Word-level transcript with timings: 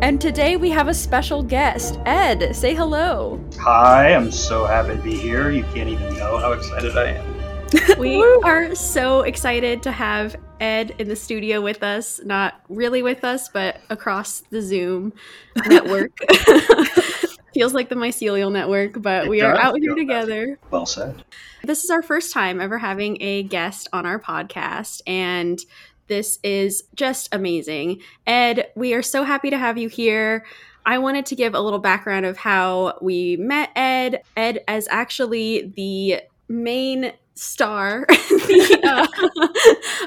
And 0.00 0.20
today 0.20 0.56
we 0.56 0.70
have 0.70 0.88
a 0.88 0.94
special 0.94 1.42
guest. 1.42 1.98
Ed, 2.06 2.54
say 2.54 2.74
hello. 2.74 3.44
Hi, 3.60 4.14
I'm 4.14 4.30
so 4.30 4.64
happy 4.64 4.96
to 4.96 5.02
be 5.02 5.16
here. 5.16 5.50
You 5.50 5.64
can't 5.74 5.88
even 5.88 6.14
know 6.16 6.38
how 6.38 6.52
excited 6.52 6.96
I 6.96 7.12
am. 7.12 7.34
we 7.98 8.22
are 8.44 8.74
so 8.74 9.22
excited 9.22 9.82
to 9.82 9.92
have 9.92 10.36
Ed 10.60 10.94
in 10.98 11.08
the 11.08 11.16
studio 11.16 11.60
with 11.60 11.82
us. 11.82 12.20
Not 12.24 12.60
really 12.68 13.02
with 13.02 13.24
us, 13.24 13.48
but 13.48 13.80
across 13.90 14.40
the 14.50 14.62
Zoom 14.62 15.12
network. 15.66 16.12
Feels 17.54 17.74
like 17.74 17.88
the 17.88 17.94
mycelial 17.96 18.52
network, 18.52 19.00
but 19.02 19.24
It 19.24 19.30
we 19.30 19.40
are 19.40 19.56
out 19.56 19.74
here 19.80 19.94
feel 19.94 20.06
that. 20.06 20.20
together. 20.26 20.58
Well 20.70 20.86
said. 20.86 21.24
This 21.64 21.82
is 21.82 21.90
our 21.90 22.02
first 22.02 22.32
time 22.32 22.60
ever 22.60 22.78
having 22.78 23.20
a 23.20 23.42
guest 23.42 23.88
on 23.92 24.06
our 24.06 24.20
podcast, 24.20 25.02
and 25.06 25.58
this 26.08 26.38
is 26.42 26.84
just 26.94 27.28
amazing. 27.32 28.00
Ed, 28.26 28.70
we 28.74 28.94
are 28.94 29.02
so 29.02 29.24
happy 29.24 29.50
to 29.50 29.58
have 29.58 29.78
you 29.78 29.88
here. 29.88 30.44
I 30.84 30.98
wanted 30.98 31.26
to 31.26 31.36
give 31.36 31.54
a 31.54 31.60
little 31.60 31.78
background 31.78 32.26
of 32.26 32.38
how 32.38 32.98
we 33.02 33.36
met 33.36 33.70
Ed. 33.76 34.22
Ed 34.36 34.64
is 34.68 34.88
actually 34.90 35.72
the 35.76 36.22
main 36.48 37.12
star 37.34 38.04
the, 38.08 39.06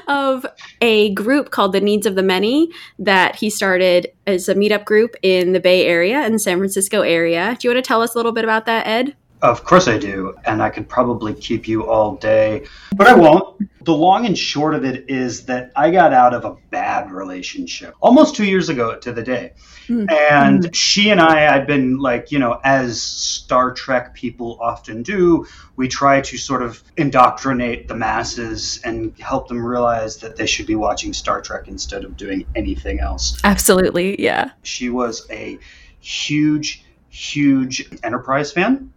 uh, 0.06 0.12
of 0.12 0.46
a 0.80 1.14
group 1.14 1.50
called 1.50 1.72
the 1.72 1.80
Needs 1.80 2.04
of 2.04 2.14
the 2.14 2.22
Many 2.22 2.68
that 2.98 3.36
he 3.36 3.48
started 3.48 4.08
as 4.26 4.48
a 4.48 4.54
meetup 4.54 4.84
group 4.84 5.14
in 5.22 5.52
the 5.52 5.60
Bay 5.60 5.86
Area 5.86 6.18
and 6.18 6.40
San 6.40 6.58
Francisco 6.58 7.00
area. 7.00 7.56
Do 7.58 7.68
you 7.68 7.74
want 7.74 7.84
to 7.84 7.88
tell 7.88 8.02
us 8.02 8.14
a 8.14 8.18
little 8.18 8.32
bit 8.32 8.44
about 8.44 8.66
that, 8.66 8.86
Ed? 8.86 9.16
Of 9.42 9.64
course 9.64 9.88
I 9.88 9.98
do, 9.98 10.36
and 10.44 10.62
I 10.62 10.70
could 10.70 10.88
probably 10.88 11.34
keep 11.34 11.66
you 11.66 11.90
all 11.90 12.14
day, 12.14 12.64
but 12.94 13.08
I 13.08 13.14
won't. 13.14 13.68
The 13.84 13.92
long 13.92 14.24
and 14.24 14.38
short 14.38 14.72
of 14.72 14.84
it 14.84 15.10
is 15.10 15.46
that 15.46 15.72
I 15.74 15.90
got 15.90 16.12
out 16.12 16.32
of 16.32 16.44
a 16.44 16.56
bad 16.70 17.10
relationship 17.10 17.96
almost 18.00 18.36
two 18.36 18.44
years 18.44 18.68
ago 18.68 18.96
to 19.00 19.12
the 19.12 19.22
day. 19.24 19.54
Mm. 19.88 20.08
And 20.12 20.76
she 20.76 21.10
and 21.10 21.20
I 21.20 21.40
had 21.40 21.66
been 21.66 21.98
like, 21.98 22.30
you 22.30 22.38
know, 22.38 22.60
as 22.62 23.02
Star 23.02 23.74
Trek 23.74 24.14
people 24.14 24.58
often 24.60 25.02
do, 25.02 25.44
we 25.74 25.88
try 25.88 26.20
to 26.20 26.38
sort 26.38 26.62
of 26.62 26.80
indoctrinate 26.96 27.88
the 27.88 27.96
masses 27.96 28.80
and 28.84 29.12
help 29.18 29.48
them 29.48 29.66
realize 29.66 30.18
that 30.18 30.36
they 30.36 30.46
should 30.46 30.66
be 30.66 30.76
watching 30.76 31.12
Star 31.12 31.40
Trek 31.40 31.66
instead 31.66 32.04
of 32.04 32.16
doing 32.16 32.46
anything 32.54 33.00
else. 33.00 33.40
Absolutely, 33.42 34.22
yeah. 34.22 34.52
She 34.62 34.88
was 34.88 35.26
a 35.30 35.58
huge, 35.98 36.84
huge 37.08 37.88
Enterprise 38.04 38.52
fan. 38.52 38.92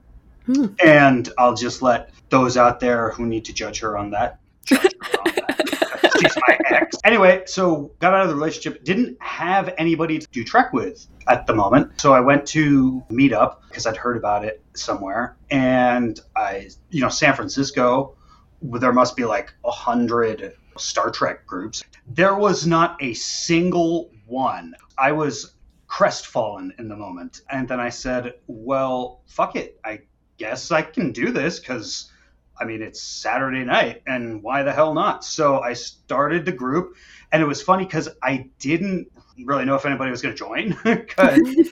Hmm. 0.46 0.68
And 0.84 1.30
I'll 1.38 1.56
just 1.56 1.82
let 1.82 2.12
those 2.30 2.58
out 2.58 2.80
there 2.80 3.12
who 3.12 3.26
need 3.26 3.46
to 3.46 3.54
judge 3.54 3.80
her 3.80 3.98
on 3.98 4.12
that. 4.12 4.40
Judge 4.66 4.94
her 5.02 5.20
on 5.20 5.34
that. 5.36 6.12
She's 6.20 6.36
my 6.48 6.58
ex. 6.70 6.96
Anyway, 7.04 7.44
so 7.46 7.92
got 8.00 8.14
out 8.14 8.24
of 8.24 8.30
the 8.30 8.36
relationship. 8.36 8.84
Didn't 8.84 9.18
have 9.22 9.74
anybody 9.78 10.20
to 10.20 10.28
do 10.32 10.44
Trek 10.44 10.72
with 10.74 11.08
at 11.28 11.46
the 11.46 11.54
moment. 11.54 12.00
So 12.00 12.14
I 12.14 12.20
went 12.20 12.46
to 12.48 13.04
Meetup 13.10 13.58
because 13.68 13.86
I'd 13.86 13.98
heard 13.98 14.18
about 14.18 14.46
it 14.46 14.64
somewhere. 14.74 15.38
And 15.50 16.20
I, 16.36 16.70
you 16.90 17.02
know, 17.02 17.10
San 17.10 17.36
Francisco, 17.36 18.16
there 18.62 18.94
must 18.94 19.16
be 19.16 19.26
like 19.26 19.54
a 19.66 19.72
hundred 19.72 20.54
Star 20.78 21.10
Trek 21.12 21.46
groups. 21.46 21.84
There 22.08 22.36
was 22.36 22.66
not 22.68 23.02
a 23.02 23.14
single 23.14 24.12
one. 24.26 24.76
I 24.98 25.12
was 25.12 25.56
crestfallen 25.88 26.74
in 26.78 26.88
the 26.88 26.96
moment. 26.96 27.42
And 27.50 27.68
then 27.68 27.80
I 27.80 27.90
said, 27.90 28.34
well, 28.48 29.22
fuck 29.28 29.56
it. 29.56 29.80
I 29.84 30.02
guess 30.38 30.72
I 30.72 30.82
can 30.82 31.12
do 31.12 31.32
this 31.32 31.60
because, 31.60 32.12
I 32.60 32.66
mean, 32.66 32.82
it's 32.82 33.02
Saturday 33.02 33.64
night 33.64 34.02
and 34.06 34.42
why 34.44 34.64
the 34.64 34.74
hell 34.74 34.94
not? 34.94 35.24
So 35.24 35.60
I 35.60 35.74
started 35.74 36.46
the 36.46 36.52
group. 36.52 36.96
And 37.32 37.42
it 37.42 37.46
was 37.46 37.62
funny 37.62 37.86
because 37.86 38.10
I 38.22 38.50
didn't 38.60 39.12
really 39.44 39.66
know 39.66 39.76
if 39.76 39.86
anybody 39.86 40.12
was 40.12 40.22
going 40.22 40.36
to 40.36 40.38
join. 40.38 40.78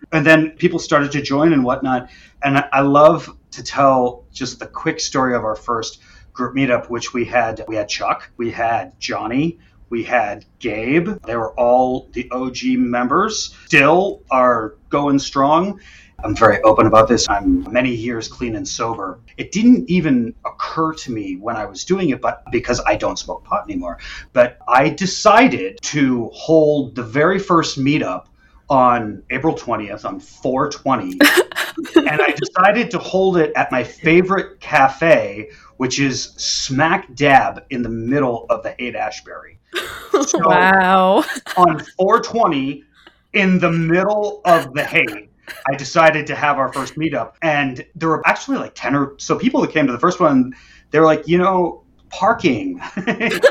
and 0.12 0.26
then 0.26 0.52
people 0.52 0.80
started 0.80 1.12
to 1.14 1.22
join 1.22 1.54
and 1.54 1.64
whatnot. 1.64 2.10
And 2.44 2.58
I, 2.58 2.70
I 2.74 2.82
love 2.82 3.36
to 3.52 3.64
tell 3.64 4.26
just 4.32 4.60
the 4.60 4.68
quick 4.68 5.00
story 5.00 5.36
of 5.36 5.44
our 5.44 5.56
first 5.56 6.00
group 6.34 6.56
meetup, 6.56 6.90
which 6.90 7.14
we 7.14 7.26
had. 7.26 7.64
We 7.68 7.76
had 7.76 7.88
Chuck, 7.88 8.30
we 8.38 8.52
had 8.52 9.00
Johnny, 9.00 9.60
we 9.90 10.04
had 10.04 10.46
Gabe. 10.60 11.10
They 11.26 11.36
were 11.36 11.54
all 11.54 12.10
the 12.14 12.30
OG 12.32 12.64
members. 12.80 13.56
Still 13.68 14.24
are 14.32 14.76
going 14.90 15.20
strong. 15.20 15.80
I'm 16.24 16.36
very 16.36 16.62
open 16.62 16.88
about 16.88 17.08
this. 17.08 17.28
I'm 17.30 17.72
many 17.72 17.94
years 17.94 18.28
clean 18.28 18.56
and 18.56 18.68
sober. 18.68 19.20
It 19.38 19.52
didn't 19.52 19.90
even 19.90 20.34
occur 20.46 20.94
to 20.94 21.12
me 21.12 21.36
when 21.36 21.58
I 21.58 21.66
was 21.66 21.84
doing 21.84 22.10
it, 22.12 22.22
but 22.22 22.44
because 22.52 22.82
I 22.86 22.96
don't 22.96 23.20
smoke 23.20 23.44
pot 23.44 23.66
anymore. 23.66 24.00
But 24.32 24.58
I 24.68 24.90
decided 24.90 25.80
to 25.82 26.30
hold 26.34 26.96
the 26.96 27.04
very 27.04 27.40
first 27.40 27.78
meetup 27.78 28.28
on 28.70 29.22
April 29.30 29.54
20th 29.54 30.06
on 30.06 30.20
420. 30.20 31.12
and 31.96 32.22
I 32.22 32.32
decided 32.32 32.90
to 32.92 33.00
hold 33.00 33.38
it 33.38 33.52
at 33.56 33.72
my 33.72 33.84
favorite 33.84 34.60
cafe, 34.62 35.50
which 35.78 36.00
is 36.00 36.32
smack 36.38 37.14
dab 37.16 37.66
in 37.70 37.84
the 37.84 37.90
middle 37.90 38.46
of 38.50 38.64
the 38.64 38.76
Haight 38.80 38.96
Ashbury. 38.96 39.60
So 40.26 40.48
Wow. 40.48 41.24
on 41.58 41.80
420 41.98 42.84
in 43.34 43.58
the 43.60 43.72
middle 43.72 44.42
of 44.46 44.74
the 44.76 44.84
Haight, 44.84 45.30
I 45.68 45.76
decided 45.76 46.28
to 46.28 46.36
have 46.36 46.58
our 46.58 46.72
first 46.72 46.96
meetup. 46.96 47.34
And 47.42 47.86
there 47.96 48.10
were 48.10 48.26
actually 48.28 48.58
like 48.58 48.74
10 48.76 48.96
or 48.96 49.16
so 49.18 49.38
people 49.38 49.62
that 49.62 49.72
came 49.72 49.88
to 49.88 49.94
the 49.94 50.00
first 50.00 50.20
one. 50.20 50.54
They 50.92 51.00
were 51.00 51.06
like, 51.06 51.28
you 51.28 51.38
know, 51.38 51.84
parking. 52.10 52.82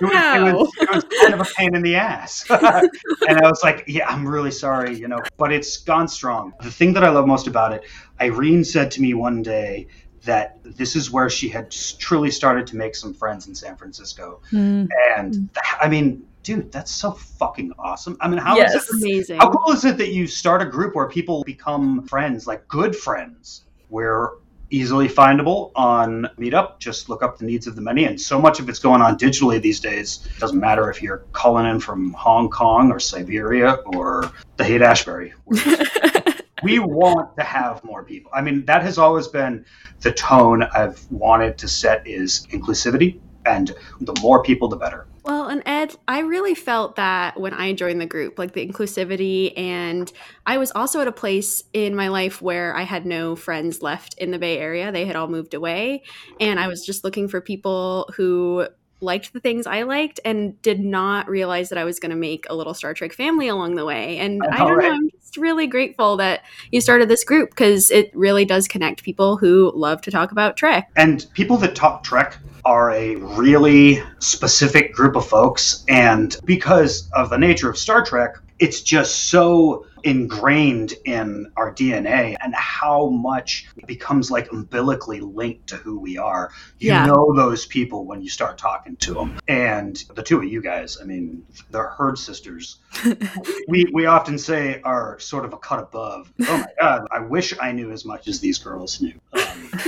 It 0.00 0.02
was, 0.02 0.12
it, 0.36 0.54
was, 0.54 0.72
it 0.80 0.90
was 0.90 1.04
kind 1.20 1.34
of 1.34 1.40
a 1.40 1.50
pain 1.56 1.74
in 1.74 1.82
the 1.82 1.96
ass. 1.96 2.44
and 2.50 3.40
I 3.40 3.48
was 3.48 3.60
like, 3.62 3.84
yeah, 3.86 4.08
I'm 4.08 4.26
really 4.26 4.50
sorry, 4.50 4.96
you 4.96 5.08
know, 5.08 5.18
but 5.36 5.52
it's 5.52 5.78
gone 5.78 6.08
strong. 6.08 6.52
The 6.62 6.70
thing 6.70 6.92
that 6.94 7.04
I 7.04 7.10
love 7.10 7.26
most 7.26 7.46
about 7.46 7.72
it, 7.72 7.84
Irene 8.20 8.64
said 8.64 8.90
to 8.92 9.02
me 9.02 9.14
one 9.14 9.42
day 9.42 9.88
that 10.24 10.58
this 10.62 10.94
is 10.94 11.10
where 11.10 11.30
she 11.30 11.48
had 11.48 11.70
truly 11.70 12.30
started 12.30 12.66
to 12.68 12.76
make 12.76 12.94
some 12.94 13.14
friends 13.14 13.48
in 13.48 13.54
San 13.54 13.76
Francisco. 13.76 14.40
Hmm. 14.50 14.86
And 15.16 15.32
th- 15.32 15.76
I 15.80 15.88
mean, 15.88 16.26
dude, 16.48 16.72
that's 16.72 16.90
so 16.90 17.12
fucking 17.12 17.70
awesome. 17.78 18.16
I 18.22 18.28
mean, 18.28 18.38
how 18.38 18.54
is 18.56 18.72
Yes. 18.72 18.88
it? 18.88 18.96
Amazing. 18.96 19.38
How 19.38 19.50
cool 19.50 19.74
is 19.74 19.84
it 19.84 19.98
that 19.98 20.12
you 20.14 20.26
start 20.26 20.62
a 20.62 20.64
group 20.64 20.94
where 20.94 21.06
people 21.06 21.44
become 21.44 22.06
friends, 22.06 22.46
like 22.46 22.66
good 22.68 22.96
friends? 22.96 23.64
We're 23.90 24.30
easily 24.70 25.08
findable 25.10 25.72
on 25.76 26.26
Meetup. 26.38 26.78
Just 26.78 27.10
look 27.10 27.22
up 27.22 27.36
the 27.36 27.44
needs 27.44 27.66
of 27.66 27.76
the 27.76 27.82
many, 27.82 28.04
and 28.04 28.18
so 28.18 28.40
much 28.40 28.60
of 28.60 28.68
it's 28.70 28.78
going 28.78 29.02
on 29.02 29.18
digitally 29.18 29.60
these 29.60 29.78
days. 29.78 30.26
It 30.36 30.40
doesn't 30.40 30.58
matter 30.58 30.88
if 30.90 31.02
you're 31.02 31.26
calling 31.32 31.66
in 31.66 31.80
from 31.80 32.14
Hong 32.14 32.48
Kong 32.48 32.90
or 32.90 32.98
Siberia 32.98 33.72
or 33.84 34.32
the 34.56 34.64
Haight 34.64 34.80
Ashbury. 34.80 35.34
we 36.62 36.78
want 36.78 37.36
to 37.36 37.42
have 37.42 37.84
more 37.84 38.04
people. 38.04 38.30
I 38.34 38.40
mean, 38.40 38.64
that 38.64 38.80
has 38.80 38.96
always 38.96 39.28
been 39.28 39.66
the 40.00 40.12
tone 40.12 40.62
I've 40.62 41.04
wanted 41.10 41.58
to 41.58 41.68
set 41.68 42.06
is 42.06 42.46
inclusivity, 42.50 43.20
and 43.44 43.74
the 44.00 44.18
more 44.22 44.42
people, 44.42 44.68
the 44.68 44.76
better. 44.76 45.08
Well, 45.28 45.48
and 45.48 45.62
Ed, 45.66 45.94
I 46.08 46.20
really 46.20 46.54
felt 46.54 46.96
that 46.96 47.38
when 47.38 47.52
I 47.52 47.74
joined 47.74 48.00
the 48.00 48.06
group, 48.06 48.38
like 48.38 48.54
the 48.54 48.66
inclusivity, 48.66 49.52
and 49.58 50.10
I 50.46 50.56
was 50.56 50.72
also 50.74 51.02
at 51.02 51.06
a 51.06 51.12
place 51.12 51.64
in 51.74 51.94
my 51.94 52.08
life 52.08 52.40
where 52.40 52.74
I 52.74 52.84
had 52.84 53.04
no 53.04 53.36
friends 53.36 53.82
left 53.82 54.14
in 54.16 54.30
the 54.30 54.38
Bay 54.38 54.58
Area. 54.58 54.90
They 54.90 55.04
had 55.04 55.16
all 55.16 55.28
moved 55.28 55.52
away, 55.52 56.02
and 56.40 56.58
I 56.58 56.66
was 56.66 56.82
just 56.86 57.04
looking 57.04 57.28
for 57.28 57.42
people 57.42 58.08
who 58.16 58.68
liked 59.00 59.32
the 59.32 59.40
things 59.40 59.66
I 59.66 59.82
liked 59.82 60.20
and 60.24 60.60
did 60.62 60.80
not 60.80 61.28
realize 61.28 61.68
that 61.68 61.78
I 61.78 61.84
was 61.84 61.98
going 61.98 62.10
to 62.10 62.16
make 62.16 62.46
a 62.50 62.54
little 62.54 62.74
Star 62.74 62.94
Trek 62.94 63.12
family 63.12 63.48
along 63.48 63.76
the 63.76 63.84
way. 63.84 64.18
And 64.18 64.42
I 64.42 64.58
don't 64.58 64.76
right? 64.76 64.88
know, 64.88 64.94
I'm 64.94 65.10
just 65.10 65.36
really 65.36 65.66
grateful 65.66 66.16
that 66.16 66.42
you 66.72 66.80
started 66.80 67.08
this 67.08 67.24
group 67.24 67.50
because 67.50 67.90
it 67.90 68.10
really 68.14 68.44
does 68.44 68.66
connect 68.66 69.02
people 69.02 69.36
who 69.36 69.72
love 69.74 70.00
to 70.02 70.10
talk 70.10 70.32
about 70.32 70.56
Trek. 70.56 70.90
And 70.96 71.26
people 71.34 71.56
that 71.58 71.74
talk 71.74 72.02
Trek 72.02 72.36
are 72.64 72.90
a 72.90 73.16
really 73.16 74.02
specific 74.18 74.92
group 74.92 75.16
of 75.16 75.26
folks. 75.26 75.84
And 75.88 76.36
because 76.44 77.08
of 77.14 77.30
the 77.30 77.38
nature 77.38 77.70
of 77.70 77.78
Star 77.78 78.04
Trek, 78.04 78.36
it's 78.58 78.80
just 78.82 79.28
so 79.28 79.86
ingrained 80.04 80.94
in 81.04 81.50
our 81.56 81.72
DNA 81.72 82.36
and 82.40 82.54
how 82.54 83.08
much 83.08 83.66
it 83.76 83.86
becomes 83.86 84.30
like 84.30 84.50
umbilically 84.52 85.20
linked 85.20 85.66
to 85.68 85.76
who 85.76 85.98
we 85.98 86.18
are. 86.18 86.50
You 86.78 86.88
Yeah. 86.92 87.06
know 87.06 87.32
those 87.34 87.66
people 87.66 88.04
when 88.06 88.22
you 88.22 88.28
start 88.28 88.58
talking 88.58 88.96
to 88.96 89.14
them. 89.14 89.36
And 89.48 90.02
the 90.14 90.22
two 90.22 90.38
of 90.38 90.44
you 90.44 90.60
guys, 90.62 90.98
I 91.00 91.04
mean, 91.04 91.44
the 91.70 91.82
herd 91.82 92.18
sisters, 92.18 92.78
we, 93.68 93.86
we 93.92 94.06
often 94.06 94.38
say 94.38 94.80
are 94.82 95.18
sort 95.20 95.44
of 95.44 95.52
a 95.52 95.58
cut 95.58 95.78
above. 95.80 96.32
Oh 96.48 96.58
my 96.58 96.66
God, 96.80 97.06
I 97.10 97.20
wish 97.20 97.54
I 97.60 97.72
knew 97.72 97.90
as 97.92 98.04
much 98.04 98.28
as 98.28 98.40
these 98.40 98.58
girls 98.58 99.00
knew. 99.00 99.14
Um, 99.32 99.68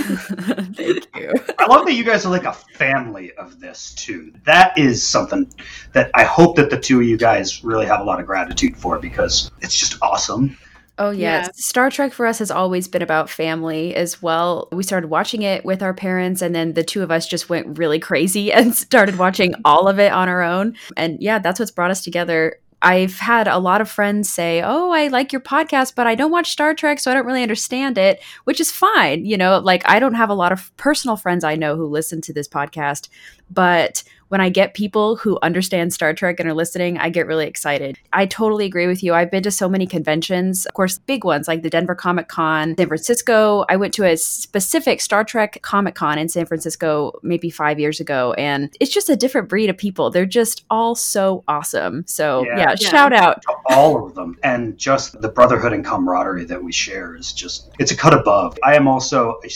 Thank 0.77 1.07
you. 1.17 1.33
I 1.59 1.67
love 1.67 1.87
that 1.87 1.95
you 1.95 2.05
guys 2.05 2.25
are 2.27 2.31
like 2.31 2.45
a 2.45 2.53
family 2.53 3.33
of 3.35 3.61
this 3.61 3.95
too. 3.95 4.33
That 4.45 4.77
is 4.79 5.07
something 5.07 5.53
that 5.93 6.11
I 6.15 6.25
hope 6.25 6.57
that 6.57 6.71
the 6.71 6.79
two 6.79 7.01
of 7.01 7.07
you 7.07 7.17
guys 7.17 7.65
really 7.65 7.87
have 7.87 8.01
a 8.01 8.05
lot 8.05 8.21
of 8.21 8.27
gratitude 8.27 8.77
for 8.77 8.99
because 8.99 9.51
it's 9.61 9.77
just 9.79 10.00
awesome. 10.03 10.57
Oh 11.01 11.11
yeah. 11.11 11.45
Yeah. 11.45 11.49
Star 11.55 11.91
Trek 11.91 12.13
for 12.13 12.27
us 12.27 12.41
has 12.41 12.51
always 12.51 12.87
been 12.87 13.01
about 13.01 13.31
family 13.31 13.95
as 13.95 14.21
well. 14.21 14.69
We 14.71 14.83
started 14.83 15.09
watching 15.09 15.41
it 15.41 15.65
with 15.65 15.83
our 15.83 15.95
parents 15.95 16.43
and 16.43 16.55
then 16.55 16.75
the 16.75 16.85
two 16.85 17.03
of 17.03 17.11
us 17.11 17.27
just 17.27 17.49
went 17.49 17.79
really 17.79 17.99
crazy 17.99 18.53
and 18.53 18.75
started 18.75 19.19
watching 19.19 19.55
all 19.65 19.89
of 19.89 19.99
it 19.99 20.13
on 20.13 20.29
our 20.29 20.43
own. 20.43 20.77
And 20.99 21.17
yeah, 21.21 21.39
that's 21.39 21.59
what's 21.59 21.71
brought 21.71 21.91
us 21.91 22.05
together. 22.05 22.59
I've 22.83 23.19
had 23.19 23.47
a 23.47 23.59
lot 23.59 23.83
of 23.83 23.91
friends 23.91 24.31
say, 24.31 24.63
"Oh, 24.65 24.91
I 24.91 25.09
like 25.09 25.33
your 25.33 25.43
podcast, 25.43 25.95
but 25.95 26.07
I 26.07 26.15
don't 26.15 26.31
watch 26.31 26.51
Star 26.51 26.73
Trek, 26.73 26.99
so 26.99 27.11
I 27.11 27.15
don't 27.15 27.27
really 27.27 27.43
understand 27.43 27.99
it," 27.99 28.23
which 28.45 28.59
is 28.59 28.73
fine. 28.73 29.27
You 29.27 29.37
know, 29.37 29.59
like 29.59 29.87
I 29.87 29.99
don't 29.99 30.15
have 30.15 30.31
a 30.31 30.35
lot 30.35 30.51
of 30.51 30.75
personal 30.79 31.17
friends 31.17 31.45
I 31.45 31.57
know 31.57 31.77
who 31.77 31.87
listen 31.87 32.23
to 32.23 32.33
this 32.33 32.49
podcast, 32.49 33.11
but 33.51 34.03
when 34.31 34.41
I 34.41 34.49
get 34.49 34.75
people 34.75 35.17
who 35.17 35.39
understand 35.43 35.93
Star 35.93 36.15
Trek 36.15 36.39
and 36.39 36.49
are 36.49 36.55
listening, 36.55 36.99
I 36.99 37.11
get 37.11 37.27
really 37.27 37.47
excited. 37.49 37.99
I 38.13 38.27
totally 38.27 38.65
agree 38.65 38.87
with 38.87 39.03
you. 39.03 39.13
I've 39.13 39.31
been 39.31 39.43
to 39.43 39.51
so 39.51 39.69
many 39.69 39.89
conventions, 39.89 40.67
of 40.67 40.75
course, 40.75 40.99
big 40.99 41.25
ones 41.25 41.49
like 41.49 41.63
the 41.63 41.71
Denver 41.71 41.97
Comic 41.97 42.29
Con, 42.29 42.77
San 42.79 42.87
Francisco. 42.87 43.65
I 43.69 43.75
went 43.75 43.93
to 43.95 44.05
a 44.05 44.17
specific 44.17 45.01
Star 45.01 45.25
Trek 45.25 45.59
Comic 45.63 45.97
Con 45.97 46.17
in 46.17 46.29
San 46.29 46.47
Francisco 46.47 47.19
maybe 47.25 47.51
five 47.51 47.81
years 47.81 47.99
ago, 47.99 48.33
and 48.35 48.73
it's 48.79 48.93
just 48.93 49.11
a 49.11 49.17
different 49.17 49.49
breed 49.49 49.69
of 49.69 49.77
people. 49.77 50.11
They're 50.11 50.27
just 50.27 50.65
all 50.71 50.95
so 50.95 51.43
awesome. 51.49 52.05
So, 52.07 52.45
Yeah. 52.47 52.57
yeah, 52.57 52.75
Yeah. 52.79 52.89
shout 52.89 53.13
out. 53.13 53.43
To 53.43 53.55
all 53.67 54.07
of 54.07 54.15
them. 54.15 54.39
And 54.45 54.79
just 54.79 55.21
the 55.21 55.29
brotherhood 55.29 55.73
and 55.73 55.85
camaraderie 55.85 56.45
that 56.45 56.63
we 56.63 56.71
share 56.71 57.17
is 57.17 57.33
just, 57.33 57.69
it's 57.81 57.91
a 57.91 57.97
cut 57.97 58.15
above. 58.15 58.57
I 58.63 58.77
am 58.77 58.87
also 58.87 59.41
a 59.45 59.49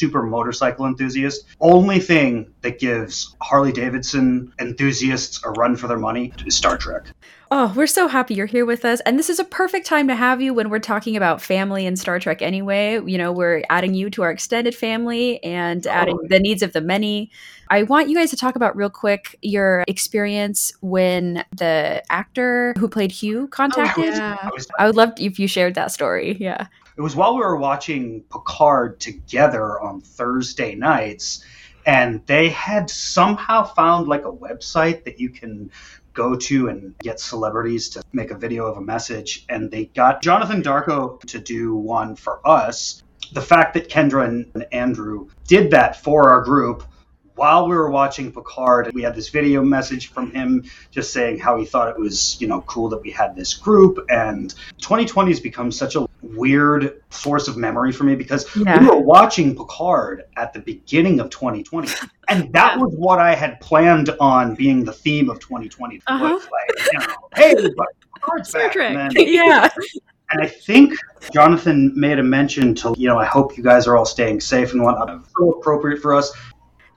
super 0.00 0.22
motorcycle 0.22 0.86
enthusiast. 0.86 1.44
Only 1.60 2.00
thing 2.00 2.52
that 2.62 2.78
gives 2.78 3.36
Harley 3.42 3.70
Davidson 3.70 4.52
enthusiasts 4.58 5.40
a 5.44 5.50
run 5.50 5.76
for 5.76 5.86
their 5.86 5.98
money 5.98 6.32
is 6.46 6.56
Star 6.56 6.78
Trek. 6.78 7.04
Oh, 7.52 7.72
we're 7.74 7.88
so 7.88 8.06
happy 8.06 8.34
you're 8.34 8.46
here 8.46 8.64
with 8.64 8.84
us. 8.84 9.00
And 9.00 9.18
this 9.18 9.28
is 9.28 9.40
a 9.40 9.44
perfect 9.44 9.84
time 9.84 10.06
to 10.06 10.14
have 10.14 10.40
you 10.40 10.54
when 10.54 10.70
we're 10.70 10.78
talking 10.78 11.16
about 11.16 11.42
family 11.42 11.84
and 11.84 11.98
Star 11.98 12.20
Trek 12.20 12.42
anyway. 12.42 13.00
You 13.04 13.18
know, 13.18 13.32
we're 13.32 13.64
adding 13.68 13.92
you 13.92 14.08
to 14.10 14.22
our 14.22 14.30
extended 14.30 14.74
family 14.74 15.42
and 15.42 15.84
adding 15.86 16.14
Totally. 16.14 16.28
the 16.28 16.38
needs 16.38 16.62
of 16.62 16.72
the 16.72 16.80
many. 16.80 17.30
I 17.68 17.82
want 17.82 18.08
you 18.08 18.16
guys 18.16 18.30
to 18.30 18.36
talk 18.36 18.54
about 18.54 18.76
real 18.76 18.90
quick 18.90 19.36
your 19.42 19.84
experience 19.88 20.72
when 20.80 21.44
the 21.56 22.02
actor 22.08 22.72
who 22.78 22.88
played 22.88 23.10
Hugh 23.10 23.48
contacted. 23.48 24.14
Oh, 24.14 24.16
yeah. 24.16 24.50
I 24.78 24.86
would 24.86 24.96
love 24.96 25.12
if 25.18 25.40
you 25.40 25.48
shared 25.48 25.74
that 25.74 25.90
story. 25.90 26.36
Yeah. 26.40 26.68
It 27.00 27.02
was 27.02 27.16
while 27.16 27.34
we 27.34 27.40
were 27.40 27.56
watching 27.56 28.24
Picard 28.30 29.00
together 29.00 29.80
on 29.80 30.02
Thursday 30.02 30.74
nights, 30.74 31.42
and 31.86 32.20
they 32.26 32.50
had 32.50 32.90
somehow 32.90 33.64
found 33.64 34.06
like 34.06 34.26
a 34.26 34.30
website 34.30 35.04
that 35.04 35.18
you 35.18 35.30
can 35.30 35.70
go 36.12 36.36
to 36.36 36.68
and 36.68 36.94
get 36.98 37.18
celebrities 37.18 37.88
to 37.88 38.02
make 38.12 38.30
a 38.30 38.36
video 38.36 38.66
of 38.66 38.76
a 38.76 38.82
message. 38.82 39.46
And 39.48 39.70
they 39.70 39.86
got 39.86 40.20
Jonathan 40.20 40.60
Del 40.60 40.74
Arco 40.74 41.18
to 41.28 41.38
do 41.38 41.74
one 41.74 42.16
for 42.16 42.46
us. 42.46 43.02
The 43.32 43.40
fact 43.40 43.72
that 43.72 43.88
Kendra 43.88 44.28
and 44.28 44.66
Andrew 44.70 45.30
did 45.48 45.70
that 45.70 46.02
for 46.02 46.28
our 46.28 46.42
group 46.42 46.82
while 47.40 47.66
we 47.66 47.74
were 47.74 47.90
watching 47.90 48.30
Picard, 48.30 48.92
we 48.92 49.00
had 49.00 49.14
this 49.14 49.30
video 49.30 49.62
message 49.62 50.12
from 50.12 50.30
him 50.30 50.62
just 50.90 51.10
saying 51.10 51.38
how 51.38 51.56
he 51.56 51.64
thought 51.64 51.88
it 51.88 51.98
was, 51.98 52.38
you 52.38 52.46
know, 52.46 52.60
cool 52.60 52.90
that 52.90 53.00
we 53.00 53.10
had 53.10 53.34
this 53.34 53.54
group. 53.54 53.98
And 54.10 54.54
2020 54.82 55.30
has 55.30 55.40
become 55.40 55.72
such 55.72 55.96
a 55.96 56.06
weird 56.22 57.02
source 57.10 57.48
of 57.48 57.56
memory 57.56 57.92
for 57.92 58.04
me 58.04 58.14
because 58.14 58.46
Yeah. 58.56 58.80
we 58.80 58.86
were 58.86 58.98
watching 58.98 59.56
Picard 59.56 60.24
at 60.36 60.52
the 60.52 60.60
beginning 60.60 61.20
of 61.20 61.30
2020, 61.30 61.88
and 62.28 62.52
that 62.52 62.78
was 62.78 62.92
what 62.96 63.18
I 63.18 63.34
had 63.34 63.60
planned 63.60 64.10
on 64.20 64.54
being 64.54 64.84
the 64.84 64.92
theme 64.92 65.28
of 65.30 65.40
2020. 65.40 66.00
Uh-huh. 66.06 66.24
Like, 66.34 66.92
you 66.92 66.98
know, 66.98 67.06
hey, 67.36 67.54
but 67.76 67.86
Picard's 68.14 68.48
Star 68.48 68.62
back. 68.62 68.72
Trek. 68.72 68.96
And 68.96 69.10
then- 69.16 69.26
yeah. 69.28 69.68
and 70.30 70.42
I 70.42 70.46
think 70.46 70.94
Jonathan 71.32 71.92
made 71.98 72.18
a 72.18 72.22
mention 72.22 72.74
to, 72.76 72.94
you 72.96 73.08
know, 73.08 73.18
I 73.18 73.24
hope 73.24 73.56
you 73.56 73.62
guys 73.64 73.86
are 73.86 73.96
all 73.96 74.04
staying 74.04 74.40
safe 74.40 74.72
and 74.72 74.82
whatnot. 74.82 75.24
So 75.38 75.50
appropriate 75.52 76.00
for 76.00 76.14
us. 76.14 76.32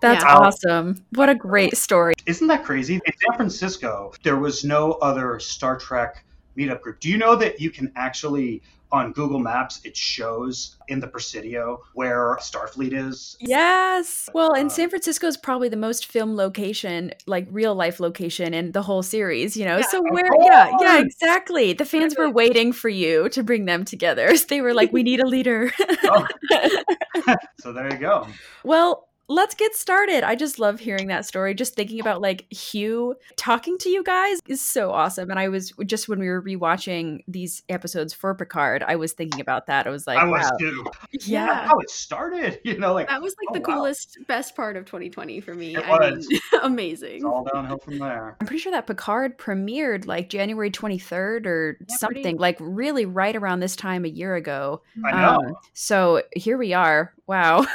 That's 0.02 0.24
Yeah. 0.24 0.36
awesome. 0.38 1.04
What 1.16 1.30
a 1.30 1.36
great 1.36 1.78
story. 1.78 2.14
Isn't 2.26 2.48
that 2.48 2.66
crazy? 2.66 2.96
In 2.96 3.02
San 3.26 3.38
Francisco, 3.38 4.12
there 4.24 4.36
was 4.36 4.66
no 4.66 4.94
other 4.94 5.40
Star 5.40 5.78
Trek 5.78 6.26
meetup 6.58 6.82
group. 6.82 7.00
Do 7.00 7.10
you 7.10 7.18
know 7.18 7.36
that 7.38 7.60
you 7.62 7.72
can 7.72 7.90
actually, 7.96 8.62
on 8.94 9.12
Google 9.12 9.40
Maps, 9.40 9.82
it 9.84 9.98
shows 9.98 10.78
in 10.88 11.00
the 11.00 11.08
Presidio 11.08 11.82
where 11.94 12.38
Starfleet 12.40 12.94
is? 12.94 13.36
Yes. 13.40 14.30
Well, 14.34 14.54
and 14.54 14.68
Uh, 14.68 14.74
San 14.74 14.90
Francisco 14.90 15.26
is 15.28 15.36
probably 15.36 15.68
the 15.68 15.76
most 15.78 16.06
film 16.06 16.36
location, 16.36 17.12
like 17.26 17.48
real 17.50 17.74
life 17.74 18.00
location 18.00 18.54
in 18.54 18.72
the 18.72 18.84
whole 18.84 19.02
series, 19.02 19.58
you 19.58 19.66
know? 19.66 19.78
Yeah, 19.78 19.88
so 19.88 19.98
of 19.98 20.06
where 20.12 20.30
yeah, 20.42 20.72
yeah, 20.80 21.00
exactly. 21.00 21.74
The 21.74 21.86
fans 21.86 22.16
were 22.16 22.30
waiting 22.30 22.72
for 22.72 22.88
you 22.88 23.30
to 23.30 23.44
bring 23.44 23.66
them 23.66 23.84
together. 23.84 24.32
They 24.54 24.62
were 24.62 24.74
like, 24.76 24.94
we 24.94 25.02
need 25.02 25.20
a 25.20 25.26
leader. 25.28 25.72
Oh. 26.04 26.28
so 27.60 27.74
there 27.74 27.92
you 27.92 27.98
go. 27.98 28.28
well, 28.64 29.08
let's 29.34 29.56
get 29.56 29.76
started. 29.76 30.24
I 30.24 30.36
just 30.36 30.60
love 30.60 30.80
hearing 30.80 31.08
that 31.08 31.26
story. 31.26 31.54
Just 31.54 31.76
thinking 31.76 32.00
about 32.00 32.22
like 32.22 32.46
Hugh 32.54 33.16
talking 33.36 33.78
to 33.80 33.90
you 33.90 34.04
guys 34.04 34.40
is 34.48 34.62
so 34.62 34.92
awesome. 34.92 35.30
And 35.30 35.40
I 35.40 35.50
was 35.50 35.74
just 35.86 36.08
when 36.08 36.20
we 36.20 36.28
were 36.30 36.42
rewatching 36.42 37.24
these 37.28 37.64
episodes 37.70 38.14
for 38.14 38.36
Picard, 38.36 38.84
I 38.88 38.96
was 38.96 39.14
thinking 39.14 39.42
about 39.42 39.68
that. 39.68 39.88
I 39.88 39.90
was 39.90 40.06
like, 40.06 40.20
I 40.20 40.26
was 40.26 40.44
wow. 40.44 40.58
too. 40.60 40.86
Yeah. 41.22 41.66
How 41.68 41.78
it 41.80 41.90
started, 41.90 42.60
you 42.64 42.78
know, 42.78 42.94
like 42.94 43.08
That 43.08 43.22
was 43.22 43.36
like 43.42 43.48
Oh, 43.50 43.54
the 43.54 43.70
wow. 43.70 43.78
coolest, 43.78 44.18
best 44.28 44.56
part 44.56 44.78
of 44.78 44.86
2020 44.86 45.42
for 45.42 45.54
me. 45.56 45.76
It 45.76 45.80
I 45.86 46.00
mean, 46.10 46.16
was. 46.18 46.42
amazing. 46.64 47.16
it's 47.16 47.26
all 47.26 47.44
downhill 47.52 47.80
from 47.80 47.98
there. 48.00 48.38
I'm 48.40 48.48
pretty 48.48 48.62
sure 48.62 48.72
that 48.72 48.88
Picard 48.88 49.38
premiered 49.38 50.06
like 50.06 50.30
January 50.30 50.70
23rd 50.72 51.46
or 51.46 51.78
Yeah, 51.90 51.96
something, 51.98 52.22
pretty- 52.24 52.38
like 52.38 52.58
really 52.60 53.06
right 53.06 53.36
around 53.36 53.60
this 53.62 53.76
time 53.76 54.06
a 54.06 54.10
year 54.10 54.36
ago. 54.36 54.82
I 55.04 55.12
know. 55.12 55.36
Um, 55.48 55.56
so 55.74 56.22
here 56.36 56.58
we 56.58 56.74
are. 56.74 57.14
Wow. 57.26 57.66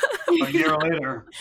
a 0.44 0.50
year 0.50 0.76
later. 0.76 1.26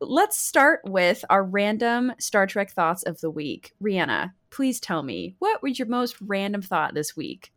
Let's 0.00 0.38
start 0.38 0.80
with 0.84 1.24
our 1.30 1.42
random 1.42 2.12
Star 2.18 2.46
Trek 2.46 2.70
thoughts 2.70 3.02
of 3.02 3.20
the 3.20 3.30
week. 3.30 3.72
Rhianna, 3.82 4.32
please 4.50 4.80
tell 4.80 5.02
me, 5.02 5.36
what 5.38 5.62
was 5.62 5.78
your 5.78 5.88
most 5.88 6.16
random 6.20 6.62
thought 6.62 6.94
this 6.94 7.16
week? 7.16 7.52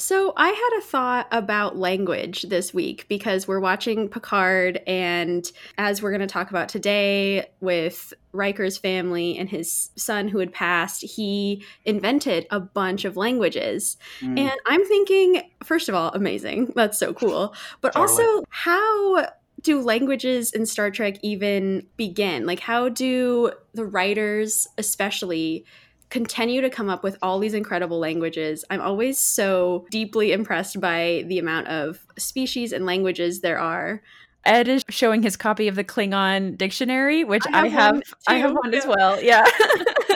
So 0.00 0.32
I 0.36 0.46
had 0.46 0.78
a 0.78 0.86
thought 0.86 1.26
about 1.32 1.76
language 1.76 2.42
this 2.42 2.72
week 2.72 3.06
because 3.08 3.48
we're 3.48 3.58
watching 3.58 4.08
Picard, 4.08 4.80
and 4.86 5.50
as 5.76 6.00
we're 6.00 6.12
going 6.12 6.20
to 6.20 6.28
talk 6.28 6.50
about 6.50 6.68
today 6.68 7.50
with 7.58 8.14
Riker's 8.30 8.78
family 8.78 9.36
and 9.36 9.48
his 9.48 9.90
son 9.96 10.28
who 10.28 10.38
had 10.38 10.52
passed, 10.52 11.02
he 11.02 11.64
invented 11.84 12.46
a 12.52 12.60
bunch 12.60 13.04
of 13.04 13.16
languages. 13.16 13.96
Mm. 14.20 14.38
And 14.38 14.52
I'm 14.66 14.84
thinking, 14.84 15.42
first 15.64 15.88
of 15.88 15.96
all, 15.96 16.10
amazing. 16.10 16.72
That's 16.76 16.96
so 16.96 17.12
cool. 17.12 17.52
But 17.80 17.94
Totally. 17.94 18.24
also, 18.24 18.44
how 18.50 19.26
do 19.62 19.80
languages 19.80 20.52
in 20.52 20.66
Star 20.66 20.90
Trek 20.90 21.16
even 21.22 21.86
begin? 21.96 22.46
Like, 22.46 22.60
how 22.60 22.88
do 22.88 23.52
the 23.74 23.84
writers, 23.84 24.66
especially, 24.78 25.64
continue 26.10 26.60
to 26.60 26.70
come 26.70 26.88
up 26.88 27.02
with 27.02 27.18
all 27.22 27.38
these 27.38 27.54
incredible 27.54 27.98
languages? 27.98 28.64
I'm 28.70 28.80
always 28.80 29.18
so 29.18 29.86
deeply 29.90 30.32
impressed 30.32 30.80
by 30.80 31.24
the 31.26 31.38
amount 31.38 31.68
of 31.68 32.04
species 32.16 32.72
and 32.72 32.86
languages 32.86 33.40
there 33.40 33.58
are. 33.58 34.02
Ed 34.44 34.68
is 34.68 34.84
showing 34.88 35.22
his 35.22 35.36
copy 35.36 35.68
of 35.68 35.74
the 35.74 35.84
Klingon 35.84 36.56
dictionary, 36.56 37.24
which 37.24 37.44
I 37.52 37.62
I 37.64 37.68
have 37.68 37.72
have. 37.72 37.94
one 37.94 38.02
I 38.28 38.34
have 38.36 38.52
one 38.52 38.72
as 38.72 38.86
well. 38.86 39.22
Yeah. 39.22 39.44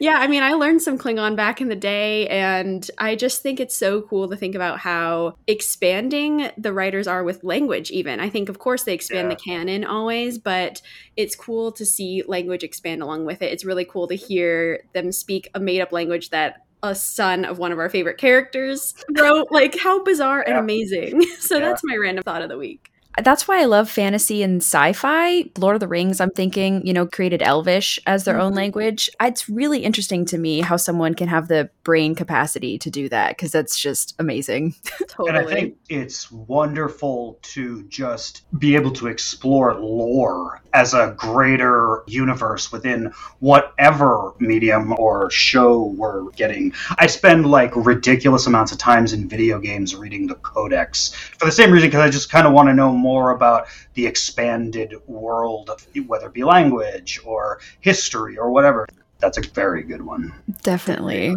Yeah, 0.00 0.18
I 0.18 0.28
mean, 0.28 0.44
I 0.44 0.52
learned 0.52 0.80
some 0.80 0.96
Klingon 0.96 1.34
back 1.34 1.60
in 1.60 1.68
the 1.68 1.74
day, 1.74 2.28
and 2.28 2.88
I 2.98 3.16
just 3.16 3.42
think 3.42 3.58
it's 3.58 3.74
so 3.76 4.00
cool 4.02 4.28
to 4.28 4.36
think 4.36 4.54
about 4.54 4.78
how 4.78 5.34
expanding 5.48 6.50
the 6.56 6.72
writers 6.72 7.08
are 7.08 7.24
with 7.24 7.42
language, 7.42 7.90
even. 7.90 8.20
I 8.20 8.28
think, 8.30 8.48
of 8.48 8.60
course, 8.60 8.84
they 8.84 8.94
expand 8.94 9.28
Yeah. 9.28 9.34
the 9.34 9.40
canon 9.40 9.84
always, 9.84 10.38
but 10.38 10.80
it's 11.16 11.34
cool 11.34 11.72
to 11.72 11.84
see 11.84 12.22
language 12.28 12.62
expand 12.62 13.02
along 13.02 13.24
with 13.26 13.42
it. 13.42 13.52
It's 13.52 13.64
really 13.64 13.84
cool 13.84 14.06
to 14.06 14.14
hear 14.14 14.84
them 14.92 15.10
speak 15.10 15.48
a 15.54 15.58
made 15.60 15.80
up 15.80 15.90
language 15.90 16.30
that 16.30 16.62
a 16.84 16.94
son 16.94 17.44
of 17.44 17.58
one 17.58 17.72
of 17.72 17.80
our 17.80 17.90
favorite 17.90 18.18
characters 18.18 18.94
wrote. 19.18 19.48
Like, 19.50 19.76
how 19.80 20.04
bizarre 20.04 20.42
and 20.46 20.56
amazing. 20.58 21.22
So 21.40 21.56
Yeah. 21.58 21.64
that's 21.70 21.82
my 21.84 21.96
random 21.96 22.22
thought 22.22 22.42
of 22.42 22.48
the 22.48 22.56
week. 22.58 22.92
That's 23.22 23.48
why 23.48 23.60
I 23.60 23.64
love 23.64 23.90
fantasy 23.90 24.42
and 24.42 24.62
sci-fi. 24.62 25.44
Lord 25.58 25.76
of 25.76 25.80
the 25.80 25.88
Rings, 25.88 26.20
I'm 26.20 26.30
thinking, 26.30 26.86
you 26.86 26.92
know, 26.92 27.06
created 27.06 27.42
Elvish 27.42 27.98
as 28.06 28.24
their 28.24 28.38
own 28.38 28.50
mm-hmm. 28.50 28.58
language. 28.58 29.10
It's 29.20 29.48
really 29.48 29.80
interesting 29.80 30.24
to 30.26 30.38
me 30.38 30.60
how 30.60 30.76
someone 30.76 31.14
can 31.14 31.28
have 31.28 31.48
the 31.48 31.70
brain 31.84 32.14
capacity 32.14 32.78
to 32.78 32.90
do 32.90 33.08
that 33.08 33.30
because 33.30 33.50
that's 33.50 33.78
just 33.78 34.14
amazing. 34.18 34.74
Totally. 35.08 35.28
And 35.28 35.36
I 35.36 35.44
think 35.44 35.76
it's 35.90 36.30
wonderful 36.32 37.38
to 37.42 37.82
just 37.84 38.42
be 38.58 38.74
able 38.76 38.92
to 38.92 39.08
explore 39.08 39.74
lore 39.74 40.62
as 40.78 40.94
a 40.94 41.12
greater 41.16 42.04
universe 42.06 42.70
within 42.70 43.12
whatever 43.40 44.32
medium 44.38 44.94
or 44.96 45.28
show 45.28 45.86
we're 45.96 46.30
getting. 46.30 46.72
I 46.96 47.08
spend 47.08 47.50
like 47.50 47.74
ridiculous 47.74 48.46
amounts 48.46 48.70
of 48.70 48.78
times 48.78 49.12
in 49.12 49.28
video 49.28 49.58
games 49.58 49.96
reading 49.96 50.28
the 50.28 50.36
codex 50.36 51.12
for 51.12 51.46
the 51.46 51.52
same 51.52 51.72
reason 51.72 51.88
because 51.88 52.02
I 52.02 52.10
just 52.10 52.30
kind 52.30 52.46
of 52.46 52.52
want 52.52 52.68
to 52.68 52.74
know 52.74 52.92
more 52.92 53.32
about 53.32 53.66
the 53.94 54.06
expanded 54.06 54.94
world, 55.08 55.68
whether 56.06 56.28
it 56.28 56.32
be 56.32 56.44
language 56.44 57.20
or 57.24 57.58
history 57.80 58.38
or 58.38 58.52
whatever. 58.52 58.86
That's 59.18 59.36
a 59.36 59.42
very 59.50 59.82
good 59.82 60.02
one. 60.02 60.32
Definitely. 60.62 61.34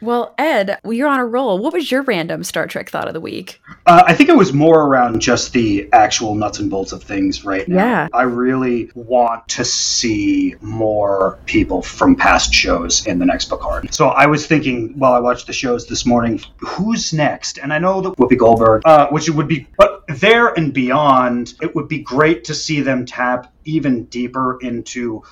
Well, 0.00 0.34
Ed, 0.36 0.78
you're 0.84 1.08
on 1.08 1.20
a 1.20 1.24
roll. 1.24 1.58
What 1.58 1.72
was 1.72 1.90
your 1.90 2.02
random 2.02 2.44
Star 2.44 2.66
Trek 2.66 2.90
thought 2.90 3.08
of 3.08 3.14
the 3.14 3.20
week? 3.20 3.60
Uh, 3.86 4.02
I 4.06 4.14
think 4.14 4.28
it 4.28 4.36
was 4.36 4.52
more 4.52 4.82
around 4.82 5.20
just 5.20 5.52
the 5.52 5.88
actual 5.92 6.34
nuts 6.34 6.58
and 6.58 6.70
bolts 6.70 6.92
of 6.92 7.02
things 7.02 7.44
right 7.44 7.66
now. 7.66 7.76
Yeah. 7.76 8.08
I 8.12 8.22
really 8.22 8.90
want 8.94 9.48
to 9.48 9.64
see 9.64 10.56
more 10.60 11.38
people 11.46 11.80
from 11.80 12.16
past 12.16 12.52
shows 12.52 13.06
in 13.06 13.18
the 13.18 13.24
next 13.24 13.46
Picard. 13.46 13.94
So 13.94 14.08
I 14.08 14.26
was 14.26 14.46
thinking 14.46 14.98
while 14.98 15.14
I 15.14 15.20
watched 15.20 15.46
the 15.46 15.52
shows 15.54 15.86
this 15.86 16.04
morning, 16.04 16.40
who's 16.58 17.12
next? 17.12 17.58
And 17.58 17.72
I 17.72 17.78
know 17.78 18.00
that 18.02 18.16
Whoopi 18.16 18.36
Goldberg, 18.36 18.82
uh, 18.84 19.08
which 19.08 19.28
it 19.28 19.32
would 19.32 19.48
be, 19.48 19.66
but 19.78 20.04
there 20.08 20.48
and 20.48 20.74
beyond, 20.74 21.54
it 21.62 21.74
would 21.74 21.88
be 21.88 22.00
great 22.00 22.44
to 22.44 22.54
see 22.54 22.82
them 22.82 23.06
tap 23.06 23.52
even 23.64 24.04
deeper 24.04 24.58
into 24.60 25.22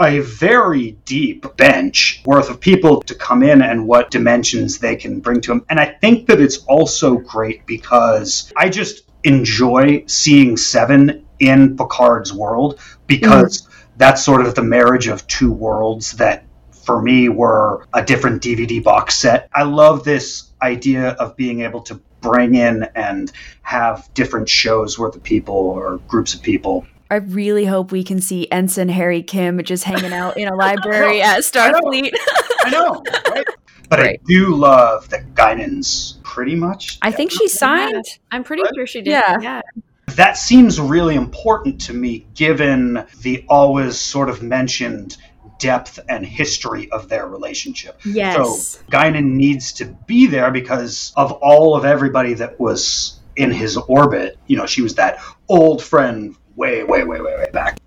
a 0.00 0.20
very 0.20 0.92
deep 1.04 1.44
bench 1.56 2.22
worth 2.24 2.50
of 2.50 2.60
people 2.60 3.00
to 3.02 3.14
come 3.14 3.42
in 3.42 3.62
and 3.62 3.86
what 3.86 4.10
dimensions 4.10 4.78
they 4.78 4.94
can 4.94 5.20
bring 5.20 5.40
to 5.40 5.50
them. 5.50 5.64
And 5.68 5.80
I 5.80 5.86
think 5.86 6.26
that 6.26 6.40
it's 6.40 6.58
also 6.64 7.16
great 7.16 7.66
because 7.66 8.52
I 8.56 8.68
just 8.68 9.10
enjoy 9.24 10.04
seeing 10.06 10.56
Seven 10.56 11.26
in 11.40 11.76
Picard's 11.76 12.32
world 12.32 12.80
because 13.06 13.62
mm-hmm. 13.62 13.72
that's 13.96 14.24
sort 14.24 14.46
of 14.46 14.54
the 14.54 14.62
marriage 14.62 15.08
of 15.08 15.26
two 15.26 15.52
worlds 15.52 16.12
that 16.12 16.44
for 16.70 17.02
me 17.02 17.28
were 17.28 17.86
a 17.92 18.02
different 18.02 18.42
DVD 18.42 18.82
box 18.82 19.16
set. 19.16 19.48
I 19.54 19.64
love 19.64 20.04
this 20.04 20.52
idea 20.62 21.10
of 21.10 21.36
being 21.36 21.62
able 21.62 21.82
to 21.82 22.00
bring 22.20 22.54
in 22.54 22.84
and 22.94 23.30
have 23.62 24.08
different 24.14 24.48
shows 24.48 24.98
worth 24.98 25.14
of 25.14 25.22
people 25.22 25.54
or 25.54 25.98
groups 26.08 26.34
of 26.34 26.42
people 26.42 26.86
I 27.10 27.16
really 27.16 27.64
hope 27.64 27.90
we 27.92 28.04
can 28.04 28.20
see 28.20 28.46
Ensign 28.50 28.88
Harry 28.88 29.22
Kim 29.22 29.62
just 29.64 29.84
hanging 29.84 30.12
out 30.12 30.36
in 30.36 30.46
a 30.48 30.54
library 30.56 31.22
at 31.22 31.40
Starfleet. 31.40 32.10
I 32.64 32.70
know, 32.70 33.02
right? 33.30 33.44
But 33.88 33.98
Right. 34.00 34.20
I 34.20 34.24
do 34.26 34.54
love 34.54 35.08
that 35.10 35.34
Guinan's 35.34 36.18
pretty 36.22 36.54
much. 36.54 36.98
I 37.00 37.10
think 37.10 37.30
she 37.30 37.48
signed. 37.48 38.04
I'm 38.30 38.44
pretty 38.44 38.62
What? 38.62 38.74
sure 38.74 38.86
she 38.86 39.00
did. 39.00 39.12
Yeah. 39.12 39.38
Yeah. 39.40 39.60
that 40.08 40.36
seems 40.36 40.78
really 40.78 41.14
important 41.14 41.80
to 41.82 41.94
me, 41.94 42.26
given 42.34 43.04
the 43.22 43.44
always 43.48 43.98
sort 43.98 44.28
of 44.28 44.42
mentioned 44.42 45.16
depth 45.58 45.98
and 46.08 46.24
history 46.26 46.90
of 46.92 47.08
their 47.08 47.26
relationship. 47.26 47.98
Yes. 48.04 48.36
So 48.36 48.82
Guinan 48.90 49.32
needs 49.32 49.72
to 49.74 49.86
be 50.06 50.26
there 50.26 50.50
because 50.50 51.12
of 51.16 51.32
all 51.32 51.74
of 51.74 51.84
everybody 51.86 52.34
that 52.34 52.60
was 52.60 53.18
in 53.36 53.50
his 53.50 53.76
orbit. 53.76 54.38
You 54.46 54.56
know, 54.58 54.66
she 54.66 54.82
was 54.82 54.94
that 54.96 55.18
old 55.48 55.82
friend 55.82 56.36
way, 56.58 56.82
way, 56.82 57.04
way, 57.04 57.20
way, 57.20 57.36
way 57.36 57.48
back. 57.52 57.78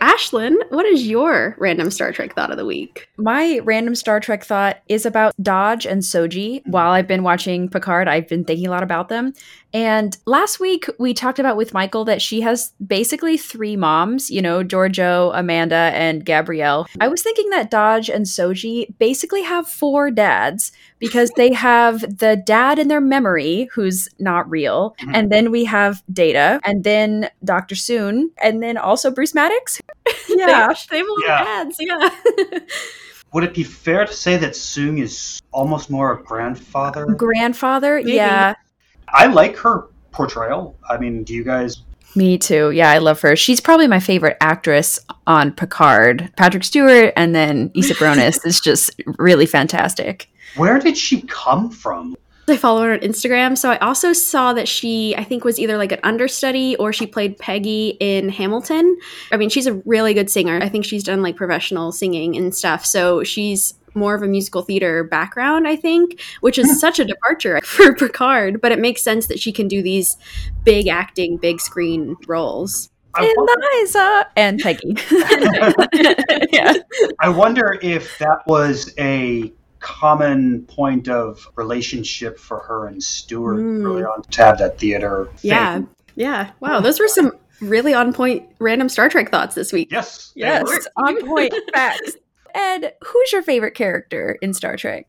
Ashlyn, 0.00 0.56
what 0.68 0.84
is 0.84 1.06
your 1.06 1.56
random 1.58 1.90
Star 1.90 2.12
Trek 2.12 2.34
thought 2.34 2.50
of 2.50 2.58
the 2.58 2.66
week? 2.66 3.08
My 3.16 3.60
random 3.64 3.94
Star 3.94 4.20
Trek 4.20 4.44
thought 4.44 4.82
is 4.88 5.06
about 5.06 5.34
Dahj 5.40 5.90
and 5.90 6.02
Soji. 6.02 6.56
Mm-hmm. 6.60 6.70
While 6.70 6.90
I've 6.90 7.06
been 7.06 7.22
watching 7.22 7.70
Picard, 7.70 8.06
I've 8.06 8.28
been 8.28 8.44
thinking 8.44 8.66
a 8.66 8.70
lot 8.70 8.82
about 8.82 9.08
them. 9.08 9.32
And 9.76 10.16
last 10.24 10.58
week 10.58 10.86
we 10.98 11.12
talked 11.12 11.38
about 11.38 11.58
with 11.58 11.74
Michael 11.74 12.06
that 12.06 12.22
she 12.22 12.40
has 12.40 12.72
basically 12.86 13.36
three 13.36 13.76
moms, 13.76 14.30
you 14.30 14.40
know, 14.40 14.64
Georgiou, 14.64 15.32
Amanda, 15.34 15.92
and 15.92 16.24
Gabrielle. 16.24 16.86
I 16.98 17.08
was 17.08 17.20
thinking 17.20 17.50
that 17.50 17.70
Dahj 17.70 18.08
and 18.08 18.24
Soji 18.24 18.86
basically 18.98 19.42
have 19.42 19.68
four 19.68 20.10
dads 20.10 20.72
because 20.98 21.30
they 21.36 21.52
have 21.68 22.00
the 22.00 22.42
dad 22.42 22.78
in 22.78 22.88
their 22.88 23.02
memory 23.02 23.68
who's 23.74 24.08
not 24.18 24.48
real, 24.48 24.96
mm-hmm. 24.98 25.14
and 25.14 25.30
then 25.30 25.50
we 25.50 25.66
have 25.66 26.02
Data, 26.10 26.58
and 26.64 26.82
then 26.82 27.28
Dr. 27.44 27.74
Soong, 27.74 28.28
and 28.42 28.62
then 28.62 28.78
also 28.78 29.10
Bruce 29.10 29.34
Maddox. 29.34 29.82
yeah. 30.30 30.72
They, 30.90 30.96
they 30.96 30.98
have 31.00 31.06
Yeah. 31.22 31.42
of 31.42 31.48
ads. 31.48 31.76
Yeah. 31.78 32.08
Would 33.34 33.44
it 33.44 33.52
be 33.52 33.64
fair 33.64 34.06
to 34.06 34.12
say 34.14 34.38
that 34.38 34.52
Soong 34.52 35.02
is 35.02 35.38
almost 35.52 35.90
more 35.90 36.18
a 36.18 36.22
grandfather? 36.24 37.04
Grandfather, 37.04 37.96
Maybe. 37.96 38.12
yeah. 38.12 38.54
I 39.08 39.26
like 39.26 39.56
her 39.58 39.88
portrayal. 40.12 40.76
I 40.88 40.98
mean, 40.98 41.24
do 41.24 41.34
you 41.34 41.44
guys? 41.44 41.82
Me 42.14 42.38
too. 42.38 42.70
Yeah, 42.70 42.90
I 42.90 42.98
love 42.98 43.20
her. 43.20 43.36
She's 43.36 43.60
probably 43.60 43.86
my 43.86 44.00
favorite 44.00 44.38
actress 44.40 44.98
on 45.26 45.52
Picard. 45.52 46.32
Patrick 46.36 46.64
Stewart 46.64 47.12
and 47.14 47.34
then 47.34 47.70
Isa 47.74 47.94
Briones 47.98 48.42
is 48.44 48.60
just 48.60 48.90
really 49.18 49.46
fantastic. 49.46 50.28
Where 50.56 50.78
did 50.78 50.96
she 50.96 51.22
come 51.22 51.70
from? 51.70 52.16
I 52.48 52.56
follow 52.56 52.82
her 52.82 52.92
on 52.92 53.00
Instagram. 53.00 53.58
So 53.58 53.70
I 53.70 53.78
also 53.78 54.12
saw 54.12 54.52
that 54.52 54.68
she, 54.68 55.14
I 55.16 55.24
think, 55.24 55.44
was 55.44 55.58
either 55.58 55.76
like 55.76 55.92
an 55.92 55.98
understudy 56.04 56.76
or 56.76 56.92
she 56.92 57.06
played 57.06 57.38
Peggy 57.38 57.96
in 57.98 58.28
Hamilton. 58.28 58.96
I 59.32 59.36
mean, 59.36 59.50
she's 59.50 59.66
a 59.66 59.74
really 59.84 60.14
good 60.14 60.30
singer. 60.30 60.60
I 60.62 60.68
think 60.68 60.84
she's 60.84 61.02
done 61.02 61.22
like 61.22 61.36
professional 61.36 61.90
singing 61.90 62.36
and 62.36 62.54
stuff. 62.54 62.86
So 62.86 63.24
she's 63.24 63.74
more 63.96 64.14
of 64.14 64.22
a 64.22 64.28
musical 64.28 64.62
theater 64.62 65.02
background, 65.04 65.66
I 65.66 65.74
think, 65.76 66.20
which 66.40 66.58
is 66.58 66.78
such 66.78 66.98
a 66.98 67.04
departure 67.04 67.60
for 67.64 67.94
Picard. 67.94 68.60
But 68.60 68.72
it 68.72 68.78
makes 68.78 69.02
sense 69.02 69.26
that 69.26 69.40
she 69.40 69.52
can 69.52 69.66
do 69.68 69.82
these 69.82 70.16
big 70.64 70.86
acting, 70.88 71.36
big 71.38 71.60
screen 71.60 72.16
roles. 72.28 72.90
I 73.14 73.24
And 73.24 73.34
wonder, 73.36 73.66
Liza 73.80 74.26
and 74.36 74.60
Peggy. 74.60 74.94
yeah. 76.52 76.74
I 77.20 77.28
wonder 77.30 77.78
if 77.82 78.18
that 78.18 78.42
was 78.46 78.92
a 78.98 79.52
common 79.80 80.62
point 80.64 81.08
of 81.08 81.46
relationship 81.56 82.38
for 82.38 82.58
her 82.60 82.86
and 82.86 83.02
Stewart 83.02 83.56
Mm. 83.58 83.84
early 83.86 84.02
on 84.04 84.22
to 84.22 84.42
have 84.44 84.58
that 84.58 84.78
theater. 84.78 85.28
thing. 85.36 85.50
Yeah. 85.50 85.80
Yeah. 86.14 86.50
Wow. 86.60 86.80
Those 86.80 86.98
were 87.00 87.08
some 87.08 87.32
really 87.60 87.94
on 87.94 88.12
point 88.12 88.46
random 88.58 88.88
Star 88.88 89.08
Trek 89.08 89.30
thoughts 89.30 89.54
this 89.54 89.72
week. 89.72 89.88
Yes. 89.90 90.32
Yes, 90.34 90.86
on 90.96 91.24
point 91.26 91.54
facts. 91.72 92.16
Ed, 92.56 92.94
who's 93.04 93.32
your 93.32 93.42
favorite 93.42 93.74
character 93.74 94.38
in 94.40 94.54
Star 94.54 94.76
Trek? 94.76 95.06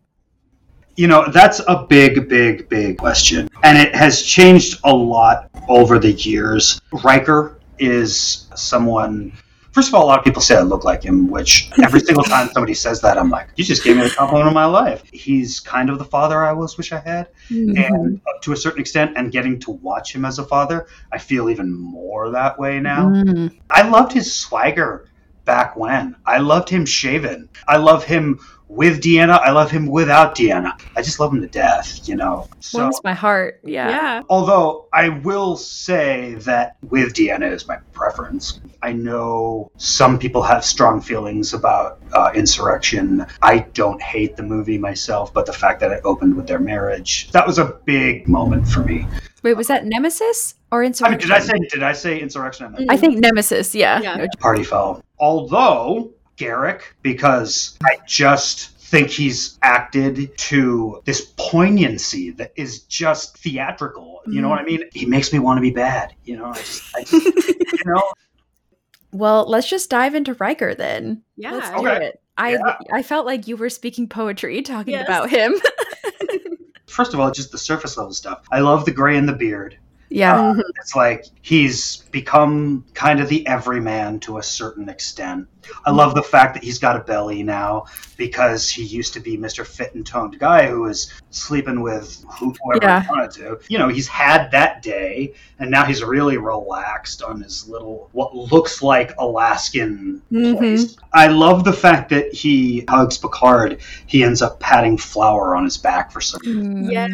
You 0.98 1.08
know, 1.08 1.26
that's 1.32 1.62
a 1.68 1.86
big, 1.88 2.28
big, 2.28 2.68
big 2.68 2.98
question. 2.98 3.50
And 3.64 3.78
it 3.78 3.96
has 3.96 4.22
changed 4.22 4.80
a 4.84 4.94
lot 4.94 5.50
over 5.70 5.98
the 5.98 6.12
years. 6.12 6.82
Riker 7.04 7.60
is 7.80 8.48
someone. 8.56 9.32
First 9.72 9.90
of 9.90 9.94
all, 9.94 10.06
a 10.06 10.08
lot 10.08 10.18
of 10.18 10.26
people 10.26 10.42
say 10.42 10.58
I 10.58 10.62
look 10.62 10.84
like 10.84 11.04
him, 11.04 11.30
which 11.30 11.70
every 11.84 12.00
single 12.00 12.24
time 12.34 12.50
somebody 12.50 12.74
says 12.74 13.00
that, 13.02 13.18
I'm 13.18 13.30
like, 13.30 13.50
you 13.56 13.64
just 13.64 13.84
gave 13.84 13.96
me 13.96 14.04
the 14.04 14.10
compliment 14.10 14.48
of 14.48 14.54
my 14.56 14.66
life. 14.66 15.04
He's 15.14 15.60
kind 15.60 15.92
of 15.92 16.00
the 16.00 16.06
father 16.06 16.44
I 16.44 16.50
always 16.50 16.78
wish 16.78 16.92
I 16.92 17.00
had. 17.00 17.28
And 17.50 18.20
uh, 18.28 18.32
to 18.42 18.54
a 18.54 18.58
certain 18.58 18.82
extent, 18.82 19.14
and 19.16 19.32
getting 19.32 19.60
to 19.60 19.72
watch 19.72 20.14
him 20.14 20.26
as 20.26 20.40
a 20.40 20.44
father, 20.44 20.88
I 21.12 21.20
feel 21.20 21.50
even 21.50 21.72
more 21.72 22.32
that 22.32 22.58
way 22.58 22.80
now. 22.80 23.06
Mm. 23.06 23.56
I 23.70 23.88
loved 23.88 24.12
his 24.14 24.34
swagger 24.34 25.08
back 25.48 25.76
when. 25.76 26.16
I 26.28 26.38
loved 26.38 26.70
him 26.70 26.86
shaven. 26.86 27.50
I 27.68 27.78
love 27.78 28.04
him 28.04 28.40
with 28.68 29.02
Deanna. 29.02 29.40
I 29.40 29.52
love 29.52 29.72
him 29.72 29.88
without 29.88 30.36
Deanna. 30.36 30.80
I 30.96 31.02
just 31.02 31.20
love 31.20 31.34
him 31.34 31.42
to 31.42 31.48
death, 31.48 32.08
you 32.08 32.16
know. 32.16 32.50
So, 32.60 32.80
Warms 32.80 33.00
my 33.04 33.14
heart. 33.14 33.62
Yeah. 33.64 33.90
Yeah. 33.90 34.22
although 34.30 34.88
I 34.94 35.10
will 35.10 35.56
say 35.56 36.36
that 36.40 36.76
with 36.90 37.14
Deanna 37.14 37.50
is 37.52 37.68
my 37.68 37.78
preference. 37.94 38.60
I 38.82 38.92
know 38.92 39.72
some 39.78 40.20
people 40.20 40.44
have 40.44 40.64
strong 40.66 41.02
feelings 41.02 41.54
about 41.54 42.00
uh, 42.12 42.32
Insurrection. 42.36 43.26
I 43.42 43.60
don't 43.60 44.02
hate 44.02 44.36
the 44.36 44.44
movie 44.44 44.78
myself, 44.78 45.34
but 45.34 45.46
the 45.46 45.54
fact 45.54 45.80
that 45.80 45.92
it 45.92 46.02
opened 46.04 46.36
with 46.36 46.48
their 46.48 46.60
marriage, 46.60 47.32
that 47.32 47.48
was 47.48 47.58
a 47.60 47.66
big 47.86 48.28
moment 48.28 48.68
for 48.68 48.82
me. 48.82 49.08
Wait, 49.44 49.54
was 49.56 49.68
that 49.68 49.86
Nemesis 49.86 50.56
or 50.72 50.84
Insurrection? 50.84 51.06
I 51.06 51.18
mean, 51.18 51.22
Insurrection? 51.22 51.62
did 51.62 51.62
I 51.62 51.64
say 51.64 51.70
did 51.70 51.84
I 51.84 51.94
say 51.94 52.20
Insurrection? 52.20 52.66
I 52.66 52.70
meant 52.70 52.92
I 52.92 52.98
think 52.98 53.20
Nemesis, 53.20 53.76
yeah. 53.76 54.02
Yeah. 54.02 54.16
No, 54.16 54.28
party 54.40 54.64
foul. 54.64 55.04
Although 55.20 56.12
Garak, 56.38 56.82
because 57.02 57.78
I 57.84 57.98
just 58.08 58.70
think 58.88 59.10
he's 59.10 59.58
acted 59.62 60.38
to 60.38 61.02
this 61.06 61.34
poignancy 61.38 62.32
that 62.32 62.54
is 62.56 62.82
just 62.82 63.38
theatrical. 63.38 64.22
You 64.28 64.42
know 64.42 64.50
what 64.50 64.60
I 64.60 64.64
mm. 64.64 64.68
mean? 64.68 64.84
He 64.94 65.06
makes 65.06 65.34
me 65.34 65.40
want 65.40 65.58
to 65.58 65.62
be 65.62 65.72
bad. 65.72 66.14
You 66.24 66.38
know, 66.38 66.46
I 66.46 66.54
just, 66.54 66.96
I 66.96 67.04
just 67.04 67.48
you 67.48 67.80
know, 67.86 68.02
Well, 69.12 69.46
let's 69.50 69.70
just 69.70 69.90
dive 69.90 70.16
into 70.16 70.36
Riker 70.36 70.74
then. 70.74 71.24
Yeah. 71.36 71.52
Let's 71.54 71.70
do 71.70 71.88
Okay. 71.88 72.06
it. 72.08 72.22
I 72.38 72.52
Yeah. 72.52 72.78
I 72.94 73.04
felt 73.04 73.26
like 73.26 73.48
you 73.48 73.58
were 73.58 73.70
speaking 73.70 74.08
poetry 74.08 74.62
talking 74.62 74.94
Yes. 74.94 75.06
about 75.06 75.30
him. 75.30 75.56
first 76.98 77.14
of 77.14 77.20
all, 77.20 77.30
just 77.30 77.52
the 77.52 77.60
surface 77.60 77.96
level 77.96 78.12
stuff. 78.12 78.44
I 78.52 78.60
love 78.60 78.84
the 78.84 78.92
gray 78.92 79.18
and 79.18 79.30
the 79.30 79.34
beard. 79.34 79.78
Yeah. 80.10 80.50
Uh, 80.50 80.62
it's 80.80 80.96
like 80.96 81.26
he's 81.44 81.98
become 82.12 82.86
kind 82.94 83.20
of 83.20 83.30
the 83.30 83.46
everyman 83.48 84.20
to 84.22 84.38
a 84.38 84.44
certain 84.44 84.90
extent. 84.90 85.48
I 85.86 85.92
love 85.92 86.16
the 86.16 86.24
fact 86.24 86.54
that 86.54 86.64
he's 86.64 86.80
got 86.80 86.96
a 86.96 87.00
belly 87.04 87.44
now 87.44 87.86
because 88.16 88.70
he 88.70 88.84
used 88.84 89.14
to 89.16 89.20
be 89.20 89.38
Mr. 89.38 89.66
Fit 89.68 89.94
and 89.96 90.06
toned 90.06 90.40
guy 90.40 90.68
who 90.68 90.82
was 90.82 91.12
sleeping 91.30 91.82
with 91.82 92.24
who- 92.40 92.56
whoever 92.64 92.80
Yeah. 92.86 93.02
he 93.02 93.10
wanted 93.10 93.32
to. 93.32 93.60
You 93.68 93.78
know, 93.78 93.90
he's 93.90 94.08
had 94.08 94.50
that 94.52 94.82
day, 94.82 95.34
and 95.60 95.70
now 95.70 95.84
he's 95.84 96.02
really 96.04 96.38
relaxed 96.38 97.22
on 97.22 97.42
his 97.42 97.68
little 97.68 98.10
what 98.14 98.34
looks 98.34 98.82
like 98.82 99.14
Alaskan 99.18 100.22
Mhm. 100.32 100.58
place. 100.58 100.96
I 101.14 101.28
love 101.28 101.64
the 101.66 101.74
fact 101.74 102.10
that 102.10 102.34
he 102.34 102.86
hugs 102.90 103.18
Picard. 103.18 103.80
He 104.06 104.24
ends 104.24 104.42
up 104.42 104.60
patting 104.62 104.98
flour 104.98 105.56
on 105.56 105.66
his 105.66 105.78
back 105.78 106.12
for 106.12 106.22
some. 106.22 106.42
Mm. 106.42 106.92
Yes. 106.92 107.12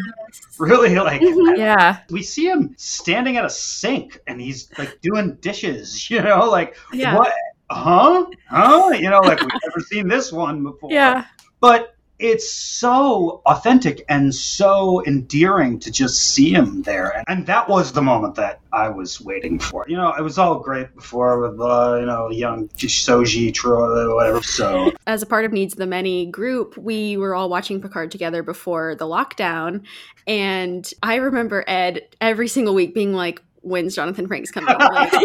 Really, 0.58 0.94
like 0.98 1.20
Mhm. 1.20 1.58
Yeah. 1.58 1.96
we 2.10 2.22
see 2.22 2.46
him 2.48 2.74
standing 2.76 3.36
at 3.36 3.44
a 3.44 3.50
sink 3.50 4.20
and 4.28 4.40
he's 4.40 4.68
like 4.78 4.93
doing 5.02 5.36
dishes, 5.40 6.10
you 6.10 6.22
know, 6.22 6.48
like 6.50 6.76
Yeah. 6.92 7.16
what? 7.18 7.32
Huh? 7.70 8.26
Huh? 8.48 8.90
You 8.90 9.10
know, 9.10 9.20
like 9.20 9.40
we've 9.40 9.50
never 9.66 9.80
seen 9.80 10.08
this 10.08 10.32
one 10.32 10.62
before. 10.62 10.90
Yeah. 10.92 11.24
But 11.60 11.94
it's 12.18 12.50
so 12.52 13.42
authentic 13.44 14.04
and 14.08 14.32
so 14.34 15.04
endearing 15.04 15.80
to 15.80 15.90
just 15.90 16.18
see 16.28 16.50
him 16.50 16.82
there. 16.82 17.24
And 17.26 17.44
that 17.46 17.68
was 17.68 17.92
the 17.92 18.02
moment 18.02 18.36
that 18.36 18.60
I 18.72 18.88
was 18.88 19.20
waiting 19.20 19.58
for. 19.58 19.84
You 19.88 19.96
know, 19.96 20.12
it 20.12 20.22
was 20.22 20.38
all 20.38 20.60
great 20.60 20.94
before 20.94 21.40
with, 21.40 21.60
uh, 21.60 21.96
you 21.98 22.06
know, 22.06 22.30
young 22.30 22.68
Soji, 22.68 23.52
Troi, 23.52 24.14
whatever. 24.14 24.42
So, 24.42 24.92
as 25.06 25.22
a 25.22 25.26
part 25.26 25.44
of 25.44 25.52
Needs 25.52 25.74
of 25.74 25.78
the 25.78 25.86
Many 25.86 26.26
group, 26.26 26.76
we 26.76 27.16
were 27.16 27.34
all 27.34 27.48
watching 27.48 27.80
Picard 27.80 28.10
together 28.12 28.42
before 28.42 28.94
the 28.94 29.06
lockdown. 29.06 29.82
And 30.26 30.88
I 31.02 31.16
remember 31.16 31.64
Ed 31.66 32.02
every 32.20 32.48
single 32.48 32.74
week 32.74 32.94
being 32.94 33.12
like, 33.12 33.42
When's 33.64 33.94
Jonathan 33.94 34.28
Frakes 34.28 34.52
coming? 34.52 34.76
Like, 34.78 35.12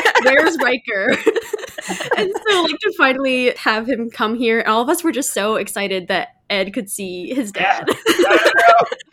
where's 0.24 0.56
Riker? 0.58 1.10
and 2.16 2.32
so, 2.48 2.62
like, 2.62 2.78
to 2.80 2.94
finally 2.96 3.54
have 3.56 3.88
him 3.88 4.10
come 4.10 4.34
here, 4.34 4.64
all 4.66 4.80
of 4.80 4.88
us 4.88 5.04
were 5.04 5.12
just 5.12 5.32
so 5.32 5.56
excited 5.56 6.08
that 6.08 6.36
Ed 6.48 6.72
could 6.72 6.90
see 6.90 7.32
his 7.34 7.52
dad. 7.52 7.84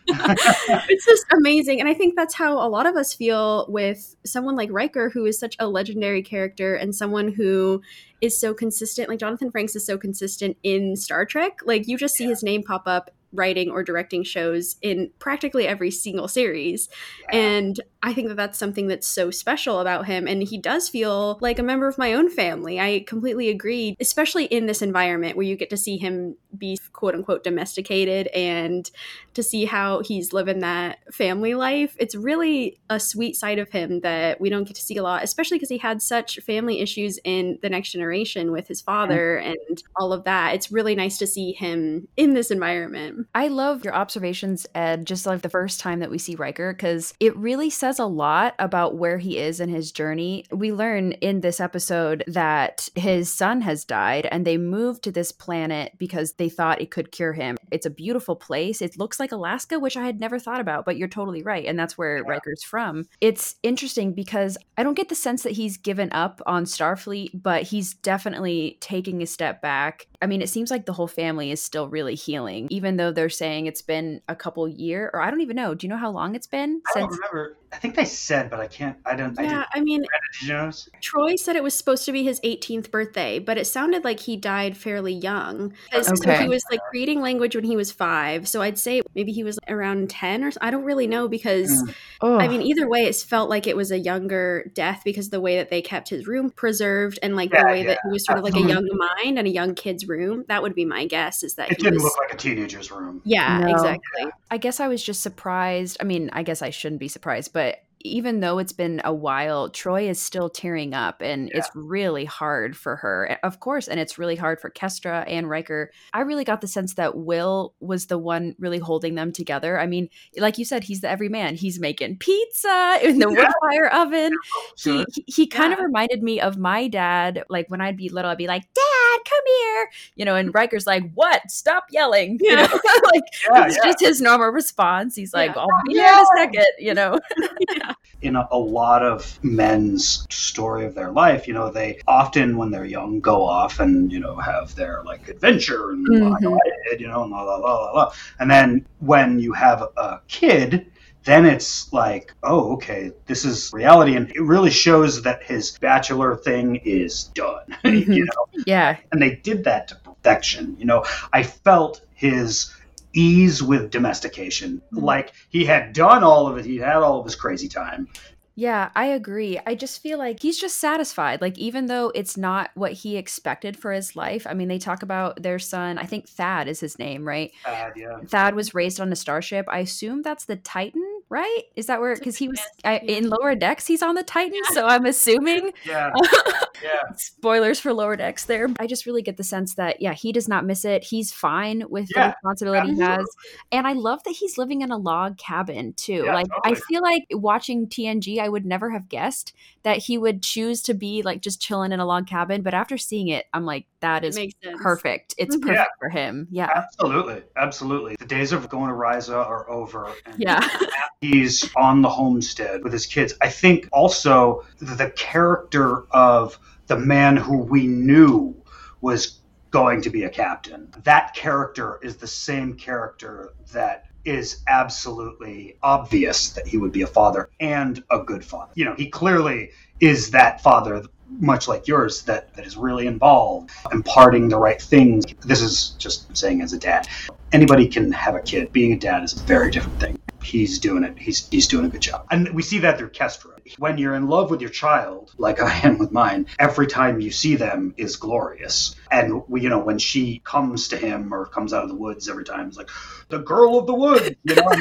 it's 0.07 1.05
just 1.05 1.25
amazing. 1.37 1.79
And 1.79 1.89
I 1.89 1.93
think 1.93 2.15
that's 2.15 2.33
how 2.33 2.53
a 2.53 2.67
lot 2.67 2.85
of 2.85 2.95
us 2.95 3.13
feel 3.13 3.65
with 3.69 4.15
someone 4.25 4.55
like 4.55 4.69
Riker, 4.71 5.09
who 5.09 5.25
is 5.25 5.39
such 5.39 5.55
a 5.59 5.67
legendary 5.67 6.23
character 6.23 6.75
and 6.75 6.95
someone 6.95 7.31
who 7.33 7.81
is 8.21 8.39
so 8.39 8.53
consistent. 8.53 9.09
Like 9.09 9.19
Jonathan 9.19 9.51
Frakes 9.51 9.75
is 9.75 9.85
so 9.85 9.97
consistent 9.97 10.57
in 10.63 10.95
Star 10.95 11.25
Trek. 11.25 11.59
Like 11.65 11.87
you 11.87 11.97
just 11.97 12.15
see 12.15 12.25
his 12.25 12.43
name 12.43 12.63
pop 12.63 12.83
up 12.87 13.11
writing 13.31 13.69
or 13.69 13.83
directing 13.83 14.23
shows 14.23 14.75
in 14.81 15.11
practically 15.19 15.67
every 15.67 15.91
single 15.91 16.27
series. 16.27 16.89
And 17.31 17.79
I 18.01 18.13
think 18.13 18.29
that 18.29 18.37
that's 18.37 18.57
something 18.57 18.87
that's 18.87 19.07
so 19.07 19.29
special 19.29 19.79
about 19.79 20.05
him. 20.05 20.27
And 20.27 20.41
he 20.41 20.57
does 20.57 20.87
feel 20.87 21.37
like 21.41 21.59
a 21.59 21.63
member 21.63 21.87
of 21.87 21.97
my 21.97 22.13
own 22.13 22.29
family. 22.29 22.79
I 22.79 23.03
completely 23.05 23.49
agree, 23.49 23.95
especially 23.99 24.45
in 24.45 24.67
this 24.67 24.81
environment 24.81 25.35
where 25.35 25.45
you 25.45 25.57
get 25.57 25.69
to 25.71 25.77
see 25.77 25.97
him 25.97 26.37
be 26.57 26.77
quote 26.93 27.13
unquote 27.13 27.43
domesticated 27.43 28.27
and 28.27 28.89
to 29.33 29.43
see 29.43 29.65
how 29.65 30.01
he's 30.01 30.33
living 30.33 30.59
that 30.59 30.99
family 31.13 31.55
life. 31.55 31.95
It's 31.99 32.15
really 32.15 32.79
a 32.89 32.99
sweet 32.99 33.35
side 33.35 33.59
of 33.59 33.69
him 33.69 33.99
that 34.01 34.39
we 34.39 34.49
don't 34.49 34.63
get 34.63 34.75
to 34.75 34.81
see 34.81 34.97
a 34.97 35.03
lot, 35.03 35.23
especially 35.23 35.57
because 35.57 35.69
he 35.69 35.77
had 35.77 36.01
such 36.01 36.39
family 36.39 36.79
issues 36.79 37.19
in 37.23 37.59
the 37.61 37.69
next 37.69 37.91
generation 37.91 38.51
with 38.51 38.67
his 38.67 38.81
father 38.81 39.37
and 39.37 39.83
all 39.97 40.13
of 40.13 40.23
that. 40.23 40.55
It's 40.55 40.71
really 40.71 40.95
nice 40.95 41.17
to 41.17 41.27
see 41.27 41.51
him 41.51 42.07
in 42.15 42.33
this 42.33 42.49
environment. 42.49 43.27
I 43.35 43.49
love 43.49 43.83
your 43.83 43.93
observations, 43.93 44.65
Ed, 44.73 45.05
just 45.05 45.25
like 45.25 45.41
the 45.41 45.49
first 45.49 45.79
time 45.79 45.99
that 45.99 46.11
we 46.11 46.17
see 46.17 46.35
Riker, 46.35 46.73
because 46.73 47.13
it 47.19 47.35
really 47.35 47.69
says 47.89 47.97
a 47.97 48.05
lot 48.05 48.53
about 48.59 48.97
where 48.97 49.17
he 49.17 49.39
is 49.39 49.59
in 49.59 49.67
his 49.67 49.91
journey. 49.91 50.45
We 50.51 50.71
learn 50.71 51.13
in 51.13 51.41
this 51.41 51.59
episode 51.59 52.23
that 52.27 52.87
his 52.93 53.33
son 53.33 53.61
has 53.61 53.83
died 53.83 54.27
and 54.27 54.45
they 54.45 54.57
moved 54.57 55.03
to 55.05 55.11
this 55.11 55.31
planet 55.31 55.93
because 55.97 56.33
they 56.33 56.49
thought 56.49 56.81
it 56.81 56.91
could 56.91 57.11
cure 57.11 57.33
him. 57.33 57.57
It's 57.71 57.87
a 57.87 57.89
beautiful 57.89 58.35
place. 58.35 58.83
It 58.83 58.99
looks 58.99 59.19
like 59.19 59.31
Alaska, 59.31 59.79
which 59.79 59.97
I 59.97 60.05
had 60.05 60.19
never 60.19 60.37
thought 60.37 60.61
about, 60.61 60.85
but 60.85 60.97
you're 60.97 61.07
totally 61.07 61.41
right. 61.41 61.65
And 61.65 61.79
that's 61.79 61.97
where 61.97 62.23
Riker's 62.23 62.61
from. 62.63 63.05
It's 63.21 63.55
interesting 63.63 64.13
because 64.13 64.55
I 64.77 64.83
don't 64.83 64.93
get 64.93 65.09
the 65.09 65.15
sense 65.15 65.41
that 65.41 65.53
he's 65.53 65.77
given 65.77 66.11
up 66.11 66.41
on 66.45 66.65
Starfleet, 66.65 67.41
but 67.41 67.63
he's 67.63 67.95
definitely 67.95 68.77
taking 68.81 69.23
a 69.23 69.25
step 69.25 69.63
back. 69.63 70.05
I 70.21 70.27
mean, 70.27 70.41
it 70.41 70.49
seems 70.49 70.69
like 70.69 70.85
the 70.85 70.93
whole 70.93 71.07
family 71.07 71.49
is 71.51 71.61
still 71.61 71.87
really 71.87 72.15
healing, 72.15 72.67
even 72.69 72.97
though 72.97 73.11
they're 73.11 73.29
saying 73.29 73.67
it's 73.67 73.81
been 73.81 74.21
a 74.27 74.35
couple 74.35 74.67
year 74.67 75.09
or 75.13 75.21
I 75.21 75.31
don't 75.31 75.41
even 75.41 75.55
know. 75.55 75.73
Do 75.75 75.87
you 75.87 75.89
know 75.89 75.97
how 75.97 76.11
long 76.11 76.35
it's 76.35 76.47
been 76.47 76.81
I 76.93 76.99
don't 76.99 77.09
since? 77.09 77.19
remember. 77.19 77.55
I 77.71 77.77
think 77.77 77.95
they 77.95 78.05
said, 78.05 78.49
but 78.49 78.59
I 78.59 78.67
can't. 78.67 78.97
I 79.05 79.15
don't. 79.15 79.37
I 79.39 79.43
Yeah, 79.43 79.49
didn't. 79.49 79.65
I 79.75 79.81
mean, 79.81 80.01
Did 80.01 80.47
you 80.47 80.53
notice? 80.53 80.89
Troi 81.03 81.37
said 81.37 81.55
it 81.55 81.61
was 81.63 81.75
supposed 81.75 82.03
to 82.05 82.11
be 82.11 82.23
his 82.23 82.39
18th 82.43 82.89
birthday, 82.91 83.37
but 83.39 83.57
it 83.59 83.65
sounded 83.65 84.03
like 84.03 84.19
he 84.19 84.35
died 84.35 84.75
fairly 84.75 85.13
young. 85.13 85.73
'Cause- 85.91 86.07
So 86.21 86.31
he 86.31 86.49
was 86.49 86.63
like 86.71 86.81
reading 86.91 87.21
language 87.21 87.55
when 87.55 87.63
he 87.63 87.75
was 87.75 87.91
five. 87.91 88.47
So 88.47 88.61
I'd 88.61 88.77
say 88.79 89.01
maybe 89.15 89.31
he 89.31 89.43
was 89.43 89.59
around 89.69 90.09
10 90.09 90.43
or 90.43 90.51
so. 90.51 90.57
I 90.61 90.71
don't 90.71 90.83
really 90.83 91.07
know 91.07 91.27
because 91.29 91.69
Mm. 91.83 91.93
Oh, 92.21 92.39
I 92.39 92.47
mean, 92.47 92.61
either 92.63 92.89
way, 92.89 93.03
it 93.05 93.15
felt 93.15 93.49
like 93.49 93.67
it 93.67 93.77
was 93.77 93.91
a 93.91 93.99
younger 93.99 94.69
death 94.73 95.01
because 95.05 95.29
the 95.29 95.39
way 95.39 95.55
that 95.57 95.69
they 95.69 95.81
kept 95.81 96.09
his 96.09 96.27
room 96.27 96.49
preserved 96.49 97.19
and 97.21 97.35
like 97.35 97.51
Yeah, 97.53 97.61
the 97.63 97.67
way 97.69 97.83
that 97.83 97.91
yeah, 98.03 98.09
he 98.09 98.09
was 98.13 98.25
sort 98.25 98.39
of 98.39 98.43
like 98.43 98.55
a 98.55 98.61
young 98.61 98.87
mind 98.91 99.37
and 99.37 99.47
a 99.47 99.51
young 99.51 99.75
kid's 99.75 100.07
room. 100.09 100.43
That 100.49 100.61
would 100.63 100.75
be 100.75 100.83
my 100.85 101.05
guess 101.05 101.43
is 101.43 101.55
that 101.55 101.71
It 101.71 101.77
he 101.77 101.83
didn't 101.83 101.95
was. 101.95 102.03
look 102.03 102.17
like 102.19 102.33
a 102.33 102.37
teenager's 102.37 102.91
room. 102.91 103.21
yeah, 103.23 103.59
No. 103.59 103.71
exactly. 103.71 104.25
I 104.51 104.57
guess 104.57 104.79
I 104.79 104.87
was 104.89 105.01
just 105.03 105.21
surprised. 105.21 105.97
I 106.01 106.03
mean, 106.03 106.29
I 106.33 106.43
guess 106.43 106.61
I 106.61 106.71
shouldn't 106.71 106.99
be 106.99 107.07
surprised, 107.07 107.53
but 107.53 107.77
even 108.01 108.39
though 108.39 108.59
it's 108.59 108.71
been 108.71 109.01
a 109.03 109.13
while, 109.13 109.69
Troi 109.69 110.09
is 110.09 110.21
still 110.21 110.49
tearing 110.49 110.93
up 110.93 111.21
and 111.21 111.51
it's 111.53 111.69
really 111.75 112.25
hard 112.25 112.77
for 112.77 112.95
her. 112.97 113.37
Of 113.43 113.59
course, 113.59 113.87
and 113.87 113.99
it's 113.99 114.17
really 114.17 114.35
hard 114.37 114.61
for 114.61 114.69
Kestra 114.69 115.23
and 115.27 115.49
Riker. 115.49 115.91
I 116.13 116.21
really 116.21 116.43
got 116.45 116.61
the 116.61 116.67
sense 116.67 116.93
that 116.93 117.17
Will 117.17 117.73
was 117.81 118.05
the 118.07 118.17
one 118.17 118.55
really 118.57 118.79
holding 118.79 119.15
them 119.15 119.31
together. 119.31 119.79
I 119.79 119.85
mean, 119.85 120.09
like 120.37 120.57
you 120.57 120.65
said, 120.65 120.83
he's 120.85 121.01
the 121.01 121.09
everyman. 121.09 121.55
He's 121.55 121.79
making 121.79 122.17
pizza 122.17 122.99
in 123.03 123.19
the 123.19 123.29
wood 123.29 123.47
fire 123.61 123.87
oven. 123.87 124.31
Oh, 124.55 124.71
he 124.77 125.05
he, 125.13 125.23
he 125.27 125.47
kind 125.47 125.73
of 125.73 125.79
reminded 125.79 126.23
me 126.23 126.39
of 126.39 126.57
my 126.57 126.87
dad. 126.87 127.43
Like 127.49 127.69
when 127.69 127.81
I'd 127.81 127.97
be 127.97 128.09
little, 128.09 128.31
I'd 128.31 128.37
be 128.37 128.47
like, 128.47 128.63
"Dad, 128.73 129.19
come 129.29 129.43
here," 129.45 129.89
you 130.15 130.25
know, 130.25 130.35
and 130.35 130.53
Riker's 130.53 130.87
like, 130.87 131.11
"What? 131.15 131.49
Stop 131.51 131.85
yelling!" 131.91 132.39
You 132.41 132.51
Yeah. 132.51 132.55
know, 132.67 132.67
like 133.13 133.23
Yeah, 133.53 133.65
it's 133.67 133.75
yeah. 133.77 133.83
just 133.91 133.99
his 133.99 134.21
normal 134.21 134.49
response. 134.49 135.15
He's 135.15 135.33
like, 135.33 135.53
Yeah. 135.55 135.61
"I'll 135.61 135.67
be 135.85 135.93
here 135.95 136.07
in 136.07 136.19
a 136.19 136.25
second, 136.37 136.65
you 136.79 136.93
know. 136.93 137.19
in 138.21 138.35
a, 138.35 138.47
a 138.51 138.57
lot 138.57 139.03
of 139.03 139.39
men's 139.43 140.25
story 140.29 140.85
of 140.85 140.95
their 140.95 141.11
life, 141.11 141.47
you 141.47 141.53
know, 141.53 141.71
they 141.71 141.99
often 142.07 142.57
when 142.57 142.71
they're 142.71 142.85
young 142.85 143.19
go 143.19 143.43
off 143.43 143.79
and 143.79 144.11
you 144.11 144.19
know 144.19 144.35
have 144.37 144.73
their 144.75 145.01
like 145.05 145.27
adventure 145.27 145.91
and 145.91 146.05
Mhm. 146.07 146.35
I 146.35 146.39
know 146.41 146.55
I 146.55 146.89
did, 146.89 147.01
you 147.01 147.07
know, 147.07 147.23
and 147.23 147.31
la 147.31 147.41
la 147.43 147.55
la 147.57 147.73
la 147.85 147.91
la. 147.91 148.11
And 148.39 148.49
then 148.49 148.85
when 148.99 149.39
you 149.39 149.53
have 149.53 149.81
a 149.97 150.21
kid, 150.27 150.91
then 151.25 151.45
it's 151.45 151.91
like, 151.93 152.33
oh, 152.43 152.73
okay, 152.73 153.11
this 153.25 153.45
is 153.45 153.69
reality, 153.73 154.15
and 154.15 154.29
it 154.31 154.41
really 154.41 154.69
shows 154.71 155.21
that 155.23 155.43
his 155.43 155.77
bachelor 155.79 156.35
thing 156.35 156.77
is 156.77 157.25
done. 157.35 157.75
Mhm. 157.85 158.05
you 158.15 158.25
know, 158.25 158.63
Yeah, 158.65 158.97
and 159.11 159.21
they 159.21 159.35
did 159.35 159.63
that 159.65 159.87
to 159.89 159.95
perfection. 159.95 160.75
You 160.77 160.85
know, 160.85 161.05
I 161.33 161.43
felt 161.43 162.01
his 162.13 162.71
ease 163.13 163.61
with 163.63 163.91
domestication, 163.91 164.81
Mhm. 164.93 165.01
like 165.03 165.33
he 165.49 165.65
had 165.65 165.93
done 165.93 166.23
all 166.23 166.47
of 166.47 166.57
it. 166.57 166.65
He 166.65 166.77
had 166.77 166.97
all 166.97 167.19
of 167.19 167.25
his 167.25 167.35
crazy 167.35 167.67
time. 167.67 168.07
yeah, 168.55 168.89
I 168.93 169.05
agree. 169.05 169.57
I 169.65 169.73
just 169.73 170.01
feel 170.01 170.17
like 170.17 170.41
he's 170.41 170.59
just 170.59 170.79
satisfied. 170.79 171.39
Like 171.39 171.57
even 171.57 171.85
though 171.85 172.11
it's 172.13 172.35
not 172.35 172.71
what 172.75 172.91
he 172.91 173.15
expected 173.15 173.77
for 173.77 173.93
his 173.93 174.17
life. 174.17 174.45
I 174.45 174.53
mean, 174.53 174.67
they 174.67 174.77
talk 174.79 175.01
about 175.01 175.41
their 175.41 175.59
son. 175.59 175.97
I 175.97 176.03
think 176.03 176.27
Thad 176.27 176.67
is 176.67 176.81
his 176.81 176.99
name, 176.99 177.25
right? 177.25 177.53
Uh, 177.65 177.91
yeah. 177.95 178.19
Thad 178.27 178.55
was 178.55 178.73
raised 178.75 178.99
on 178.99 179.13
a 179.13 179.15
starship. 179.15 179.65
I 179.69 179.79
assume 179.79 180.23
that's 180.23 180.43
the 180.43 180.57
Titan, 180.57 181.21
right? 181.29 181.61
Is 181.77 181.85
that 181.85 182.01
where? 182.01 182.13
Because 182.15 182.35
he 182.35 182.49
was 182.49 182.59
I, 182.83 182.97
in 182.97 183.29
Lower 183.29 183.55
Decks. 183.55 183.87
He's 183.87 184.03
on 184.03 184.15
the 184.15 184.23
Titan, 184.23 184.59
so 184.73 184.85
I'm 184.85 185.05
assuming. 185.05 185.71
Yeah. 185.85 186.11
Yeah. 186.83 187.13
Spoilers 187.15 187.79
for 187.79 187.93
Lower 187.93 188.15
Decks 188.15 188.45
there. 188.45 188.67
I 188.79 188.87
just 188.87 189.05
really 189.05 189.21
get 189.21 189.37
the 189.37 189.43
sense 189.43 189.75
that 189.75 190.01
yeah, 190.01 190.13
he 190.13 190.31
does 190.31 190.47
not 190.47 190.65
miss 190.65 190.85
it. 190.85 191.03
He's 191.03 191.31
fine 191.31 191.83
with 191.89 192.07
the 192.09 192.13
Yeah, 192.19 192.27
responsibility 192.29 192.93
he 192.95 193.01
has, 193.01 193.25
and 193.71 193.87
I 193.87 193.93
love 193.93 194.23
that 194.23 194.31
he's 194.31 194.57
living 194.57 194.81
in 194.81 194.91
a 194.91 194.97
log 194.97 195.37
cabin 195.37 195.93
too. 195.93 196.23
Yeah, 196.25 196.33
like 196.33 196.47
I 196.63 196.75
feel 196.75 197.01
like 197.01 197.23
watching 197.31 197.87
TNG, 197.87 198.39
I 198.39 198.49
would 198.49 198.65
never 198.65 198.89
have 198.91 199.09
guessed 199.09 199.53
that 199.83 199.97
he 199.97 200.17
would 200.17 200.43
choose 200.43 200.81
to 200.83 200.93
be 200.93 201.21
like 201.21 201.41
just 201.41 201.61
chilling 201.61 201.91
in 201.91 201.99
a 201.99 202.05
log 202.05 202.27
cabin. 202.27 202.61
But 202.61 202.73
after 202.73 202.97
seeing 202.97 203.29
it, 203.29 203.45
I'm 203.53 203.65
like, 203.65 203.85
that 204.01 204.23
is 204.23 204.35
It 204.35 204.39
is 204.39 204.45
makes 204.45 204.53
sense. 204.63 204.81
perfect. 204.81 205.35
It's 205.37 205.55
Mhm. 205.55 205.61
perfect 205.61 205.77
Yeah. 205.77 205.85
for 205.99 206.09
him. 206.09 206.47
Yeah, 206.51 206.69
Absolutely. 206.73 207.41
Absolutely. 207.57 208.15
The 208.19 208.25
days 208.25 208.51
of 208.51 208.67
going 208.69 208.89
to 208.89 208.95
Risa 208.95 209.35
are 209.35 209.69
over. 209.69 210.09
And 210.25 210.35
yeah, 210.37 210.59
He's 211.21 211.69
on 211.75 212.01
the 212.01 212.09
homestead 212.09 212.83
with 212.83 212.93
his 212.93 213.05
kids. 213.05 213.33
I 213.41 213.49
think 213.49 213.89
also 213.91 214.63
the 214.79 215.11
character 215.17 216.05
of 216.11 216.57
the 216.89 216.97
man 216.97 217.37
who 217.37 217.59
we 217.59 217.87
knew 217.87 218.55
was 218.99 219.39
going 219.71 220.01
to 220.01 220.09
be 220.09 220.23
a 220.23 220.29
captain. 220.29 220.91
That 221.03 221.35
character 221.35 221.99
is 222.01 222.17
the 222.17 222.27
same 222.27 222.73
character 222.73 223.53
that 223.71 224.07
is 224.25 224.63
absolutely 224.67 225.77
obvious 225.81 226.49
that 226.49 226.67
he 226.67 226.77
would 226.77 226.91
be 226.91 227.03
a 227.03 227.07
father 227.07 227.49
and 227.59 228.03
a 228.09 228.19
good 228.19 228.43
father. 228.43 228.71
You 228.73 228.85
know, 228.85 228.95
he 228.95 229.07
clearly 229.07 229.71
is 229.99 230.31
that 230.31 230.61
father 230.61 231.03
much 231.29 231.67
like 231.67 231.87
yours 231.87 232.23
that, 232.23 232.55
that 232.55 232.65
is 232.65 232.75
really 232.75 233.05
involved 233.05 233.69
imparting 233.91 234.49
the 234.49 234.57
right 234.57 234.81
things 234.81 235.23
this 235.45 235.61
is 235.61 235.89
just 235.99 236.35
saying 236.35 236.59
as 236.63 236.73
a 236.73 236.79
dad 236.79 237.07
anybody 237.51 237.87
can 237.87 238.11
have 238.11 238.35
a 238.35 238.41
kid. 238.41 238.71
Being 238.71 238.93
a 238.93 238.99
dad 238.99 239.23
is 239.23 239.33
a 239.33 239.43
very 239.43 239.71
different 239.71 239.99
thing. 239.99 240.19
He's 240.41 240.79
doing 240.79 241.03
it. 241.03 241.17
He's 241.19 241.47
he's 241.49 241.67
doing 241.67 241.85
a 241.85 241.89
good 241.89 242.01
job. 242.01 242.25
And 242.31 242.53
we 242.53 242.61
see 242.61 242.79
that 242.79 242.97
through 242.97 243.09
kestra. 243.09 243.51
When 243.77 243.97
you're 243.97 244.15
in 244.15 244.27
love 244.27 244.49
with 244.49 244.61
your 244.61 244.69
child 244.69 245.31
like 245.37 245.61
i 245.61 245.71
am 245.83 245.99
with 245.99 246.11
mine 246.11 246.47
every 246.57 246.87
time 246.87 247.19
you 247.19 247.29
see 247.29 247.55
them 247.55 247.93
is 247.97 248.15
glorious. 248.15 248.95
And 249.11 249.43
we, 249.47 249.61
you 249.61 249.69
know 249.69 249.79
when 249.79 249.99
she 249.99 250.41
comes 250.43 250.87
to 250.89 250.97
him 250.97 251.33
or 251.33 251.45
comes 251.45 251.73
out 251.73 251.83
of 251.83 251.89
the 251.89 251.95
woods 251.95 252.29
every 252.29 252.45
time 252.45 252.67
it's 252.67 252.77
like 252.77 252.89
the 253.27 253.39
girl 253.39 253.77
of 253.77 253.85
the 253.85 253.93
woods 253.93 254.31
you 254.43 254.55
know? 254.55 254.71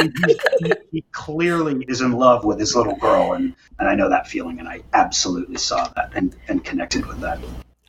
He, 0.61 0.73
he 0.93 1.05
clearly 1.13 1.85
is 1.87 2.01
in 2.01 2.13
love 2.13 2.45
with 2.45 2.59
his 2.61 2.75
little 2.75 2.97
girl. 2.97 3.33
And 3.33 3.55
and 3.79 3.89
i 3.89 3.95
know 3.95 4.09
that 4.09 4.29
feeling 4.29 4.59
and 4.61 4.69
i 4.69 4.81
absolutely 4.93 5.59
saw 5.59 5.89
that 5.89 6.13
and 6.15 6.35
and 6.49 6.65
connected 6.65 7.05
with 7.07 7.21
that 7.21 7.41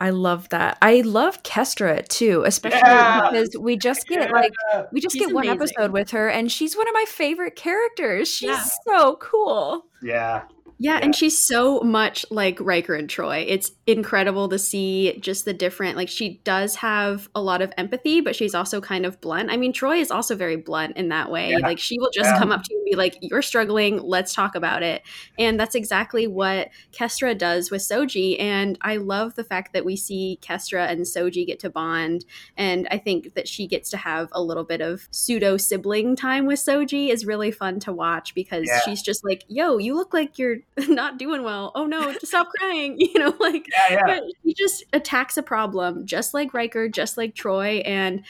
I 0.02 0.12
love 0.12 0.48
that. 0.50 0.78
I 0.82 1.02
love 1.02 1.44
Kestra 1.44 2.08
too, 2.08 2.44
especially 2.46 2.80
Yeah. 2.80 3.30
because 3.30 3.56
we 3.60 3.76
just 3.78 4.08
get 4.08 4.32
like 4.32 4.54
we 4.92 5.02
just 5.02 5.14
She's 5.16 5.26
get 5.28 5.34
one 5.36 5.46
amazing. 5.48 5.62
episode 5.78 5.92
with 5.92 6.12
her 6.12 6.30
and 6.30 6.52
she's 6.52 6.76
one 6.78 6.88
of 6.88 6.94
my 6.94 7.06
favorite 7.08 7.56
characters. 7.56 8.30
She's 8.30 8.48
Yeah. 8.50 8.64
so 8.88 9.18
cool. 9.18 9.86
yeah 10.02 10.44
Yeah, 10.82 10.94
Yeah. 10.94 11.00
and 11.04 11.14
she's 11.16 11.38
so 11.38 11.82
much 11.82 12.26
like 12.32 12.58
Riker 12.62 12.96
and 12.96 13.10
Troi. 13.10 13.44
It's 13.48 13.72
incredible 13.86 14.48
to 14.50 14.58
see 14.58 15.18
just 15.20 15.44
the 15.46 15.54
different 15.54 15.98
like 15.98 16.08
she 16.08 16.40
does 16.46 16.76
have 16.76 17.28
a 17.36 17.42
lot 17.42 17.62
of 17.62 17.74
empathy, 17.78 18.22
but 18.22 18.36
she's 18.36 18.56
also 18.56 18.80
kind 18.80 19.06
of 19.06 19.20
blunt. 19.20 19.52
I 19.52 19.58
mean, 19.58 19.74
Troi 19.74 20.00
is 20.00 20.10
also 20.10 20.36
very 20.36 20.56
blunt 20.56 20.96
in 20.96 21.10
that 21.10 21.30
way. 21.32 21.52
Yeah. 21.52 21.58
Like 21.58 21.80
she 21.80 22.00
will 22.00 22.12
just 22.14 22.30
Yeah. 22.30 22.40
come 22.40 22.52
up 22.52 22.64
to 22.64 22.74
you 22.74 22.78
and 22.80 22.86
be 22.86 22.96
like, 22.96 23.18
"You're 23.22 23.42
struggling, 23.42 24.00
let's 24.02 24.34
talk 24.34 24.56
about 24.56 24.82
it." 24.84 25.02
And 25.38 25.60
that's 25.60 25.76
exactly 25.76 26.28
what 26.28 26.70
Kestra 26.94 27.38
does 27.38 27.72
with 27.72 27.82
Soji, 27.82 28.40
and 28.40 28.78
I 28.82 28.98
love 28.98 29.36
the 29.36 29.44
fact 29.44 29.74
that 29.74 29.84
we 29.84 29.96
see 29.98 30.40
Kestra 30.42 30.90
and 30.90 31.02
Soji 31.02 31.46
get 31.46 31.60
to 31.60 31.70
bond, 31.70 32.24
and 32.56 32.88
I 32.90 32.98
think 33.00 33.34
that 33.34 33.48
she 33.50 33.68
gets 33.68 33.90
to 33.90 33.98
have 33.98 34.30
a 34.32 34.42
little 34.42 34.64
bit 34.64 34.80
of 34.82 35.08
pseudo 35.12 35.58
sibling 35.58 36.16
time 36.16 36.46
with 36.46 36.60
Soji 36.60 37.10
is 37.10 37.26
really 37.26 37.52
fun 37.52 37.80
to 37.82 37.92
watch 37.92 38.34
because 38.34 38.70
she's 38.86 39.02
just 39.02 39.26
like, 39.26 39.44
"Yo, 39.50 39.78
you 39.78 39.94
look 39.96 40.14
like 40.14 40.40
you're 40.40 40.58
not 40.88 41.18
doing 41.18 41.44
well. 41.44 41.72
Oh 41.76 41.86
no, 41.86 42.14
stop 42.24 42.48
crying." 42.58 42.98
You 43.10 43.18
know, 43.18 43.36
like 43.40 43.68
yeah 43.72 43.94
yeah 43.94 44.06
but 44.06 44.24
she 44.44 44.54
just 44.54 44.84
attacks 44.94 45.36
a 45.38 45.44
problem 45.44 46.06
just 46.06 46.34
like 46.34 46.54
Riker, 46.54 46.88
just 46.88 47.18
like 47.18 47.34
Troi, 47.34 47.82
and 47.86 48.24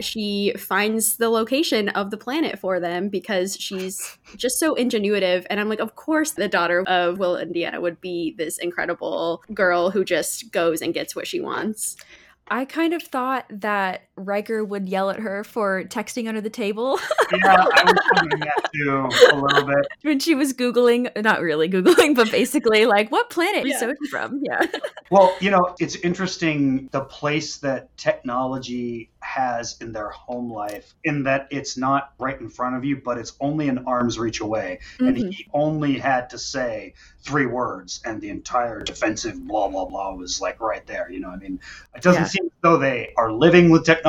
she 0.00 0.52
finds 0.58 1.16
the 1.16 1.30
location 1.30 1.88
of 1.90 2.10
the 2.10 2.16
planet 2.16 2.58
for 2.58 2.80
them 2.80 3.08
because 3.08 3.56
she's 3.58 4.18
just 4.36 4.58
so 4.58 4.74
ingenuitive. 4.74 5.46
And 5.48 5.58
I'm 5.58 5.68
like, 5.68 5.80
of 5.80 5.96
course, 5.96 6.32
the 6.32 6.48
daughter 6.48 6.84
of 6.86 7.18
Will 7.18 7.36
and 7.36 7.54
Deanna 7.54 7.80
would 7.80 8.00
be 8.00 8.34
this 8.36 8.58
incredible 8.58 9.42
girl 9.54 9.90
who 9.90 10.04
just 10.04 10.52
goes 10.52 10.82
and 10.82 10.92
gets 10.92 11.16
what 11.16 11.26
she 11.26 11.40
wants. 11.40 11.96
I 12.48 12.64
kind 12.64 12.92
of 12.92 13.02
thought 13.02 13.46
that 13.50 14.05
Riker 14.16 14.64
would 14.64 14.88
yell 14.88 15.10
at 15.10 15.18
her 15.20 15.44
for 15.44 15.84
texting 15.84 16.26
under 16.28 16.40
the 16.40 16.50
table 16.50 16.98
yeah 17.32 17.66
i 17.74 17.82
was 17.84 17.94
wondering 18.16 18.40
that 18.40 18.70
too 18.72 19.08
a 19.32 19.36
little 19.36 19.64
bit 19.66 19.86
when 20.02 20.18
she 20.18 20.34
was 20.34 20.52
googling, 20.52 21.10
not 21.22 21.40
really 21.40 21.68
googling, 21.68 22.14
but 22.14 22.30
basically 22.30 22.86
like 22.86 23.10
what 23.10 23.28
planet 23.30 23.66
Yeah. 23.66 23.74
is 23.76 23.82
Soji 23.82 24.08
from? 24.10 24.40
Yeah. 24.42 24.64
Well, 25.10 25.34
you 25.40 25.50
know, 25.50 25.74
it's 25.80 25.96
interesting 25.96 26.88
the 26.92 27.00
place 27.00 27.58
that 27.58 27.96
technology 27.96 29.10
has 29.20 29.76
in 29.80 29.92
their 29.92 30.08
home 30.10 30.52
life, 30.52 30.94
in 31.02 31.24
that 31.24 31.48
it's 31.50 31.76
not 31.76 32.12
right 32.18 32.40
in 32.40 32.48
front 32.48 32.76
of 32.76 32.84
you, 32.84 32.96
but 33.04 33.18
it's 33.18 33.32
only 33.40 33.68
an 33.68 33.84
arm's 33.86 34.18
reach 34.18 34.40
away. 34.40 34.78
And 35.00 35.16
Mhm. 35.16 35.32
he 35.32 35.48
only 35.52 35.98
had 35.98 36.30
to 36.30 36.38
say 36.38 36.94
three 37.22 37.46
words, 37.46 38.00
and 38.04 38.20
the 38.20 38.28
entire 38.30 38.80
defensive 38.82 39.44
blah, 39.44 39.66
blah, 39.68 39.84
blah 39.86 40.14
was 40.14 40.40
like 40.40 40.60
right 40.60 40.86
there. 40.86 41.10
You 41.10 41.20
know, 41.20 41.30
I 41.30 41.36
mean, 41.36 41.58
it 41.94 42.02
doesn't 42.02 42.22
Yeah. 42.22 42.28
seem 42.28 42.44
as 42.46 42.52
though 42.62 42.76
they 42.76 43.12
are 43.16 43.32
living 43.32 43.70
with 43.70 43.84
technology 43.84 44.05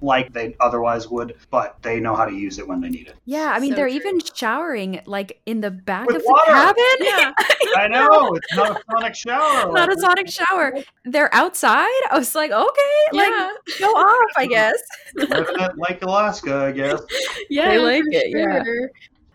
like 0.00 0.32
they 0.32 0.56
otherwise 0.60 1.08
would, 1.08 1.36
but 1.50 1.76
they 1.82 2.00
know 2.00 2.14
how 2.14 2.24
to 2.24 2.34
use 2.34 2.58
it 2.58 2.66
when 2.66 2.80
they 2.80 2.88
need 2.88 3.08
it. 3.08 3.14
Yeah, 3.24 3.52
I 3.54 3.58
mean 3.58 3.70
So 3.70 3.76
they're 3.76 3.88
true. 3.88 3.96
even 3.96 4.20
showering 4.34 5.00
like 5.06 5.40
in 5.46 5.60
the 5.60 5.70
back 5.70 6.06
With 6.06 6.16
of 6.16 6.22
water. 6.24 6.52
the 6.52 6.52
cabin. 6.52 6.84
Yeah. 7.00 7.32
I 7.76 7.88
know, 7.88 8.34
it's 8.34 8.54
not 8.54 8.76
a 8.78 8.82
sonic 8.90 9.14
shower. 9.14 9.72
Not 9.72 9.92
a 9.92 9.98
sonic 9.98 10.28
shower. 10.28 10.74
They're 11.04 11.34
outside. 11.34 11.88
I 12.10 12.18
was 12.18 12.34
like, 12.34 12.50
okay, 12.50 12.96
like 13.12 13.28
yeah. 13.30 13.52
go 13.80 13.86
off, 13.86 14.30
I 14.36 14.46
guess. 14.46 14.76
Like 15.76 16.02
Alaska, 16.02 16.56
I 16.66 16.72
guess. 16.72 17.00
Yeah, 17.50 17.70
They 17.70 17.78
like 17.78 18.02
for 18.04 18.08
it, 18.12 18.30
yeah. 18.30 18.62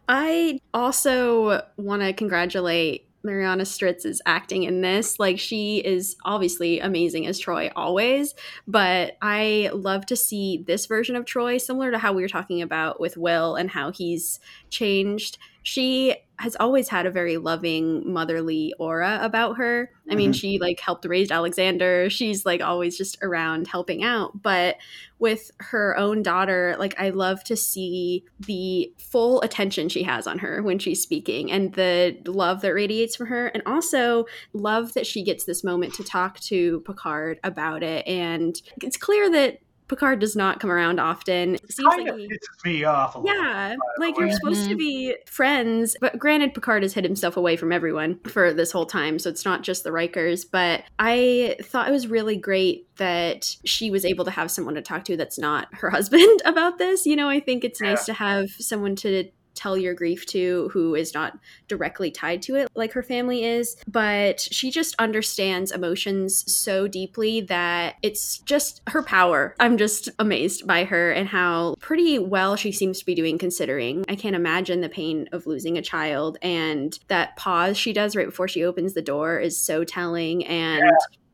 I 0.09 0.59
also 0.73 1.61
want 1.77 2.01
to 2.01 2.13
congratulate 2.13 3.06
Marina 3.27 3.63
Sirtis 3.63 4.05
is 4.05 4.21
acting 4.25 4.63
in 4.63 4.81
this. 4.81 5.19
Like 5.19 5.37
she 5.37 5.77
is 5.77 6.15
obviously 6.25 6.79
amazing 6.79 7.27
as 7.27 7.39
Troi 7.39 7.71
always, 7.75 8.33
but 8.67 9.17
I 9.21 9.69
love 9.73 10.05
to 10.07 10.15
see 10.15 10.63
this 10.65 10.85
version 10.87 11.15
of 11.15 11.25
Troi 11.25 11.59
similar 11.61 11.91
to 11.91 11.99
how 11.99 12.13
we 12.13 12.21
were 12.21 12.27
talking 12.27 12.61
about 12.61 12.99
with 12.99 13.17
Will 13.17 13.55
and 13.55 13.69
how 13.69 13.91
he's 13.91 14.39
changed. 14.69 15.37
She 15.61 16.15
has 16.39 16.56
always 16.60 16.89
had 16.89 17.06
a 17.06 17.12
very 17.12 17.38
loving 17.38 18.12
motherly 18.12 18.73
aura 18.78 19.19
about 19.21 19.58
her. 19.58 19.89
I 20.10 20.15
mean, 20.15 20.32
Mhm. 20.32 20.39
she 20.39 20.60
like 20.60 20.80
helped 20.80 21.06
raise 21.06 21.32
Alexander. 21.32 22.10
She's 22.10 22.45
like 22.45 22.62
always 22.62 22.97
just 22.97 23.17
around 23.21 23.67
helping 23.67 24.04
out, 24.04 24.41
but 24.43 24.78
with 25.19 25.50
her 25.58 25.97
own 25.97 26.21
daughter, 26.21 26.76
like 26.78 26.93
I 27.00 27.10
love 27.10 27.43
to 27.45 27.56
see 27.56 28.23
the 28.39 28.93
full 28.97 29.41
attention 29.41 29.89
she 29.89 30.04
has 30.04 30.28
on 30.28 30.38
her 30.39 30.62
when 30.62 30.78
she's 30.78 31.02
speaking 31.02 31.52
and 31.52 31.73
the 31.73 32.15
love 32.28 32.62
that 32.62 32.73
radiates 32.73 33.15
from 33.15 33.28
her. 33.28 33.47
And 33.47 33.63
also 33.65 34.26
love 34.54 34.93
that 34.93 35.08
she 35.08 35.23
gets 35.23 35.45
this 35.45 35.63
moment 35.63 35.95
to 35.95 36.04
talk 36.04 36.39
to 36.41 36.82
Picard 36.82 37.39
about 37.43 37.82
it. 37.82 38.08
And 38.08 38.62
it's 38.84 38.97
clear 38.97 39.30
that 39.32 39.60
Picard 39.88 40.19
does 40.19 40.36
not 40.36 40.60
come 40.60 40.69
around 40.71 41.00
often. 41.00 41.56
It 41.56 41.71
seems 41.71 41.88
Kind 41.89 42.04
like 42.04 42.13
of 42.13 42.19
he- 42.19 42.28
pisses 42.28 42.65
me 42.65 42.84
off 42.84 43.15
a 43.15 43.19
little. 43.19 43.36
yeah, 43.36 43.76
by 43.76 44.06
like 44.06 44.17
you're 44.17 44.32
supposed 44.32 44.67
to 44.69 44.76
Mhm. 44.76 44.78
be 44.78 45.15
friends, 45.26 45.95
but 46.02 46.17
granted, 46.19 46.54
Picard 46.54 46.84
has 46.84 46.93
hid 46.93 47.04
himself 47.04 47.38
away 47.38 47.56
from 47.56 47.71
everyone 47.71 48.19
for 48.28 48.54
this 48.54 48.71
whole 48.71 48.86
time, 48.86 49.17
so 49.19 49.30
it's 49.30 49.45
not 49.45 49.63
just 49.63 49.84
the 49.84 49.89
Rikers. 49.91 50.45
But 50.52 50.84
I 51.00 51.56
thought 51.62 51.88
it 51.88 51.91
was 51.91 52.08
really 52.08 52.36
great 52.36 52.88
that 52.97 53.56
she 53.63 53.89
was 53.91 54.04
able 54.06 54.26
to 54.26 54.32
have 54.32 54.52
someone 54.52 54.76
to 54.76 54.82
talk 54.82 55.06
to 55.06 55.15
that's 55.17 55.39
not 55.39 55.67
her 55.73 55.89
husband 55.97 56.41
about 56.45 56.78
this. 56.78 57.06
You 57.06 57.15
know, 57.15 57.30
I 57.30 57.39
think 57.39 57.63
it's 57.63 57.80
nice 57.82 58.06
to 58.06 58.13
have 58.13 58.50
someone 58.52 58.95
to 58.97 59.26
tell 59.57 59.77
your 59.77 59.93
grief 59.93 60.25
to 60.27 60.69
who 60.71 60.95
is 60.95 61.13
not 61.13 61.37
directly 61.67 62.11
tied 62.11 62.41
to 62.41 62.55
it 62.55 62.69
like 62.75 62.93
her 62.93 63.03
family 63.03 63.43
is 63.43 63.75
but 63.87 64.39
she 64.39 64.71
just 64.71 64.95
understands 64.99 65.71
emotions 65.71 66.43
so 66.51 66.87
deeply 66.87 67.41
that 67.41 67.95
it's 68.03 68.37
just 68.39 68.81
her 68.87 69.01
power. 69.03 69.55
I'm 69.59 69.77
just 69.77 70.09
amazed 70.19 70.67
by 70.67 70.83
her 70.85 71.11
and 71.11 71.27
how 71.27 71.75
pretty 71.79 72.19
well 72.19 72.55
she 72.55 72.71
seems 72.71 72.99
to 72.99 73.05
be 73.05 73.15
doing 73.15 73.37
considering. 73.37 74.05
I 74.07 74.15
can't 74.15 74.35
imagine 74.35 74.81
the 74.81 74.89
pain 74.89 75.27
of 75.31 75.47
losing 75.47 75.77
a 75.77 75.81
child 75.81 76.37
and 76.41 76.97
that 77.07 77.35
pause 77.37 77.77
she 77.77 77.93
does 77.93 78.15
right 78.15 78.27
before 78.27 78.47
she 78.47 78.63
opens 78.63 78.93
the 78.93 79.01
door 79.01 79.39
is 79.39 79.57
so 79.59 79.83
telling 79.83 80.45
and 80.45 80.83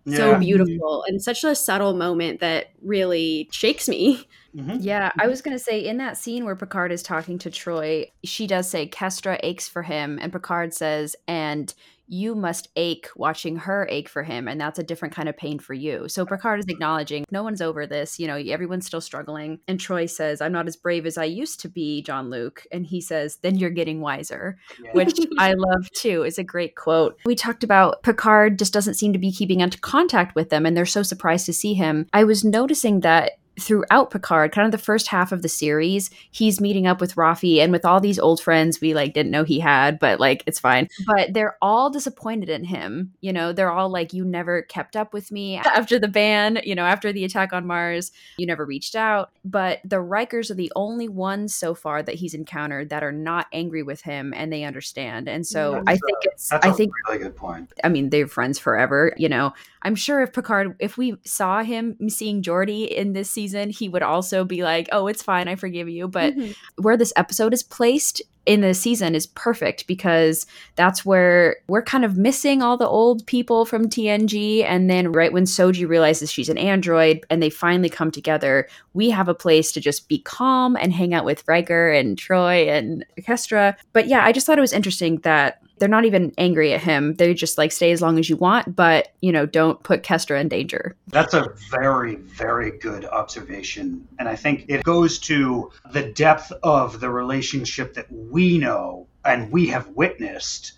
so 0.08 0.32
Yeah. 0.32 0.38
beautiful 0.38 1.04
and 1.08 1.22
such 1.22 1.44
a 1.44 1.56
subtle 1.56 1.94
moment 1.94 2.40
that 2.42 2.68
really 2.82 3.48
shakes 3.52 3.88
me 3.88 4.28
Mhm. 4.56 4.78
Yeah, 4.82 5.12
I 5.20 5.28
was 5.28 5.42
gonna 5.42 5.60
say 5.60 5.80
in 5.84 5.98
that 5.98 6.18
scene 6.18 6.46
where 6.46 6.56
Picard 6.56 6.92
is 6.92 7.04
talking 7.04 7.38
to 7.40 7.50
Troi, 7.50 8.12
she 8.24 8.48
does 8.48 8.70
say 8.70 8.88
Kestra 8.88 9.40
aches 9.44 9.68
for 9.68 9.84
him, 9.84 10.20
and 10.22 10.32
Picard 10.32 10.74
says, 10.74 11.16
and 11.28 11.74
you 12.08 12.36
must 12.36 12.68
ache 12.76 13.08
watching 13.16 13.56
her 13.56 13.88
ache 13.90 14.10
for 14.10 14.24
him, 14.24 14.48
and 14.48 14.60
that's 14.60 14.78
a 14.78 14.84
different 14.84 15.16
kind 15.16 15.30
of 15.30 15.38
pain 15.38 15.58
for 15.58 15.74
you. 15.74 16.08
So 16.10 16.26
Picard 16.26 16.60
is 16.60 16.66
acknowledging 16.68 17.24
no 17.32 17.42
one's 17.44 17.62
over 17.62 17.88
this, 17.88 18.20
you 18.20 18.28
know, 18.28 18.36
everyone's 18.36 18.86
still 18.86 19.02
struggling. 19.02 19.60
And 19.70 19.80
Troi 19.80 20.08
says, 20.10 20.42
I'm 20.42 20.52
not 20.52 20.68
as 20.68 20.76
brave 20.76 21.06
as 21.06 21.18
I 21.18 21.24
used 21.24 21.62
to 21.62 21.70
be, 21.70 22.02
Jean-Luc. 22.04 22.68
And 22.74 22.86
he 22.86 23.00
says, 23.00 23.38
Then 23.38 23.58
you're 23.58 23.70
getting 23.70 24.02
wiser 24.02 24.58
Yeah. 24.84 24.92
which 24.92 25.18
I 25.40 25.54
love 25.54 25.90
too. 25.96 26.24
is 26.24 26.38
a 26.38 26.44
great 26.44 26.76
quote. 26.76 27.18
We 27.26 27.36
talked 27.36 27.64
about 27.64 28.04
Picard 28.04 28.60
just 28.60 28.74
doesn't 28.74 28.96
seem 28.96 29.14
to 29.14 29.20
be 29.20 29.32
keeping 29.32 29.62
into 29.62 29.80
contact 29.80 30.36
with 30.36 30.50
them, 30.50 30.66
and 30.66 30.76
they're 30.76 30.86
so 30.86 31.04
surprised 31.04 31.46
to 31.48 31.54
see 31.54 31.74
him. 31.74 32.06
I 32.14 32.26
was 32.26 32.44
noticing 32.44 33.00
that 33.00 33.32
throughout 33.60 34.12
Picard, 34.12 34.52
kind 34.52 34.66
of 34.66 34.72
the 34.72 34.78
first 34.84 35.08
half 35.08 35.32
of 35.32 35.42
the 35.42 35.50
series, 35.50 36.10
he's 36.32 36.60
meeting 36.60 36.88
up 36.88 37.00
with 37.00 37.16
Raffi 37.16 37.60
and 37.60 37.72
with 37.72 37.86
all 37.86 38.00
these 38.00 38.18
old 38.20 38.42
friends 38.42 38.82
we 38.82 38.94
like 38.94 39.14
didn't 39.14 39.32
know 39.32 39.44
he 39.44 39.60
had, 39.60 40.00
but 40.00 40.20
like 40.20 40.44
it's 40.46 40.60
fine. 40.60 40.88
But 41.06 41.34
they're 41.34 41.58
all 41.62 41.90
disappointed 41.90 42.50
in 42.50 42.64
him. 42.64 43.14
You 43.22 43.32
know, 43.34 43.54
they're 43.54 43.72
all 43.72 43.90
like, 43.90 44.14
You 44.14 44.26
never 44.26 44.64
kept 44.64 44.96
up 44.96 45.14
with 45.14 45.32
me 45.32 45.58
after 45.66 46.00
the 46.00 46.08
ban, 46.08 46.60
you 46.64 46.76
know, 46.76 46.86
after 46.86 47.14
the 47.14 47.26
attack 47.26 47.54
on 47.54 47.68
Mars, 47.68 48.12
you 48.38 48.46
never 48.46 48.66
reached 48.66 48.96
out. 48.96 49.32
But 49.46 49.80
the 49.84 49.98
Rikers 49.98 50.50
are 50.50 50.56
the 50.56 50.72
only 50.76 51.08
ones 51.08 51.54
so 51.54 51.76
far 51.76 52.02
that 52.02 52.16
he's 52.16 52.34
encountered 52.34 52.90
that 52.90 53.04
are 53.04 53.12
not 53.12 53.48
angry 53.54 53.84
with 53.84 54.02
him 54.02 54.34
and 54.36 54.52
they 54.52 54.64
understand. 54.64 55.28
And 55.28 55.46
so 55.46 55.74
That's 55.74 55.88
I 55.88 55.94
a- 55.94 55.98
think 55.98 56.18
it's 56.24 56.50
That's 56.50 56.66
I 56.66 56.70
a 56.70 56.74
think 56.74 56.92
really 57.08 57.20
good 57.20 57.36
point. 57.36 57.72
I 57.84 57.90
mean, 57.90 58.10
they're 58.10 58.28
friends 58.28 58.58
forever, 58.58 59.14
you 59.18 59.30
know. 59.30 59.54
I'm 59.86 59.96
sure 59.96 60.22
if 60.22 60.32
Picard, 60.32 60.76
if 60.80 60.98
we 60.98 61.18
saw 61.26 61.62
him 61.62 61.98
seeing 62.10 62.42
Geordi 62.42 62.88
in 62.88 63.12
this 63.12 63.30
season, 63.30 63.43
season, 63.44 63.70
he 63.70 63.90
would 63.90 64.04
also 64.04 64.46
be 64.46 64.64
like, 64.64 64.88
"Oh, 64.92 65.08
it's 65.08 65.22
fine, 65.24 65.48
I 65.48 65.56
forgive 65.56 65.90
you." 65.90 66.08
But 66.08 66.36
Mhm. 66.36 66.56
where 66.78 66.98
this 66.98 67.14
episode 67.16 67.54
is 67.54 67.64
placed 67.64 68.22
in 68.46 68.62
the 68.62 68.74
season 68.74 69.16
is 69.16 69.28
perfect 69.28 69.88
because 69.88 70.46
that's 70.76 71.06
where 71.06 71.58
we're 71.68 71.84
kind 71.84 72.04
of 72.04 72.18
missing 72.18 72.62
all 72.62 72.78
the 72.78 72.88
old 72.88 73.26
people 73.26 73.66
from 73.66 73.90
TNG. 73.90 74.64
And 74.64 74.90
then, 74.90 75.12
right 75.12 75.32
when 75.32 75.46
Soji 75.46 75.88
realizes 75.88 76.32
she's 76.32 76.50
an 76.50 76.58
android 76.58 77.26
and 77.30 77.42
they 77.42 77.50
finally 77.50 77.90
come 77.90 78.12
together, 78.12 78.68
we 78.94 79.10
have 79.10 79.30
a 79.30 79.36
place 79.36 79.72
to 79.74 79.80
just 79.80 80.08
be 80.10 80.20
calm 80.20 80.76
and 80.76 80.94
hang 80.94 81.14
out 81.14 81.26
with 81.26 81.44
Riker 81.48 81.92
and 81.92 82.18
Troi 82.18 82.68
and 82.68 83.06
Kestra. 83.20 83.76
But 83.94 84.08
yeah, 84.08 84.26
I 84.26 84.32
just 84.32 84.46
thought 84.46 84.58
it 84.58 84.62
was 84.62 84.74
interesting 84.74 85.18
that 85.20 85.64
they're 85.84 85.90
not 85.90 86.06
even 86.06 86.34
angry 86.38 86.74
at 86.74 86.82
him. 86.82 87.16
They 87.16 87.34
just 87.34 87.58
like 87.58 87.72
stay 87.72 87.92
as 87.92 88.02
long 88.02 88.18
as 88.18 88.30
you 88.30 88.38
want, 88.38 88.74
but 88.74 89.10
you 89.22 89.32
know, 89.34 89.46
don't 89.46 89.82
put 89.84 90.04
Kestra 90.04 90.40
in 90.40 90.48
danger. 90.48 90.96
That's 91.08 91.34
a 91.34 91.54
very, 91.72 92.16
very 92.16 92.72
good 92.78 93.04
observation. 93.06 94.08
And 94.18 94.30
I 94.30 94.36
think 94.38 94.66
it 94.70 94.84
goes 94.84 95.20
to 95.20 95.72
the 95.92 96.04
depth 96.04 96.54
of 96.64 97.00
the 97.00 97.10
relationship 97.10 97.96
that 97.96 98.10
we 98.34 98.58
know 98.58 99.08
and 99.24 99.52
we 99.52 99.68
have 99.68 99.88
witnessed 99.90 100.74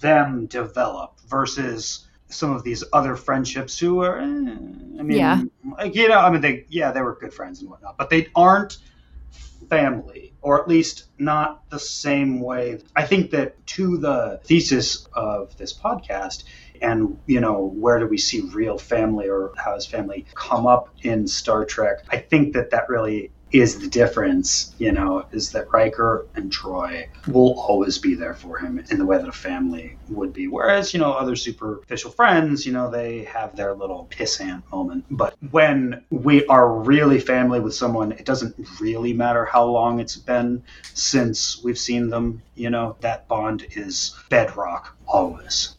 them 0.00 0.44
develop 0.46 1.18
versus 1.26 2.06
some 2.28 2.52
of 2.52 2.62
these 2.62 2.84
other 2.92 3.16
friendships 3.16 3.78
who 3.78 4.02
are, 4.02 4.18
eh, 4.18 4.24
I 4.24 5.02
mean, 5.02 5.16
Yeah. 5.16 5.42
like, 5.78 5.94
you 5.94 6.08
know, 6.08 6.18
I 6.18 6.30
mean, 6.30 6.42
they, 6.42 6.66
yeah, 6.68 6.92
they 6.92 7.00
were 7.00 7.16
good 7.18 7.32
friends 7.32 7.62
and 7.62 7.70
whatnot, 7.70 7.96
but 7.96 8.10
they 8.10 8.28
aren't 8.34 8.76
family, 9.70 10.34
or 10.42 10.60
at 10.60 10.68
least 10.68 11.04
not 11.18 11.68
the 11.70 11.78
same 11.78 12.40
way. 12.40 12.80
I 12.94 13.06
think 13.06 13.30
that 13.30 13.66
to 13.68 13.96
the 13.96 14.40
thesis 14.44 15.06
of 15.14 15.56
this 15.56 15.72
podcast, 15.72 16.44
and 16.82 17.18
you 17.26 17.40
know, 17.40 17.72
where 17.74 17.98
do 17.98 18.06
we 18.06 18.18
see 18.18 18.40
real 18.40 18.78
family, 18.78 19.28
or 19.28 19.52
how 19.56 19.74
has 19.74 19.86
family 19.86 20.26
come 20.34 20.66
up 20.66 20.90
in 21.02 21.26
Star 21.26 21.64
Trek? 21.64 22.04
I 22.10 22.18
think 22.18 22.52
that 22.52 22.70
that 22.70 22.88
really 22.88 23.30
is 23.50 23.78
the 23.78 23.88
difference, 23.88 24.74
you 24.78 24.92
know, 24.92 25.24
is 25.32 25.50
that 25.52 25.72
Riker 25.72 26.26
and 26.34 26.52
Troi 26.52 27.08
will 27.26 27.58
always 27.60 27.98
be 27.98 28.14
there 28.14 28.34
for 28.34 28.58
him 28.58 28.82
in 28.90 28.98
the 28.98 29.06
way 29.06 29.16
that 29.18 29.28
a 29.28 29.32
family 29.32 29.96
would 30.08 30.32
be. 30.32 30.48
Whereas, 30.48 30.92
you 30.92 31.00
know, 31.00 31.12
other 31.12 31.36
superficial 31.36 32.10
friends, 32.10 32.66
you 32.66 32.72
know, 32.72 32.90
they 32.90 33.24
have 33.24 33.56
their 33.56 33.74
little 33.74 34.08
pissant 34.10 34.62
moment. 34.70 35.06
But 35.10 35.34
when 35.50 36.04
we 36.10 36.44
are 36.46 36.70
really 36.70 37.20
family 37.20 37.60
with 37.60 37.74
someone, 37.74 38.12
it 38.12 38.24
doesn't 38.24 38.54
really 38.80 39.12
matter 39.12 39.44
how 39.44 39.64
long 39.64 40.00
it's 40.00 40.16
been 40.16 40.62
since 40.94 41.62
we've 41.62 41.78
seen 41.78 42.10
them, 42.10 42.42
you 42.54 42.70
know, 42.70 42.96
that 43.00 43.28
bond 43.28 43.66
is 43.70 44.14
bedrock 44.28 44.96
always. 45.06 45.77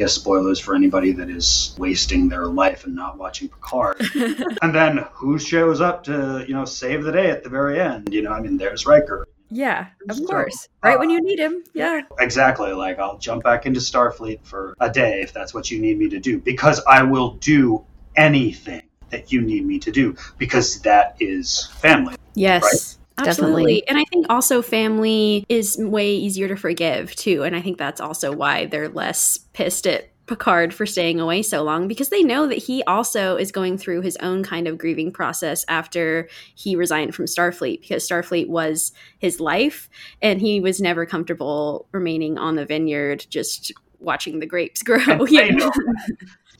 Guess 0.00 0.14
spoilers 0.14 0.58
for 0.58 0.74
anybody 0.74 1.12
that 1.12 1.28
is 1.28 1.74
wasting 1.76 2.30
their 2.30 2.46
life 2.46 2.86
and 2.86 2.94
not 2.94 3.18
watching 3.18 3.50
Picard. 3.50 4.00
and 4.62 4.74
then 4.74 5.04
who 5.12 5.38
shows 5.38 5.82
up 5.82 6.02
to, 6.04 6.42
you 6.48 6.54
know, 6.54 6.64
save 6.64 7.04
the 7.04 7.12
day 7.12 7.28
at 7.30 7.44
the 7.44 7.50
very 7.50 7.78
end? 7.78 8.10
You 8.10 8.22
know, 8.22 8.32
I 8.32 8.40
mean, 8.40 8.56
there's 8.56 8.86
Riker. 8.86 9.28
Yeah, 9.50 9.88
of 10.08 10.16
So, 10.16 10.24
course. 10.24 10.68
Right 10.82 10.98
when 10.98 11.10
uh, 11.10 11.12
you 11.12 11.20
need 11.20 11.38
him. 11.38 11.64
Yeah. 11.74 12.00
Exactly. 12.18 12.72
Like, 12.72 12.98
I'll 12.98 13.18
jump 13.18 13.44
back 13.44 13.66
into 13.66 13.78
Starfleet 13.78 14.42
for 14.42 14.74
a 14.80 14.88
day 14.88 15.20
if 15.20 15.34
that's 15.34 15.52
what 15.52 15.70
you 15.70 15.78
need 15.78 15.98
me 15.98 16.08
to 16.08 16.18
do, 16.18 16.38
because 16.38 16.80
I 16.88 17.02
will 17.02 17.32
do 17.34 17.84
anything 18.16 18.84
that 19.10 19.30
you 19.30 19.42
need 19.42 19.66
me 19.66 19.78
to 19.80 19.92
do, 19.92 20.16
because 20.38 20.80
that 20.80 21.14
is 21.20 21.66
family. 21.74 22.14
Yes. 22.34 22.96
Absolutely. 23.20 23.62
Definitely. 23.62 23.88
And 23.88 23.98
I 23.98 24.04
think 24.04 24.26
also 24.28 24.62
family 24.62 25.44
is 25.48 25.76
way 25.78 26.14
easier 26.14 26.48
to 26.48 26.56
forgive 26.56 27.14
too. 27.14 27.42
And 27.42 27.54
I 27.54 27.60
think 27.60 27.78
that's 27.78 28.00
also 28.00 28.32
why 28.32 28.66
they're 28.66 28.88
less 28.88 29.38
pissed 29.52 29.86
at 29.86 30.10
Picard 30.26 30.72
for 30.72 30.86
staying 30.86 31.18
away 31.18 31.42
so 31.42 31.64
long 31.64 31.88
because 31.88 32.10
they 32.10 32.22
know 32.22 32.46
that 32.46 32.58
he 32.58 32.84
also 32.84 33.36
is 33.36 33.50
going 33.50 33.76
through 33.76 34.02
his 34.02 34.16
own 34.18 34.44
kind 34.44 34.68
of 34.68 34.78
grieving 34.78 35.10
process 35.10 35.64
after 35.66 36.28
he 36.54 36.76
resigned 36.76 37.16
from 37.16 37.24
Starfleet 37.24 37.80
because 37.80 38.08
Starfleet 38.08 38.48
was 38.48 38.92
his 39.18 39.40
life 39.40 39.90
and 40.22 40.40
he 40.40 40.60
was 40.60 40.80
never 40.80 41.04
comfortable 41.04 41.88
remaining 41.90 42.38
on 42.38 42.54
the 42.54 42.64
vineyard 42.64 43.26
just 43.28 43.72
watching 43.98 44.38
the 44.38 44.46
grapes 44.46 44.82
grow. 44.84 44.98
And 45.00 45.26
they 45.26 45.50
know? 45.50 45.66
know 45.66 45.92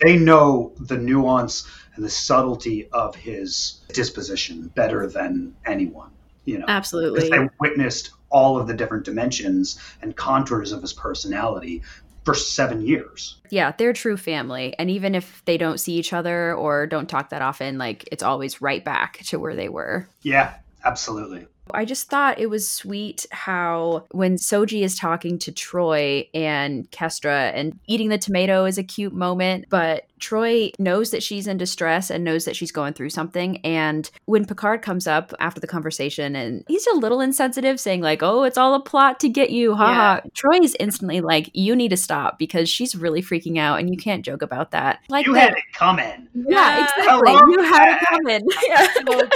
They 0.01 0.17
know 0.17 0.73
the 0.79 0.97
nuance 0.97 1.69
and 1.95 2.05
the 2.05 2.11
subtlety 2.11 2.89
of 2.93 3.15
his 3.15 3.81
disposition 3.93 4.69
better 4.75 5.07
than 5.07 5.55
anyone, 5.67 6.11
you 6.45 6.59
know. 6.59 6.67
because 6.67 6.77
Absolutely. 6.77 7.29
they 7.29 7.49
witnessed 7.59 8.11
all 8.31 8.59
of 8.59 8.67
the 8.67 8.75
different 8.75 9.05
dimensions 9.05 9.79
and 10.03 10.17
contours 10.17 10.73
of 10.73 10.83
his 10.83 10.93
personality 10.93 11.83
for 12.25 12.35
seven 12.35 12.87
years. 12.87 13.41
Yeah, 13.51 13.73
they're 13.77 13.93
true 13.93 14.17
family. 14.17 14.75
And 14.79 14.91
even 14.91 15.15
if 15.15 15.43
they 15.47 15.57
don't 15.57 15.79
see 15.81 15.95
each 15.95 16.13
other 16.13 16.55
or 16.55 16.87
don't 16.87 17.09
talk 17.09 17.31
that 17.31 17.43
often, 17.43 17.79
like 17.79 18.09
it's 18.13 18.23
always 18.23 18.61
right 18.61 18.85
back 18.85 19.19
to 19.25 19.39
where 19.39 19.57
they 19.57 19.69
were. 19.69 20.09
Yeah, 20.23 20.55
absolutely. 20.85 21.47
I 21.73 21.85
just 21.85 22.09
thought 22.09 22.39
it 22.39 22.51
was 22.51 22.69
sweet 22.69 23.27
how 23.31 24.07
when 24.11 24.37
Soji 24.37 24.83
is 24.83 24.99
talking 24.99 25.39
to 25.41 25.53
Troi 25.53 26.29
and 26.35 26.91
Kestra 26.91 27.53
and 27.55 27.79
eating 27.87 28.09
the 28.09 28.19
tomato 28.19 28.65
is 28.65 28.77
a 28.77 28.83
cute 28.83 29.13
moment, 29.13 29.67
but 29.71 30.07
Troi 30.21 30.73
knows 30.79 31.11
that 31.11 31.23
she's 31.23 31.47
in 31.47 31.57
distress 31.57 32.11
and 32.11 32.23
knows 32.25 32.45
that 32.45 32.57
she's 32.57 32.71
going 32.73 32.93
through 32.93 33.11
something. 33.11 33.59
And 33.65 34.11
when 34.27 34.45
Picard 34.45 34.83
comes 34.83 35.07
up 35.07 35.33
after 35.41 35.61
the 35.61 35.67
conversation 35.67 36.37
and 36.37 36.65
he's 36.69 36.87
a 36.89 36.97
little 36.97 37.21
insensitive, 37.21 37.81
saying, 37.81 38.01
like, 38.03 38.23
oh, 38.23 38.45
it's 38.45 38.59
all 38.59 38.75
a 38.75 38.81
plot 38.81 39.19
to 39.21 39.29
get 39.29 39.51
you, 39.51 39.75
haha. 39.75 40.21
Troi 40.35 40.63
is 40.63 40.77
instantly 40.79 41.21
like, 41.21 41.51
you 41.55 41.75
need 41.75 41.89
to 41.91 41.97
stop 41.97 42.39
because 42.39 42.69
she's 42.69 42.95
really 42.95 43.23
freaking 43.23 43.59
out 43.59 43.81
and 43.81 43.91
you 43.91 43.97
can't 43.97 44.25
joke 44.25 44.43
about 44.43 44.71
that. 44.71 45.01
Like 45.09 45.27
you 45.27 45.35
that. 45.35 45.51
had 45.51 45.53
it 45.59 45.65
coming. 45.73 46.29
yeah, 46.35 46.79
Yeah. 46.79 46.83
exactly. 46.85 47.07
I 47.09 47.33
love 47.33 47.49
You 47.49 47.63
had 47.63 47.97
it 47.97 48.07
coming. 48.09 48.49
Yeah 48.69 48.87
so 48.95 49.29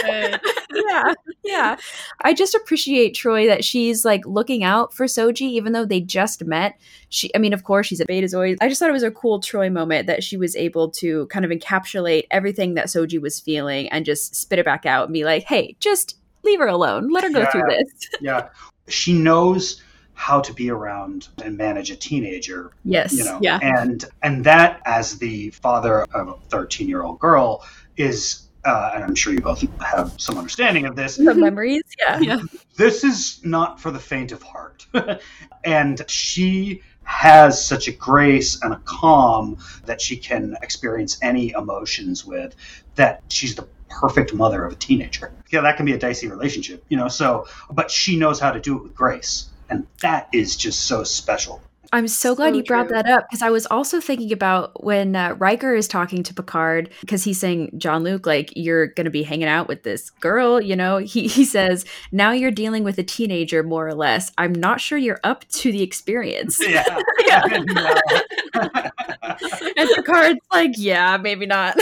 yeah, 0.75 1.15
yeah. 1.45 1.77
I 2.23 2.35
just 2.35 2.55
appreciate 2.55 3.15
Troi 3.15 3.47
that 3.49 3.65
she's 3.65 4.05
like 4.05 4.25
looking 4.27 4.63
out 4.65 4.93
for 4.93 5.07
Soji, 5.07 5.43
even 5.43 5.73
though 5.73 5.85
they 5.85 6.01
just 6.01 6.45
met. 6.45 6.79
She, 7.15 7.33
I 7.33 7.39
mean, 7.39 7.53
of 7.53 7.63
course, 7.63 7.87
she's 7.87 8.01
a 8.01 8.07
betazoid. 8.07 8.57
I 8.61 8.69
just 8.69 8.81
thought 8.81 8.89
it 8.91 8.93
was 8.93 9.05
a 9.05 9.11
cool 9.13 9.39
Troi 9.41 9.71
moment 9.71 10.09
that 10.09 10.25
she 10.25 10.37
was 10.37 10.57
able 10.57 10.91
to 10.93 11.27
kind 11.27 11.45
of 11.45 11.53
encapsulate 11.53 12.25
everything 12.33 12.75
that 12.75 12.87
Soji 12.87 13.21
was 13.21 13.39
feeling 13.39 13.89
and 13.91 14.05
just 14.05 14.35
spit 14.35 14.59
it 14.59 14.65
back 14.65 14.85
out 14.85 15.05
and 15.05 15.13
be 15.15 15.25
like, 15.25 15.45
"Hey, 15.45 15.77
just 15.79 16.17
leave 16.43 16.59
her 16.59 16.67
alone. 16.67 17.13
Let 17.13 17.23
her 17.23 17.31
go 17.31 17.41
Yeah. 17.43 17.51
through 17.53 17.63
this." 17.69 18.09
Yeah. 18.21 18.49
She 18.89 19.13
knows 19.13 19.81
how 20.15 20.41
to 20.41 20.53
be 20.53 20.71
around 20.71 21.29
and 21.45 21.57
manage 21.57 21.93
a 21.93 21.97
teenager 21.97 22.73
Yes. 22.85 23.13
you 23.13 23.25
know 23.25 23.39
Yeah. 23.41 23.59
and 23.63 24.05
and 24.23 24.45
that 24.45 24.81
as 24.85 25.19
the 25.19 25.51
father 25.51 26.03
of 26.15 26.29
a 26.29 26.35
13 26.51 26.89
year 26.89 27.03
old 27.03 27.19
girl 27.21 27.65
is 27.97 28.43
uh, 28.65 28.93
and 28.95 29.03
i'm 29.05 29.15
sure 29.17 29.33
you 29.33 29.41
both 29.41 29.63
have 29.83 30.15
some 30.19 30.39
understanding 30.39 30.87
of 30.87 30.95
this 30.97 31.17
The 31.17 31.35
memories. 31.35 31.83
Yeah. 31.99 32.21
Yeah. 32.21 32.41
this 32.77 33.03
is 33.05 33.41
not 33.45 33.81
for 33.81 33.91
the 33.91 33.99
faint 33.99 34.31
of 34.31 34.41
heart 34.43 34.87
and 35.65 36.05
she 36.09 36.81
has 37.05 37.65
such 37.65 37.87
a 37.89 37.93
grace 37.93 38.61
and 38.63 38.73
a 38.73 38.81
calm 38.85 39.59
that 39.87 40.01
she 40.01 40.17
can 40.17 40.57
experience 40.63 41.19
any 41.23 41.51
emotions 41.51 42.25
with 42.25 42.57
that 42.95 43.23
she's 43.29 43.55
the 43.55 43.69
perfect 43.89 44.35
mother 44.35 44.65
of 44.65 44.73
a 44.73 44.77
teenager. 44.77 45.33
Yeah 45.51 45.61
that 45.61 45.77
can 45.77 45.87
be 45.87 45.93
a 45.93 45.99
dicey 45.99 46.29
relationship 46.29 46.85
you 46.89 46.97
know 46.97 47.09
so 47.09 47.47
but 47.71 47.91
she 47.91 48.17
knows 48.17 48.41
how 48.41 48.51
to 48.51 48.61
do 48.61 48.77
it 48.77 48.83
with 48.83 48.95
grace 48.95 49.51
and 49.69 49.87
that 50.01 50.29
is 50.33 50.57
just 50.57 50.87
so 50.87 51.05
special 51.05 51.63
I'm 51.95 52.09
so 52.09 52.35
glad 52.35 52.51
So 52.51 52.57
you 52.57 52.65
brought 52.65 52.89
true. 52.89 52.97
that 52.97 53.09
up 53.09 53.27
because 53.31 53.41
I 53.41 53.51
was 53.51 53.67
also 53.67 54.01
thinking 54.01 54.33
about 54.33 54.83
when 54.83 55.15
uh, 55.15 55.35
Riker 55.39 55.77
is 55.77 55.87
talking 55.87 56.25
to 56.25 56.35
Picard 56.35 56.91
because 57.01 57.23
he's 57.23 57.39
saying, 57.39 57.71
Jean-Luc, 57.79 58.27
like, 58.27 58.53
you're 58.57 58.89
going 58.89 59.05
to 59.05 59.13
be 59.13 59.23
hanging 59.23 59.47
out 59.47 59.69
with 59.69 59.85
this 59.85 60.11
girl, 60.11 60.61
you 60.61 60.75
know? 60.75 60.99
He, 60.99 61.29
he 61.29 61.45
says, 61.45 61.85
now 62.11 62.33
you're 62.33 62.51
dealing 62.51 62.83
with 62.83 62.99
a 62.99 63.05
teenager, 63.05 63.63
more 63.63 63.87
or 63.87 63.95
less. 63.95 64.33
I'm 64.39 64.53
not 64.53 64.81
sure 64.81 64.99
you're 64.99 65.21
up 65.23 65.49
to 65.51 65.71
the 65.71 65.83
experience. 65.83 66.61
yeah, 66.69 66.85
and 68.57 69.89
Picard's 69.95 70.41
like, 70.53 70.73
yeah, 70.77 71.17
maybe 71.17 71.47
not. 71.47 71.77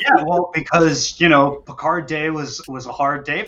yeah 0.00 0.22
well 0.24 0.50
because 0.54 1.20
you 1.20 1.28
know 1.28 1.56
picard 1.66 2.06
day 2.06 2.30
was 2.30 2.62
was 2.68 2.86
a 2.86 2.92
hard 2.92 3.22
day 3.24 3.46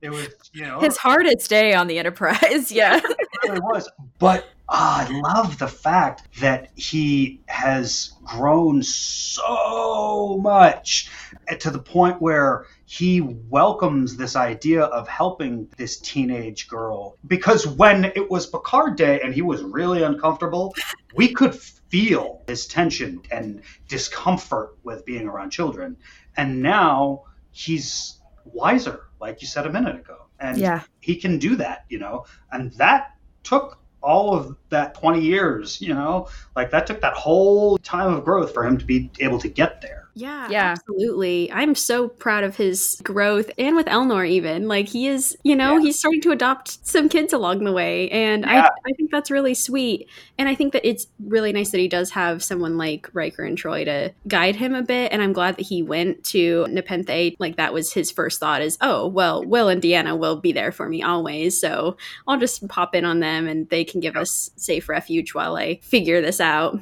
it 0.00 0.10
was 0.10 0.28
you 0.52 0.62
know 0.62 0.80
His 0.80 0.96
hardest 0.96 1.50
day 1.50 1.74
on 1.74 1.86
the 1.86 1.98
Enterprise. 1.98 2.70
Yeah. 2.72 2.96
it 2.98 3.16
really 3.48 3.60
was. 3.60 3.90
But 4.18 4.46
ah, 4.70 5.06
I 5.06 5.20
love 5.20 5.58
the 5.58 5.68
fact 5.68 6.40
that 6.40 6.70
he 6.76 7.40
has 7.46 8.12
grown 8.24 8.82
so 8.82 10.38
much 10.40 11.10
eh, 11.48 11.56
to 11.56 11.70
the 11.70 11.78
point 11.78 12.22
where 12.22 12.66
he 12.86 13.20
welcomes 13.20 14.16
this 14.16 14.36
idea 14.36 14.84
of 14.84 15.08
helping 15.08 15.68
this 15.76 15.98
teenage 15.98 16.68
girl. 16.68 17.16
Because 17.26 17.66
when 17.66 18.04
it 18.04 18.30
was 18.30 18.46
Picard 18.46 18.96
Day 18.96 19.20
and 19.22 19.34
he 19.34 19.42
was 19.42 19.62
really 19.62 20.02
uncomfortable, 20.02 20.74
we 21.14 21.32
could 21.32 21.54
feel 21.54 22.42
his 22.46 22.66
tension 22.66 23.22
and 23.30 23.62
discomfort 23.88 24.78
with 24.84 25.04
being 25.04 25.26
around 25.26 25.50
children. 25.50 25.96
And 26.36 26.62
now 26.62 27.24
he's 27.50 28.20
wiser, 28.44 29.06
like 29.20 29.42
you 29.42 29.48
said 29.48 29.66
a 29.66 29.72
minute 29.72 29.96
ago. 29.96 30.26
And 30.38 30.58
Yeah. 30.58 30.82
he 31.00 31.16
can 31.16 31.38
do 31.38 31.56
that, 31.56 31.84
you 31.88 31.98
know, 31.98 32.24
and 32.50 32.72
that 32.74 33.16
took 33.42 33.79
all 34.02 34.34
of 34.34 34.56
that 34.70 34.94
20 34.94 35.20
years, 35.20 35.80
you 35.80 35.94
know, 35.94 36.28
like 36.56 36.70
that 36.70 36.86
took 36.86 37.00
that 37.00 37.14
whole 37.14 37.78
time 37.78 38.12
of 38.12 38.24
growth 38.24 38.52
for 38.52 38.64
him 38.64 38.78
to 38.78 38.84
be 38.84 39.10
able 39.20 39.38
to 39.38 39.48
get 39.48 39.80
there. 39.80 40.09
Yeah, 40.14 40.48
Yeah. 40.50 40.64
absolutely. 40.72 41.50
I'm 41.52 41.74
so 41.74 42.08
proud 42.08 42.44
of 42.44 42.56
his 42.56 43.00
growth 43.04 43.50
and 43.58 43.76
with 43.76 43.86
Elnor 43.86 44.28
even. 44.28 44.68
Like 44.68 44.88
he 44.88 45.06
is, 45.06 45.36
you 45.44 45.54
know, 45.56 45.76
Yeah. 45.76 45.84
he's 45.84 45.98
starting 45.98 46.20
to 46.22 46.32
adopt 46.32 46.86
some 46.86 47.08
kids 47.08 47.32
along 47.32 47.64
the 47.64 47.72
way. 47.72 48.10
And 48.10 48.42
Yeah. 48.44 48.64
I, 48.66 48.90
I 48.90 48.92
think 48.96 49.10
that's 49.10 49.30
really 49.30 49.54
sweet. 49.54 50.08
And 50.38 50.48
I 50.48 50.54
think 50.54 50.72
that 50.72 50.86
it's 50.88 51.06
really 51.24 51.52
nice 51.52 51.70
that 51.70 51.78
he 51.78 51.88
does 51.88 52.10
have 52.10 52.42
someone 52.42 52.76
like 52.76 53.08
Riker 53.12 53.44
and 53.44 53.56
Troi 53.56 53.84
to 53.84 54.12
guide 54.28 54.56
him 54.56 54.74
a 54.74 54.82
bit. 54.82 55.12
And 55.12 55.22
I'm 55.22 55.32
glad 55.32 55.56
that 55.56 55.66
he 55.66 55.82
went 55.82 56.24
to 56.24 56.66
Nepenthe. 56.70 57.36
Like 57.38 57.56
that 57.56 57.72
was 57.72 57.92
his 57.92 58.10
first 58.10 58.40
thought 58.40 58.62
is, 58.62 58.78
oh, 58.80 59.06
well, 59.06 59.44
Will 59.44 59.68
and 59.68 59.80
Deanna 59.82 60.18
will 60.18 60.36
be 60.36 60.52
there 60.52 60.72
for 60.72 60.88
me 60.88 61.02
always. 61.02 61.60
So 61.60 61.96
I'll 62.26 62.38
just 62.38 62.66
pop 62.68 62.94
in 62.94 63.04
on 63.04 63.20
them 63.20 63.46
and 63.46 63.68
they 63.68 63.84
can 63.84 64.00
give 64.00 64.16
us 64.16 64.50
safe 64.56 64.88
refuge 64.88 65.34
while 65.34 65.56
I 65.56 65.76
figure 65.82 66.20
this 66.20 66.40
out. 66.40 66.80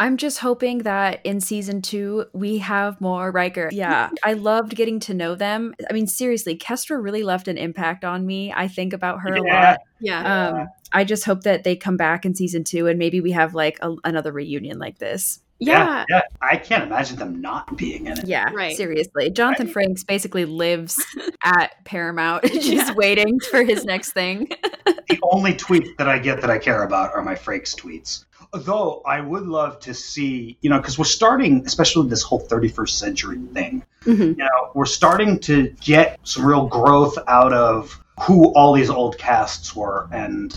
I'm 0.00 0.16
just 0.16 0.38
hoping 0.38 0.78
that 0.78 1.20
in 1.24 1.40
season 1.40 1.82
two 1.82 2.24
we 2.32 2.58
have 2.58 3.00
more 3.00 3.30
Riker. 3.30 3.68
Yeah, 3.70 4.10
I 4.24 4.32
loved 4.32 4.74
getting 4.74 4.98
to 5.00 5.14
know 5.14 5.34
them. 5.36 5.74
I 5.88 5.92
mean, 5.92 6.06
seriously, 6.08 6.56
Kestra 6.56 7.00
really 7.02 7.22
left 7.22 7.46
an 7.48 7.58
impact 7.58 8.04
on 8.04 8.26
me. 8.26 8.52
I 8.52 8.66
think 8.66 8.92
about 8.92 9.20
her 9.20 9.34
a 9.34 9.42
lot. 9.42 9.78
Yeah. 10.00 10.48
Um, 10.48 10.68
I 10.92 11.04
just 11.04 11.24
hope 11.24 11.42
that 11.42 11.62
they 11.62 11.76
come 11.76 11.96
back 11.96 12.24
in 12.24 12.34
season 12.34 12.64
two 12.64 12.86
and 12.88 12.98
maybe 12.98 13.20
we 13.20 13.30
have 13.32 13.54
like 13.54 13.78
a, 13.82 13.94
another 14.02 14.32
reunion 14.32 14.78
like 14.78 14.98
this. 14.98 15.40
yeah. 15.60 16.04
yeah. 16.08 16.22
I 16.40 16.56
can't 16.56 16.82
imagine 16.82 17.16
them 17.18 17.40
not 17.42 17.76
being 17.76 18.06
in 18.06 18.18
it. 18.18 18.26
Yeah, 18.26 18.50
Right. 18.52 18.74
seriously. 18.76 19.30
Jonathan 19.30 19.70
Right. 19.72 19.86
Frakes 19.88 20.04
basically 20.06 20.46
lives 20.46 20.98
at 21.44 21.72
Paramount, 21.84 22.42
just 22.46 22.64
Yeah. 22.66 22.92
waiting 22.94 23.38
for 23.50 23.62
his 23.62 23.84
next 23.84 24.12
thing. 24.12 24.48
The 24.86 25.18
only 25.22 25.52
tweets 25.52 25.94
that 25.98 26.08
I 26.08 26.18
get 26.18 26.40
that 26.40 26.50
I 26.50 26.58
care 26.58 26.82
about 26.82 27.12
are 27.14 27.22
my 27.22 27.34
Frakes 27.34 27.74
tweets. 27.78 28.24
Though 28.52 29.00
I 29.06 29.20
would 29.20 29.46
love 29.46 29.78
to 29.80 29.94
see, 29.94 30.58
you 30.60 30.70
know, 30.70 30.78
because 30.78 30.98
we're 30.98 31.04
starting, 31.04 31.62
especially 31.66 32.08
this 32.08 32.22
whole 32.22 32.40
31st 32.40 32.98
century 32.98 33.38
thing, 33.54 33.84
Mhm. 34.04 34.18
you 34.30 34.34
know, 34.36 34.70
we're 34.74 34.86
starting 34.86 35.38
to 35.40 35.72
get 35.80 36.18
some 36.24 36.44
real 36.44 36.66
growth 36.66 37.16
out 37.28 37.52
of 37.52 38.02
who 38.22 38.52
all 38.54 38.72
these 38.72 38.90
old 38.90 39.16
casts 39.18 39.74
were 39.76 40.08
and 40.12 40.52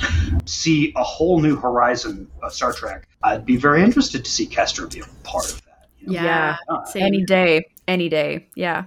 see 0.46 0.92
a 0.98 1.04
whole 1.04 1.40
new 1.40 1.56
horizon 1.56 2.28
of 2.42 2.52
Star 2.52 2.74
Trek. 2.74 3.08
I'd 3.24 3.46
be 3.46 3.58
very 3.58 3.84
interested 3.84 4.26
to 4.26 4.32
see 4.32 4.48
Kestra 4.48 4.92
be 4.92 5.00
a 5.02 5.06
part 5.24 5.46
of 5.52 5.62
that. 5.66 5.88
you 6.00 6.08
know? 6.18 6.24
Yeah. 6.24 6.58
Uh, 6.68 6.84
Same. 6.86 7.04
Any 7.04 7.24
day, 7.24 7.66
any 7.88 8.10
day. 8.10 8.48
Yeah. 8.56 8.86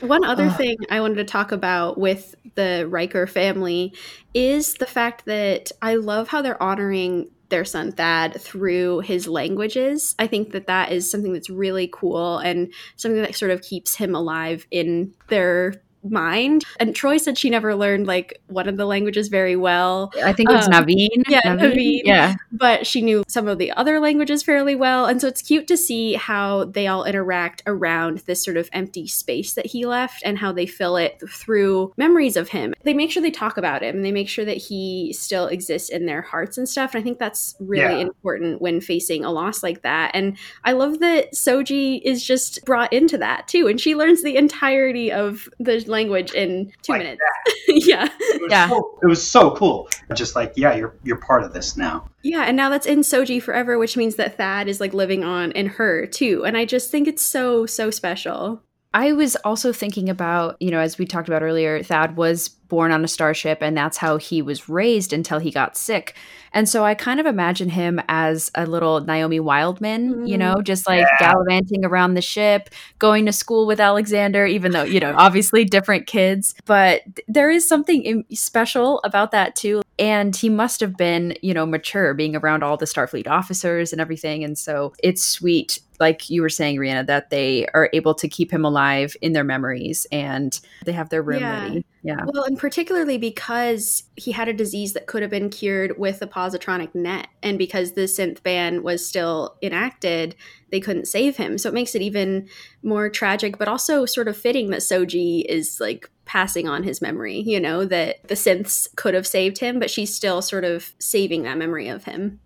One 0.00 0.24
other 0.24 0.46
Ugh. 0.46 0.56
thing 0.56 0.76
I 0.90 1.00
wanted 1.00 1.14
to 1.16 1.24
talk 1.24 1.52
about 1.52 1.96
with 1.96 2.34
the 2.56 2.86
Riker 2.90 3.26
family 3.26 3.94
is 4.34 4.74
the 4.74 4.86
fact 4.86 5.24
that 5.26 5.70
I 5.80 5.94
love 5.94 6.28
how 6.28 6.42
they're 6.42 6.60
honoring 6.62 7.30
their 7.48 7.64
son 7.64 7.92
Thad 7.92 8.40
through 8.40 9.00
his 9.00 9.26
languages. 9.26 10.14
I 10.18 10.26
think 10.26 10.52
that 10.52 10.66
that 10.66 10.92
is 10.92 11.10
something 11.10 11.32
that's 11.32 11.50
really 11.50 11.88
cool 11.92 12.38
and 12.38 12.72
something 12.96 13.22
that 13.22 13.34
sort 13.34 13.50
of 13.50 13.62
keeps 13.62 13.94
him 13.94 14.14
alive 14.14 14.66
in 14.70 15.14
their 15.28 15.74
mind. 16.02 16.64
And 16.80 16.94
Troi 16.94 17.18
said 17.20 17.36
she 17.38 17.50
never 17.50 17.74
learned 17.74 18.06
like 18.06 18.40
one 18.46 18.68
of 18.68 18.76
the 18.76 18.86
languages 18.86 19.28
very 19.28 19.56
well, 19.56 20.12
I 20.22 20.32
think 20.32 20.50
it's 20.50 20.66
Um, 20.66 20.72
Naveen. 20.72 21.24
yeah, 21.28 21.40
Naveen. 21.56 22.02
Yeah. 22.04 22.34
but 22.52 22.86
she 22.86 23.02
knew 23.02 23.24
some 23.28 23.48
of 23.48 23.58
the 23.58 23.72
other 23.72 24.00
languages 24.00 24.42
fairly 24.42 24.74
well. 24.74 25.06
And 25.06 25.20
so 25.20 25.28
it's 25.28 25.42
cute 25.42 25.66
to 25.68 25.76
see 25.76 26.14
how 26.14 26.64
they 26.64 26.86
all 26.86 27.04
interact 27.04 27.62
around 27.66 28.18
this 28.26 28.42
sort 28.44 28.56
of 28.56 28.68
empty 28.72 29.06
space 29.06 29.54
that 29.54 29.66
he 29.66 29.86
left 29.86 30.22
and 30.24 30.38
how 30.38 30.52
they 30.52 30.66
fill 30.66 30.96
it 30.96 31.20
through 31.28 31.92
memories 31.96 32.36
of 32.36 32.48
him. 32.50 32.74
They 32.84 32.94
make 32.94 33.10
sure 33.10 33.22
they 33.22 33.30
talk 33.30 33.56
about 33.56 33.82
him 33.82 33.96
and 33.96 34.04
they 34.04 34.12
make 34.12 34.28
sure 34.28 34.44
that 34.44 34.56
he 34.56 35.12
still 35.18 35.46
exists 35.46 35.88
in 35.90 36.06
their 36.06 36.22
hearts 36.22 36.58
and 36.58 36.68
stuff. 36.68 36.94
And 36.94 37.00
I 37.00 37.04
think 37.04 37.18
that's 37.18 37.54
really 37.60 37.96
Yeah. 37.96 38.06
important 38.06 38.60
when 38.62 38.80
facing 38.80 39.24
a 39.24 39.32
loss 39.32 39.62
like 39.62 39.82
that. 39.82 40.12
And 40.14 40.36
I 40.64 40.72
love 40.72 41.00
that 41.00 41.32
Soji 41.34 42.00
is 42.04 42.24
just 42.24 42.64
brought 42.64 42.92
into 42.92 43.18
that 43.18 43.48
too. 43.48 43.66
And 43.68 43.80
she 43.80 43.94
learns 43.94 44.22
the 44.22 44.36
entirety 44.36 45.12
of 45.12 45.48
the 45.58 45.84
language 45.88 46.32
in 46.32 46.72
two 46.82 46.92
Like 46.92 47.02
minutes. 47.02 47.20
yeah. 47.68 48.08
It 48.18 48.42
was, 48.42 48.50
Yeah. 48.50 48.68
so, 48.68 48.98
it 49.02 49.06
was 49.06 49.26
so 49.26 49.50
cool. 49.52 49.88
Just 50.14 50.36
like, 50.36 50.52
yeah, 50.56 50.74
you're 50.74 50.94
you're 51.02 51.16
part 51.20 51.42
of 51.42 51.52
this 51.52 51.76
now. 51.76 52.08
Yeah, 52.22 52.42
and 52.42 52.56
now 52.56 52.68
that's 52.68 52.86
in 52.86 53.00
Soji 53.00 53.42
forever, 53.42 53.78
which 53.78 53.96
means 53.96 54.16
that 54.16 54.36
Thad 54.36 54.68
is 54.68 54.80
like 54.80 54.92
living 54.94 55.24
on 55.24 55.52
in 55.52 55.66
her 55.66 56.06
too. 56.06 56.44
And 56.44 56.56
I 56.56 56.64
just 56.64 56.90
think 56.90 57.08
it's 57.08 57.22
so, 57.24 57.64
so 57.66 57.90
special. 57.90 58.62
I 58.94 59.12
was 59.12 59.36
also 59.36 59.72
thinking 59.72 60.08
about, 60.08 60.56
you 60.60 60.70
know, 60.70 60.80
as 60.80 60.98
we 60.98 61.04
talked 61.04 61.28
about 61.28 61.42
earlier, 61.42 61.82
Thad 61.82 62.16
was 62.16 62.48
born 62.48 62.90
on 62.90 63.04
a 63.04 63.08
starship 63.08 63.58
and 63.60 63.76
that's 63.76 63.98
how 63.98 64.16
he 64.16 64.40
was 64.40 64.68
raised 64.68 65.12
until 65.12 65.38
he 65.38 65.50
got 65.50 65.76
sick. 65.76 66.14
And 66.52 66.68
so 66.68 66.84
I 66.84 66.94
kind 66.94 67.20
of 67.20 67.26
imagine 67.26 67.68
him 67.68 68.00
as 68.08 68.50
a 68.54 68.66
little 68.66 69.00
Naomi 69.00 69.40
Wildman, 69.40 70.26
you 70.26 70.38
know, 70.38 70.54
mm-hmm. 70.54 70.62
just 70.62 70.86
like 70.86 71.06
Yeah. 71.20 71.32
gallivanting 71.32 71.84
around 71.84 72.14
the 72.14 72.22
ship, 72.22 72.70
going 72.98 73.26
to 73.26 73.32
school 73.32 73.66
with 73.66 73.78
Alexander, 73.78 74.46
even 74.46 74.72
though, 74.72 74.84
you 74.84 75.00
know, 75.00 75.14
obviously 75.16 75.64
different 75.64 76.06
kids. 76.06 76.54
But 76.64 77.02
there 77.26 77.50
is 77.50 77.68
something 77.68 78.24
special 78.32 79.00
about 79.04 79.32
that 79.32 79.54
too. 79.54 79.82
And 79.98 80.34
he 80.36 80.48
must 80.48 80.80
have 80.80 80.96
been, 80.96 81.34
you 81.42 81.52
know, 81.52 81.66
mature 81.66 82.14
being 82.14 82.36
around 82.36 82.62
all 82.62 82.76
the 82.76 82.86
Starfleet 82.86 83.26
officers 83.26 83.92
and 83.92 84.00
everything. 84.00 84.44
And 84.44 84.56
so 84.56 84.92
it's 85.02 85.24
sweet, 85.24 85.80
like 85.98 86.30
you 86.30 86.40
were 86.42 86.48
saying, 86.48 86.76
Rhianna, 86.76 87.06
that 87.06 87.30
they 87.30 87.66
are 87.74 87.90
able 87.92 88.14
to 88.14 88.28
keep 88.28 88.52
him 88.52 88.64
alive 88.64 89.16
in 89.20 89.32
their 89.32 89.42
memories 89.42 90.06
and 90.12 90.58
they 90.84 90.92
have 90.92 91.08
their 91.08 91.22
room 91.22 91.40
Yeah. 91.40 91.62
ready. 91.62 91.84
Yeah. 92.04 92.24
Well, 92.26 92.44
and 92.44 92.56
particularly 92.56 93.18
because 93.18 94.04
he 94.14 94.30
had 94.30 94.46
a 94.48 94.52
disease 94.52 94.92
that 94.92 95.08
could 95.08 95.22
have 95.22 95.32
been 95.32 95.50
cured 95.50 95.98
with 95.98 96.22
a 96.22 96.28
positronic 96.28 96.94
net. 96.94 97.26
And 97.42 97.58
because 97.58 97.92
the 97.92 98.02
synth 98.02 98.42
ban 98.44 98.84
was 98.84 99.04
still 99.04 99.56
enacted, 99.62 100.36
they 100.70 100.78
couldn't 100.80 101.08
save 101.08 101.36
him. 101.36 101.58
So 101.58 101.68
it 101.68 101.74
makes 101.74 101.96
it 101.96 102.02
even 102.02 102.48
more 102.84 103.08
tragic, 103.10 103.58
but 103.58 103.66
also 103.66 104.06
sort 104.06 104.28
of 104.28 104.36
fitting 104.36 104.70
that 104.70 104.80
Soji 104.80 105.44
is 105.46 105.78
like 105.80 106.08
passing 106.28 106.68
on 106.68 106.84
his 106.84 107.00
memory, 107.00 107.40
you 107.40 107.58
know, 107.58 107.84
that 107.86 108.28
the 108.28 108.34
synths 108.34 108.86
could 108.94 109.14
have 109.14 109.26
saved 109.26 109.58
him, 109.58 109.80
but 109.80 109.90
she's 109.90 110.14
still 110.14 110.42
sort 110.42 110.62
of 110.62 110.92
saving 111.00 111.42
that 111.42 111.56
memory 111.56 111.88
of 111.88 112.04
him. 112.04 112.38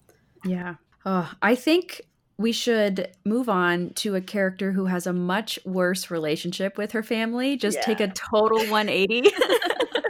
Yeah. 0.45 0.77
Oh, 1.05 1.31
I 1.43 1.57
think 1.57 2.01
we 2.39 2.53
should 2.53 3.09
move 3.25 3.49
on 3.49 3.91
to 3.95 4.15
a 4.15 4.21
character 4.21 4.71
who 4.73 4.87
has 4.87 5.07
a 5.07 5.13
much 5.13 5.59
worse 5.65 6.11
relationship 6.11 6.79
with 6.79 6.93
her 6.93 7.03
family. 7.03 7.57
Just 7.57 7.83
take 7.83 8.01
a 8.01 8.09
total 8.09 8.59
180 8.71 9.31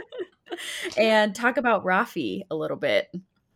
and 0.97 1.35
talk 1.35 1.57
about 1.57 1.83
Raffi 1.83 2.43
a 2.51 2.55
little 2.55 2.77
bit. 2.77 3.09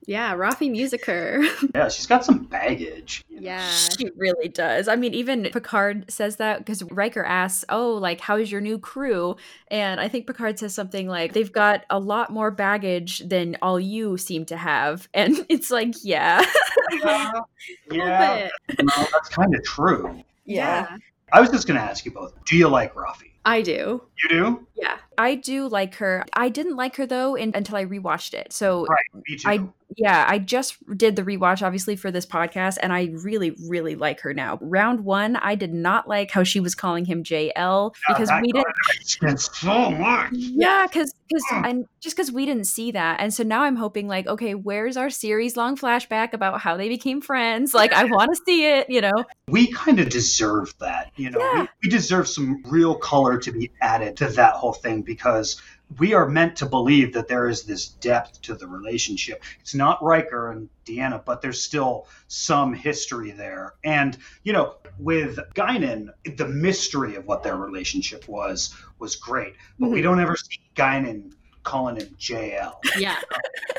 Yeah, 0.08 0.34
Raffi 0.36 0.72
Musiker. 0.72 1.46
Yeah, 1.76 1.90
she's 1.90 2.08
got 2.08 2.24
some 2.24 2.46
baggage. 2.46 3.24
you 3.30 3.42
know. 3.42 3.48
yeah. 3.48 3.70
She 3.70 4.10
really 4.16 4.48
does. 4.48 4.88
I 4.88 4.96
mean, 4.96 5.14
even 5.14 5.44
Picard 5.52 6.10
says 6.10 6.38
that 6.38 6.60
because 6.60 6.82
Riker 6.84 7.24
asks, 7.24 7.66
Oh, 7.70 7.92
like, 7.96 8.22
how's 8.22 8.50
your 8.52 8.62
new 8.62 8.80
crew? 8.80 9.36
And 9.70 10.00
I 10.00 10.08
think 10.08 10.26
Picard 10.26 10.58
says 10.60 10.74
something 10.74 11.08
like, 11.10 11.34
They've 11.34 11.52
got 11.52 11.84
a 11.90 12.00
lot 12.00 12.32
more 12.32 12.52
baggage 12.52 13.20
than 13.20 13.58
all 13.62 13.80
you 13.80 14.18
seem 14.18 14.46
to 14.46 14.58
have. 14.58 15.08
And 15.14 15.46
it's 15.50 15.70
like, 15.70 15.94
Yeah. 16.04 16.44
Uh-huh. 16.44 17.42
Yeah, 17.92 17.98
yeah, 17.98 18.20
little 18.34 18.50
bit. 18.68 18.80
you 18.80 18.86
know, 18.86 19.08
that's 19.12 19.30
kind 19.30 19.54
of 19.54 19.64
true. 19.66 20.24
Yeah. 20.46 20.98
I 21.34 21.42
was 21.42 21.50
just 21.50 21.68
going 21.68 21.78
to 21.78 21.84
ask 21.86 22.06
you 22.06 22.12
both. 22.12 22.34
Do 22.46 22.56
you 22.56 22.70
like 22.70 22.94
Raffi? 22.96 23.32
I 23.48 23.62
do. 23.62 24.02
You 24.24 24.30
do? 24.30 24.68
Yeah. 24.76 24.98
I 25.18 25.34
do 25.36 25.68
like 25.68 25.96
her. 25.96 26.24
I 26.34 26.50
didn't 26.50 26.76
like 26.76 26.96
her 26.98 27.06
though 27.08 27.36
in, 27.36 27.52
until 27.56 27.76
I 27.78 27.86
rewatched 27.86 28.34
it. 28.34 28.54
So 28.54 28.86
Right. 28.86 29.24
Me 29.28 29.38
too. 29.38 29.50
I 29.50 29.60
yeah, 29.96 30.26
I 30.28 30.38
just 30.38 30.76
did 30.98 31.16
the 31.16 31.24
rewatch 31.24 31.62
obviously 31.66 31.96
for 31.96 32.12
this 32.12 32.26
podcast 32.26 32.78
and 32.84 32.92
I 32.92 33.10
really 33.24 33.56
really 33.68 33.96
like 33.96 34.20
her 34.22 34.34
now. 34.34 34.60
Round 34.62 35.06
1, 35.06 35.38
I 35.38 35.56
did 35.56 35.74
not 35.74 36.08
like 36.08 36.30
how 36.30 36.44
she 36.44 36.60
was 36.60 36.76
calling 36.76 37.06
him 37.06 37.24
JL 37.24 37.96
because 38.10 38.30
we 38.42 38.52
didn't 38.52 39.40
so 39.40 39.92
much. 39.92 40.30
yeah, 40.34 40.86
because 40.88 41.14
because 41.30 41.44
Mm. 41.52 41.70
and 41.70 41.86
just 42.00 42.16
because 42.16 42.32
we 42.32 42.46
didn't 42.46 42.66
see 42.66 42.92
that, 42.92 43.20
and 43.20 43.34
so 43.34 43.44
now 43.44 43.64
I'm 43.64 43.76
hoping 43.76 44.08
like, 44.08 44.28
okay, 44.28 44.54
where's 44.56 44.96
our 44.96 45.10
series 45.10 45.58
long 45.58 45.76
flashback 45.76 46.32
about 46.34 46.62
how 46.62 46.78
they 46.78 46.88
became 46.88 47.20
friends? 47.22 47.74
Like, 47.74 47.92
I 47.92 48.06
want 48.06 48.34
to 48.34 48.42
see 48.46 48.66
it, 48.66 48.90
you 48.90 49.02
know? 49.02 49.26
We 49.50 49.68
kind 49.74 50.00
of 50.00 50.08
deserve 50.10 50.74
that. 50.80 51.12
You 51.18 51.32
know, 51.32 51.40
Yeah. 51.40 51.62
we, 51.62 51.68
we 51.84 51.90
deserve 51.90 52.28
some 52.30 52.64
real 52.66 52.96
color 52.96 53.37
to 53.40 53.52
be 53.52 53.72
added 53.82 54.18
to 54.18 54.28
that 54.30 54.54
whole 54.56 54.74
thing 54.74 55.02
because 55.02 55.62
we 56.00 56.14
are 56.14 56.28
meant 56.28 56.58
to 56.58 56.66
believe 56.66 57.14
that 57.14 57.28
there 57.30 57.48
is 57.48 57.64
this 57.64 57.88
depth 57.88 58.42
to 58.42 58.56
the 58.56 58.68
relationship. 58.68 59.44
It's 59.62 59.74
not 59.74 60.04
Riker 60.04 60.52
and 60.52 60.70
Deanna, 60.86 61.24
but 61.24 61.42
there's 61.42 61.62
still 61.62 62.08
some 62.28 62.74
history 62.74 63.32
there. 63.32 63.76
And, 63.86 64.18
you 64.44 64.52
know, 64.52 64.76
with 65.00 65.40
Guinan, 65.56 66.10
the 66.36 66.48
mystery 66.48 67.16
of 67.16 67.26
what 67.26 67.44
their 67.44 67.56
relationship 67.56 68.28
was 68.28 68.76
was 69.00 69.16
great. 69.16 69.54
But 69.80 69.90
we 69.90 70.00
Mhm. 70.00 70.04
don't 70.04 70.20
ever 70.20 70.36
see 70.36 70.60
Guinan 70.76 71.32
calling 71.64 71.98
him 71.98 72.08
JL. 72.20 72.80
Yeah. 72.98 73.20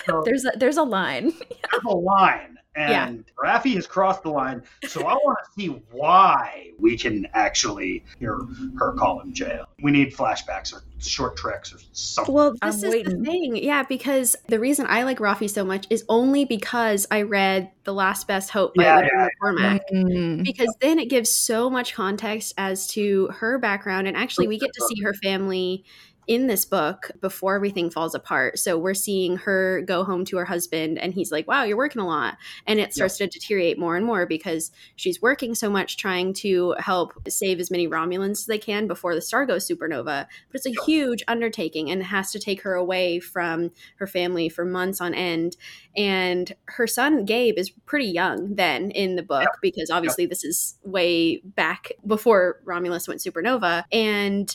So 0.07 0.23
There's 0.25 0.45
a, 0.45 0.53
there's 0.57 0.77
a 0.79 0.83
line. 0.83 1.33
there's 1.73 1.85
a 1.87 1.97
line. 1.97 2.58
And 2.79 3.25
Raffi 3.43 3.75
has 3.75 3.87
crossed 3.87 4.23
the 4.23 4.31
line, 4.31 4.63
so 4.87 5.07
I 5.07 5.15
want 5.15 5.39
to 5.45 5.51
see 5.61 5.83
why 5.91 6.73
we 6.79 6.97
can 6.97 7.27
actually 7.35 8.05
hear 8.19 8.41
her 8.79 8.93
call 8.93 9.21
him 9.21 9.33
JL. 9.33 9.65
We 9.83 9.91
need 9.91 10.15
flashbacks 10.15 10.73
or 10.73 10.83
Short 11.01 11.37
Treks 11.37 11.73
or 11.73 11.79
something. 11.93 12.35
Well, 12.35 12.53
this 12.53 12.83
I'm 12.83 12.93
is 12.93 13.05
the 13.05 13.21
thing. 13.25 13.57
Yeah, 13.57 13.83
because 13.83 14.37
the 14.49 14.59
reason 14.59 14.87
I 14.89 15.05
like 15.05 15.19
Raffi 15.19 15.49
so 15.49 15.65
much 15.65 15.87
is 15.91 16.05
only 16.09 16.45
because 16.45 17.07
I 17.11 17.23
read 17.23 17.71
The 17.85 17.95
Last 17.95 18.27
Best 18.27 18.51
Hope 18.51 18.75
by 18.75 18.85
Yeah, 18.85 18.99
Una 18.99 19.29
McCormack. 19.43 19.81
Mm. 19.93 20.45
Because 20.45 20.75
then 20.81 20.99
it 20.99 21.09
gives 21.09 21.31
so 21.31 21.71
much 21.71 21.95
context 21.95 22.55
as 22.59 22.87
to 22.89 23.29
her 23.29 23.59
background. 23.59 24.09
And 24.09 24.17
actually, 24.17 24.49
we 24.49 24.59
get 24.59 24.73
to 24.73 24.87
see 24.89 25.03
her 25.03 25.15
family 25.15 25.85
in 26.29 26.47
this 26.47 26.67
book 26.67 27.11
before 27.21 27.57
everything 27.57 27.91
falls 27.91 28.15
apart. 28.15 28.59
So 28.59 28.79
we're 28.79 28.95
seeing 28.95 29.39
her 29.39 29.83
go 29.83 30.05
home 30.05 30.27
to 30.27 30.37
her 30.37 30.45
husband, 30.45 30.99
and 30.99 31.15
he's 31.15 31.33
like, 31.33 31.49
Wow, 31.49 31.65
you're 31.65 31.77
working 31.77 32.03
a 32.03 32.07
lot. 32.07 32.37
And 32.67 32.79
it 32.79 32.93
starts 32.93 33.17
to 33.17 33.27
deteriorate 33.27 33.79
more 33.79 33.97
and 33.97 34.05
more 34.05 34.27
because 34.27 34.71
she's 34.97 35.23
working 35.23 35.55
so 35.55 35.71
much 35.71 35.97
trying 35.97 36.35
to 36.35 36.75
help 36.79 37.15
save 37.29 37.59
as 37.59 37.71
many 37.71 37.89
Romulans 37.89 38.33
as 38.33 38.47
they 38.47 38.59
can 38.59 38.87
before 38.87 39.15
the 39.15 39.23
star 39.23 39.47
goes 39.47 39.67
supernova. 39.67 40.27
But 40.53 40.55
it's 40.55 40.67
a 40.67 40.85
huge 40.85 41.23
undertaking 41.27 41.91
and 41.91 42.03
it 42.03 42.05
has 42.05 42.31
to 42.33 42.39
take 42.39 42.63
her 42.63 42.75
away 42.75 43.21
from 43.21 43.71
her 43.97 44.07
family 44.07 44.51
for 44.51 44.67
months 44.67 45.01
on 45.01 45.15
end. 45.15 45.57
And 45.97 46.55
her 46.67 46.87
son, 46.87 47.25
Gabe, 47.25 47.57
is 47.57 47.71
pretty 47.71 48.07
young 48.07 48.55
then 48.55 48.91
in 48.91 49.17
the 49.17 49.23
book 49.23 49.49
because 49.63 49.91
obviously 49.91 50.27
this 50.27 50.45
is 50.45 50.77
way 50.85 51.39
back 51.39 51.93
before 52.07 52.61
Romulus 52.65 53.09
went 53.09 53.21
supernova. 53.21 53.85
And 53.91 54.55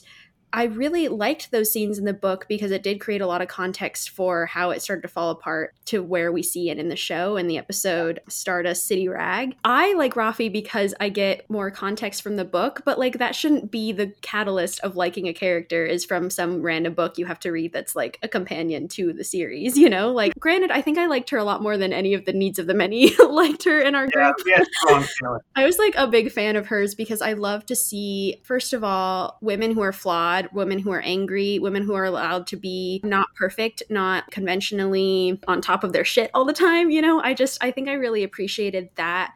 I 0.54 0.66
really 0.66 1.08
liked 1.08 1.50
those 1.50 1.72
scenes 1.72 1.98
in 1.98 2.06
the 2.06 2.14
book 2.14 2.46
because 2.48 2.70
it 2.70 2.84
did 2.84 3.02
create 3.02 3.22
a 3.22 3.28
lot 3.28 3.42
of 3.42 3.48
context 3.48 4.12
for 4.12 4.46
how 4.46 4.70
it 4.70 4.84
started 4.84 5.02
to 5.02 5.08
fall 5.08 5.32
apart 5.32 5.74
to 5.86 6.04
where 6.04 6.32
we 6.32 6.44
see 6.44 6.70
it 6.70 6.78
in 6.78 6.90
the 6.90 6.96
show 6.96 7.38
in 7.38 7.48
the 7.48 7.58
episode 7.58 8.20
Stardust 8.30 8.86
City 8.86 9.08
Rag. 9.10 9.56
I 9.64 9.94
like 9.96 10.14
Raffi 10.14 10.52
because 10.52 10.94
I 11.00 11.10
get 11.10 11.50
more 11.50 11.72
context 11.72 12.22
from 12.22 12.36
the 12.36 12.46
book, 12.46 12.84
but 12.86 13.00
like 13.00 13.18
that 13.18 13.36
shouldn't 13.36 13.72
be 13.72 13.92
the 13.92 14.14
catalyst 14.22 14.80
of 14.82 14.96
liking 14.96 15.28
a 15.28 15.34
character 15.34 15.86
is 15.86 16.06
from 16.06 16.30
some 16.30 16.62
random 16.62 16.94
book 16.94 17.18
you 17.18 17.26
have 17.26 17.40
to 17.40 17.52
read 17.52 17.74
that's 17.74 17.96
like 17.96 18.20
a 18.22 18.28
companion 18.28 18.88
to 18.90 19.12
the 19.12 19.24
series, 19.24 19.76
you 19.76 19.90
know? 19.90 20.12
Like 20.12 20.34
granted, 20.40 20.70
I 20.70 20.82
think 20.84 21.00
I 21.00 21.08
liked 21.08 21.32
her 21.32 21.38
a 21.38 21.44
lot 21.44 21.64
more 21.64 21.78
than 21.78 21.92
any 21.94 22.14
of 22.14 22.26
the 22.26 22.34
needs 22.34 22.60
of 22.60 22.68
the 22.68 22.76
many 22.76 23.16
liked 23.28 23.64
her 23.64 23.82
in 23.82 23.96
our 23.96 24.08
Yeah, 24.16 24.32
group. 24.34 24.48
had. 24.56 25.08
I 25.56 25.66
was 25.66 25.80
like 25.80 25.96
a 25.98 26.08
big 26.08 26.32
fan 26.32 26.56
of 26.56 26.68
hers 26.68 26.94
because 26.94 27.22
I 27.24 27.34
love 27.34 27.66
to 27.68 27.76
see, 27.76 28.42
first 28.44 28.74
of 28.74 28.84
all, 28.84 29.40
women 29.42 29.72
who 29.74 29.82
are 29.82 29.92
flawed, 29.92 30.43
women 30.52 30.80
who 30.80 30.92
are 30.92 31.02
angry, 31.02 31.60
women 31.60 31.84
who 31.84 31.94
are 31.94 32.06
allowed 32.06 32.48
to 32.48 32.58
be 32.58 33.02
not 33.04 33.28
perfect, 33.36 33.84
not 33.90 34.30
conventionally 34.32 35.40
on 35.48 35.62
top 35.62 35.84
of 35.84 35.94
their 35.94 36.04
shit 36.04 36.32
all 36.34 36.46
the 36.46 36.54
time. 36.54 36.90
You 36.90 37.02
know, 37.02 37.22
I 37.22 37.34
just, 37.34 37.64
I 37.64 37.72
think 37.72 37.88
I 37.88 37.94
really 37.94 38.24
appreciated 38.24 38.90
that 38.96 39.34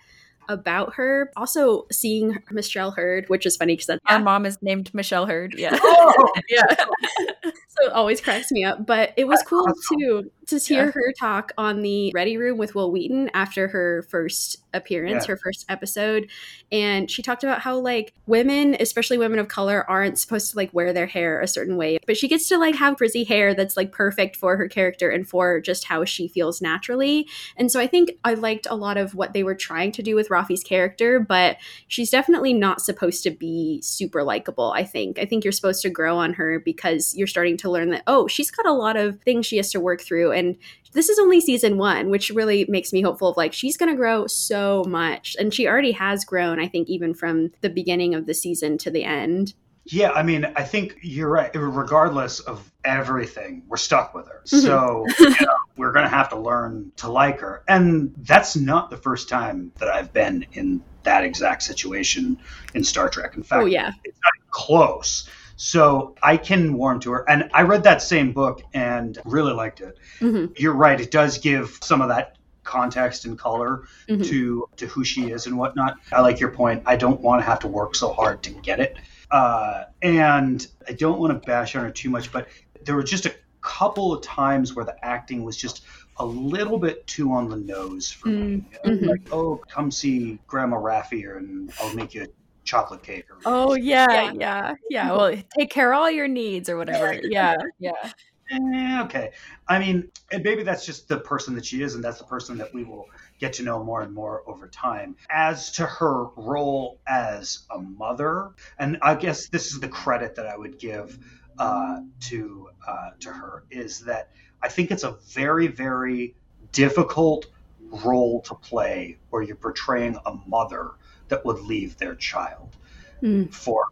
about 0.50 0.94
her. 0.96 1.32
Also, 1.36 1.86
seeing 1.92 2.38
Michelle 2.52 2.92
Hurd, 2.92 3.28
which 3.28 3.46
is 3.46 3.58
funny 3.58 3.74
because 3.74 3.88
that's 3.88 4.02
Our 4.08 4.20
mom 4.20 4.46
is 4.46 4.62
named 4.62 4.94
Michelle 4.94 5.26
Hurd. 5.26 5.56
Yeah. 5.58 5.78
Oh, 5.82 6.14
oh 6.18 6.42
yeah. 6.50 7.52
so 7.80 7.88
it 7.88 7.94
always 7.94 8.22
cracks 8.22 8.52
me 8.52 8.64
up. 8.64 8.86
But 8.86 9.14
it 9.18 9.28
was 9.28 9.40
That's 9.40 9.50
cool 9.50 9.66
awesome. 9.68 10.00
too 10.00 10.32
to 10.48 10.58
hear 10.60 10.86
Yeah. 10.86 10.92
her 10.92 11.14
talk 11.20 11.52
on 11.58 11.82
the 11.82 12.10
Ready 12.16 12.38
Room 12.38 12.58
with 12.58 12.74
Wil 12.74 12.90
Wheaton 12.90 13.30
after 13.34 13.68
her 13.68 14.06
first 14.10 14.60
appearance, 14.74 15.26
Yeah. 15.26 15.34
her 15.34 15.38
first 15.44 15.66
episode. 15.68 16.28
And 16.72 17.12
she 17.12 17.22
talked 17.22 17.44
about 17.44 17.60
how 17.60 17.78
like 17.80 18.14
women, 18.28 18.78
especially 18.80 19.18
women 19.18 19.40
of 19.40 19.50
color, 19.50 19.84
aren't 19.90 20.18
supposed 20.18 20.52
to 20.52 20.56
like 20.58 20.74
wear 20.74 20.94
their 20.94 21.06
hair 21.06 21.42
a 21.42 21.48
certain 21.48 21.76
way. 21.76 21.98
But 22.08 22.16
she 22.16 22.30
gets 22.30 22.48
to 22.48 22.58
like 22.58 22.76
have 22.76 22.98
frizzy 22.98 23.26
hair 23.26 23.54
that's 23.54 23.76
like 23.76 23.92
perfect 23.92 24.38
for 24.38 24.56
her 24.56 24.70
character 24.70 25.10
and 25.10 25.28
for 25.28 25.60
just 25.60 25.84
how 25.86 26.06
she 26.06 26.30
feels 26.30 26.62
naturally. 26.62 27.28
And 27.58 27.70
so 27.70 27.80
I 27.82 27.88
think 27.88 28.12
I 28.24 28.34
liked 28.36 28.68
a 28.70 28.76
lot 28.76 28.96
of 28.96 29.16
what 29.16 29.34
they 29.34 29.44
were 29.44 29.56
trying 29.56 29.92
to 29.94 30.02
do 30.04 30.16
with 30.16 30.30
Raffi's 30.30 30.64
character, 30.64 31.20
but 31.20 31.58
she's 31.90 32.10
definitely 32.10 32.54
not 32.54 32.80
supposed 32.82 33.22
to 33.24 33.32
be 33.32 33.82
super 33.84 34.24
likable, 34.24 34.72
I 34.72 34.86
think. 34.86 35.20
I 35.20 35.26
think 35.26 35.44
you're 35.44 35.52
supposed 35.52 35.82
to 35.82 35.90
grow 35.90 36.16
on 36.18 36.34
her 36.36 36.60
because 36.60 37.14
you're 37.18 37.28
starting 37.28 37.58
to 37.58 37.67
learn 37.70 37.90
that, 37.92 38.04
oh, 38.08 38.28
she's 38.28 38.52
got 38.52 38.66
a 38.66 38.74
lot 38.74 38.96
of 38.96 39.20
things 39.22 39.46
she 39.46 39.58
has 39.58 39.72
to 39.72 39.80
work 39.80 40.02
through. 40.02 40.32
And 40.32 40.56
this 40.94 41.10
is 41.10 41.20
only 41.20 41.42
season 41.42 41.78
one, 41.78 42.10
which 42.10 42.30
really 42.30 42.66
makes 42.70 42.92
me 42.94 43.02
hopeful 43.02 43.30
of 43.30 43.38
like, 43.38 43.54
she's 43.54 43.78
going 43.78 43.90
to 43.92 43.96
grow 43.96 44.28
so 44.28 44.84
much. 44.88 45.36
And 45.40 45.54
she 45.54 45.68
already 45.68 45.92
has 45.92 46.26
grown, 46.26 46.60
I 46.60 46.68
think, 46.68 46.90
even 46.90 47.14
from 47.14 47.52
the 47.62 47.70
beginning 47.70 48.16
of 48.16 48.26
the 48.26 48.34
season 48.34 48.78
to 48.80 48.92
the 48.92 49.04
end. 49.04 49.54
Yeah, 49.90 50.12
I 50.12 50.22
mean, 50.22 50.44
I 50.58 50.64
think 50.64 50.98
you're 51.02 51.30
right. 51.30 51.50
Regardless 51.56 52.42
of 52.42 52.70
everything, 52.84 53.64
we're 53.70 53.78
stuck 53.78 54.14
with 54.14 54.28
her. 54.28 54.42
Mhm. 54.46 54.62
So 54.62 55.06
you 55.20 55.30
know, 55.30 55.56
we're 55.78 55.94
going 55.94 56.04
to 56.04 56.10
have 56.10 56.28
to 56.30 56.38
learn 56.38 56.92
to 56.98 57.10
like 57.10 57.40
her. 57.40 57.64
And 57.70 58.14
that's 58.18 58.58
not 58.58 58.90
the 58.90 58.98
first 58.98 59.30
time 59.30 59.72
that 59.80 59.88
I've 59.88 60.12
been 60.12 60.46
in 60.54 60.84
that 61.04 61.24
exact 61.24 61.64
situation 61.64 62.38
in 62.74 62.84
Star 62.84 63.08
Trek. 63.08 63.38
In 63.38 63.44
fact, 63.44 63.62
Oh, 63.64 63.66
yeah. 63.66 63.92
it's 64.04 64.20
not 64.22 64.52
close. 64.52 65.30
So 65.58 66.16
I 66.24 66.38
can 66.38 66.74
warm 66.76 67.00
to 67.02 67.12
her. 67.12 67.30
And 67.30 67.50
I 67.54 67.64
read 67.64 67.84
that 67.84 68.02
same 68.02 68.32
book 68.32 68.62
and 68.74 69.18
really 69.26 69.54
liked 69.54 69.82
it. 69.82 69.98
hmm 70.20 70.46
You're 70.56 70.74
right. 70.76 71.00
It 71.02 71.12
does 71.12 71.38
give 71.40 71.78
some 71.82 72.02
of 72.02 72.08
that 72.10 72.38
context 72.64 73.26
and 73.26 73.40
color 73.40 73.84
Mhm. 74.10 74.26
to 74.28 74.70
to 74.78 74.88
who 74.88 75.04
she 75.04 75.32
is 75.32 75.48
and 75.48 75.58
whatnot. 75.58 75.98
I 76.12 76.22
like 76.22 76.40
your 76.40 76.52
point. 76.52 76.84
I 76.86 76.96
don't 76.96 77.20
want 77.22 77.42
to 77.42 77.46
have 77.46 77.60
to 77.60 77.68
work 77.68 77.96
so 77.96 78.12
hard 78.14 78.44
to 78.44 78.52
get 78.52 78.80
it, 78.80 78.98
uh, 79.32 79.86
and 80.02 80.68
I 80.88 80.92
don't 80.94 81.18
want 81.20 81.32
to 81.34 81.46
bash 81.48 81.76
on 81.76 81.84
her 81.86 81.92
too 81.92 82.10
much. 82.10 82.32
But 82.32 82.50
there 82.84 82.96
were 82.96 83.04
just 83.04 83.26
a 83.26 83.34
couple 83.62 84.14
of 84.14 84.22
times 84.22 84.76
where 84.76 84.86
the 84.86 84.96
acting 85.04 85.44
was 85.44 85.56
just 85.58 85.84
a 86.18 86.26
little 86.26 86.78
bit 86.78 87.06
too 87.08 87.32
on 87.32 87.48
the 87.50 87.56
nose 87.58 88.12
for 88.12 88.28
me. 88.30 88.64
Mhm. 88.86 89.08
Like, 89.08 89.22
oh, 89.32 89.62
come 89.70 89.90
see 89.90 90.38
Grandma 90.48 90.78
Raffi, 90.78 91.24
and 91.38 91.72
I'll 91.82 91.94
make 91.96 92.14
you 92.14 92.24
a 92.24 92.28
chocolate 92.68 93.02
cake. 93.02 93.26
Or, 93.32 93.38
Oh 93.46 93.76
yeah, 93.76 94.06
Yeah. 94.12 94.34
yeah, 94.40 94.74
yeah. 94.90 95.12
Well, 95.12 95.36
take 95.58 95.72
care 95.72 95.94
of 95.94 96.00
all 96.00 96.12
your 96.12 96.28
needs 96.28 96.70
or 96.70 96.78
whatever. 96.78 97.20
Yeah, 97.24 97.56
yeah. 97.80 98.12
Eh, 98.50 99.02
okay. 99.04 99.32
I 99.68 99.78
mean, 99.80 100.10
and 100.32 100.42
maybe 100.44 100.64
that's 100.64 100.86
just 100.86 101.10
the 101.10 101.18
person 101.20 101.54
that 101.56 101.66
she 101.66 101.82
is, 101.82 101.96
and 101.96 102.04
that's 102.04 102.20
the 102.20 102.24
person 102.24 102.58
that 102.60 102.74
we 102.74 102.84
will 102.86 103.06
get 103.40 103.54
to 103.54 103.64
know 103.64 103.84
more 103.84 104.02
and 104.02 104.14
more 104.14 104.44
over 104.48 104.68
time. 104.68 105.18
As 105.30 105.72
to 105.74 105.86
her 105.86 106.26
role 106.36 107.00
as 107.08 107.66
a 107.70 107.80
mother, 107.80 108.52
and 108.80 108.98
I 109.02 109.16
guess 109.16 109.50
this 109.50 109.74
is 109.74 109.80
the 109.80 109.90
credit 109.90 110.36
that 110.36 110.48
I 110.48 110.56
would 110.56 110.80
give 110.80 111.18
uh, 111.60 112.02
to 112.22 112.70
uh, 112.88 113.10
to 113.20 113.30
her 113.32 113.64
is 113.70 114.02
that 114.06 114.30
I 114.62 114.70
think 114.70 114.92
it's 114.92 115.04
a 115.04 115.18
very, 115.34 115.68
very 115.68 116.36
difficult 116.72 117.48
role 117.82 118.42
to 118.42 118.56
play 118.56 119.18
where 119.30 119.42
you're 119.42 119.56
portraying 119.56 120.18
a 120.26 120.34
mother 120.48 120.92
that 121.30 121.46
would 121.46 121.60
leave 121.60 121.98
their 121.98 122.16
child 122.16 122.76
Mm. 123.24 123.52
for 123.54 123.86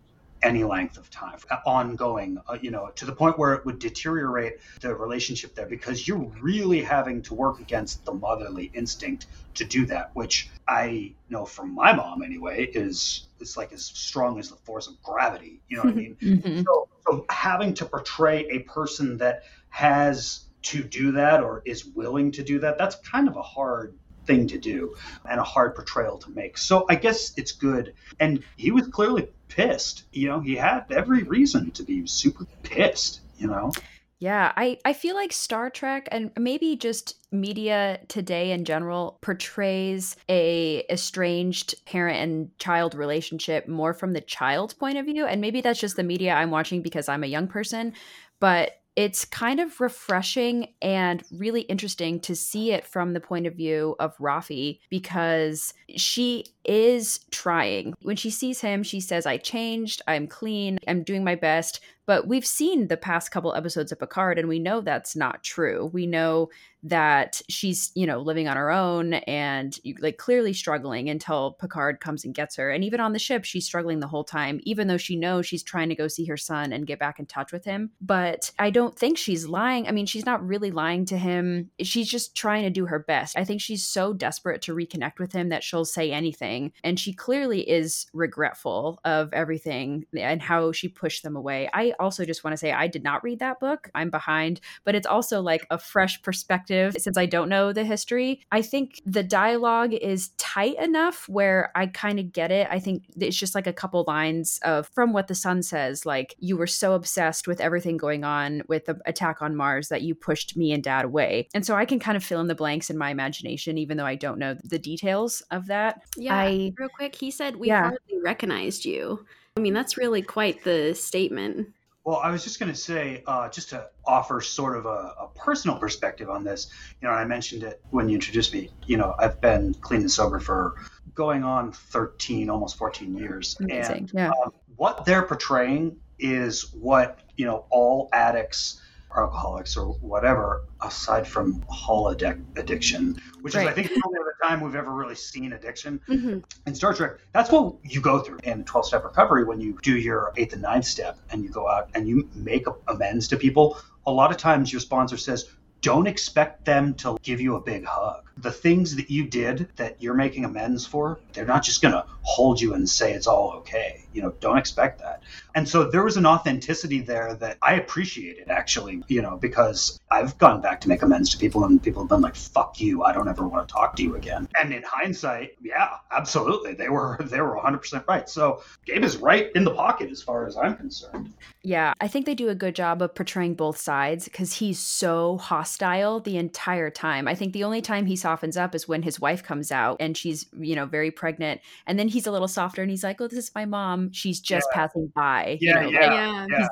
any 0.43 0.63
length 0.63 0.97
of 0.97 1.09
time, 1.09 1.39
ongoing, 1.65 2.37
uh, 2.47 2.57
you 2.61 2.69
know, 2.69 2.91
to 2.95 3.05
the 3.05 3.15
point 3.15 3.39
where 3.39 3.53
it 3.55 3.65
would 3.65 3.79
deteriorate 3.79 4.53
the 4.81 4.93
relationship 4.93 5.55
there 5.55 5.65
because 5.65 6.07
you're 6.07 6.31
really 6.39 6.81
having 6.83 7.23
to 7.23 7.33
work 7.33 7.59
against 7.59 8.05
the 8.05 8.13
motherly 8.13 8.65
instinct 8.65 9.25
to 9.55 9.65
do 9.65 9.87
that, 9.87 10.11
which 10.13 10.51
I 10.67 11.15
know 11.29 11.45
from 11.45 11.73
my 11.73 11.93
mom 11.93 12.21
anyway 12.21 12.65
is 12.65 13.27
it's 13.39 13.57
like 13.57 13.73
as 13.73 13.85
strong 13.85 14.37
as 14.37 14.49
the 14.49 14.55
force 14.57 14.87
of 14.87 15.01
gravity. 15.01 15.63
You 15.67 15.77
know 15.77 15.83
what 15.83 15.93
I 15.93 15.95
mean? 15.95 16.17
Mhm. 16.21 16.63
So, 16.63 16.89
so 17.07 17.25
having 17.29 17.73
to 17.75 17.85
portray 17.85 18.45
a 18.51 18.59
person 18.59 19.17
that 19.17 19.41
has 19.69 20.41
to 20.63 20.83
do 20.83 21.11
that 21.13 21.41
or 21.43 21.63
is 21.65 21.85
willing 21.85 22.31
to 22.33 22.43
do 22.43 22.59
that, 22.59 22.77
that's 22.77 22.95
kind 22.97 23.27
of 23.27 23.35
a 23.35 23.41
hard 23.41 23.97
thing 24.25 24.47
to 24.47 24.57
do 24.57 24.95
and 25.29 25.39
a 25.39 25.43
hard 25.43 25.75
portrayal 25.75 26.17
to 26.19 26.31
make. 26.31 26.57
So 26.57 26.85
I 26.89 26.95
guess 26.95 27.33
it's 27.37 27.51
good. 27.51 27.93
And 28.19 28.43
he 28.57 28.71
was 28.71 28.87
clearly 28.87 29.29
pissed. 29.47 30.03
You 30.11 30.27
know, 30.27 30.39
he 30.39 30.55
had 30.55 30.85
every 30.91 31.23
reason 31.23 31.71
to 31.71 31.83
be 31.83 32.05
super 32.07 32.45
pissed, 32.63 33.21
you 33.37 33.47
know? 33.47 33.71
Yeah, 34.19 34.53
I, 34.55 34.79
I 34.85 34.93
feel 34.93 35.13
like 35.13 35.33
Star 35.33 35.69
Trek 35.69 36.07
and 36.09 36.31
maybe 36.39 36.77
just 36.77 37.17
media 37.33 37.99
today 38.07 38.51
in 38.51 38.63
general 38.63 39.19
portrays 39.21 40.15
a 40.29 40.85
estranged 40.89 41.75
parent 41.85 42.17
and 42.19 42.57
child 42.57 42.95
relationship 42.95 43.67
more 43.67 43.93
from 43.93 44.13
the 44.13 44.21
child's 44.21 44.73
point 44.73 44.97
of 44.97 45.05
view. 45.05 45.25
And 45.25 45.41
maybe 45.41 45.59
that's 45.59 45.81
just 45.81 45.97
the 45.97 46.03
media 46.03 46.33
I'm 46.33 46.49
watching 46.49 46.81
because 46.81 47.09
I'm 47.09 47.23
a 47.23 47.27
young 47.27 47.47
person, 47.47 47.93
but 48.39 48.79
it's 48.95 49.25
kind 49.25 49.59
of 49.59 49.81
refreshing 49.81 50.69
and 50.81 51.23
really 51.31 51.61
interesting 51.61 52.19
to 52.21 52.35
see 52.35 52.71
it 52.71 52.85
from 52.85 53.13
the 53.13 53.19
point 53.19 53.45
of 53.45 53.55
view 53.55 53.95
of 53.99 54.17
Raffi 54.17 54.79
because 54.89 55.73
she 55.95 56.45
is 56.65 57.19
trying. 57.31 57.93
When 58.01 58.15
she 58.15 58.29
sees 58.29 58.61
him, 58.61 58.83
she 58.83 58.99
says, 58.99 59.25
I 59.25 59.37
changed, 59.37 60.01
I'm 60.07 60.27
clean, 60.27 60.79
I'm 60.87 61.03
doing 61.03 61.23
my 61.23 61.35
best 61.35 61.79
But 62.05 62.27
we've 62.27 62.45
seen 62.45 62.87
the 62.87 62.97
past 62.97 63.31
couple 63.31 63.53
episodes 63.55 63.91
of 63.91 63.99
Picard 63.99 64.37
and 64.37 64.47
we 64.47 64.59
know 64.59 64.81
that's 64.81 65.15
not 65.15 65.43
true. 65.43 65.89
We 65.91 66.05
know 66.05 66.49
that 66.83 67.41
she's, 67.49 67.91
you 67.95 68.05
know, 68.05 68.19
living 68.19 68.47
on 68.47 68.57
her 68.57 68.69
own 68.69 69.15
and 69.15 69.75
like 69.99 70.17
clearly 70.17 70.53
struggling 70.53 71.09
until 71.09 71.53
Picard 71.53 71.99
comes 71.99 72.23
and 72.23 72.35
gets 72.35 72.55
her. 72.57 72.69
And 72.69 72.83
even 72.83 72.99
on 72.99 73.13
the 73.13 73.17
ship, 73.17 73.43
she's 73.43 73.65
struggling 73.65 74.01
the 74.01 74.07
whole 74.07 74.23
time, 74.23 74.59
even 74.63 74.87
though 74.87 74.97
she 74.97 75.15
knows 75.15 75.47
she's 75.47 75.63
trying 75.63 75.89
to 75.89 75.95
go 75.95 76.07
see 76.07 76.25
her 76.25 76.37
son 76.37 76.71
and 76.71 76.85
get 76.85 76.99
back 76.99 77.17
in 77.17 77.25
touch 77.25 77.51
with 77.51 77.65
him. 77.65 77.89
But 78.01 78.51
I 78.59 78.69
don't 78.69 78.95
think 78.95 79.17
she's 79.17 79.47
lying. 79.47 79.87
I 79.87 79.91
mean, 79.91 80.05
she's 80.05 80.27
not 80.27 80.45
really 80.45 80.69
lying 80.69 81.05
to 81.05 81.17
him. 81.17 81.71
She's 81.81 82.07
just 82.07 82.35
trying 82.35 82.63
to 82.63 82.69
do 82.69 82.85
her 82.85 82.99
best. 82.99 83.35
I 83.35 83.45
think 83.45 83.61
she's 83.61 83.83
so 83.83 84.13
desperate 84.13 84.61
to 84.63 84.75
reconnect 84.75 85.17
with 85.17 85.33
him 85.33 85.49
that 85.49 85.63
she'll 85.63 85.85
say 85.85 86.11
anything. 86.11 86.54
And 86.83 86.99
she 86.99 87.13
clearly 87.13 87.61
is 87.69 88.07
regretful 88.13 88.99
of 89.05 89.33
everything 89.33 90.05
and 90.17 90.41
how 90.41 90.71
she 90.71 90.87
pushed 90.87 91.23
them 91.23 91.35
away. 91.35 91.69
I 91.73 91.93
also 91.99 92.25
just 92.25 92.43
want 92.43 92.53
to 92.53 92.57
say 92.57 92.71
I 92.71 92.87
did 92.87 93.03
not 93.03 93.23
read 93.23 93.39
that 93.39 93.59
book. 93.59 93.89
I'm 93.95 94.09
behind, 94.09 94.61
but 94.83 94.95
it's 94.95 95.07
also 95.07 95.41
like 95.41 95.65
a 95.69 95.77
fresh 95.77 96.21
perspective 96.21 96.95
since 96.97 97.17
I 97.17 97.25
don't 97.25 97.49
know 97.49 97.73
the 97.73 97.83
history, 97.83 98.41
I 98.51 98.61
think 98.61 99.01
the 99.05 99.23
dialogue 99.23 99.93
is 99.93 100.29
tight 100.37 100.77
enough 100.79 101.27
where 101.27 101.71
I 101.75 101.87
kind 101.87 102.19
of 102.19 102.31
get 102.31 102.51
it. 102.51 102.67
I 102.69 102.79
think 102.79 103.03
it's 103.17 103.37
just 103.37 103.55
like 103.55 103.67
a 103.67 103.73
couple 103.73 104.03
lines 104.07 104.59
of 104.63 104.87
from 104.93 105.13
what 105.13 105.27
the 105.27 105.35
son 105.35 105.63
says, 105.63 106.05
like, 106.05 106.35
you 106.39 106.57
were 106.57 106.67
so 106.67 106.93
obsessed 106.93 107.47
with 107.47 107.61
everything 107.61 107.97
going 107.97 108.23
on 108.23 108.61
with 108.67 108.85
the 108.85 108.99
attack 109.05 109.41
on 109.41 109.55
Mars 109.55 109.89
that 109.89 110.01
you 110.01 110.15
pushed 110.15 110.55
me 110.57 110.71
and 110.71 110.83
dad 110.83 111.05
away. 111.05 111.47
And 111.53 111.65
so 111.65 111.75
I 111.75 111.85
can 111.85 111.99
kind 111.99 112.17
of 112.17 112.23
fill 112.23 112.41
in 112.41 112.47
the 112.47 112.55
blanks 112.55 112.89
in 112.89 112.97
my 112.97 113.09
imagination, 113.09 113.77
even 113.77 113.97
though 113.97 114.05
I 114.05 114.15
don't 114.15 114.39
know 114.39 114.55
the 114.63 114.79
details 114.79 115.41
of 115.51 115.67
that. 115.67 116.01
Yeah. 116.17 116.35
Real 116.77 116.89
quick, 116.89 117.15
he 117.15 117.31
said, 117.31 117.55
We 117.55 117.67
Yeah. 117.67 117.81
hardly 117.81 118.19
recognized 118.23 118.85
you. 118.85 119.25
I 119.57 119.61
mean, 119.61 119.73
that's 119.73 119.97
really 119.97 120.21
quite 120.21 120.63
the 120.63 120.93
statement. 120.93 121.69
Well, 122.03 122.17
I 122.17 122.29
was 122.29 122.43
just 122.43 122.59
going 122.59 122.71
to 122.71 122.77
say, 122.77 123.23
uh, 123.25 123.49
just 123.49 123.69
to 123.69 123.89
offer 124.05 124.39
sort 124.39 124.77
of 124.77 124.85
a, 124.85 125.13
a 125.19 125.29
personal 125.35 125.77
perspective 125.77 126.29
on 126.29 126.43
this, 126.43 126.67
you 127.01 127.07
know, 127.07 127.13
I 127.13 127.25
mentioned 127.25 127.63
it 127.63 127.81
when 127.89 128.09
you 128.09 128.15
introduced 128.15 128.53
me. 128.53 128.69
You 128.85 128.97
know, 128.97 129.15
I've 129.17 129.41
been 129.41 129.73
clean 129.73 130.01
and 130.01 130.11
sober 130.11 130.39
for 130.39 130.75
going 131.15 131.43
on 131.43 131.71
13, 131.71 132.49
almost 132.49 132.77
14 132.77 133.15
years. 133.15 133.57
Amazing. 133.59 133.97
And 133.97 134.11
Yeah. 134.13 134.29
um, 134.29 134.51
what 134.75 135.05
they're 135.05 135.23
portraying 135.23 135.97
is 136.19 136.71
what, 136.73 137.21
you 137.37 137.45
know, 137.45 137.65
all 137.71 138.09
addicts 138.13 138.79
or 138.79 138.84
alcoholics 139.17 139.77
or 139.77 139.93
whatever, 139.95 140.63
aside 140.81 141.27
from 141.27 141.61
holodeck 141.63 142.43
addiction, 142.57 143.15
which 143.41 143.55
is, 143.55 143.61
I 143.61 143.71
think, 143.71 143.87
the 143.89 144.01
only 144.05 144.19
other 144.19 144.35
time 144.43 144.61
we've 144.61 144.75
ever 144.75 144.91
really 144.91 145.15
seen 145.15 145.53
addiction 145.53 145.99
hmm 146.07 146.39
in 146.67 146.73
Star 146.73 146.93
Trek, 146.93 147.19
that's 147.31 147.51
what 147.51 147.75
you 147.83 148.01
go 148.01 148.19
through 148.19 148.39
in 148.43 148.63
12 148.63 148.87
step 148.87 149.03
recovery 149.03 149.43
when 149.43 149.61
you 149.61 149.77
do 149.83 149.97
your 149.97 150.33
eighth 150.35 150.53
and 150.53 150.61
ninth 150.61 150.85
step 150.85 151.19
and 151.29 151.43
you 151.43 151.49
go 151.49 151.69
out 151.69 151.89
and 151.93 152.07
you 152.07 152.29
make 152.33 152.65
amends 152.87 153.27
to 153.29 153.37
people. 153.37 153.77
A 154.07 154.11
lot 154.11 154.31
of 154.31 154.37
times 154.37 154.71
your 154.71 154.81
sponsor 154.81 155.17
says, 155.17 155.45
don't 155.81 156.07
expect 156.07 156.65
them 156.65 156.95
to 156.95 157.17
give 157.21 157.39
you 157.39 157.55
a 157.55 157.61
big 157.61 157.85
hug. 157.85 158.24
The 158.37 158.51
things 158.51 158.95
that 158.97 159.09
you 159.09 159.25
did 159.25 159.69
that 159.77 160.01
you're 160.01 160.13
making 160.13 160.45
amends 160.45 160.85
for, 160.85 161.19
they're 161.33 161.45
not 161.45 161.63
just 161.63 161.81
going 161.81 161.93
to 161.93 162.05
hold 162.21 162.59
you 162.59 162.73
and 162.73 162.89
say 162.89 163.13
it's 163.13 163.27
all 163.27 163.53
okay. 163.57 164.01
You 164.13 164.21
know, 164.21 164.33
don't 164.39 164.57
expect 164.57 164.99
that. 164.99 165.21
And 165.53 165.67
so 165.67 165.89
there 165.89 166.03
was 166.03 166.17
an 166.17 166.25
authenticity 166.25 167.01
there 167.01 167.35
that 167.35 167.57
I 167.61 167.75
appreciated 167.75 168.49
actually, 168.49 169.03
you 169.07 169.21
know, 169.21 169.37
because 169.37 169.99
I've 170.09 170.37
gone 170.37 170.61
back 170.61 170.81
to 170.81 170.89
make 170.89 171.01
amends 171.01 171.29
to 171.31 171.37
people 171.37 171.63
and 171.63 171.81
people 171.81 172.03
have 172.03 172.09
been 172.09 172.21
like, 172.21 172.35
fuck 172.35 172.79
you, 172.81 173.03
I 173.03 173.13
don't 173.13 173.27
ever 173.27 173.47
want 173.47 173.67
to 173.67 173.73
talk 173.73 173.95
to 173.97 174.03
you 174.03 174.15
again. 174.15 174.47
And 174.59 174.73
in 174.73 174.83
hindsight, 174.83 175.55
yeah, 175.61 175.97
absolutely. 176.11 176.73
They 176.73 176.89
were 176.89 177.19
they 177.23 177.41
were 177.41 177.55
100% 177.55 178.07
right. 178.07 178.27
So 178.27 178.63
Gabe 178.85 179.03
is 179.03 179.17
right 179.17 179.51
in 179.55 179.63
the 179.63 179.73
pocket 179.73 180.09
as 180.09 180.21
far 180.21 180.47
as 180.47 180.57
I'm 180.57 180.75
concerned. 180.75 181.33
Yeah, 181.61 181.93
I 182.01 182.07
think 182.07 182.25
they 182.25 182.35
do 182.35 182.49
a 182.49 182.55
good 182.55 182.75
job 182.75 183.01
of 183.01 183.15
portraying 183.15 183.55
both 183.55 183.77
sides 183.77 184.25
because 184.25 184.53
he's 184.53 184.79
so 184.79 185.37
hostile 185.37 186.19
the 186.19 186.37
entire 186.37 186.89
time. 186.89 187.27
I 187.27 187.35
think 187.35 187.53
the 187.53 187.63
only 187.63 187.81
time 187.81 188.05
he 188.05 188.15
softens 188.25 188.57
up 188.57 188.73
is 188.73 188.87
when 188.87 189.03
his 189.03 189.19
wife 189.19 189.43
comes 189.43 189.71
out 189.71 189.97
and 189.99 190.17
she's, 190.17 190.47
you 190.57 190.75
know, 190.75 190.87
very 190.87 191.11
pregnant. 191.11 191.61
And 191.85 191.99
then 191.99 192.07
he's 192.07 192.25
a 192.25 192.31
little 192.31 192.47
softer 192.47 192.81
and 192.81 192.89
he's 192.89 193.03
like, 193.03 193.21
oh, 193.21 193.27
this 193.27 193.37
is 193.37 193.51
my 193.53 193.65
mom. 193.65 194.11
She's 194.13 194.39
just 194.39 194.67
passing 194.73 195.11
by. 195.13 195.57
you 195.61 195.69
Yeah, 195.69 195.81
know, 195.81 195.89
yeah. 195.89 195.99
like, 195.99 196.09
Yeah. 196.11 196.45
Yeah. 196.57 196.67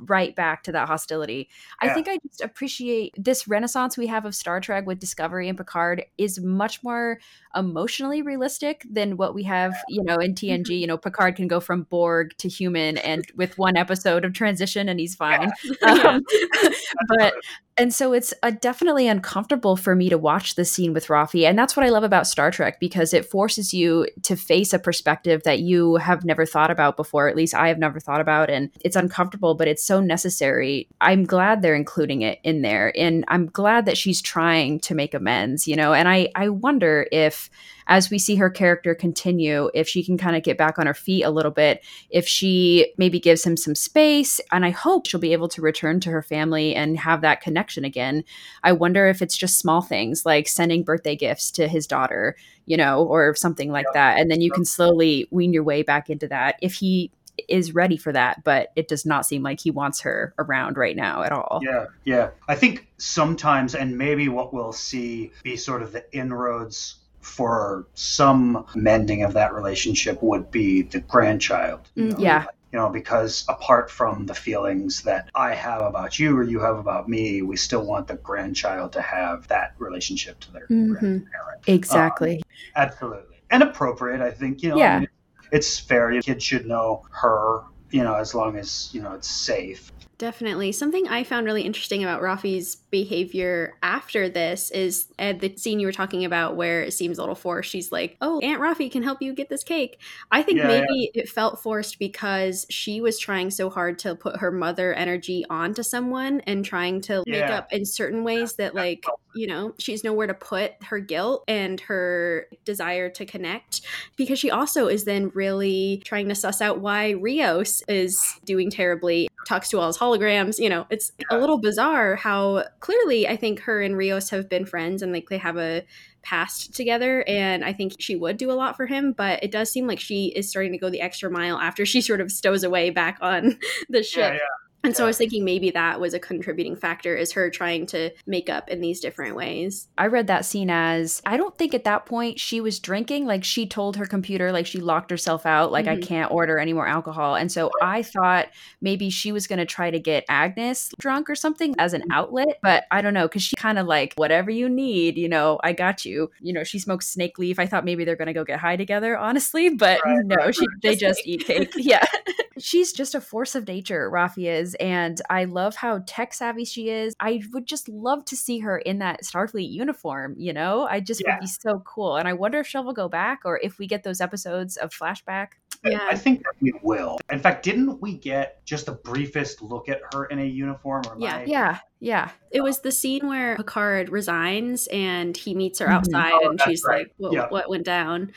right 0.00 0.36
back 0.36 0.62
to 0.64 0.72
that 0.72 0.88
hostility. 0.88 1.48
I 1.80 1.88
think 1.94 2.06
I 2.06 2.18
just 2.28 2.42
appreciate 2.42 3.14
this 3.16 3.48
renaissance 3.48 3.96
we 3.96 4.08
have 4.08 4.26
of 4.26 4.34
Star 4.34 4.60
Trek 4.60 4.84
with 4.86 4.98
Discovery 4.98 5.48
and 5.48 5.56
Picard 5.56 6.04
is 6.18 6.38
much 6.38 6.82
more 6.84 7.18
emotionally 7.56 8.20
realistic 8.20 8.84
than 8.90 9.16
what 9.16 9.34
we 9.34 9.42
have, 9.44 9.72
you 9.88 10.04
know, 10.04 10.16
in 10.16 10.34
TNG. 10.34 10.78
You 10.78 10.86
know, 10.86 10.98
Picard 10.98 11.34
can 11.36 11.48
go 11.48 11.60
from 11.60 11.84
Borg 11.84 12.36
to 12.38 12.48
human 12.48 12.98
and 12.98 13.24
with 13.36 13.56
one 13.56 13.78
episode 13.78 14.26
of 14.26 14.34
transition 14.34 14.88
and 14.90 15.00
he's 15.00 15.14
fine. 15.14 15.50
Um, 15.82 16.20
but 17.08 17.32
and 17.76 17.94
so 17.94 18.12
it's 18.12 18.34
uh, 18.42 18.50
definitely 18.60 19.08
uncomfortable 19.08 19.76
for 19.76 19.94
me 19.94 20.08
to 20.10 20.18
watch 20.18 20.54
the 20.56 20.64
scene 20.66 20.89
with 20.92 21.06
Raffi, 21.06 21.48
and 21.48 21.58
that's 21.58 21.76
what 21.76 21.84
I 21.84 21.88
love 21.88 22.04
about 22.04 22.26
Star 22.26 22.50
Trek 22.50 22.80
because 22.80 23.12
it 23.12 23.24
forces 23.24 23.72
you 23.72 24.06
to 24.22 24.36
face 24.36 24.72
a 24.72 24.78
perspective 24.78 25.42
that 25.44 25.60
you 25.60 25.96
have 25.96 26.24
never 26.24 26.46
thought 26.46 26.70
about 26.70 26.96
before. 26.96 27.28
At 27.28 27.36
least 27.36 27.54
I 27.54 27.68
have 27.68 27.78
never 27.78 28.00
thought 28.00 28.20
about, 28.20 28.50
and 28.50 28.70
it's 28.84 28.96
uncomfortable, 28.96 29.54
but 29.54 29.68
it's 29.68 29.84
so 29.84 30.00
necessary. 30.00 30.88
I'm 31.00 31.24
glad 31.24 31.62
they're 31.62 31.74
including 31.74 32.22
it 32.22 32.38
in 32.42 32.62
there, 32.62 32.92
and 32.96 33.24
I'm 33.28 33.46
glad 33.46 33.86
that 33.86 33.98
she's 33.98 34.22
trying 34.22 34.80
to 34.80 34.94
make 34.94 35.14
amends. 35.14 35.66
You 35.66 35.76
know, 35.76 35.92
and 35.92 36.08
I 36.08 36.30
I 36.34 36.48
wonder 36.48 37.06
if 37.12 37.50
as 37.86 38.10
we 38.10 38.18
see 38.18 38.36
her 38.36 38.50
character 38.50 38.94
continue, 38.94 39.70
if 39.74 39.88
she 39.88 40.04
can 40.04 40.18
kind 40.18 40.36
of 40.36 40.42
get 40.42 40.58
back 40.58 40.78
on 40.78 40.86
her 40.86 40.94
feet 40.94 41.22
a 41.22 41.30
little 41.30 41.50
bit, 41.50 41.82
if 42.10 42.26
she 42.26 42.92
maybe 42.96 43.20
gives 43.20 43.44
him 43.44 43.56
some 43.56 43.74
space, 43.74 44.40
and 44.52 44.64
I 44.64 44.70
hope 44.70 45.06
she'll 45.06 45.20
be 45.20 45.32
able 45.32 45.48
to 45.48 45.62
return 45.62 46.00
to 46.00 46.10
her 46.10 46.22
family 46.22 46.74
and 46.74 46.98
have 46.98 47.20
that 47.22 47.40
connection 47.40 47.84
again. 47.84 48.24
I 48.62 48.72
wonder 48.72 49.06
if 49.06 49.22
it's 49.22 49.36
just 49.36 49.58
small 49.58 49.82
things 49.82 50.24
like 50.24 50.48
sending 50.48 50.82
birthday 50.82 51.16
gifts 51.16 51.50
to 51.52 51.68
his 51.68 51.86
daughter, 51.86 52.36
you 52.66 52.76
know, 52.76 53.04
or 53.04 53.34
something 53.34 53.70
like 53.70 53.86
that. 53.94 54.18
And 54.18 54.30
then 54.30 54.40
you 54.40 54.50
can 54.50 54.64
slowly 54.64 55.26
wean 55.30 55.52
your 55.52 55.64
way 55.64 55.82
back 55.82 56.10
into 56.10 56.28
that 56.28 56.56
if 56.62 56.74
he 56.74 57.10
is 57.48 57.74
ready 57.74 57.96
for 57.96 58.12
that, 58.12 58.44
but 58.44 58.70
it 58.76 58.86
does 58.88 59.06
not 59.06 59.26
seem 59.26 59.42
like 59.42 59.60
he 59.60 59.70
wants 59.70 60.00
her 60.00 60.34
around 60.38 60.76
right 60.76 60.96
now 60.96 61.22
at 61.22 61.32
all. 61.32 61.60
Yeah, 61.62 61.86
yeah. 62.04 62.30
I 62.48 62.54
think 62.54 62.88
sometimes, 62.98 63.74
and 63.74 63.96
maybe 63.96 64.28
what 64.28 64.52
we'll 64.52 64.72
see 64.72 65.32
be 65.42 65.56
sort 65.56 65.82
of 65.82 65.92
the 65.92 66.04
inroads 66.12 66.96
for 67.30 67.86
some 67.94 68.66
mending 68.74 69.22
of 69.22 69.32
that 69.34 69.54
relationship 69.54 70.20
would 70.22 70.50
be 70.50 70.82
the 70.82 71.00
grandchild. 71.00 71.80
you 71.94 72.06
know? 72.08 72.16
yeah. 72.18 72.44
You 72.72 72.78
know, 72.78 72.88
because 72.88 73.44
apart 73.48 73.90
from 73.90 74.26
the 74.26 74.34
feelings 74.34 75.02
that 75.02 75.28
I 75.34 75.54
have 75.54 75.82
about 75.82 76.18
you 76.18 76.36
or 76.36 76.44
you 76.44 76.60
have 76.60 76.76
about 76.78 77.08
me, 77.08 77.42
we 77.42 77.56
still 77.56 77.84
want 77.84 78.06
the 78.08 78.14
grandchild 78.16 78.92
to 78.92 79.00
have 79.00 79.46
that 79.48 79.74
relationship 79.78 80.38
to 80.40 80.52
their 80.52 80.66
Mhm. 80.68 80.90
grandparent. 80.90 81.62
Exactly. 81.66 82.42
Absolutely. 82.76 83.36
And 83.50 83.62
appropriate, 83.64 84.20
I 84.20 84.30
think. 84.30 84.62
You 84.62 84.70
know, 84.70 84.76
Yeah. 84.78 84.96
I 84.96 85.00
mean, 85.00 85.08
it's 85.50 85.78
fair. 85.80 86.12
Your 86.12 86.22
kid 86.22 86.40
should 86.42 86.64
know 86.66 87.04
her, 87.10 87.62
you 87.90 88.04
know, 88.04 88.14
as 88.14 88.34
long 88.36 88.56
as, 88.56 88.88
you 88.92 89.02
know, 89.02 89.14
it's 89.14 89.28
safe. 89.30 89.90
Definitely. 90.20 90.72
Something 90.72 91.08
I 91.08 91.24
found 91.24 91.46
really 91.46 91.62
interesting 91.62 92.04
about 92.04 92.20
Raffi's 92.20 92.76
behavior 92.90 93.78
after 93.82 94.28
this 94.28 94.70
is 94.70 95.06
at 95.18 95.40
the 95.40 95.56
scene 95.56 95.80
you 95.80 95.86
were 95.86 95.92
talking 95.92 96.26
about 96.26 96.56
where 96.56 96.82
it 96.82 96.92
seems 96.92 97.16
a 97.16 97.22
little 97.22 97.34
forced. 97.34 97.70
She's 97.70 97.90
like, 97.90 98.18
Oh, 98.20 98.38
Aunt 98.40 98.60
Raffi 98.60 98.92
can 98.92 99.02
help 99.02 99.22
you 99.22 99.32
get 99.32 99.48
this 99.48 99.64
cake. 99.64 99.98
I 100.30 100.42
think 100.42 100.58
Yeah, 100.58 100.66
maybe 100.66 101.10
it 101.14 101.30
felt 101.30 101.62
forced 101.62 101.98
because 101.98 102.66
she 102.68 103.00
was 103.00 103.18
trying 103.18 103.50
so 103.50 103.70
hard 103.70 103.98
to 104.00 104.14
put 104.14 104.36
her 104.40 104.50
mother 104.50 104.92
energy 104.92 105.46
onto 105.48 105.82
someone 105.82 106.40
and 106.40 106.66
trying 106.66 107.00
to 107.02 107.24
make 107.26 107.44
up 107.44 107.72
in 107.72 107.86
certain 107.86 108.22
ways 108.22 108.56
that, 108.56 108.74
like, 108.74 109.06
you 109.34 109.46
know, 109.46 109.72
she's 109.78 110.04
nowhere 110.04 110.26
to 110.26 110.34
put 110.34 110.72
her 110.84 110.98
guilt 110.98 111.44
and 111.48 111.80
her 111.80 112.46
desire 112.66 113.08
to 113.08 113.24
connect 113.24 113.80
because 114.16 114.38
she 114.38 114.50
also 114.50 114.86
is 114.86 115.04
then 115.04 115.30
really 115.32 116.02
trying 116.04 116.28
to 116.28 116.34
suss 116.34 116.60
out 116.60 116.80
why 116.80 117.12
Rios 117.12 117.82
is 117.88 118.22
doing 118.44 118.70
terribly, 118.70 119.29
talks 119.46 119.68
to 119.70 119.78
all 119.78 119.86
his 119.86 119.98
holograms. 119.98 120.58
You 120.58 120.68
know, 120.68 120.86
it's 120.90 121.12
a 121.30 121.38
little 121.38 121.58
bizarre 121.58 122.16
how 122.16 122.64
clearly 122.80 123.28
I 123.28 123.36
think 123.36 123.60
her 123.60 123.80
and 123.82 123.96
Rios 123.96 124.30
have 124.30 124.48
been 124.48 124.66
friends 124.66 125.02
and 125.02 125.12
like 125.12 125.28
they 125.28 125.38
have 125.38 125.56
a 125.56 125.84
past 126.22 126.74
together 126.74 127.24
and 127.26 127.64
I 127.64 127.72
think 127.72 127.94
she 127.98 128.14
would 128.14 128.36
do 128.36 128.50
a 128.50 128.54
lot 128.54 128.76
for 128.76 128.86
him, 128.86 129.12
but 129.12 129.42
it 129.42 129.50
does 129.50 129.70
seem 129.70 129.86
like 129.86 130.00
she 130.00 130.26
is 130.26 130.48
starting 130.48 130.72
to 130.72 130.78
go 130.78 130.90
the 130.90 131.00
extra 131.00 131.30
mile 131.30 131.58
after 131.58 131.86
she 131.86 132.00
sort 132.00 132.20
of 132.20 132.30
stows 132.30 132.62
away 132.62 132.90
back 132.90 133.18
on 133.20 133.58
the 133.88 134.02
ship. 134.02 134.34
Yeah, 134.34 134.34
yeah. 134.34 134.69
And 134.82 134.96
so 134.96 135.04
I 135.04 135.06
was 135.06 135.18
thinking 135.18 135.44
maybe 135.44 135.70
that 135.72 136.00
was 136.00 136.14
a 136.14 136.18
contributing 136.18 136.74
factor 136.74 137.14
is 137.14 137.32
her 137.32 137.50
trying 137.50 137.86
to 137.86 138.10
make 138.26 138.48
up 138.48 138.68
in 138.70 138.80
these 138.80 139.00
different 139.00 139.36
ways. 139.36 139.88
I 139.98 140.06
read 140.06 140.26
that 140.28 140.44
scene 140.44 140.70
as 140.70 141.20
I 141.26 141.36
don't 141.36 141.56
think 141.58 141.74
at 141.74 141.84
that 141.84 142.06
point 142.06 142.40
she 142.40 142.60
was 142.60 142.78
drinking. 142.80 143.26
Like 143.26 143.44
she 143.44 143.66
told 143.66 143.96
her 143.96 144.06
computer, 144.06 144.52
like 144.52 144.66
she 144.66 144.80
locked 144.80 145.10
herself 145.10 145.44
out, 145.44 145.70
like 145.70 145.86
I 145.86 145.96
Mhm. 145.96 146.02
can't 146.06 146.32
order 146.32 146.58
any 146.58 146.72
more 146.72 146.86
alcohol. 146.86 147.34
And 147.34 147.52
so 147.52 147.70
I 147.82 148.02
thought 148.02 148.48
maybe 148.80 149.10
she 149.10 149.32
was 149.32 149.46
going 149.46 149.58
to 149.58 149.66
try 149.66 149.90
to 149.90 149.98
get 149.98 150.24
Agnes 150.28 150.90
drunk 150.98 151.28
or 151.28 151.34
something 151.34 151.74
as 151.78 151.92
an 151.92 152.04
outlet. 152.10 152.58
But 152.62 152.84
I 152.90 153.02
don't 153.02 153.14
know, 153.14 153.28
because 153.28 153.42
she 153.42 153.56
kind 153.56 153.78
of 153.78 153.86
like, 153.86 154.14
whatever 154.16 154.50
you 154.50 154.68
need, 154.68 155.18
you 155.18 155.28
know, 155.28 155.58
I 155.62 155.72
got 155.72 156.04
you. 156.04 156.30
You 156.40 156.52
know, 156.54 156.64
she 156.64 156.78
smokes 156.78 157.06
snake 157.06 157.38
leaf. 157.38 157.58
I 157.58 157.66
thought 157.66 157.84
maybe 157.84 158.04
they're 158.04 158.16
going 158.16 158.26
to 158.26 158.32
go 158.32 158.44
get 158.44 158.60
high 158.60 158.76
together, 158.76 159.16
honestly. 159.16 159.68
But 159.70 160.00
Right, 160.04 160.24
no, 160.24 160.50
she, 160.50 160.66
they 160.82 160.96
Just 160.96 161.00
just 161.00 161.26
eat 161.26 161.44
cake. 161.44 161.72
Yeah. 161.76 162.04
she's 162.58 162.92
just 162.92 163.14
a 163.14 163.20
force 163.20 163.54
of 163.54 163.66
nature, 163.66 164.10
Raffi 164.12 164.46
is, 164.50 164.69
and 164.76 165.20
I 165.30 165.44
love 165.44 165.74
how 165.76 166.02
tech 166.06 166.32
savvy 166.34 166.64
she 166.64 166.90
is. 166.90 167.14
I 167.20 167.42
would 167.52 167.66
just 167.66 167.88
love 167.88 168.24
to 168.26 168.36
see 168.36 168.58
her 168.60 168.78
in 168.78 168.98
that 168.98 169.22
Starfleet 169.22 169.70
uniform. 169.70 170.34
You 170.38 170.52
know, 170.52 170.86
I 170.88 171.00
just 171.00 171.22
Yeah. 171.24 171.34
would 171.34 171.40
be 171.40 171.46
so 171.46 171.80
cool. 171.86 172.16
And 172.16 172.28
I 172.28 172.32
wonder 172.32 172.60
if 172.60 172.66
she'll 172.66 172.92
go 172.92 173.08
back 173.08 173.40
or 173.44 173.58
if 173.62 173.78
we 173.78 173.86
get 173.86 174.02
those 174.02 174.20
episodes 174.20 174.76
of 174.76 174.90
flashback. 174.90 175.48
Yeah. 175.84 176.06
I 176.10 176.14
think 176.14 176.40
that 176.42 176.52
we 176.60 176.72
will. 176.82 177.18
In 177.30 177.38
fact, 177.38 177.62
didn't 177.64 178.02
we 178.02 178.14
get 178.18 178.64
just 178.66 178.86
the 178.86 178.92
briefest 178.92 179.62
look 179.62 179.88
at 179.88 180.00
her 180.14 180.26
in 180.26 180.38
a 180.38 180.44
uniform? 180.44 181.02
Or 181.08 181.16
Yeah. 181.18 181.36
I- 181.36 181.44
Yeah, 181.44 181.78
yeah, 182.00 182.30
It 182.50 182.60
was 182.62 182.80
the 182.80 182.92
scene 182.92 183.26
where 183.28 183.56
Picard 183.56 184.10
resigns 184.10 184.88
and 184.92 185.36
he 185.36 185.54
meets 185.54 185.78
her 185.78 185.86
Mhm. 185.86 185.92
outside, 185.92 186.32
Oh, 186.34 186.50
and 186.50 186.60
she's 186.62 186.82
right. 186.86 187.06
like, 187.06 187.14
what, 187.16 187.32
Yeah. 187.32 187.48
what 187.48 187.70
went 187.70 187.84
down? 187.84 188.32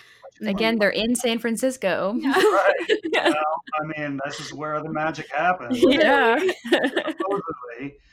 Again, 0.47 0.77
they're 0.77 0.89
in 0.89 1.15
San 1.15 1.39
Francisco. 1.39 2.15
Right. 2.23 2.73
Yeah. 3.13 3.29
Well, 3.29 3.63
I 3.79 3.99
mean, 3.99 4.19
this 4.25 4.39
is 4.39 4.53
where 4.53 4.81
the 4.81 4.89
magic 4.89 5.31
happens. 5.31 5.79
Yeah. 5.79 6.39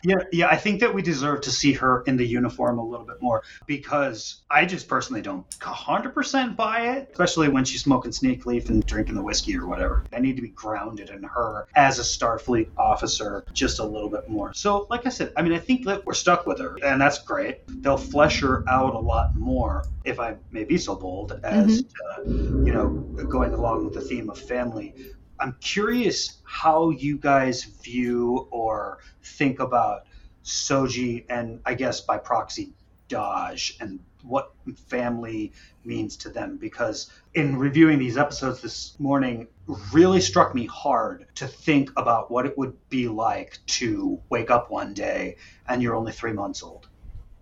Yeah, 0.02 0.16
yeah. 0.32 0.48
I 0.48 0.56
think 0.56 0.80
that 0.80 0.94
we 0.94 1.02
deserve 1.02 1.42
to 1.42 1.50
see 1.50 1.72
her 1.74 2.02
in 2.02 2.16
the 2.16 2.24
uniform 2.24 2.78
a 2.78 2.84
little 2.84 3.04
bit 3.04 3.20
more 3.20 3.42
because 3.66 4.42
I 4.50 4.64
just 4.64 4.88
personally 4.88 5.20
don't 5.20 5.48
100% 5.60 6.56
buy 6.56 6.96
it, 6.96 7.08
especially 7.12 7.48
when 7.48 7.64
she's 7.64 7.82
smoking 7.82 8.12
snake 8.12 8.46
leaf 8.46 8.70
and 8.70 8.84
drinking 8.86 9.14
the 9.14 9.22
whiskey 9.22 9.56
or 9.56 9.66
whatever. 9.66 10.04
I 10.12 10.20
need 10.20 10.36
to 10.36 10.42
be 10.42 10.48
grounded 10.48 11.10
in 11.10 11.22
her 11.24 11.66
as 11.74 11.98
a 11.98 12.02
Starfleet 12.02 12.70
officer 12.78 13.44
just 13.52 13.78
a 13.78 13.84
little 13.84 14.08
bit 14.08 14.28
more. 14.28 14.54
So, 14.54 14.86
like 14.88 15.06
I 15.06 15.10
said, 15.10 15.32
I 15.36 15.42
mean, 15.42 15.52
I 15.52 15.58
think 15.58 15.84
that 15.86 16.06
we're 16.06 16.14
stuck 16.14 16.46
with 16.46 16.60
her, 16.60 16.78
and 16.82 17.00
that's 17.00 17.18
great. 17.18 17.60
They'll 17.82 17.98
flesh 17.98 18.40
her 18.40 18.64
out 18.68 18.94
a 18.94 18.98
lot 18.98 19.36
more, 19.36 19.84
if 20.04 20.18
I 20.18 20.36
may 20.50 20.64
be 20.64 20.78
so 20.78 20.94
bold, 20.94 21.38
as 21.44 21.82
mm-hmm. 21.82 22.19
to, 22.19 22.19
you 22.64 22.72
know, 22.72 22.96
going 23.28 23.52
along 23.54 23.84
with 23.84 23.94
the 23.94 24.00
theme 24.00 24.30
of 24.30 24.38
family. 24.38 24.94
I'm 25.38 25.56
curious 25.60 26.40
how 26.44 26.90
you 26.90 27.16
guys 27.18 27.64
view 27.64 28.48
or 28.50 28.98
think 29.22 29.60
about 29.60 30.02
Soji 30.44 31.24
and 31.28 31.60
I 31.64 31.74
guess 31.74 32.00
by 32.00 32.18
proxy 32.18 32.72
Dahj 33.08 33.80
and 33.80 34.00
what 34.22 34.52
family 34.88 35.52
means 35.84 36.16
to 36.18 36.28
them 36.28 36.58
because 36.58 37.10
in 37.34 37.56
reviewing 37.56 37.98
these 37.98 38.18
episodes 38.18 38.60
this 38.60 38.94
morning 39.00 39.48
really 39.92 40.20
struck 40.20 40.54
me 40.54 40.66
hard 40.66 41.26
to 41.34 41.46
think 41.46 41.90
about 41.96 42.30
what 42.30 42.46
it 42.46 42.56
would 42.58 42.76
be 42.90 43.08
like 43.08 43.58
to 43.66 44.20
wake 44.28 44.50
up 44.50 44.70
one 44.70 44.92
day 44.92 45.36
and 45.66 45.82
you're 45.82 45.96
only 45.96 46.12
3 46.12 46.32
months 46.32 46.62
old 46.62 46.88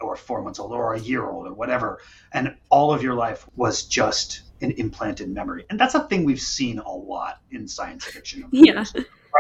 or 0.01 0.15
4 0.15 0.43
months 0.43 0.61
old 0.61 0.73
or 0.73 0.95
a 0.95 1.01
year 1.01 1.29
old 1.29 1.49
or 1.49 1.53
whatever 1.53 1.99
and 2.33 2.57
all 2.71 2.93
of 2.93 3.03
your 3.03 3.15
life 3.15 3.47
was 3.57 3.85
just 3.85 4.43
an 4.61 4.73
implanted 4.73 5.29
memory 5.29 5.65
and 5.71 5.79
that's 5.79 5.95
a 5.95 6.01
thing 6.09 6.25
we've 6.25 6.41
seen 6.41 6.79
a 6.79 6.91
lot 6.93 7.41
in 7.51 7.67
science 7.69 8.05
fiction 8.05 8.45
Yeah. 8.51 8.75
years 8.75 8.93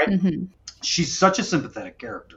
Mhm. 0.06 0.48
she's 0.82 1.16
such 1.16 1.38
a 1.38 1.42
sympathetic 1.44 1.98
character 1.98 2.36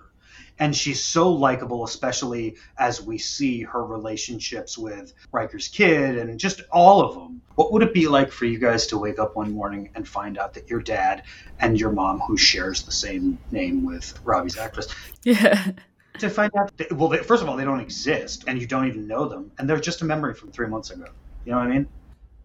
and 0.59 0.75
she's 0.75 1.03
so 1.03 1.31
likable 1.31 1.83
especially 1.83 2.55
as 2.77 3.01
we 3.01 3.17
see 3.17 3.61
her 3.61 3.85
relationships 3.85 4.77
with 4.77 5.13
Riker's 5.31 5.67
kid 5.67 6.17
and 6.17 6.39
just 6.39 6.61
all 6.71 7.01
of 7.01 7.15
them 7.15 7.41
what 7.55 7.71
would 7.71 7.83
it 7.83 7.93
be 7.93 8.07
like 8.07 8.31
for 8.31 8.45
you 8.45 8.57
guys 8.57 8.87
to 8.87 8.97
wake 8.97 9.19
up 9.19 9.35
one 9.35 9.51
morning 9.51 9.89
and 9.95 10.07
find 10.07 10.37
out 10.37 10.53
that 10.55 10.69
your 10.69 10.81
dad 10.81 11.23
and 11.59 11.79
your 11.79 11.91
mom 11.91 12.19
who 12.19 12.35
shares 12.37 12.83
the 12.83 12.91
same 12.91 13.37
name 13.51 13.83
with 13.85 14.17
Raffi's 14.23 14.57
actress 14.57 14.87
Yeah. 15.23 15.71
to 16.19 16.29
find 16.29 16.51
out 16.57 16.75
that, 16.77 16.91
well 16.91 17.09
they, 17.09 17.17
first 17.19 17.41
of 17.43 17.49
all 17.49 17.55
they 17.57 17.63
don't 17.65 17.79
exist 17.79 18.43
and 18.47 18.59
you 18.59 18.67
don't 18.67 18.87
even 18.87 19.07
know 19.07 19.27
them 19.27 19.51
and 19.57 19.69
they're 19.69 19.79
just 19.79 20.01
a 20.01 20.05
memory 20.05 20.33
from 20.33 20.51
3 20.51 20.67
months 20.67 20.89
ago 20.91 21.05
you 21.45 21.51
know 21.51 21.57
what 21.59 21.67
i 21.67 21.69
mean 21.69 21.87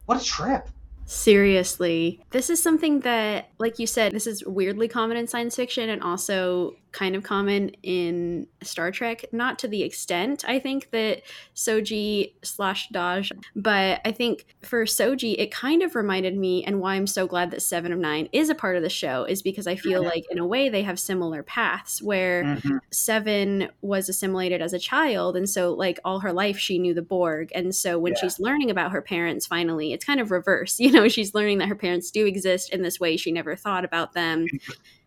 what 0.07 0.21
a 0.21 0.25
trip 0.25 0.69
Seriously. 1.07 2.21
This 2.31 2.51
is 2.51 2.63
something 2.63 3.01
that, 3.01 3.49
like 3.59 3.79
you 3.79 3.87
said, 3.87 4.13
this 4.13 4.27
is 4.27 4.45
weirdly 4.45 4.89
common 4.89 5.17
in 5.17 5.27
science 5.27 5.57
fiction 5.57 5.89
and 5.89 6.03
also 6.03 6.75
kind 6.93 7.15
of 7.15 7.23
common 7.23 7.69
in 7.83 8.47
Star 8.63 8.91
Trek. 8.91 9.27
Not 9.31 9.59
to 9.59 9.69
the 9.69 9.83
extent, 9.83 10.45
I 10.49 10.59
think, 10.59 10.91
that 10.93 11.23
Soji 11.55 12.33
slash 12.43 12.89
Dahj, 12.89 13.33
but 13.55 14.01
I 14.05 14.13
think 14.13 14.47
for 14.63 14.85
Soji, 14.87 15.35
it 15.39 15.51
kind 15.53 15.83
of 15.83 15.95
reminded 15.95 16.37
me, 16.39 16.65
and 16.65 16.81
why 16.81 16.95
I'm 16.95 17.07
so 17.07 17.27
glad 17.27 17.51
that 17.51 17.61
Seven 17.61 17.93
of 17.93 17.99
Nine 17.99 18.31
is 18.33 18.49
a 18.49 18.55
part 18.55 18.77
of 18.77 18.83
the 18.83 18.89
show, 18.89 19.25
is 19.25 19.43
because 19.43 19.67
I 19.67 19.77
feel 19.77 20.03
like, 20.03 20.25
in 20.31 20.39
a 20.39 20.47
way, 20.47 20.71
they 20.71 20.83
have 20.85 20.99
similar 20.99 21.43
paths 21.43 22.01
where 22.03 22.45
Mhm. 22.45 22.79
Seven 22.91 23.69
was 23.83 24.09
assimilated 24.09 24.63
as 24.63 24.73
a 24.73 24.79
child, 24.79 25.37
and 25.37 25.49
so 25.49 25.75
like 25.75 26.01
all 26.03 26.21
her 26.21 26.33
life 26.33 26.57
she 26.57 26.79
knew 26.79 26.95
the 26.95 27.03
Borg, 27.03 27.51
and 27.55 27.75
so 27.75 27.99
when 27.99 28.15
Yeah. 28.15 28.21
she's 28.23 28.41
learning 28.41 28.71
about 28.71 28.93
her 28.93 29.03
parents, 29.03 29.47
finally 29.47 29.93
it's 29.93 30.05
kind 30.05 30.19
of 30.21 30.31
reverse. 30.31 30.81
You 30.87 30.93
know, 30.93 30.96
she's 31.09 31.35
learning 31.35 31.59
that 31.59 31.69
her 31.69 31.77
parents 31.77 32.11
do 32.11 32.27
exist 32.27 32.73
in 32.73 32.83
this 32.83 32.99
way. 32.99 33.17
She 33.17 33.33
never 33.33 33.57
thought 33.57 33.85
about 33.85 34.13
them, 34.13 34.47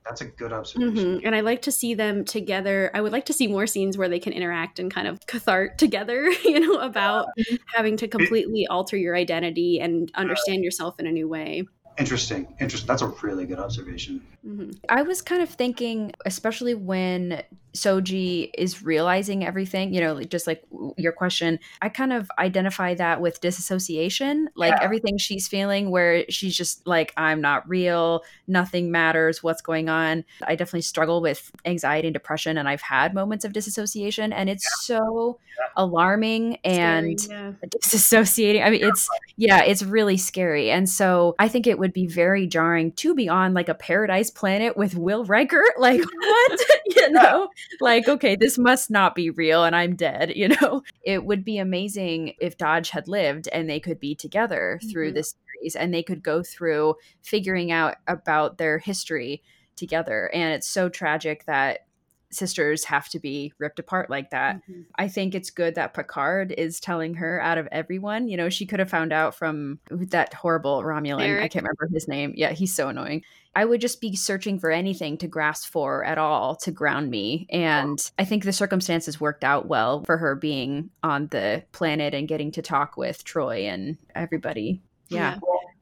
that's 0.09 0.21
a 0.21 0.25
good 0.25 0.51
observation. 0.51 1.19
Hmm 1.19 1.25
and 1.25 1.35
I 1.35 1.41
like 1.41 1.61
to 1.63 1.71
see 1.71 1.93
them 1.93 2.25
together. 2.25 2.89
I 2.93 3.01
would 3.01 3.11
like 3.11 3.25
to 3.25 3.33
see 3.33 3.47
more 3.47 3.67
scenes 3.67 3.97
where 3.97 4.09
they 4.09 4.19
can 4.19 4.33
interact 4.33 4.79
and 4.79 4.91
kind 4.91 5.07
of 5.07 5.19
cathart 5.27 5.77
together. 5.77 6.31
You 6.49 6.59
know, 6.61 6.79
about 6.79 7.27
having 7.75 7.95
to 7.97 8.07
completely 8.07 8.65
alter 8.67 8.97
your 8.97 9.15
identity 9.15 9.79
and 9.79 10.11
understand 10.15 10.63
yourself 10.63 10.99
in 10.99 11.05
a 11.05 11.11
new 11.11 11.27
way. 11.27 11.63
interesting. 11.99 12.47
Interesting 12.59 12.87
that's 12.87 13.03
a 13.03 13.07
really 13.21 13.45
good 13.45 13.59
observation. 13.59 14.21
Hmm 14.43 14.71
I 14.87 15.03
was 15.03 15.21
kind 15.21 15.43
of 15.43 15.49
thinking, 15.49 16.13
especially 16.25 16.73
when 16.73 17.43
Soji 17.73 18.49
is 18.57 18.81
realizing 18.83 19.45
everything, 19.45 19.93
you 19.93 20.01
know, 20.01 20.13
like- 20.13 20.29
just 20.29 20.47
like 20.47 20.63
your 20.97 21.11
question, 21.11 21.59
I 21.81 21.89
kind 21.89 22.11
of 22.13 22.29
identify 22.39 22.93
that 22.95 23.21
with 23.21 23.41
disassociation, 23.41 24.49
like 24.55 24.73
Yeah. 24.73 24.83
everything 24.83 25.17
she's 25.17 25.47
feeling, 25.47 25.91
where 25.91 26.25
she's 26.29 26.55
just 26.57 26.85
like, 26.87 27.13
I'm 27.17 27.41
not 27.41 27.67
real, 27.69 28.23
nothing 28.47 28.91
matters, 28.91 29.43
what's 29.43 29.61
going 29.61 29.87
on. 29.89 30.23
I 30.45 30.55
definitely 30.55 30.81
struggle 30.81 31.21
with 31.21 31.51
anxiety 31.65 32.07
and 32.07 32.13
depression, 32.13 32.57
and 32.57 32.67
I've 32.67 32.81
had 32.81 33.13
moments 33.13 33.45
of 33.45 33.53
disassociation, 33.53 34.33
and 34.33 34.49
it's 34.49 34.65
so 34.85 35.37
alarming 35.75 36.57
and 36.63 37.19
Scary, 37.19 37.39
yeah. 37.39 37.67
disassociating. 37.81 38.65
I 38.65 38.69
mean, 38.69 38.83
it's 38.83 39.07
yeah, 39.37 39.63
it's 39.63 39.83
really 39.83 40.17
scary. 40.17 40.71
And 40.71 40.89
so 40.89 41.35
I 41.39 41.47
think 41.47 41.67
it 41.67 41.77
would 41.79 41.93
be 41.93 42.07
very 42.07 42.47
jarring 42.47 42.91
to 42.93 43.13
be 43.13 43.29
on 43.29 43.53
like 43.53 43.69
a 43.69 43.73
paradise 43.73 44.29
planet 44.31 44.75
with 44.77 44.95
Will 44.95 45.25
Riker. 45.25 45.63
Like, 45.79 46.01
what? 46.01 46.59
you 46.95 47.09
know? 47.11 47.47
Like, 47.79 48.07
okay, 48.07 48.35
this 48.35 48.57
must 48.57 48.89
not 48.89 49.15
be 49.15 49.29
real 49.29 49.63
and 49.63 49.75
I'm 49.75 49.95
dead, 49.95 50.31
you 50.35 50.49
know? 50.49 50.83
It 51.03 51.25
would 51.25 51.43
be 51.43 51.57
amazing 51.57 52.33
if 52.39 52.57
Dahj 52.57 52.89
had 52.89 53.07
lived 53.07 53.47
and 53.51 53.69
they 53.69 53.79
could 53.79 53.99
be 53.99 54.15
together 54.15 54.79
through 54.91 55.11
Mhm. 55.11 55.15
this 55.15 55.35
series 55.55 55.75
and 55.75 55.93
they 55.93 56.03
could 56.03 56.23
go 56.23 56.43
through 56.43 56.95
figuring 57.23 57.71
out 57.71 57.95
about 58.07 58.57
their 58.57 58.79
history 58.79 59.41
together. 59.75 60.29
And 60.33 60.53
it's 60.53 60.67
so 60.67 60.89
tragic 60.89 61.45
that 61.45 61.85
sisters 62.31 62.83
have 62.83 63.09
to 63.09 63.19
be 63.19 63.51
ripped 63.57 63.79
apart 63.79 64.07
like 64.07 64.29
that. 64.29 64.61
Mhm. 64.69 64.85
I 64.95 65.07
think 65.07 65.33
it's 65.33 65.49
good 65.49 65.73
that 65.75 65.95
Picard 65.95 66.51
is 66.51 66.79
telling 66.79 67.15
her 67.15 67.41
out 67.41 67.57
of 67.57 67.67
everyone. 67.71 68.27
You 68.27 68.37
know, 68.37 68.49
she 68.49 68.67
could 68.67 68.77
have 68.79 68.89
found 68.89 69.11
out 69.11 69.33
from 69.33 69.79
that 69.89 70.35
horrible 70.35 70.83
Romulan. 70.83 71.41
I 71.41 71.47
can't 71.47 71.63
remember 71.65 71.89
his 71.91 72.07
name. 72.07 72.33
Yeah, 72.35 72.51
he's 72.51 72.75
so 72.75 72.89
annoying. 72.89 73.23
I 73.55 73.65
would 73.65 73.81
just 73.81 73.99
be 73.99 74.15
searching 74.15 74.59
for 74.59 74.71
anything 74.71 75.17
to 75.17 75.27
grasp 75.27 75.71
for 75.71 76.03
at 76.03 76.17
all 76.17 76.55
to 76.57 76.71
ground 76.71 77.09
me. 77.09 77.47
And 77.49 77.99
I 78.17 78.25
think 78.25 78.43
the 78.43 78.53
circumstances 78.53 79.19
worked 79.19 79.43
out 79.43 79.67
well 79.67 80.03
for 80.05 80.17
her 80.17 80.35
being 80.35 80.91
on 81.03 81.27
the 81.27 81.63
planet 81.71 82.13
and 82.13 82.27
getting 82.27 82.51
to 82.51 82.61
talk 82.61 82.95
with 82.95 83.23
Troi 83.25 83.67
and 83.67 83.97
everybody. 84.15 84.81
Yeah. 85.09 85.39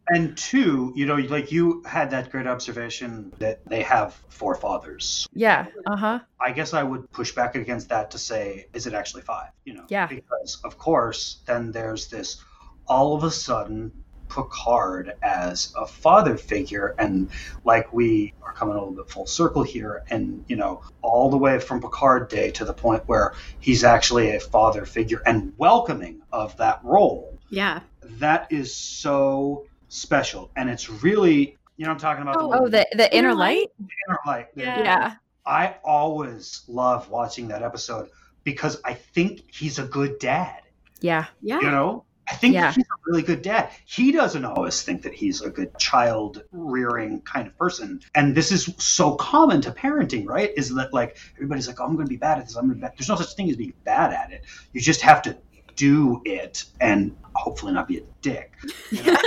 And 0.10 0.38
two, 0.38 0.94
you 0.96 1.06
know, 1.06 1.16
like 1.16 1.52
you 1.52 1.84
had 1.86 2.12
that 2.12 2.32
great 2.32 2.48
observation 2.48 3.34
that 3.40 3.66
they 3.66 3.84
have 3.84 4.14
four 4.30 4.56
fathers. 4.56 5.28
Yeah. 5.34 5.66
Uh 5.86 5.98
huh. 5.98 6.20
I 6.40 6.54
guess 6.54 6.74
I 6.74 6.84
would 6.84 7.12
push 7.12 7.34
back 7.34 7.56
against 7.56 7.90
that 7.90 8.12
to 8.12 8.18
say, 8.18 8.68
is 8.74 8.88
it 8.88 8.94
actually 8.94 9.24
five? 9.24 9.50
You 9.66 9.74
know, 9.74 9.86
Yeah. 9.90 10.08
Because 10.08 10.62
of 10.64 10.78
course, 10.78 11.42
then 11.46 11.74
there's 11.74 12.08
this 12.08 12.42
all 12.88 13.16
of 13.16 13.26
a 13.26 13.32
sudden 13.32 13.92
Picard 14.30 15.14
as 15.22 15.74
a 15.78 15.86
father 15.86 16.38
figure, 16.38 16.96
and 16.98 17.30
like 17.64 17.92
we 17.94 18.34
are 18.42 18.54
coming 18.54 18.76
a 18.76 18.80
little 18.80 18.94
bit 18.96 19.10
full 19.10 19.26
circle 19.28 19.64
here, 19.64 20.04
and 20.10 20.44
you 20.48 20.56
know, 20.56 20.82
all 21.02 21.30
the 21.30 21.38
way 21.38 21.60
from 21.60 21.82
Picard 21.82 22.30
Day 22.30 22.52
to 22.52 22.66
the 22.66 22.74
point 22.74 23.04
where 23.08 23.34
he's 23.60 23.84
actually 23.84 24.36
a 24.36 24.40
father 24.40 24.86
figure 24.86 25.22
and 25.26 25.54
welcoming 25.58 26.22
of 26.32 26.56
that 26.58 26.80
role. 26.84 27.38
Yeah. 27.50 27.82
That 28.20 28.52
is 28.52 28.76
so 28.76 29.66
special, 29.90 30.52
and 30.56 30.70
it's 30.70 30.90
really, 30.90 31.58
you 31.78 31.86
know, 31.86 31.92
I'm 31.92 31.98
talking 32.00 32.22
about 32.24 32.36
Oh, 32.40 32.68
the, 32.68 32.88
the 32.94 33.14
inner 33.16 33.30
Inner 33.30 33.36
light? 33.36 33.72
inner 33.80 34.20
light. 34.26 34.56
the- 34.56 34.62
Yeah. 34.64 34.80
Yeah. 34.84 35.14
I 35.46 35.76
always 35.84 36.64
love 36.68 37.10
watching 37.10 37.48
that 37.50 37.64
episode 37.64 38.10
because 38.44 38.82
I 38.84 38.94
think 38.96 39.44
he's 39.54 39.80
a 39.80 39.84
good 39.86 40.20
dad. 40.20 40.62
Yeah. 41.00 41.26
Yeah. 41.42 41.60
You 41.62 41.72
know, 41.72 42.04
I 42.30 42.36
think 42.36 42.54
Yeah. 42.54 42.72
he's 42.74 42.84
a 42.86 42.98
really 43.06 43.22
good 43.22 43.42
dad. 43.42 43.70
He 43.86 44.12
doesn't 44.12 44.44
always 44.44 44.82
think 44.82 45.02
that 45.04 45.14
he's 45.14 45.42
a 45.42 45.50
good 45.50 45.78
child 45.80 46.44
rearing 46.52 47.22
kind 47.22 47.48
of 47.48 47.58
person. 47.58 48.02
And 48.16 48.36
this 48.36 48.52
is 48.52 48.74
so 48.78 49.16
common 49.16 49.62
to 49.62 49.72
parenting, 49.72 50.28
right? 50.28 50.52
Is 50.58 50.74
that 50.76 50.94
like 50.94 51.18
everybody's 51.36 51.68
like, 51.68 51.80
oh, 51.80 51.86
I'm 51.86 51.96
going 51.96 52.06
to 52.06 52.10
be 52.10 52.18
bad 52.18 52.38
at 52.40 52.46
this. 52.48 52.56
I'm 52.56 52.64
going 52.66 52.72
to 52.72 52.76
be 52.76 52.82
bad. 52.82 52.94
There's 52.98 53.08
no 53.10 53.16
such 53.16 53.34
thing 53.36 53.50
as 53.50 53.56
being 53.56 53.74
bad 53.86 54.12
at 54.14 54.32
it. 54.32 54.44
You 54.74 54.82
just 54.82 55.02
have 55.02 55.22
to 55.24 55.38
do 55.76 56.22
it 56.26 56.66
and 56.82 57.16
hopefully 57.34 57.72
not 57.72 57.88
be 57.88 58.00
a 58.00 58.04
dick. 58.22 58.52
you 58.92 59.04
know? 59.12 59.18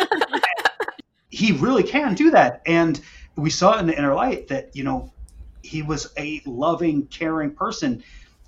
he 1.30 1.52
really 1.52 1.82
can 1.84 2.14
do 2.14 2.30
that. 2.32 2.60
And 2.66 3.00
we 3.36 3.50
saw 3.50 3.78
in 3.78 3.86
the 3.86 3.96
inner 3.96 4.14
light 4.14 4.48
that 4.48 4.74
you 4.76 4.84
know 4.84 5.12
he 5.62 5.82
was 5.82 6.12
a 6.18 6.42
loving, 6.44 7.06
caring 7.06 7.52
person 7.52 8.02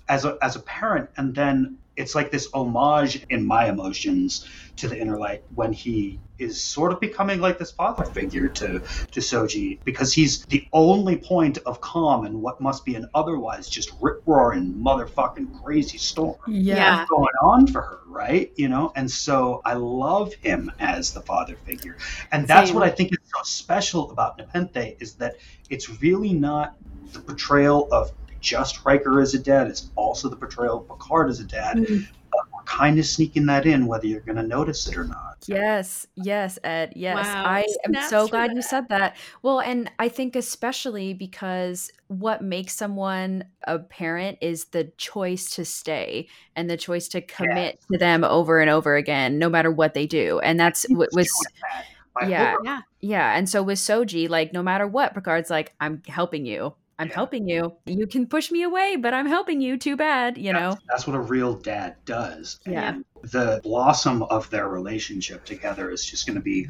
as 0.09 0.25
a 0.25 0.37
as 0.41 0.55
a 0.55 0.59
parent, 0.59 1.09
and 1.17 1.33
then 1.33 1.77
it's 1.95 2.15
like 2.15 2.31
this 2.31 2.47
homage 2.53 3.23
in 3.29 3.45
my 3.45 3.69
emotions 3.69 4.47
to 4.77 4.87
the 4.87 4.99
inner 4.99 5.17
light 5.17 5.43
when 5.53 5.71
he 5.71 6.19
is 6.39 6.61
sort 6.61 6.91
of 6.91 6.99
becoming 6.99 7.39
like 7.39 7.59
this 7.59 7.71
father 7.71 8.05
figure 8.05 8.47
to 8.47 8.79
to 9.11 9.19
Soji 9.19 9.79
because 9.85 10.11
he's 10.13 10.45
the 10.45 10.67
only 10.73 11.17
point 11.17 11.59
of 11.59 11.79
calm 11.79 12.25
in 12.25 12.41
what 12.41 12.59
must 12.59 12.83
be 12.85 12.95
an 12.95 13.07
otherwise 13.13 13.69
just 13.69 13.91
rip 14.01 14.23
roaring 14.25 14.73
motherfucking 14.73 15.47
crazy 15.63 15.97
storm 15.99 16.35
Yeah. 16.47 17.05
going 17.07 17.35
on 17.41 17.67
for 17.67 17.81
her, 17.81 17.99
right? 18.07 18.51
You 18.55 18.67
know, 18.69 18.91
and 18.95 19.09
so 19.09 19.61
I 19.63 19.73
love 19.73 20.33
him 20.33 20.71
as 20.79 21.13
the 21.13 21.21
father 21.21 21.55
figure, 21.55 21.97
and 22.31 22.47
that's 22.47 22.69
Same. 22.69 22.75
what 22.75 22.83
I 22.83 22.89
think 22.89 23.11
is 23.11 23.19
so 23.25 23.39
special 23.43 24.11
about 24.11 24.37
Nepenthe 24.37 24.95
is 24.99 25.13
that 25.15 25.35
it's 25.69 26.01
really 26.01 26.33
not 26.33 26.75
the 27.13 27.19
portrayal 27.19 27.87
of 27.91 28.11
just 28.43 28.85
Riker 28.85 29.21
as 29.21 29.33
a 29.33 29.39
dad; 29.39 29.67
it's 29.67 29.89
also 29.95 30.29
the 30.29 30.35
portrayal 30.35 30.81
of 30.81 30.87
Picard 30.87 31.29
as 31.29 31.39
a 31.39 31.45
dad. 31.45 31.77
Mhm. 31.77 32.07
But 32.31 32.41
we're 32.51 32.63
kind 32.63 32.99
of 32.99 33.05
sneaking 33.05 33.45
that 33.45 33.65
in, 33.65 33.85
whether 33.85 34.07
you're 34.07 34.19
going 34.21 34.37
to 34.37 34.43
notice 34.43 34.87
it 34.87 34.97
or 34.97 35.03
not. 35.03 35.37
Yes, 35.47 36.07
yes, 36.15 36.57
Ed. 36.63 36.93
Yes. 36.95 37.25
Wow, 37.25 37.43
I 37.45 37.59
am 37.85 37.91
snaps 37.91 38.09
so 38.09 38.25
for 38.25 38.31
glad 38.31 38.53
you 38.55 38.61
said 38.61 38.89
that. 38.89 39.15
Well, 39.43 39.59
and 39.59 39.91
I 39.99 40.09
think 40.09 40.35
especially 40.35 41.13
because 41.13 41.91
what 42.07 42.41
makes 42.41 42.75
someone 42.75 43.45
a 43.67 43.79
parent 43.79 44.39
is 44.41 44.65
the 44.65 44.85
choice 44.97 45.53
to 45.55 45.65
stay 45.65 46.27
and 46.55 46.69
the 46.69 46.77
choice 46.77 47.07
to 47.09 47.21
commit 47.21 47.79
to 47.91 47.97
them 47.97 48.23
over 48.23 48.59
and 48.59 48.69
over 48.69 48.95
again, 48.95 49.37
no 49.37 49.49
matter 49.49 49.71
what 49.71 49.93
they 49.93 50.07
do. 50.07 50.39
And 50.39 50.59
that's 50.59 50.85
what 50.89 51.09
was 51.13 51.29
that. 51.61 52.29
Yeah. 52.29 52.55
Yeah. 52.63 52.81
yeah. 52.99 53.37
And 53.37 53.49
so 53.49 53.63
with 53.63 53.79
Soji, 53.79 54.29
like 54.29 54.53
no 54.53 54.63
matter 54.63 54.87
what, 54.87 55.13
Picard's 55.13 55.49
like, 55.49 55.73
I'm 55.79 56.01
helping 56.07 56.45
you. 56.45 56.73
I'm 56.99 57.07
Yeah. 57.07 57.15
helping 57.15 57.47
you. 57.47 57.73
You 57.85 58.07
can 58.07 58.27
push 58.27 58.51
me 58.51 58.63
away, 58.63 58.95
but 58.95 59.13
I'm 59.13 59.25
helping 59.25 59.61
you. 59.61 59.77
Too 59.77 59.95
bad, 59.95 60.37
you 60.37 60.53
know. 60.53 60.71
That's, 60.71 60.81
that's 60.89 61.07
what 61.07 61.15
a 61.15 61.19
real 61.19 61.55
dad 61.55 61.95
does. 62.05 62.59
Yeah. 62.65 62.89
And 62.89 63.05
the 63.23 63.59
blossom 63.63 64.23
of 64.23 64.49
their 64.49 64.67
relationship 64.67 65.45
together 65.45 65.89
is 65.89 66.05
just 66.05 66.27
going 66.27 66.35
to 66.35 66.41
be 66.41 66.67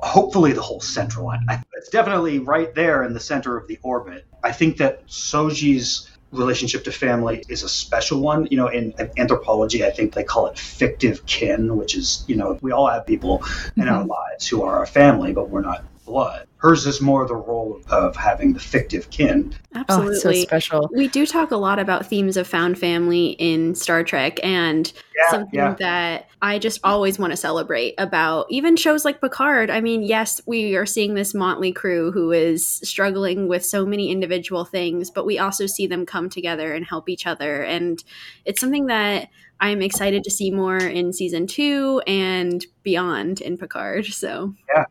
hopefully 0.00 0.52
the 0.52 0.62
whole 0.62 0.80
central 0.80 1.26
line. 1.26 1.44
I, 1.48 1.62
it's 1.74 1.90
definitely 1.90 2.38
right 2.38 2.74
there 2.74 3.02
in 3.04 3.12
the 3.14 3.20
center 3.20 3.56
of 3.56 3.66
the 3.68 3.78
orbit. 3.82 4.26
I 4.42 4.52
think 4.52 4.76
that 4.78 5.06
Soji's 5.06 6.10
relationship 6.32 6.84
to 6.84 6.92
family 6.92 7.44
is 7.48 7.62
a 7.62 7.68
special 7.68 8.20
one. 8.20 8.46
You 8.50 8.56
know, 8.56 8.68
in 8.68 8.94
anthropology, 9.16 9.84
I 9.84 9.90
think 9.90 10.14
they 10.14 10.24
call 10.24 10.46
it 10.46 10.58
fictive 10.58 11.24
kin, 11.26 11.76
which 11.76 11.96
is, 11.96 12.24
you 12.26 12.36
know, 12.36 12.58
we 12.60 12.72
all 12.72 12.88
have 12.88 13.06
people 13.06 13.42
in 13.76 13.88
our 13.88 14.00
mm-hmm. 14.00 14.10
lives 14.10 14.46
who 14.46 14.62
are 14.62 14.76
our 14.76 14.86
family, 14.86 15.32
but 15.32 15.48
we're 15.48 15.62
not 15.62 15.84
blood. 16.04 16.46
Hers 16.58 16.86
is 16.86 17.00
more 17.00 17.26
the 17.26 17.36
role 17.36 17.80
of 17.90 18.16
having 18.16 18.52
the 18.54 18.60
fictive 18.60 19.10
kin. 19.10 19.54
Oh, 19.74 19.80
Absolutely. 19.80 20.16
Oh, 20.16 20.18
so 20.18 20.32
special. 20.32 20.90
We 20.94 21.08
do 21.08 21.26
talk 21.26 21.50
a 21.50 21.56
lot 21.56 21.78
about 21.78 22.06
themes 22.06 22.36
of 22.36 22.46
found 22.46 22.78
family 22.78 23.30
in 23.38 23.74
Star 23.74 24.02
Trek 24.02 24.38
and 24.42 24.90
Yeah, 25.16 25.30
something 25.30 25.58
yeah. 25.58 25.74
that 25.78 26.28
I 26.40 26.58
just 26.58 26.80
always 26.84 27.18
want 27.18 27.32
to 27.32 27.36
celebrate 27.36 27.94
about 27.98 28.46
even 28.48 28.76
shows 28.76 29.04
like 29.04 29.20
Picard. 29.20 29.70
I 29.70 29.80
mean, 29.80 30.02
yes, 30.02 30.40
we 30.46 30.76
are 30.76 30.86
seeing 30.86 31.14
this 31.14 31.34
motley 31.34 31.72
crew 31.72 32.12
who 32.12 32.32
is 32.32 32.66
struggling 32.66 33.48
with 33.48 33.64
so 33.64 33.84
many 33.84 34.10
individual 34.10 34.64
things, 34.64 35.10
but 35.10 35.26
we 35.26 35.38
also 35.38 35.66
see 35.66 35.86
them 35.86 36.06
come 36.06 36.30
together 36.30 36.72
and 36.72 36.84
help 36.84 37.08
each 37.08 37.26
other. 37.26 37.62
And 37.62 38.02
it's 38.44 38.60
something 38.60 38.86
that 38.86 39.28
I'm 39.60 39.82
excited 39.82 40.24
to 40.24 40.30
see 40.30 40.50
more 40.50 40.78
in 40.78 41.12
season 41.12 41.46
two 41.46 42.02
and 42.06 42.64
beyond 42.82 43.40
in 43.40 43.56
Picard. 43.56 44.06
So, 44.06 44.54
Yeah, 44.74 44.84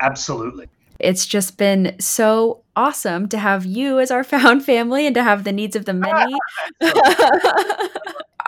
absolutely. 0.00 0.68
It's 0.98 1.26
just 1.26 1.58
been 1.58 1.96
so 2.00 2.62
awesome 2.74 3.28
to 3.28 3.38
have 3.38 3.64
you 3.64 3.98
as 3.98 4.10
our 4.10 4.24
found 4.24 4.64
family 4.64 5.06
and 5.06 5.14
to 5.14 5.22
have 5.22 5.44
the 5.44 5.52
needs 5.52 5.76
of 5.76 5.84
the 5.84 5.94
many. 5.94 6.36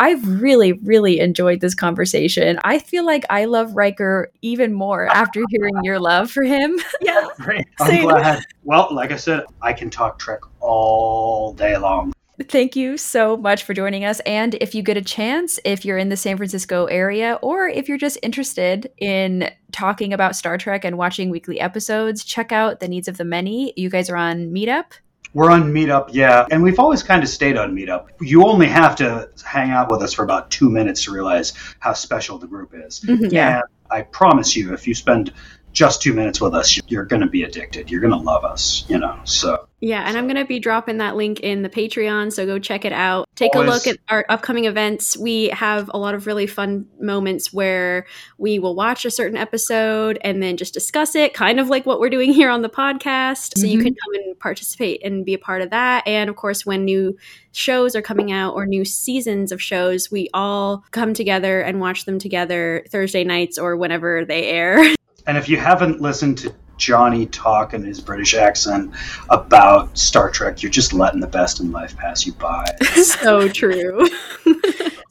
I've 0.01 0.41
really, 0.41 0.75
really 0.75 1.19
enjoyed 1.19 1.61
this 1.61 1.75
conversation. 1.75 2.61
I 2.63 2.79
feel 2.79 3.05
like 3.05 3.25
I 3.31 3.47
love 3.47 3.75
Riker 3.75 4.31
even 4.43 4.73
more 4.73 5.07
after 5.09 5.43
hearing 5.51 5.75
your 5.83 5.99
love 5.99 6.31
for 6.31 6.45
him. 6.45 6.79
yeah. 7.01 7.27
Great. 7.39 7.67
I'm 7.81 8.03
glad. 8.03 8.45
Well, 8.63 8.89
like 8.93 9.11
I 9.11 9.17
said, 9.17 9.45
I 9.61 9.73
can 9.73 9.91
talk 9.91 10.21
Trek 10.21 10.41
all 10.61 11.53
day 11.53 11.77
long. 11.77 12.13
Thank 12.45 12.77
you 12.77 12.97
so 12.97 13.37
much 13.37 13.65
for 13.65 13.75
joining 13.75 14.05
us. 14.05 14.21
And 14.21 14.55
if 14.61 14.75
you 14.75 14.83
get 14.83 14.97
a 14.97 15.03
chance, 15.03 15.59
if 15.65 15.85
you're 15.85 15.99
in 15.99 16.09
the 16.09 16.17
San 16.17 16.37
Francisco 16.37 16.87
area, 16.87 17.39
or 17.43 17.69
if 17.69 17.89
you're 17.89 17.99
just 17.99 18.17
interested 18.23 18.91
in 18.99 19.51
talking 19.73 20.13
about 20.13 20.37
Star 20.37 20.57
Trek 20.57 20.85
and 20.85 20.97
watching 20.97 21.31
weekly 21.31 21.59
episodes, 21.59 22.25
check 22.25 22.53
out 22.53 22.79
The 22.79 22.87
Needs 22.87 23.09
of 23.09 23.17
the 23.17 23.25
Many. 23.25 23.73
You 23.77 23.91
guys 23.91 24.09
are 24.09 24.17
on 24.17 24.53
Meetup. 24.53 24.93
We're 25.35 25.51
on 25.51 25.73
Meetup, 25.73 26.09
yeah, 26.13 26.47
and 26.51 26.63
we've 26.63 26.79
always 26.79 27.03
kind 27.03 27.23
of 27.23 27.29
stayed 27.29 27.59
on 27.59 27.75
Meetup. 27.75 28.07
You 28.21 28.47
only 28.47 28.67
have 28.67 28.97
to 28.97 29.29
hang 29.45 29.71
out 29.71 29.91
with 29.91 30.01
us 30.01 30.15
for 30.15 30.23
about 30.23 30.51
two 30.51 30.71
minutes 30.71 31.05
to 31.05 31.13
realize 31.13 31.53
how 31.81 31.93
special 31.93 32.39
the 32.39 32.47
group 32.47 32.73
is. 32.73 33.01
Mm-hmm, 33.01 33.27
yeah. 33.27 33.57
And 33.57 33.65
I 33.91 34.03
promise 34.03 34.57
you, 34.57 34.73
if 34.73 34.87
you 34.87 34.95
spend 34.95 35.35
just 35.73 36.03
two 36.03 36.13
minutes 36.13 36.41
with 36.41 36.55
us, 36.55 36.81
you're 36.89 37.05
going 37.05 37.23
to 37.23 37.29
be 37.29 37.43
addicted. 37.45 37.91
You're 37.91 38.01
going 38.01 38.13
to 38.13 38.19
love 38.19 38.45
us, 38.45 38.85
you 38.89 38.99
know. 38.99 39.19
So 39.25 39.69
Yeah, 39.81 40.03
and 40.09 40.17
I'm 40.19 40.27
going 40.27 40.37
to 40.37 40.45
be 40.45 40.59
dropping 40.59 40.99
that 40.99 41.15
link 41.15 41.41
in 41.41 41.63
the 41.63 41.69
Patreon, 41.69 42.33
so 42.33 42.47
go 42.47 42.59
check 42.59 42.85
it 42.85 42.93
out. 42.93 43.27
Take 43.37 43.55
a 43.55 43.61
look 43.61 43.87
at 43.87 43.99
our 44.09 44.25
upcoming 44.29 44.65
events. 44.65 45.17
We 45.17 45.49
have 45.51 45.89
a 45.95 45.99
lot 45.99 46.15
of 46.17 46.27
really 46.27 46.49
fun 46.49 46.87
moments 47.01 47.53
where 47.53 48.07
we 48.39 48.59
will 48.59 48.75
watch 48.75 49.05
a 49.05 49.11
certain 49.11 49.37
episode 49.37 50.19
and 50.23 50.43
then 50.43 50.57
just 50.57 50.75
discuss 50.75 51.15
it, 51.15 51.35
kind 51.35 51.61
of 51.61 51.69
like 51.69 51.87
what 51.87 52.01
we're 52.01 52.11
doing 52.11 52.33
here 52.33 52.51
on 52.51 52.63
the 52.63 52.69
podcast. 52.69 53.57
So 53.57 53.67
you 53.67 53.79
Mhm. 53.79 53.83
can 53.85 53.95
come 53.95 54.15
and 54.15 54.39
participate 54.41 55.05
and 55.05 55.25
be 55.25 55.35
a 55.35 55.39
part 55.39 55.63
of 55.63 55.71
that. 55.71 56.03
And 56.09 56.29
of 56.29 56.35
course, 56.35 56.67
when 56.67 56.85
new 56.85 57.17
shows 57.53 57.95
are 57.95 58.03
coming 58.03 58.33
out 58.33 58.55
or 58.55 58.67
new 58.67 58.85
seasons 58.85 59.53
of 59.53 59.63
shows, 59.63 60.11
we 60.11 60.29
all 60.35 60.85
come 60.91 61.15
together 61.15 61.61
and 61.61 61.81
watch 61.81 62.05
them 62.05 62.19
together 62.19 62.85
Thursday 62.91 63.23
nights 63.23 63.59
or 63.59 63.77
whenever 63.77 64.25
they 64.25 64.47
air. 64.47 64.83
And 65.29 65.39
if 65.39 65.49
you 65.49 65.59
haven't 65.59 66.01
listened 66.01 66.39
to 66.39 66.55
Johnny 66.79 67.27
talk 67.27 67.75
in 67.75 67.85
his 67.85 68.01
British 68.01 68.35
accent 68.35 68.93
about 69.31 69.97
Star 69.97 70.31
Trek, 70.31 70.63
you're 70.63 70.73
just 70.73 70.93
letting 70.93 71.21
the 71.21 71.27
best 71.27 71.61
in 71.61 71.71
life 71.71 71.97
pass 71.97 72.27
you 72.27 72.33
by. 72.33 72.65
so 73.03 73.49
true. 73.49 74.09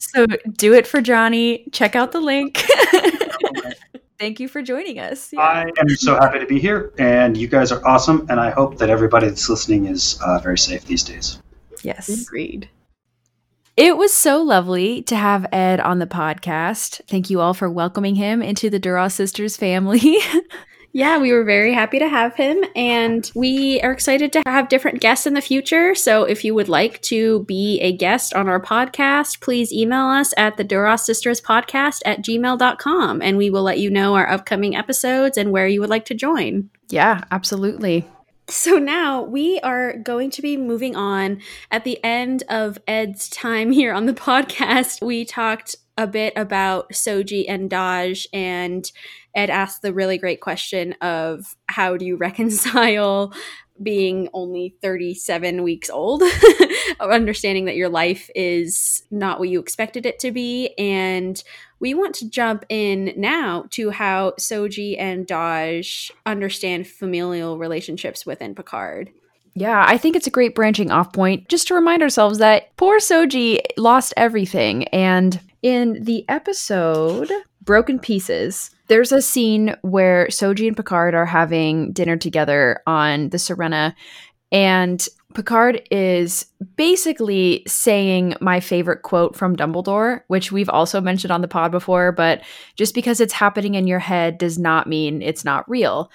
So 0.00 0.26
do 0.56 0.72
it 0.72 0.86
for 0.86 1.00
Johnny. 1.00 1.64
Check 1.72 1.94
out 1.94 2.12
the 2.12 2.20
link. 2.20 2.64
Thank 4.18 4.40
you 4.40 4.48
for 4.48 4.62
joining 4.62 4.98
us. 4.98 5.32
Yeah. 5.32 5.40
I 5.40 5.70
am 5.78 5.88
so 5.90 6.14
happy 6.14 6.38
to 6.38 6.46
be 6.46 6.58
here, 6.58 6.92
and 6.98 7.36
you 7.36 7.46
guys 7.46 7.70
are 7.72 7.86
awesome. 7.86 8.26
And 8.30 8.40
I 8.40 8.50
hope 8.50 8.78
that 8.78 8.90
everybody 8.90 9.28
that's 9.28 9.48
listening 9.48 9.86
is 9.86 10.18
uh, 10.24 10.38
very 10.38 10.56
safe 10.56 10.84
these 10.86 11.04
days. 11.04 11.40
yes. 11.82 12.08
Agreed. 12.22 12.68
It 13.78 13.96
was 13.96 14.12
so 14.12 14.42
lovely 14.42 15.02
to 15.02 15.14
have 15.14 15.46
Ed 15.52 15.78
on 15.78 16.00
the 16.00 16.06
podcast. 16.08 17.00
Thank 17.06 17.30
you 17.30 17.40
all 17.40 17.54
for 17.54 17.70
welcoming 17.70 18.16
him 18.16 18.42
into 18.42 18.68
the 18.70 18.80
Duras 18.80 19.14
Sisters 19.14 19.56
family. 19.56 20.18
Yeah, 20.94 21.18
we 21.18 21.32
were 21.32 21.44
very 21.44 21.74
happy 21.74 21.98
to 21.98 22.08
have 22.08 22.34
him, 22.34 22.64
and 22.74 23.30
we 23.34 23.78
are 23.82 23.92
excited 23.92 24.32
to 24.32 24.42
have 24.46 24.70
different 24.70 25.00
guests 25.00 25.26
in 25.26 25.34
the 25.34 25.42
future. 25.42 25.94
So, 25.94 26.24
if 26.24 26.46
you 26.46 26.54
would 26.54 26.70
like 26.70 27.02
to 27.02 27.44
be 27.44 27.78
a 27.80 27.94
guest 27.94 28.32
on 28.32 28.48
our 28.48 28.60
podcast, 28.60 29.42
please 29.42 29.70
email 29.70 30.06
us 30.06 30.32
at 30.38 30.56
the 30.56 30.64
Duras 30.64 31.04
Sisters 31.04 31.42
Podcast 31.42 32.00
at 32.06 32.22
gmail.com, 32.24 33.20
and 33.20 33.36
we 33.36 33.50
will 33.50 33.62
let 33.62 33.78
you 33.78 33.90
know 33.90 34.14
our 34.14 34.28
upcoming 34.30 34.74
episodes 34.74 35.36
and 35.36 35.52
where 35.52 35.68
you 35.68 35.80
would 35.80 35.90
like 35.90 36.06
to 36.06 36.14
join. 36.14 36.70
yeah, 36.88 37.20
absolutely. 37.30 38.06
So 38.50 38.78
now 38.78 39.22
we 39.22 39.60
are 39.60 39.98
going 39.98 40.30
to 40.30 40.40
be 40.40 40.56
moving 40.56 40.96
on. 40.96 41.42
At 41.70 41.84
the 41.84 42.02
end 42.02 42.44
of 42.48 42.78
Ed's 42.86 43.28
time 43.28 43.70
here 43.70 43.92
on 43.92 44.06
the 44.06 44.12
podcast, 44.14 45.04
we 45.04 45.26
talked 45.26 45.76
a 45.98 46.06
bit 46.06 46.32
about 46.34 46.92
Soji 46.92 47.44
and 47.46 47.68
Dahj, 47.68 48.26
and 48.32 48.90
Ed 49.34 49.50
asked 49.50 49.82
the 49.82 49.92
really 49.92 50.16
great 50.16 50.40
question 50.40 50.94
of 51.02 51.56
how 51.66 51.98
do 51.98 52.06
you 52.06 52.16
reconcile 52.16 53.34
being 53.82 54.28
only 54.32 54.74
37 54.80 55.62
weeks 55.62 55.90
old, 55.90 56.22
understanding 57.00 57.66
that 57.66 57.76
your 57.76 57.88
life 57.88 58.30
is 58.34 59.02
not 59.10 59.38
what 59.38 59.50
you 59.50 59.60
expected 59.60 60.06
it 60.06 60.18
to 60.20 60.32
be. 60.32 60.74
And 60.78 61.42
we 61.80 61.94
want 61.94 62.14
to 62.16 62.28
jump 62.28 62.64
in 62.68 63.12
now 63.16 63.66
to 63.70 63.90
how 63.90 64.32
Soji 64.32 64.96
and 64.98 65.26
Dahj 65.26 66.10
understand 66.26 66.86
familial 66.86 67.58
relationships 67.58 68.26
within 68.26 68.54
Picard. 68.54 69.10
Yeah, 69.54 69.84
I 69.86 69.98
think 69.98 70.14
it's 70.14 70.26
a 70.26 70.30
great 70.30 70.54
branching 70.54 70.90
off 70.90 71.12
point 71.12 71.48
just 71.48 71.68
to 71.68 71.74
remind 71.74 72.02
ourselves 72.02 72.38
that 72.38 72.76
poor 72.76 72.98
Soji 72.98 73.60
lost 73.76 74.14
everything. 74.16 74.84
And 74.88 75.40
in 75.62 76.04
the 76.04 76.24
episode 76.28 77.30
Broken 77.62 77.98
Pieces, 77.98 78.70
there's 78.86 79.12
a 79.12 79.20
scene 79.20 79.74
where 79.82 80.28
Soji 80.28 80.68
and 80.68 80.76
Picard 80.76 81.14
are 81.14 81.26
having 81.26 81.92
dinner 81.92 82.16
together 82.16 82.80
on 82.86 83.30
the 83.30 83.36
Sirena. 83.36 83.94
And 84.50 85.06
Picard 85.34 85.86
is 85.90 86.46
basically 86.76 87.62
saying 87.66 88.34
my 88.40 88.60
favorite 88.60 89.02
quote 89.02 89.36
from 89.36 89.56
Dumbledore, 89.56 90.22
which 90.28 90.50
we've 90.50 90.70
also 90.70 91.00
mentioned 91.00 91.30
on 91.30 91.42
the 91.42 91.48
pod 91.48 91.70
before, 91.70 92.12
but 92.12 92.42
just 92.74 92.94
because 92.94 93.20
it's 93.20 93.34
happening 93.34 93.74
in 93.74 93.86
your 93.86 93.98
head 93.98 94.38
does 94.38 94.58
not 94.58 94.86
mean 94.86 95.20
it's 95.20 95.44
not 95.44 95.68
real. 95.68 96.10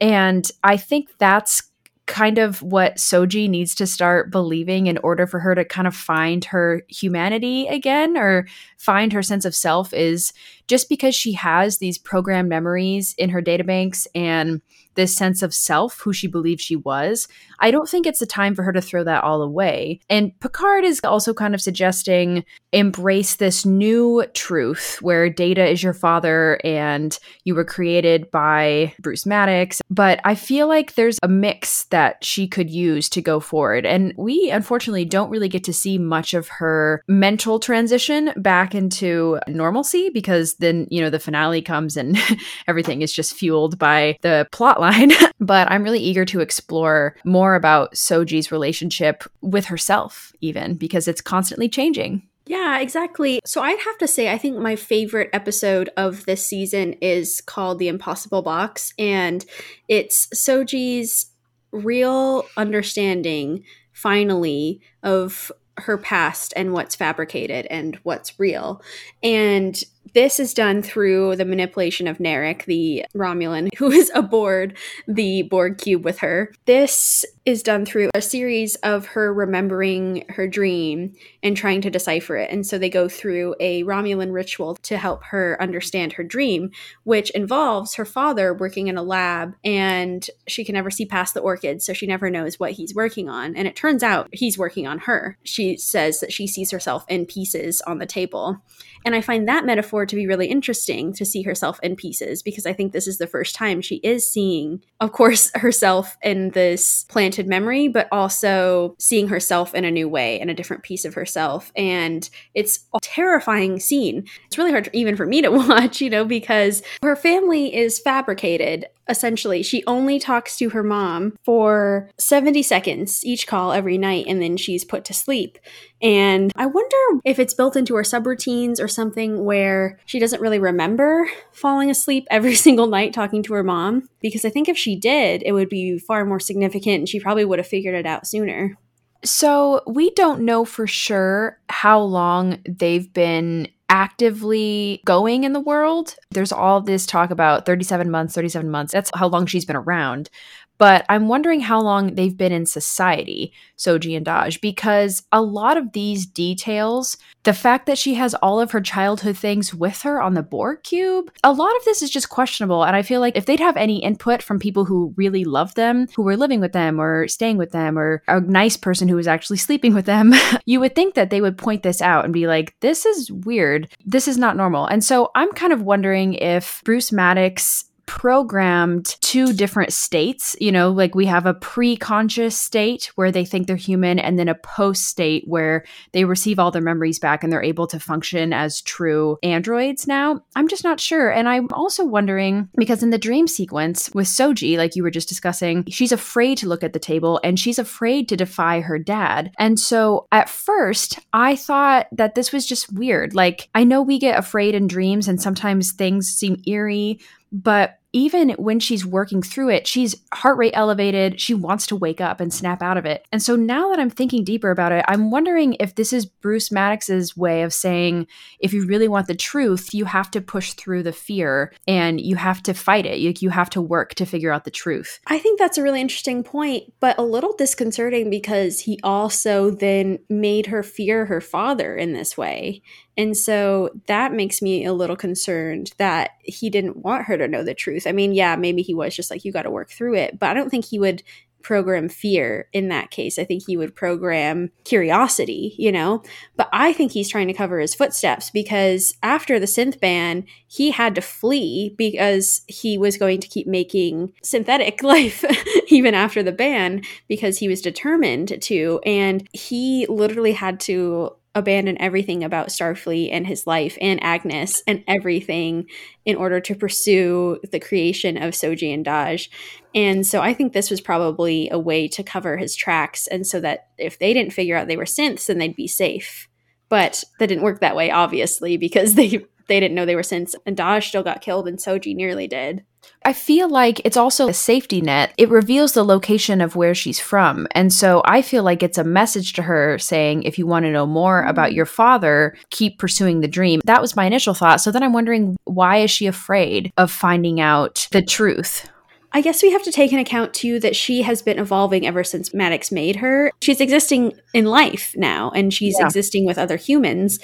And 0.00 0.50
I 0.64 0.76
think 0.76 1.10
that's 1.18 1.62
kind 2.06 2.38
of 2.38 2.62
what 2.62 2.96
Soji 2.96 3.48
needs 3.48 3.74
to 3.76 3.86
start 3.86 4.30
believing 4.30 4.86
in 4.86 4.98
order 4.98 5.26
for 5.26 5.38
her 5.38 5.54
to 5.54 5.64
kind 5.64 5.86
of 5.86 5.94
find 5.94 6.44
her 6.46 6.82
humanity 6.88 7.66
again 7.68 8.16
or 8.16 8.48
find 8.78 9.12
her 9.12 9.22
sense 9.22 9.44
of 9.44 9.54
self 9.54 9.92
is 9.92 10.32
just 10.68 10.88
because 10.88 11.14
she 11.14 11.32
has 11.32 11.78
these 11.78 11.98
programmed 11.98 12.48
memories 12.48 13.14
in 13.18 13.28
her 13.28 13.42
databanks 13.42 14.06
and 14.14 14.62
this 14.98 15.14
sense 15.14 15.42
of 15.42 15.54
self, 15.54 16.00
who 16.00 16.12
she 16.12 16.26
believed 16.26 16.60
she 16.60 16.74
was, 16.74 17.28
I 17.60 17.70
don't 17.70 17.88
think 17.88 18.04
it's 18.04 18.18
the 18.18 18.26
time 18.26 18.54
for 18.54 18.64
her 18.64 18.72
to 18.72 18.80
throw 18.80 19.04
that 19.04 19.22
all 19.22 19.42
away. 19.42 20.00
And 20.10 20.38
Picard 20.40 20.84
is 20.84 21.00
also 21.04 21.32
kind 21.32 21.54
of 21.54 21.60
suggesting 21.60 22.44
embrace 22.72 23.36
this 23.36 23.64
new 23.64 24.26
truth 24.34 24.98
where 25.00 25.30
Data 25.30 25.66
is 25.66 25.82
your 25.82 25.94
father 25.94 26.60
and 26.64 27.18
you 27.44 27.54
were 27.54 27.64
created 27.64 28.30
by 28.30 28.92
Bruce 29.00 29.24
Maddox. 29.24 29.80
But 29.88 30.20
I 30.24 30.34
feel 30.34 30.66
like 30.66 30.94
there's 30.94 31.18
a 31.22 31.28
mix 31.28 31.84
that 31.84 32.22
she 32.24 32.48
could 32.48 32.68
use 32.68 33.08
to 33.10 33.22
go 33.22 33.40
forward. 33.40 33.86
And 33.86 34.12
we 34.16 34.50
unfortunately 34.50 35.04
don't 35.04 35.30
really 35.30 35.48
get 35.48 35.64
to 35.64 35.72
see 35.72 35.96
much 35.96 36.34
of 36.34 36.48
her 36.48 37.02
mental 37.06 37.60
transition 37.60 38.32
back 38.36 38.74
into 38.74 39.38
normalcy 39.46 40.10
because 40.10 40.54
then, 40.56 40.88
you 40.90 41.00
know, 41.00 41.10
the 41.10 41.20
finale 41.20 41.62
comes 41.62 41.96
and 41.96 42.18
everything 42.68 43.02
is 43.02 43.12
just 43.12 43.34
fueled 43.34 43.78
by 43.78 44.18
the 44.22 44.46
plot 44.50 44.80
line 44.80 44.87
but 45.40 45.70
I'm 45.70 45.82
really 45.82 46.00
eager 46.00 46.24
to 46.26 46.40
explore 46.40 47.16
more 47.24 47.54
about 47.54 47.94
Soji's 47.94 48.52
relationship 48.52 49.24
with 49.40 49.66
herself, 49.66 50.32
even 50.40 50.74
because 50.74 51.08
it's 51.08 51.20
constantly 51.20 51.68
changing. 51.68 52.22
Yeah, 52.46 52.80
exactly. 52.80 53.40
So 53.44 53.60
I'd 53.60 53.78
have 53.80 53.98
to 53.98 54.08
say, 54.08 54.32
I 54.32 54.38
think 54.38 54.56
my 54.56 54.74
favorite 54.74 55.28
episode 55.34 55.90
of 55.98 56.24
this 56.24 56.44
season 56.44 56.94
is 56.94 57.42
called 57.42 57.78
The 57.78 57.88
Impossible 57.88 58.40
Box, 58.40 58.94
and 58.98 59.44
it's 59.86 60.28
Soji's 60.28 61.26
real 61.72 62.46
understanding, 62.56 63.64
finally, 63.92 64.80
of 65.02 65.52
her 65.76 65.98
past 65.98 66.54
and 66.56 66.72
what's 66.72 66.96
fabricated 66.96 67.66
and 67.66 67.96
what's 68.02 68.38
real. 68.40 68.82
And 69.22 69.80
this 70.14 70.38
is 70.40 70.54
done 70.54 70.82
through 70.82 71.36
the 71.36 71.44
manipulation 71.44 72.06
of 72.06 72.18
Narek, 72.18 72.64
the 72.64 73.04
Romulan 73.14 73.68
who 73.76 73.90
is 73.90 74.10
aboard 74.14 74.76
the 75.06 75.42
Borg 75.42 75.78
cube 75.78 76.04
with 76.04 76.18
her. 76.18 76.52
This 76.66 77.24
is 77.48 77.62
done 77.62 77.86
through 77.86 78.10
a 78.14 78.20
series 78.20 78.74
of 78.82 79.06
her 79.06 79.32
remembering 79.32 80.22
her 80.28 80.46
dream 80.46 81.14
and 81.42 81.56
trying 81.56 81.80
to 81.80 81.88
decipher 81.88 82.36
it. 82.36 82.50
And 82.50 82.66
so 82.66 82.76
they 82.76 82.90
go 82.90 83.08
through 83.08 83.54
a 83.58 83.82
Romulan 83.84 84.34
ritual 84.34 84.76
to 84.82 84.98
help 84.98 85.24
her 85.24 85.56
understand 85.58 86.12
her 86.12 86.22
dream, 86.22 86.70
which 87.04 87.30
involves 87.30 87.94
her 87.94 88.04
father 88.04 88.52
working 88.52 88.88
in 88.88 88.98
a 88.98 89.02
lab 89.02 89.54
and 89.64 90.28
she 90.46 90.62
can 90.62 90.74
never 90.74 90.90
see 90.90 91.06
past 91.06 91.32
the 91.32 91.40
orchids, 91.40 91.86
so 91.86 91.94
she 91.94 92.06
never 92.06 92.28
knows 92.28 92.60
what 92.60 92.72
he's 92.72 92.94
working 92.94 93.30
on. 93.30 93.56
And 93.56 93.66
it 93.66 93.74
turns 93.74 94.02
out 94.02 94.28
he's 94.30 94.58
working 94.58 94.86
on 94.86 94.98
her. 94.98 95.38
She 95.42 95.78
says 95.78 96.20
that 96.20 96.34
she 96.34 96.46
sees 96.46 96.70
herself 96.70 97.06
in 97.08 97.24
pieces 97.24 97.80
on 97.86 97.96
the 97.96 98.04
table. 98.04 98.58
And 99.06 99.14
I 99.14 99.22
find 99.22 99.48
that 99.48 99.64
metaphor 99.64 100.04
to 100.04 100.16
be 100.16 100.26
really 100.26 100.48
interesting 100.48 101.14
to 101.14 101.24
see 101.24 101.42
herself 101.42 101.80
in 101.82 101.96
pieces 101.96 102.42
because 102.42 102.66
I 102.66 102.74
think 102.74 102.92
this 102.92 103.06
is 103.06 103.16
the 103.16 103.26
first 103.26 103.54
time 103.54 103.80
she 103.80 103.96
is 103.96 104.30
seeing, 104.30 104.82
of 105.00 105.12
course, 105.12 105.50
herself 105.54 106.18
in 106.22 106.50
this 106.50 107.06
memory, 107.46 107.88
but 107.88 108.08
also 108.10 108.94
seeing 108.98 109.28
herself 109.28 109.74
in 109.74 109.84
a 109.84 109.90
new 109.90 110.08
way, 110.08 110.40
in 110.40 110.48
a 110.48 110.54
different 110.54 110.82
piece 110.82 111.04
of 111.04 111.14
herself. 111.14 111.72
And 111.76 112.28
it's 112.54 112.80
a 112.94 112.98
terrifying 113.00 113.78
scene. 113.80 114.26
It's 114.46 114.58
really 114.58 114.72
hard 114.72 114.88
even 114.92 115.16
for 115.16 115.26
me 115.26 115.42
to 115.42 115.50
watch, 115.52 116.00
you 116.00 116.10
know, 116.10 116.24
because 116.24 116.82
her 117.02 117.16
family 117.16 117.74
is 117.74 117.98
fabricated 117.98 118.86
essentially. 119.08 119.62
She 119.62 119.84
only 119.86 120.18
talks 120.18 120.56
to 120.58 120.70
her 120.70 120.82
mom 120.82 121.36
for 121.44 122.10
70 122.18 122.62
seconds 122.62 123.24
each 123.24 123.46
call 123.46 123.72
every 123.72 123.98
night, 123.98 124.26
and 124.28 124.40
then 124.40 124.56
she's 124.56 124.84
put 124.84 125.04
to 125.06 125.14
sleep. 125.14 125.58
And 126.00 126.52
I 126.54 126.66
wonder 126.66 127.20
if 127.24 127.38
it's 127.38 127.54
built 127.54 127.76
into 127.76 127.96
her 127.96 128.02
subroutines 128.02 128.80
or 128.80 128.88
something 128.88 129.44
where 129.44 129.98
she 130.06 130.18
doesn't 130.18 130.40
really 130.40 130.58
remember 130.58 131.28
falling 131.52 131.90
asleep 131.90 132.26
every 132.30 132.54
single 132.54 132.86
night 132.86 133.12
talking 133.12 133.42
to 133.44 133.54
her 133.54 133.64
mom. 133.64 134.08
Because 134.20 134.44
I 134.44 134.50
think 134.50 134.68
if 134.68 134.78
she 134.78 134.96
did, 134.96 135.42
it 135.44 135.52
would 135.52 135.68
be 135.68 135.98
far 135.98 136.24
more 136.24 136.40
significant 136.40 137.00
and 137.00 137.08
she 137.08 137.20
probably 137.20 137.44
would 137.44 137.58
have 137.58 137.66
figured 137.66 137.94
it 137.94 138.06
out 138.06 138.26
sooner. 138.26 138.76
So 139.24 139.82
we 139.86 140.10
don't 140.10 140.42
know 140.42 140.64
for 140.64 140.86
sure 140.86 141.58
how 141.68 142.00
long 142.00 142.58
they've 142.64 143.12
been 143.12 143.68
actively 143.88 145.00
going 145.04 145.44
in 145.44 145.52
the 145.52 145.60
world. 145.60 146.16
There's 146.30 146.52
all 146.52 146.80
this 146.80 147.06
talk 147.06 147.30
about 147.30 147.66
37 147.66 148.10
months, 148.10 148.34
37 148.34 148.70
months. 148.70 148.92
That's 148.92 149.10
how 149.14 149.28
long 149.28 149.46
she's 149.46 149.64
been 149.64 149.76
around 149.76 150.30
but 150.78 151.04
I'm 151.08 151.28
wondering 151.28 151.60
how 151.60 151.80
long 151.80 152.14
they've 152.14 152.36
been 152.36 152.52
in 152.52 152.66
society, 152.66 153.52
Soji 153.76 154.16
and 154.16 154.24
Dahj, 154.24 154.60
because 154.60 155.24
a 155.32 155.42
lot 155.42 155.76
of 155.76 155.92
these 155.92 156.24
details, 156.24 157.16
the 157.42 157.52
fact 157.52 157.86
that 157.86 157.98
she 157.98 158.14
has 158.14 158.34
all 158.34 158.60
of 158.60 158.70
her 158.70 158.80
childhood 158.80 159.36
things 159.36 159.74
with 159.74 160.02
her 160.02 160.22
on 160.22 160.34
the 160.34 160.42
Borg 160.42 160.82
cube, 160.84 161.32
a 161.42 161.52
lot 161.52 161.74
of 161.76 161.84
this 161.84 162.00
is 162.00 162.10
just 162.10 162.28
questionable. 162.28 162.84
And 162.84 162.94
I 162.94 163.02
feel 163.02 163.20
like 163.20 163.36
if 163.36 163.46
they'd 163.46 163.60
have 163.60 163.76
any 163.76 164.02
input 164.02 164.42
from 164.42 164.58
people 164.58 164.84
who 164.84 165.12
really 165.16 165.44
love 165.44 165.74
them, 165.74 166.06
who 166.14 166.22
were 166.22 166.36
living 166.36 166.60
with 166.60 166.72
them 166.72 167.00
or 167.00 167.26
staying 167.26 167.56
with 167.56 167.72
them, 167.72 167.98
or 167.98 168.22
a 168.28 168.40
nice 168.40 168.76
person 168.76 169.08
who 169.08 169.16
was 169.16 169.28
actually 169.28 169.58
sleeping 169.58 169.94
with 169.94 170.06
them, 170.06 170.32
you 170.64 170.78
would 170.80 170.94
think 170.94 171.14
that 171.14 171.30
they 171.30 171.40
would 171.40 171.58
point 171.58 171.82
this 171.82 172.00
out 172.00 172.24
and 172.24 172.32
be 172.32 172.46
like, 172.46 172.76
this 172.80 173.04
is 173.04 173.32
weird. 173.32 173.88
This 174.04 174.28
is 174.28 174.38
not 174.38 174.56
normal. 174.56 174.86
And 174.86 175.02
so 175.02 175.30
I'm 175.34 175.52
kind 175.52 175.72
of 175.72 175.82
wondering 175.82 176.34
if 176.34 176.82
Bruce 176.84 177.10
Maddox 177.10 177.84
programmed 178.08 179.14
two 179.20 179.52
different 179.52 179.92
states. 179.92 180.56
You 180.58 180.72
know, 180.72 180.90
like 180.90 181.14
we 181.14 181.26
have 181.26 181.46
a 181.46 181.54
pre 181.54 181.96
conscious 181.96 182.58
state 182.58 183.12
where 183.14 183.30
they 183.30 183.44
think 183.44 183.66
they're 183.66 183.76
human, 183.76 184.18
and 184.18 184.38
then 184.38 184.48
a 184.48 184.54
post 184.54 185.04
state 185.04 185.44
where 185.46 185.84
they 186.12 186.24
receive 186.24 186.58
all 186.58 186.70
their 186.70 186.82
memories 186.82 187.20
back 187.20 187.44
and 187.44 187.52
they're 187.52 187.62
able 187.62 187.86
to 187.86 188.00
function 188.00 188.52
as 188.52 188.80
true 188.80 189.36
androids 189.42 190.08
now. 190.08 190.40
I'm 190.56 190.68
just 190.68 190.82
not 190.82 190.98
sure. 190.98 191.30
And 191.30 191.48
I'm 191.48 191.68
also 191.72 192.04
wondering 192.04 192.68
because 192.76 193.02
in 193.02 193.10
the 193.10 193.18
dream 193.18 193.46
sequence 193.46 194.10
with 194.14 194.26
Soji, 194.26 194.78
like 194.78 194.96
you 194.96 195.02
were 195.02 195.10
just 195.10 195.28
discussing, 195.28 195.84
she's 195.88 196.12
afraid 196.12 196.58
to 196.58 196.68
look 196.68 196.82
at 196.82 196.94
the 196.94 196.98
table 196.98 197.40
and 197.44 197.60
she's 197.60 197.78
afraid 197.78 198.28
to 198.30 198.36
defy 198.36 198.80
her 198.80 198.98
dad. 198.98 199.52
And 199.58 199.78
so 199.78 200.26
at 200.32 200.48
first, 200.48 201.18
I 201.34 201.56
thought 201.56 202.06
that 202.12 202.34
this 202.34 202.52
was 202.52 202.66
just 202.66 202.90
weird. 202.92 203.34
Like, 203.34 203.68
I 203.74 203.84
know 203.84 204.00
we 204.00 204.18
get 204.18 204.38
afraid 204.38 204.74
in 204.74 204.86
dreams 204.86 205.28
and 205.28 205.40
sometimes 205.40 205.92
things 205.92 206.28
seem 206.28 206.62
eerie 206.66 207.20
but 207.52 207.98
even 208.12 208.50
when 208.50 208.80
she's 208.80 209.04
working 209.04 209.42
through 209.42 209.68
it, 209.68 209.86
she's 209.86 210.14
heart 210.32 210.56
rate 210.56 210.72
elevated. 210.74 211.40
She 211.40 211.52
wants 211.52 211.86
to 211.88 211.96
wake 211.96 212.20
up 212.20 212.40
and 212.40 212.52
snap 212.52 212.82
out 212.82 212.96
of 212.96 213.04
it. 213.04 213.26
And 213.32 213.42
so 213.42 213.54
now 213.54 213.90
that 213.90 214.00
I'm 214.00 214.08
thinking 214.08 214.44
deeper 214.44 214.70
about 214.70 214.92
it, 214.92 215.04
I'm 215.06 215.30
wondering 215.30 215.76
if 215.78 215.94
this 215.94 216.12
is 216.12 216.24
Bruce 216.24 216.72
Maddox's 216.72 217.36
way 217.36 217.62
of 217.62 217.74
saying 217.74 218.26
if 218.60 218.72
you 218.72 218.86
really 218.86 219.08
want 219.08 219.26
the 219.26 219.34
truth, 219.34 219.92
you 219.92 220.06
have 220.06 220.30
to 220.30 220.40
push 220.40 220.72
through 220.72 221.02
the 221.02 221.12
fear 221.12 221.72
and 221.86 222.18
you 222.20 222.36
have 222.36 222.62
to 222.62 222.72
fight 222.72 223.04
it. 223.04 223.18
You, 223.18 223.34
you 223.40 223.50
have 223.50 223.70
to 223.70 223.82
work 223.82 224.14
to 224.14 224.26
figure 224.26 224.52
out 224.52 224.64
the 224.64 224.70
truth. 224.70 225.20
I 225.26 225.38
think 225.38 225.58
that's 225.58 225.76
a 225.76 225.82
really 225.82 226.00
interesting 226.00 226.42
point, 226.42 226.92
but 227.00 227.18
a 227.18 227.22
little 227.22 227.54
disconcerting 227.56 228.30
because 228.30 228.80
he 228.80 228.98
also 229.02 229.70
then 229.70 230.18
made 230.30 230.66
her 230.66 230.82
fear 230.82 231.26
her 231.26 231.42
father 231.42 231.94
in 231.94 232.14
this 232.14 232.38
way. 232.38 232.82
And 233.18 233.36
so 233.36 233.90
that 234.06 234.32
makes 234.32 234.62
me 234.62 234.84
a 234.84 234.92
little 234.94 235.16
concerned 235.16 235.92
that 235.98 236.30
he 236.44 236.70
didn't 236.70 236.98
want 236.98 237.24
her 237.24 237.36
to 237.36 237.48
know 237.48 237.64
the 237.64 237.74
truth. 237.74 238.06
I 238.06 238.12
mean, 238.12 238.32
yeah, 238.32 238.54
maybe 238.54 238.80
he 238.80 238.94
was 238.94 239.14
just 239.14 239.30
like, 239.30 239.44
you 239.44 239.52
got 239.52 239.62
to 239.62 239.70
work 239.70 239.90
through 239.90 240.14
it, 240.14 240.38
but 240.38 240.48
I 240.48 240.54
don't 240.54 240.70
think 240.70 240.84
he 240.84 241.00
would 241.00 241.24
program 241.62 242.08
fear 242.08 242.68
in 242.72 242.88
that 242.88 243.10
case. 243.10 243.38
I 243.38 243.44
think 243.44 243.64
he 243.66 243.76
would 243.76 243.94
program 243.94 244.70
curiosity, 244.84 245.74
you 245.76 245.90
know? 245.90 246.22
But 246.56 246.68
I 246.72 246.92
think 246.92 247.12
he's 247.12 247.28
trying 247.28 247.48
to 247.48 247.52
cover 247.52 247.80
his 247.80 247.94
footsteps 247.94 248.50
because 248.50 249.14
after 249.22 249.58
the 249.58 249.66
synth 249.66 250.00
ban, 250.00 250.46
he 250.66 250.92
had 250.92 251.14
to 251.16 251.20
flee 251.20 251.94
because 251.98 252.62
he 252.68 252.96
was 252.96 253.16
going 253.16 253.40
to 253.40 253.48
keep 253.48 253.66
making 253.66 254.32
synthetic 254.42 255.02
life 255.02 255.44
even 255.88 256.14
after 256.14 256.42
the 256.42 256.52
ban 256.52 257.02
because 257.26 257.58
he 257.58 257.68
was 257.68 257.82
determined 257.82 258.62
to. 258.62 259.00
And 259.04 259.46
he 259.52 260.06
literally 260.08 260.52
had 260.52 260.80
to 260.80 261.32
abandon 261.58 262.00
everything 262.00 262.42
about 262.42 262.68
Starfleet 262.68 263.30
and 263.32 263.46
his 263.46 263.66
life 263.66 263.98
and 264.00 264.22
Agnes 264.22 264.82
and 264.86 265.04
everything 265.06 265.86
in 266.24 266.36
order 266.36 266.60
to 266.60 266.74
pursue 266.74 267.58
the 267.70 267.80
creation 267.80 268.36
of 268.36 268.54
Soji 268.54 268.92
and 268.92 269.04
Dahj. 269.04 269.48
And 269.94 270.26
so 270.26 270.40
I 270.40 270.54
think 270.54 270.72
this 270.72 270.90
was 270.90 271.00
probably 271.00 271.68
a 271.70 271.78
way 271.78 272.08
to 272.08 272.22
cover 272.22 272.56
his 272.56 272.74
tracks 272.74 273.26
and 273.26 273.46
so 273.46 273.60
that 273.60 273.88
if 273.98 274.18
they 274.18 274.32
didn't 274.32 274.52
figure 274.52 274.76
out 274.76 274.88
they 274.88 274.96
were 274.96 275.04
synths, 275.04 275.46
then 275.46 275.58
they'd 275.58 275.76
be 275.76 275.88
safe. 275.88 276.48
But 276.88 277.24
that 277.38 277.48
didn't 277.48 277.64
work 277.64 277.80
that 277.80 277.96
way, 277.96 278.10
obviously, 278.10 278.76
because 278.76 279.14
they 279.16 279.44
they 279.68 279.80
didn't 279.80 279.94
know 279.94 280.06
they 280.06 280.16
were 280.16 280.22
synths, 280.22 280.54
and 280.64 280.76
Dahj 280.76 281.08
still 281.08 281.22
got 281.22 281.42
killed, 281.42 281.68
and 281.68 281.78
Soji 281.78 282.16
nearly 282.16 282.48
did. 282.48 282.84
I 283.24 283.32
feel 283.32 283.68
like 283.68 284.00
it's 284.04 284.16
also 284.16 284.48
a 284.48 284.54
safety 284.54 285.00
net. 285.00 285.34
It 285.36 285.50
reveals 285.50 285.92
the 285.92 286.04
location 286.04 286.60
of 286.60 286.76
where 286.76 286.94
she's 286.94 287.20
from. 287.20 287.66
And 287.72 287.92
so 287.92 288.22
I 288.24 288.42
feel 288.42 288.62
like 288.62 288.82
it's 288.82 288.98
a 288.98 289.04
message 289.04 289.52
to 289.54 289.62
her 289.62 289.98
saying, 289.98 290.44
if 290.44 290.58
you 290.58 290.66
want 290.66 290.84
to 290.84 290.92
know 290.92 291.06
more 291.06 291.40
mm-hmm. 291.40 291.50
about 291.50 291.72
your 291.72 291.86
father, 291.86 292.56
keep 292.70 292.98
pursuing 292.98 293.40
the 293.40 293.48
dream. 293.48 293.80
That 293.84 294.00
was 294.00 294.16
my 294.16 294.24
initial 294.24 294.54
thought. 294.54 294.80
So 294.80 294.90
then 294.90 295.02
I'm 295.02 295.12
wondering, 295.12 295.56
why 295.64 295.98
is 295.98 296.10
she 296.10 296.26
afraid 296.26 296.92
of 296.96 297.10
finding 297.10 297.60
out 297.60 298.08
the 298.12 298.22
truth? 298.22 298.88
I 299.32 299.42
guess 299.42 299.62
we 299.62 299.70
have 299.72 299.82
to 299.82 299.92
take 299.92 300.10
into 300.10 300.22
account 300.22 300.54
too 300.54 300.80
that 300.80 300.96
she 300.96 301.22
has 301.22 301.42
been 301.42 301.58
evolving 301.58 302.06
ever 302.06 302.24
since 302.24 302.54
Maddox 302.54 302.90
made 302.90 303.16
her. 303.16 303.52
She's 303.60 303.80
existing 303.80 304.32
in 304.54 304.64
life 304.64 305.12
now 305.16 305.50
and 305.50 305.72
she's 305.72 305.96
Yeah. 305.98 306.06
existing 306.06 306.46
with 306.46 306.56
other 306.56 306.76
humans. 306.76 307.38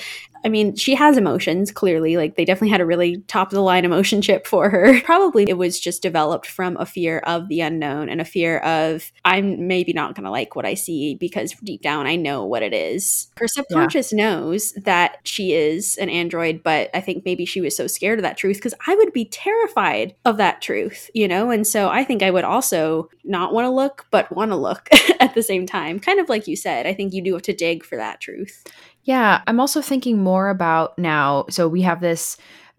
I 0.45 0.49
mean, 0.51 0.77
she 0.77 0.95
has 0.95 1.17
emotions, 1.17 1.73
clearly. 1.73 2.17
Like, 2.17 2.37
they 2.37 2.45
definitely 2.45 2.69
had 2.69 2.83
a 2.83 2.87
really 2.87 3.19
top 3.29 3.49
of 3.49 3.55
the 3.55 3.63
line 3.63 3.85
emotion 3.85 4.21
chip 4.21 4.47
for 4.47 4.69
her. 4.69 5.01
Probably 5.05 5.45
it 5.49 5.57
was 5.57 5.81
just 5.81 6.03
developed 6.03 6.47
from 6.47 6.77
a 6.77 6.85
fear 6.85 7.19
of 7.21 7.49
the 7.49 7.61
unknown 7.61 8.09
and 8.09 8.21
a 8.21 8.25
fear 8.25 8.59
of, 8.59 9.11
I'm 9.25 9.67
maybe 9.67 9.93
not 9.93 10.15
going 10.15 10.25
to 10.25 10.31
like 10.31 10.55
what 10.55 10.67
I 10.67 10.75
see 10.75 11.15
because 11.15 11.55
deep 11.65 11.81
down 11.81 12.07
I 12.07 12.17
know 12.17 12.45
what 12.45 12.63
it 12.63 12.75
is. 12.75 13.29
Her 13.39 13.49
subconscious 13.49 14.13
knows 14.13 14.73
that 14.73 15.19
she 15.25 15.55
is 15.55 15.97
an 15.97 16.11
android, 16.11 16.63
but 16.63 16.91
I 16.93 17.01
think 17.01 17.25
maybe 17.25 17.47
she 17.47 17.63
was 17.63 17.77
so 17.77 17.87
scared 17.87 18.19
of 18.19 18.23
that 18.25 18.37
truth 18.37 18.57
because 18.57 18.75
I 18.87 18.95
would 18.97 19.13
be 19.13 19.25
terrified 19.25 20.15
of 20.25 20.37
that 20.37 20.61
truth, 20.61 21.11
you 21.15 21.27
know? 21.27 21.51
And 21.51 21.67
so 21.67 21.89
I 21.89 22.05
think 22.05 22.23
I 22.23 22.31
would 22.31 22.45
also 22.45 23.09
not 23.25 23.55
want 23.55 23.65
to 23.65 23.71
look, 23.71 24.07
but 24.11 24.31
want 24.31 24.51
to 24.51 24.57
look 24.57 24.89
at 25.21 25.35
the 25.35 25.43
same 25.43 25.67
time. 25.67 25.99
Kind 25.99 26.21
of 26.21 26.29
like 26.29 26.47
you 26.47 26.57
said, 26.57 26.87
I 26.87 26.93
think 26.93 27.15
you 27.15 27.23
do 27.23 27.33
have 27.33 27.43
to 27.43 27.55
dig 27.55 27.83
for 27.83 27.97
that 27.97 28.21
truth. 28.21 28.65
Yeah, 29.05 29.43
I'm 29.47 29.61
also 29.61 29.81
thinking 29.81 30.23
more 30.23 30.49
about 30.49 30.99
now. 30.99 31.47
So 31.51 31.69
we 31.69 31.83
have 31.83 32.01
this 32.01 32.37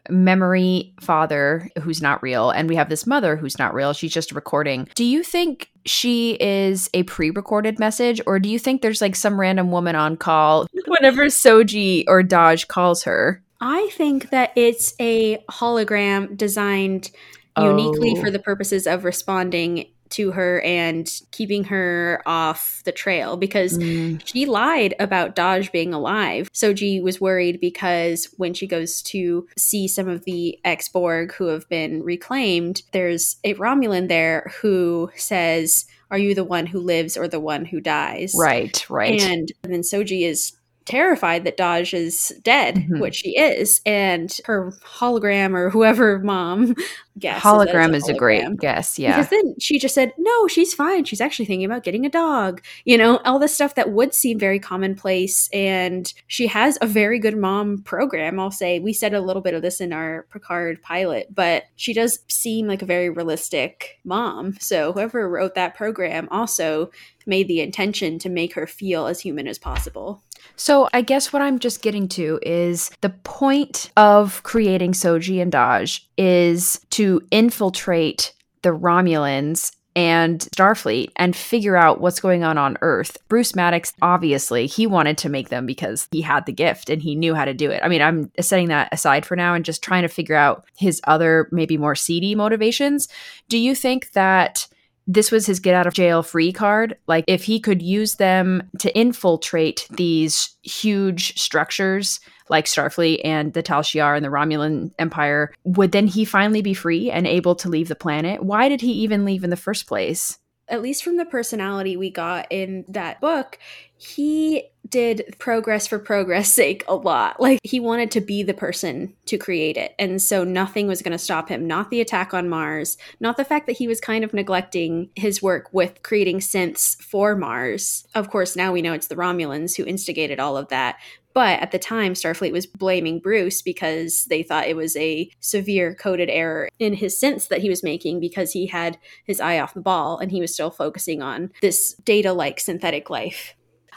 memory 0.10 0.94
father 1.02 1.70
who's 1.82 2.02
not 2.02 2.22
real, 2.22 2.52
and 2.52 2.70
we 2.70 2.76
have 2.76 2.90
this 2.90 3.08
mother 3.08 3.36
who's 3.36 3.58
not 3.58 3.74
real. 3.74 3.94
She's 3.94 4.14
just 4.14 4.32
recording. 4.32 4.88
Do 4.96 5.04
you 5.04 5.24
think 5.24 5.70
she 5.86 6.38
is 6.40 6.90
a 6.94 7.04
pre 7.04 7.30
recorded 7.32 7.80
message, 7.80 8.22
or 8.26 8.40
do 8.40 8.50
you 8.50 8.60
think 8.60 8.82
there's 8.82 9.02
like 9.02 9.16
some 9.16 9.40
random 9.40 9.72
woman 9.72 9.96
on 9.96 10.18
call 10.18 10.68
whenever 10.88 11.26
Soji 11.26 12.04
or 12.08 12.22
Dahj 12.24 12.68
calls 12.68 13.04
her? 13.04 13.42
I 13.62 13.90
think 13.94 14.30
that 14.32 14.52
it's 14.56 14.94
a 15.00 15.38
hologram 15.50 16.36
designed 16.38 17.10
uniquely 17.58 18.14
Oh. 18.18 18.22
for 18.22 18.30
the 18.30 18.40
purposes 18.40 18.86
of 18.86 19.06
responding 19.06 19.86
to 20.16 20.32
her 20.32 20.62
and 20.62 21.22
keeping 21.32 21.66
her 21.66 22.22
off 22.26 22.82
the 22.86 22.92
trail 22.92 23.38
because 23.38 23.78
Mm, 23.78 24.22
she 24.26 24.46
lied 24.46 24.96
about 25.00 25.36
Dahj 25.36 25.72
being 25.72 25.94
alive. 25.94 26.50
Soji 26.54 27.02
was 27.02 27.20
worried 27.20 27.60
because 27.60 28.34
when 28.38 28.54
she 28.54 28.68
goes 28.68 29.02
to 29.04 29.48
see 29.58 29.88
some 29.88 30.08
of 30.08 30.24
the 30.26 30.60
ex 30.64 30.88
Borg 30.88 31.34
who 31.34 31.48
have 31.48 31.68
been 31.68 32.04
reclaimed, 32.04 32.84
there's 32.92 33.38
a 33.44 33.54
Romulan 33.56 34.08
there 34.08 34.52
who 34.62 35.12
says, 35.16 35.86
Are 36.10 36.18
you 36.18 36.34
the 36.34 36.44
one 36.44 36.68
who 36.68 36.80
lives 36.80 37.18
or 37.18 37.28
the 37.28 37.40
one 37.40 37.66
who 37.66 37.82
dies? 37.82 38.34
right, 38.38 38.86
right. 38.90 39.22
And 39.22 39.52
then 39.64 39.82
Soji 39.82 40.22
is 40.22 40.54
terrified 40.86 41.44
that 41.44 41.58
Dahj 41.58 41.94
is 41.94 42.34
dead, 42.44 42.76
Mhm. 42.76 43.00
which 43.02 43.16
she 43.16 43.38
is, 43.38 43.82
and 43.86 44.38
her 44.46 44.72
hologram 44.84 45.54
or 45.56 45.70
whoever 45.70 46.20
mom 46.24 46.76
guesses 47.18 47.44
hologram 47.44 47.96
is 47.96 48.08
a 48.10 48.14
great 48.14 48.46
guess. 48.60 49.00
Yeah. 49.00 49.16
Because 49.16 49.30
then 49.30 49.56
she 49.60 49.80
just 49.80 49.96
said, 49.96 50.14
no, 50.18 50.48
she's 50.48 50.74
fine. 50.74 51.06
She's 51.06 51.22
actually 51.22 51.46
thinking 51.46 51.66
about 51.66 51.84
getting 51.84 52.06
a 52.06 52.10
dog. 52.10 52.62
You 52.84 52.98
know, 52.98 53.18
all 53.20 53.40
this 53.40 53.54
stuff 53.56 53.76
that 53.76 53.92
would 53.92 54.14
seem 54.14 54.38
very 54.38 54.60
commonplace. 54.60 55.50
And 55.54 56.14
she 56.28 56.48
has 56.48 56.78
a 56.82 56.88
very 56.88 57.20
good 57.20 57.38
mom 57.38 57.80
program, 57.84 58.40
I'll 58.40 58.52
say. 58.52 58.80
We 58.80 58.92
said 58.94 59.14
a 59.14 59.22
little 59.22 59.42
bit 59.42 59.54
of 59.54 59.62
this 59.62 59.80
in 59.80 59.94
our 59.94 60.28
Picard 60.32 60.82
pilot, 60.82 61.34
but 61.34 61.64
she 61.78 61.94
does 61.94 62.20
seem 62.28 62.68
like 62.68 62.82
a 62.82 62.86
very 62.86 63.10
realistic 63.10 64.00
mom. 64.04 64.58
So 64.60 64.92
whoever 64.92 65.30
wrote 65.30 65.56
that 65.56 65.76
program 65.76 66.28
also 66.32 66.92
made 67.26 67.48
the 67.48 67.62
intention 67.62 68.20
to 68.20 68.30
make 68.30 68.54
her 68.54 68.68
feel 68.68 69.08
as 69.08 69.20
human 69.22 69.48
as 69.48 69.58
possible. 69.58 70.22
So 70.56 70.90
I 70.94 71.02
guess 71.02 71.34
what 71.34 71.42
I'm 71.42 71.60
just 71.60 71.82
getting 71.82 72.08
to 72.10 72.40
is 72.42 72.92
the 73.02 73.10
point 73.10 73.92
of 73.98 74.42
creating 74.44 74.94
Soji 74.94 75.42
and 75.42 75.52
Dahj 75.52 76.02
is 76.18 76.80
to 76.92 77.22
infiltrate 77.32 78.34
the 78.62 78.70
Romulans 78.70 79.76
and 79.96 80.42
Starfleet 80.56 81.12
and 81.16 81.36
figure 81.36 81.78
out 81.78 82.02
what's 82.02 82.20
going 82.20 82.44
on 82.44 82.58
on 82.58 82.78
Earth. 82.82 83.18
Bruce 83.30 83.56
Maddox, 83.56 83.94
obviously, 84.02 84.66
he 84.68 84.86
wanted 84.86 85.18
to 85.20 85.30
make 85.30 85.50
them 85.50 85.66
because 85.66 86.10
he 86.12 86.22
had 86.22 86.46
the 86.46 86.52
gift 86.52 86.90
and 86.90 87.02
he 87.02 87.16
knew 87.16 87.34
how 87.34 87.46
to 87.46 87.54
do 87.54 87.72
it. 87.72 87.82
I 87.82 87.88
mean, 87.88 88.02
I'm 88.02 88.30
setting 88.42 88.68
that 88.68 88.90
aside 88.92 89.26
for 89.26 89.38
now 89.38 89.54
and 89.54 89.64
just 89.64 89.82
trying 89.82 90.02
to 90.02 90.10
figure 90.10 90.36
out 90.36 90.66
his 90.76 91.00
other, 91.06 91.48
maybe 91.52 91.78
more 91.78 91.96
seedy 91.96 92.36
motivations. 92.36 93.08
Do 93.48 93.58
you 93.58 93.74
think 93.74 94.12
that 94.12 94.68
this 95.08 95.32
was 95.32 95.46
his 95.46 95.60
get 95.60 95.76
out 95.76 95.88
of 95.88 95.94
jail 95.94 96.24
free 96.24 96.52
card. 96.52 96.98
Like, 97.08 97.26
if 97.28 97.44
he 97.44 97.60
could 97.60 97.82
use 97.82 98.16
them 98.16 98.70
to 98.80 98.96
infiltrate 98.98 99.88
these 99.92 100.56
huge 100.64 101.40
structures 101.40 102.20
like 102.50 102.66
Starfleet 102.66 103.22
and 103.24 103.54
the 103.54 103.64
Tal 103.64 103.82
Shiar 103.82 104.16
and 104.16 104.24
the 104.24 104.30
Romulan 104.30 104.92
Empire, 105.00 105.54
would 105.64 105.92
then 105.92 106.08
he 106.08 106.26
finally 106.26 106.62
be 106.62 106.74
free 106.74 107.10
and 107.10 107.26
able 107.26 107.56
to 107.56 107.70
leave 107.70 107.88
the 107.88 107.96
planet? 107.96 108.44
Why 108.44 108.70
did 108.70 108.82
he 108.82 108.92
even 108.92 109.26
leave 109.26 109.44
in 109.44 109.50
the 109.50 109.56
first 109.56 109.88
place? 109.88 110.40
at 110.68 110.82
least 110.82 111.04
from 111.04 111.18
the 111.18 111.26
personality 111.26 111.96
we 111.96 112.10
got 112.10 112.48
in 112.50 112.86
that 112.88 113.22
book, 113.22 113.60
he 113.98 114.64
did 114.90 115.36
progress 115.40 115.88
for 115.88 116.00
progress 116.00 116.52
sake 116.52 116.84
a 116.88 116.96
lot. 116.96 117.40
Like 117.40 117.60
he 117.64 117.80
wanted 117.80 118.12
to 118.12 118.22
be 118.22 118.44
the 118.44 118.54
person 118.54 119.14
to 119.26 119.38
create 119.38 119.78
it. 119.78 119.96
And 120.00 120.22
so 120.22 120.44
nothing 120.44 120.88
was 120.88 121.02
going 121.02 121.12
to 121.12 121.18
stop 121.18 121.50
him. 121.50 121.68
Not 121.68 121.90
the 121.90 122.02
attack 122.02 122.34
on 122.34 122.50
Mars, 122.50 122.98
not 123.20 123.38
the 123.38 123.46
fact 123.46 123.68
that 123.68 123.78
he 123.78 123.88
was 123.88 124.00
kind 124.00 124.24
of 124.24 124.34
neglecting 124.34 125.10
his 125.16 125.42
work 125.42 125.70
with 125.72 126.04
creating 126.04 126.40
synths 126.40 127.02
for 127.02 127.36
Mars. 127.36 128.08
Of 128.16 128.30
course, 128.30 128.56
now 128.56 128.72
we 128.72 128.82
know 128.82 128.94
it's 128.94 129.08
the 129.08 129.16
Romulans 129.16 129.76
who 129.76 129.86
instigated 129.86 130.40
all 130.40 130.58
of 130.58 130.70
that. 130.70 130.98
But 131.34 131.60
at 131.60 131.72
the 131.72 131.80
time, 131.80 132.14
Starfleet 132.14 132.54
was 132.54 132.66
blaming 132.66 133.20
Bruce 133.20 133.62
because 133.62 134.24
they 134.26 134.42
thought 134.42 134.68
it 134.68 134.78
was 134.78 134.96
a 134.96 135.30
severe 135.42 135.94
coded 135.94 136.30
error 136.30 136.70
in 136.80 136.94
his 136.94 137.20
synths 137.20 137.50
that 137.50 137.60
he 137.60 137.68
was 137.68 137.84
making 137.84 138.22
because 138.22 138.54
he 138.54 138.68
had 138.68 138.98
his 139.26 139.42
eye 139.42 139.60
off 139.60 139.74
the 139.74 139.82
ball 139.82 140.18
and 140.18 140.32
he 140.32 140.40
was 140.40 140.54
still 140.54 140.72
focusing 140.72 141.22
on 141.22 141.52
this 141.62 141.94
data 142.06 142.32
like 142.32 142.62
synthetic 142.62 143.10
life. 143.10 143.54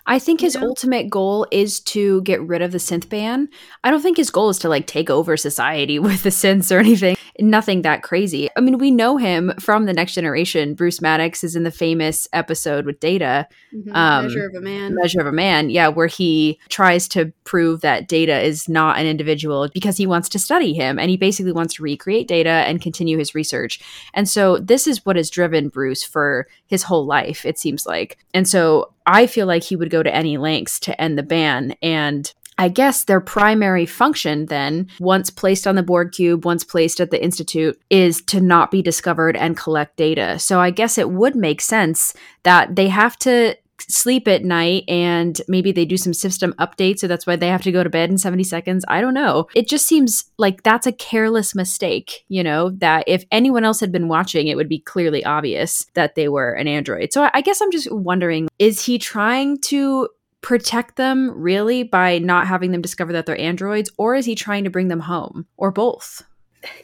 I 0.09 0.19
think 0.19 0.41
his 0.41 0.55
Yeah. 0.57 0.63
ultimate 0.63 1.11
goal 1.11 1.47
is 1.53 1.79
to 1.81 2.23
get 2.23 2.41
rid 2.43 2.63
of 2.63 2.73
the 2.73 2.79
synth 2.79 3.09
ban. 3.09 3.49
I 3.85 3.91
don't 3.91 4.01
think 4.01 4.17
his 4.17 4.31
goal 4.31 4.49
is 4.49 4.59
to 4.61 4.69
like 4.69 4.87
take 4.87 5.11
over 5.11 5.37
society 5.37 5.99
with 6.07 6.23
the 6.25 6.31
synths 6.31 6.75
or 6.75 6.79
anything. 6.81 7.17
Nothing 7.41 7.83
that 7.83 8.03
crazy. 8.03 8.49
I 8.57 8.61
mean, 8.61 8.79
we 8.79 8.91
know 8.91 9.17
him 9.17 9.53
from 9.61 9.87
the 9.87 9.93
next 9.93 10.15
generation. 10.15 10.75
Bruce 10.75 11.01
Maddox 11.01 11.45
is 11.45 11.55
in 11.55 11.63
the 11.63 11.71
famous 11.71 12.27
episode 12.33 12.85
with 12.85 12.99
Data, 12.99 13.47
Um, 13.93 14.25
Measure 14.25 14.49
of 14.49 14.55
a 14.57 14.61
man. 14.61 14.95
Measure 14.95 15.21
of 15.21 15.27
a 15.27 15.33
Man, 15.33 15.71
yeah, 15.71 15.87
where 15.87 16.09
he 16.09 16.59
tries 16.69 17.07
to 17.09 17.33
prove 17.45 17.81
that 17.83 18.09
Data 18.09 18.41
is 18.41 18.69
not 18.69 18.99
an 18.99 19.07
individual 19.07 19.69
because 19.73 19.97
he 19.97 20.07
wants 20.07 20.29
to 20.31 20.39
study 20.39 20.75
him 20.75 20.99
and 20.99 21.11
he 21.11 21.17
basically 21.17 21.53
wants 21.53 21.75
to 21.75 21.83
recreate 21.83 22.27
Data 22.27 22.51
and 22.51 22.83
continue 22.83 23.19
his 23.19 23.35
research. 23.35 23.81
And 24.15 24.29
so 24.29 24.59
this 24.59 24.89
is 24.89 25.07
what 25.07 25.17
has 25.17 25.31
driven 25.31 25.69
Bruce 25.69 26.03
for 26.03 26.49
his 26.67 26.83
whole 26.83 27.07
life, 27.07 27.47
it 27.47 27.59
seems 27.59 27.87
like. 27.87 28.19
And 28.35 28.49
so 28.49 28.93
I 29.07 29.27
feel 29.27 29.47
like 29.47 29.63
he 29.63 29.77
would 29.77 29.91
go 29.91 30.03
to 30.03 30.15
any 30.15 30.37
lengths 30.37 30.81
to 30.81 31.01
end 31.01 31.17
the 31.17 31.23
ban. 31.23 31.75
And 31.83 32.33
I 32.59 32.69
guess 32.69 33.05
their 33.05 33.21
primary 33.21 33.87
function, 33.87 34.47
then, 34.47 34.89
once 34.99 35.31
placed 35.31 35.67
on 35.67 35.77
the 35.77 35.83
Borg 35.83 36.13
cube, 36.13 36.45
once 36.45 36.65
placed 36.65 37.01
at 37.01 37.11
the 37.11 37.23
Institute, 37.23 37.81
is 37.89 38.21
to 38.23 38.41
not 38.41 38.71
be 38.71 38.83
discovered 38.83 39.37
and 39.37 39.57
collect 39.57 39.97
data. 39.97 40.39
So 40.39 40.61
I 40.61 40.71
guess 40.71 40.99
it 40.99 41.11
would 41.11 41.37
make 41.37 41.61
sense 41.61 42.15
that 42.43 42.75
they 42.75 42.89
have 42.89 43.17
to 43.19 43.57
sleep 43.81 44.27
at 44.27 44.45
night 44.45 44.85
and 44.89 45.41
maybe 45.49 45.73
they 45.73 45.85
do 45.85 45.97
some 45.97 46.13
system 46.13 46.53
updates 46.59 46.99
so 46.99 47.07
that's 47.07 47.27
why 47.27 47.37
they 47.37 47.49
have 47.49 47.63
to 47.63 47.73
go 47.73 47.85
to 47.85 47.91
bed 47.91 48.11
in 48.11 48.19
70 48.19 48.43
seconds. 48.45 48.85
I 48.89 49.01
don't 49.01 49.15
know. 49.15 49.47
It 49.55 49.69
just 49.69 49.87
seems 49.87 50.25
like 50.37 50.63
that's 50.63 50.87
a 50.87 50.93
careless 50.93 51.55
mistake 51.55 52.25
you 52.29 52.43
know 52.43 52.71
that 52.79 53.05
if 53.07 53.25
anyone 53.31 53.65
else 53.65 53.81
had 53.81 53.93
been 53.93 54.09
watching 54.09 54.49
it 54.49 54.57
would 54.57 54.69
be 54.69 54.81
clearly 54.81 55.25
obvious 55.25 55.87
that 55.95 56.17
they 56.17 56.29
were 56.29 56.53
an 56.53 56.67
android. 56.67 57.13
So 57.13 57.31
I 57.33 57.41
guess 57.41 57.61
i'm 57.61 57.71
just 57.71 57.91
wondering 57.93 58.49
is 58.59 58.85
he 58.85 58.99
trying 58.99 59.61
to 59.63 60.09
protect 60.41 60.97
them 60.97 61.31
really 61.31 61.83
by 61.83 62.19
not 62.19 62.47
having 62.47 62.73
them 62.73 62.83
discover 62.83 63.13
that 63.13 63.27
they're 63.27 63.41
androids 63.41 63.91
or 63.99 64.15
is 64.15 64.25
he 64.25 64.35
trying 64.35 64.65
to 64.65 64.71
bring 64.71 64.89
them 64.89 65.01
home 65.01 65.47
or 65.57 65.71
both 65.71 66.23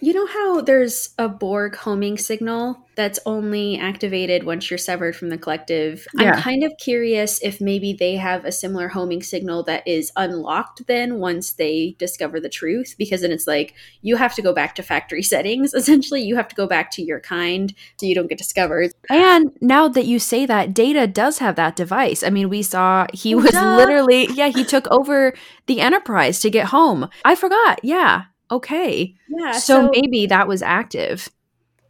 You 0.01 0.12
know 0.12 0.26
how 0.26 0.61
there's 0.61 1.14
a 1.18 1.28
Borg 1.28 1.76
homing 1.76 2.18
signal 2.18 2.85
that's 2.97 3.18
only 3.26 3.78
activated 3.78 4.45
once 4.45 4.70
you're 4.70 4.78
severed 4.78 5.16
from 5.16 5.28
the 5.28 5.39
collective? 5.39 6.07
Yeah. 6.14 6.35
I'm 6.35 6.43
kind 6.43 6.62
of 6.62 6.72
curious 6.78 7.41
if 7.43 7.61
maybe 7.61 7.93
they 7.93 8.16
have 8.16 8.45
a 8.45 8.53
similar 8.53 8.89
homing 8.89 9.22
signal 9.22 9.62
that 9.64 9.87
is 9.87 10.12
unlocked 10.16 10.87
then 10.87 11.18
once 11.18 11.53
they 11.53 11.97
discover 11.99 12.41
the 12.41 12.49
truth, 12.49 12.95
because 12.99 13.22
then 13.22 13.32
it's 13.32 13.47
like 13.47 13.74
you 14.03 14.16
have 14.16 14.35
to 14.35 14.43
go 14.43 14.53
back 14.53 14.74
to 14.76 14.82
factory 14.82 15.22
settings. 15.35 15.74
Essentially, 15.74 16.22
you 16.22 16.37
have 16.37 16.49
to 16.49 16.55
go 16.55 16.66
back 16.66 16.91
to 16.93 17.03
your 17.03 17.20
kind 17.20 17.74
so 17.99 18.07
you 18.07 18.14
don't 18.14 18.28
get 18.28 18.39
discovered. 18.39 18.93
And 19.09 19.57
now 19.61 19.89
that 19.89 20.07
you 20.07 20.18
say 20.18 20.47
that, 20.47 20.74
Data 20.74 21.07
does 21.07 21.39
have 21.39 21.57
that 21.57 21.76
device. 21.76 22.22
I 22.22 22.30
mean, 22.30 22.49
we 22.49 22.62
saw 22.62 23.07
he 23.12 23.35
was 23.35 23.53
Duh. 23.53 23.76
literally, 23.76 24.28
yeah, 24.32 24.49
he 24.49 24.64
took 24.64 24.87
over 24.91 25.35
the 25.66 25.80
Enterprise 25.80 26.41
to 26.41 26.51
get 26.51 26.66
home. 26.66 27.09
I 27.24 27.35
forgot. 27.35 27.80
Yeah. 27.82 28.24
Okay. 28.55 29.15
Yeah. 29.29 29.53
so, 29.53 29.91
maybe 29.91 30.27
that 30.27 30.47
was 30.47 30.63
active. 30.63 31.29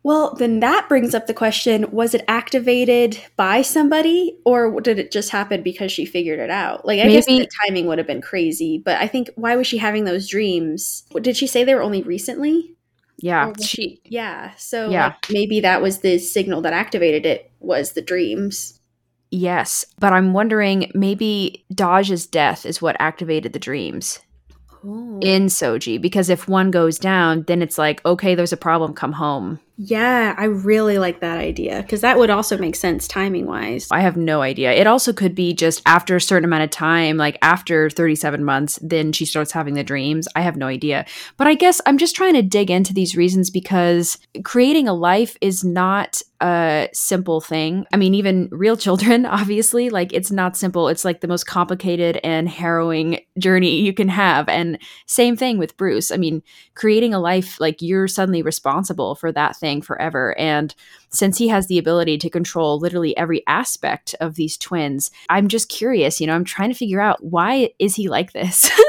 Well, 0.02 0.34
then 0.34 0.60
that 0.60 0.86
brings 0.88 1.14
up 1.14 1.26
the 1.26 1.34
question 1.34 1.90
was 1.90 2.14
it 2.14 2.24
activated 2.28 3.18
by 3.36 3.62
somebody 3.62 4.38
or 4.44 4.80
did 4.82 4.98
it 4.98 5.10
just 5.10 5.30
happen 5.30 5.62
because 5.62 5.90
she 5.90 6.04
figured 6.04 6.38
it 6.40 6.50
out? 6.50 6.84
Like, 6.84 7.00
I 7.00 7.08
guess 7.08 7.24
the 7.26 7.48
timing 7.66 7.86
would 7.86 7.96
have 7.98 8.06
been 8.06 8.20
crazy, 8.20 8.76
but 8.84 9.00
I 9.00 9.06
think 9.06 9.30
why 9.36 9.56
was 9.56 9.66
she 9.66 9.78
having 9.78 10.04
those 10.04 10.28
dreams? 10.28 11.04
Did 11.22 11.36
she 11.38 11.46
say 11.46 11.64
they 11.64 11.74
were 11.74 11.82
only 11.82 12.02
recently? 12.02 12.76
Yeah. 13.16 13.52
She, 13.62 14.00
yeah. 14.04 14.52
So 14.58 14.90
Yeah. 14.90 15.06
like, 15.06 15.30
maybe 15.30 15.60
that 15.60 15.80
was 15.80 16.00
the 16.00 16.18
signal 16.18 16.60
that 16.62 16.74
activated 16.74 17.24
it 17.24 17.50
was 17.60 17.92
the 17.92 18.02
dreams. 18.02 18.78
Yes. 19.30 19.86
But 19.98 20.12
I'm 20.12 20.34
wondering 20.34 20.90
maybe 20.94 21.64
Dahj's 21.72 22.26
death 22.26 22.66
is 22.66 22.82
what 22.82 22.96
activated 23.00 23.54
the 23.54 23.58
dreams 23.58 24.20
Oh. 24.86 25.18
in 25.22 25.46
Soji. 25.46 26.00
Because 26.00 26.28
if 26.28 26.48
one 26.48 26.70
goes 26.70 26.98
down, 26.98 27.44
then 27.44 27.62
it's 27.62 27.78
like, 27.78 28.04
okay, 28.04 28.34
there's 28.34 28.52
a 28.52 28.56
problem, 28.58 28.92
come 28.92 29.12
home. 29.12 29.60
Yeah, 29.76 30.34
I 30.38 30.44
really 30.44 30.98
like 30.98 31.20
that 31.20 31.38
idea 31.38 31.82
because 31.82 32.00
that 32.02 32.16
would 32.16 32.30
also 32.30 32.56
make 32.56 32.76
sense 32.76 33.08
timing 33.08 33.46
wise. 33.46 33.88
I 33.90 34.00
have 34.00 34.16
no 34.16 34.40
idea. 34.40 34.72
It 34.72 34.86
also 34.86 35.12
could 35.12 35.34
be 35.34 35.52
just 35.52 35.82
after 35.84 36.14
a 36.14 36.20
certain 36.20 36.44
amount 36.44 36.62
of 36.62 36.70
time, 36.70 37.16
like 37.16 37.38
after 37.42 37.90
37 37.90 38.44
months, 38.44 38.78
then 38.80 39.10
she 39.12 39.24
starts 39.24 39.50
having 39.50 39.74
the 39.74 39.82
dreams. 39.82 40.28
I 40.36 40.42
have 40.42 40.56
no 40.56 40.68
idea. 40.68 41.06
But 41.36 41.48
I 41.48 41.54
guess 41.54 41.80
I'm 41.86 41.98
just 41.98 42.14
trying 42.14 42.34
to 42.34 42.42
dig 42.42 42.70
into 42.70 42.94
these 42.94 43.16
reasons 43.16 43.50
because 43.50 44.16
creating 44.44 44.86
a 44.86 44.94
life 44.94 45.36
is 45.40 45.64
not 45.64 46.22
a 46.40 46.88
simple 46.92 47.40
thing. 47.40 47.84
I 47.92 47.96
mean, 47.96 48.14
even 48.14 48.48
real 48.52 48.76
children, 48.76 49.26
obviously, 49.26 49.90
like 49.90 50.12
it's 50.12 50.30
not 50.30 50.56
simple. 50.56 50.86
It's 50.88 51.04
like 51.04 51.20
the 51.20 51.28
most 51.28 51.46
complicated 51.48 52.20
and 52.22 52.48
harrowing 52.48 53.20
journey 53.38 53.80
you 53.80 53.92
can 53.92 54.08
have. 54.08 54.48
And 54.48 54.78
same 55.06 55.36
thing 55.36 55.58
with 55.58 55.76
Bruce. 55.76 56.12
I 56.12 56.16
mean, 56.16 56.44
creating 56.74 57.12
a 57.12 57.18
life, 57.18 57.58
like 57.58 57.82
you're 57.82 58.06
suddenly 58.06 58.42
responsible 58.42 59.16
for 59.16 59.32
that 59.32 59.56
thing 59.56 59.63
forever. 59.80 60.38
And 60.38 60.74
since 61.10 61.38
he 61.38 61.48
has 61.48 61.66
the 61.66 61.78
ability 61.78 62.18
to 62.18 62.30
control 62.30 62.78
literally 62.78 63.16
every 63.16 63.42
aspect 63.46 64.14
of 64.20 64.34
these 64.34 64.56
twins, 64.56 65.10
I'm 65.28 65.48
just 65.48 65.68
curious, 65.68 66.20
you 66.20 66.26
know, 66.26 66.34
I'm 66.34 66.44
trying 66.44 66.70
to 66.70 66.76
figure 66.76 67.00
out 67.00 67.24
why 67.24 67.70
is 67.78 67.94
he 67.94 68.08
like 68.08 68.32
this? 68.32 68.70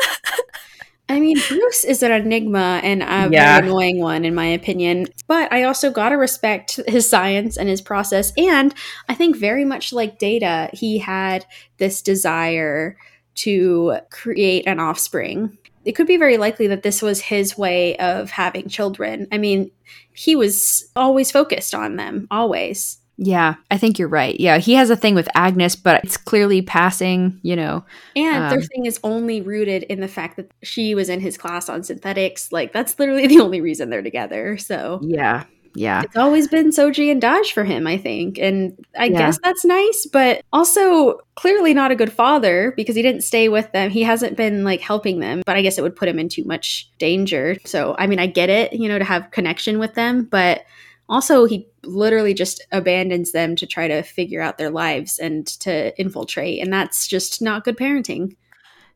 I 1.08 1.20
mean, 1.20 1.40
Bruce 1.48 1.84
is 1.84 2.02
an 2.02 2.12
enigma 2.12 2.80
and 2.84 3.04
a 3.04 3.30
Yeah. 3.32 3.60
very 3.60 3.68
annoying 3.68 4.00
one, 4.00 4.26
in 4.26 4.34
my 4.34 4.48
opinion. 4.48 5.08
But 5.28 5.54
I 5.54 5.64
also 5.64 5.92
gotta 5.92 6.18
respect 6.18 6.80
his 6.88 7.08
science 7.08 7.58
and 7.58 7.70
his 7.70 7.82
process. 7.82 8.34
And 8.38 8.74
I 9.08 9.14
think 9.14 9.36
very 9.36 9.66
much 9.66 9.94
like 9.94 10.18
Data, 10.18 10.70
he 10.74 10.98
had 10.98 11.46
this 11.78 12.02
desire 12.02 12.98
to 13.36 13.98
create 14.10 14.66
an 14.66 14.80
offspring. 14.80 15.58
It 15.86 15.94
could 15.96 16.08
be 16.08 16.18
very 16.18 16.38
likely 16.38 16.68
that 16.68 16.84
this 16.84 17.02
was 17.02 17.22
his 17.22 17.58
way 17.58 17.96
of 17.98 18.32
having 18.32 18.68
children. 18.70 19.28
I 19.32 19.38
mean, 19.38 19.72
he 20.14 20.36
was 20.36 20.90
always 20.96 21.32
focused 21.32 21.74
on 21.76 21.96
them, 21.98 22.28
always. 22.32 22.98
yeah, 23.18 23.56
I 23.72 23.78
think 23.78 23.98
you're 23.98 24.10
right. 24.10 24.38
Yeah, 24.40 24.58
he 24.58 24.74
has 24.74 24.90
a 24.90 24.96
thing 24.98 25.16
with 25.16 25.30
Agnes, 25.36 25.76
but 25.78 26.04
it's 26.04 26.18
clearly 26.18 26.62
passing, 26.62 27.40
you 27.44 27.56
know. 27.56 27.86
And 28.16 28.50
their 28.50 28.60
Um, 28.60 28.66
thing 28.74 28.86
is 28.86 29.00
only 29.04 29.42
rooted 29.42 29.84
in 29.84 30.02
the 30.02 30.08
fact 30.10 30.36
that 30.38 30.52
she 30.64 30.96
was 30.96 31.08
in 31.10 31.22
his 31.22 31.38
class 31.38 31.70
on 31.70 31.84
synthetics. 31.84 32.52
Like, 32.52 32.74
that's 32.74 33.00
literally 33.00 33.28
the 33.28 33.40
only 33.40 33.62
reason 33.62 33.90
they're 33.90 34.02
together. 34.02 34.58
So. 34.58 35.00
Yeah. 35.04 35.46
Yeah. 35.76 36.02
it's 36.04 36.16
always 36.16 36.48
been 36.48 36.70
Soji 36.70 37.12
and 37.12 37.22
Dahj 37.22 37.52
for 37.52 37.64
him, 37.64 37.86
I 37.86 37.98
think. 37.98 38.38
And 38.40 38.74
I 38.98 39.06
Yeah. 39.06 39.18
guess 39.18 39.40
that's 39.44 39.66
nice, 39.66 40.08
but 40.12 40.42
also 40.54 41.20
clearly 41.36 41.74
not 41.74 41.92
a 41.92 41.96
good 41.96 42.12
father 42.14 42.74
because 42.78 42.96
he 42.96 43.02
didn't 43.02 43.22
stay 43.22 43.50
with 43.50 43.72
them. 43.74 43.90
He 43.92 44.04
hasn't 44.04 44.38
been 44.38 44.64
like 44.64 44.82
helping 44.82 45.20
them, 45.20 45.42
but 45.46 45.56
I 45.58 45.62
guess 45.62 45.78
it 45.78 45.82
would 45.82 45.96
put 45.96 46.08
him 46.08 46.18
in 46.20 46.30
too 46.30 46.44
much 46.46 46.90
danger. 46.98 47.58
So, 47.66 47.96
I 48.00 48.08
mean, 48.08 48.20
I 48.20 48.28
get 48.28 48.50
it, 48.50 48.74
you 48.74 48.88
know, 48.88 48.98
to 49.00 49.06
have 49.06 49.32
connection 49.32 49.78
with 49.80 49.94
them, 49.96 50.24
but 50.32 50.64
also 51.10 51.46
he 51.46 51.68
literally 51.84 52.34
just 52.34 52.66
abandons 52.72 53.32
them 53.32 53.56
to 53.58 53.68
try 53.68 53.88
to 53.88 54.02
figure 54.02 54.42
out 54.42 54.58
their 54.58 54.72
lives 54.72 55.20
and 55.20 55.46
to 55.60 55.96
infiltrate. 56.00 56.62
And 56.62 56.74
that's 56.74 57.08
just 57.08 57.42
not 57.42 57.64
good 57.64 57.78
parenting. 57.78 58.36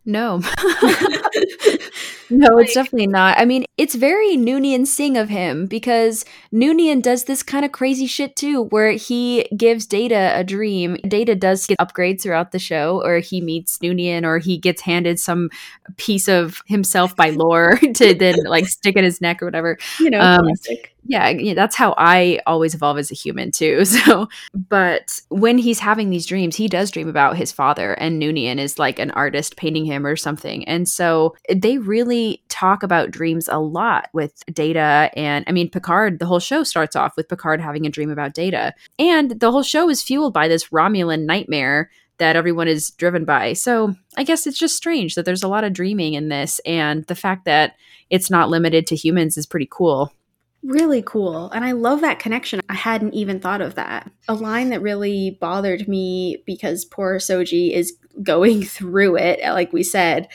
No. 0.06 0.42
no, 2.30 2.58
it's 2.60 2.74
definitely 2.74 3.08
not. 3.08 3.38
I 3.38 3.46
mean, 3.46 3.66
it's 3.78 3.96
very 3.96 4.38
Noonien 4.38 4.86
Singh 4.86 5.18
of 5.18 5.30
him 5.30 5.66
because 5.66 6.26
Noonien 6.54 7.02
does 7.02 7.24
this 7.26 7.42
kind 7.44 7.66
of 7.66 7.72
crazy 7.72 8.06
shit 8.06 8.36
too, 8.36 8.64
where 8.66 8.92
he 8.92 9.48
gives 9.58 9.86
Data 9.86 10.34
a 10.36 10.44
dream. 10.44 10.98
Data 11.08 11.36
does 11.36 11.66
get 11.66 11.78
upgrades 11.80 12.22
throughout 12.22 12.52
the 12.52 12.60
show, 12.60 13.02
or 13.04 13.20
he 13.20 13.42
meets 13.42 13.78
Noonien, 13.80 14.24
or 14.26 14.38
he 14.38 14.58
gets 14.58 14.82
handed 14.82 15.20
some 15.20 15.50
piece 15.98 16.28
of 16.28 16.62
himself 16.68 17.16
by 17.16 17.30
Lore 17.32 17.78
to 17.96 18.14
then 18.14 18.36
like 18.46 18.68
stick 18.68 18.96
in 18.96 19.04
his 19.04 19.22
neck 19.22 19.42
or 19.42 19.46
whatever. 19.46 19.78
You 20.00 20.10
know, 20.12 20.20
Um, 20.20 20.46
classic. 20.46 20.96
yeah, 21.06 21.30
yeah, 21.30 21.54
that's 21.54 21.76
how 21.76 21.96
I 21.98 22.40
always 22.46 22.74
evolve 22.76 22.98
as 23.00 23.12
a 23.12 23.16
human 23.16 23.52
too. 23.52 23.84
So, 24.00 24.30
but 24.54 25.20
when 25.30 25.58
he's 25.58 25.80
having 25.80 26.10
these 26.10 26.26
dreams, 26.26 26.56
he 26.56 26.68
does 26.68 26.92
dream 26.92 27.08
about 27.10 27.38
his 27.38 27.52
father, 27.52 27.94
and 27.94 28.22
Noonien 28.22 28.58
is 28.60 28.78
like 28.78 29.00
an 29.00 29.12
artist 29.12 29.56
painting 29.58 29.86
him 29.86 30.06
or 30.06 30.16
something. 30.16 30.64
And 30.68 30.88
so 30.88 31.36
they 31.54 31.78
really 31.78 32.19
talk 32.50 32.84
about 32.84 33.12
dreams 33.12 33.48
a 33.48 33.60
lot 33.60 34.10
with 34.14 34.44
Data. 34.54 35.10
And 35.16 35.46
I 35.48 35.52
mean, 35.52 35.70
Picard, 35.70 36.20
the 36.20 36.26
whole 36.26 36.40
show 36.40 36.64
starts 36.64 36.96
off 36.96 37.16
with 37.16 37.30
Picard 37.30 37.62
having 37.62 37.86
a 37.86 37.90
dream 37.90 38.10
about 38.10 38.34
Data. 38.34 38.74
And 38.98 39.40
the 39.40 39.52
whole 39.52 39.64
show 39.64 39.90
is 39.90 40.04
fueled 40.04 40.34
by 40.34 40.48
this 40.48 40.70
Romulan 40.70 41.26
nightmare 41.26 41.90
that 42.20 42.36
everyone 42.36 42.68
is 42.68 42.92
driven 42.92 43.26
by. 43.26 43.54
So 43.54 43.96
I 44.18 44.24
guess 44.24 44.46
it's 44.46 44.60
just 44.60 44.76
strange 44.76 45.16
that 45.16 45.26
there's 45.26 45.44
a 45.44 45.48
lot 45.48 45.64
of 45.64 45.74
dreaming 45.74 46.14
in 46.14 46.30
this. 46.30 46.60
And 46.66 47.06
the 47.06 47.16
fact 47.16 47.46
that 47.46 47.76
it's 48.10 48.30
not 48.30 48.50
limited 48.50 48.88
to 48.88 48.96
humans 48.96 49.38
is 49.38 49.46
pretty 49.46 49.68
cool. 49.70 50.14
Really 50.62 51.02
cool. 51.02 51.50
And 51.52 51.64
I 51.64 51.72
love 51.72 52.02
that 52.02 52.20
connection. 52.20 52.60
I 52.68 52.74
hadn't 52.74 53.14
even 53.14 53.40
thought 53.40 53.62
of 53.62 53.76
that. 53.76 54.12
A 54.28 54.34
line 54.34 54.70
that 54.70 54.82
really 54.82 55.38
bothered 55.40 55.88
me 55.88 56.44
because 56.46 56.84
poor 56.84 57.18
Soji 57.18 57.72
is 57.72 57.98
going 58.24 58.64
through 58.64 59.18
it, 59.18 59.40
like 59.42 59.72
we 59.72 59.84
said, 59.84 60.28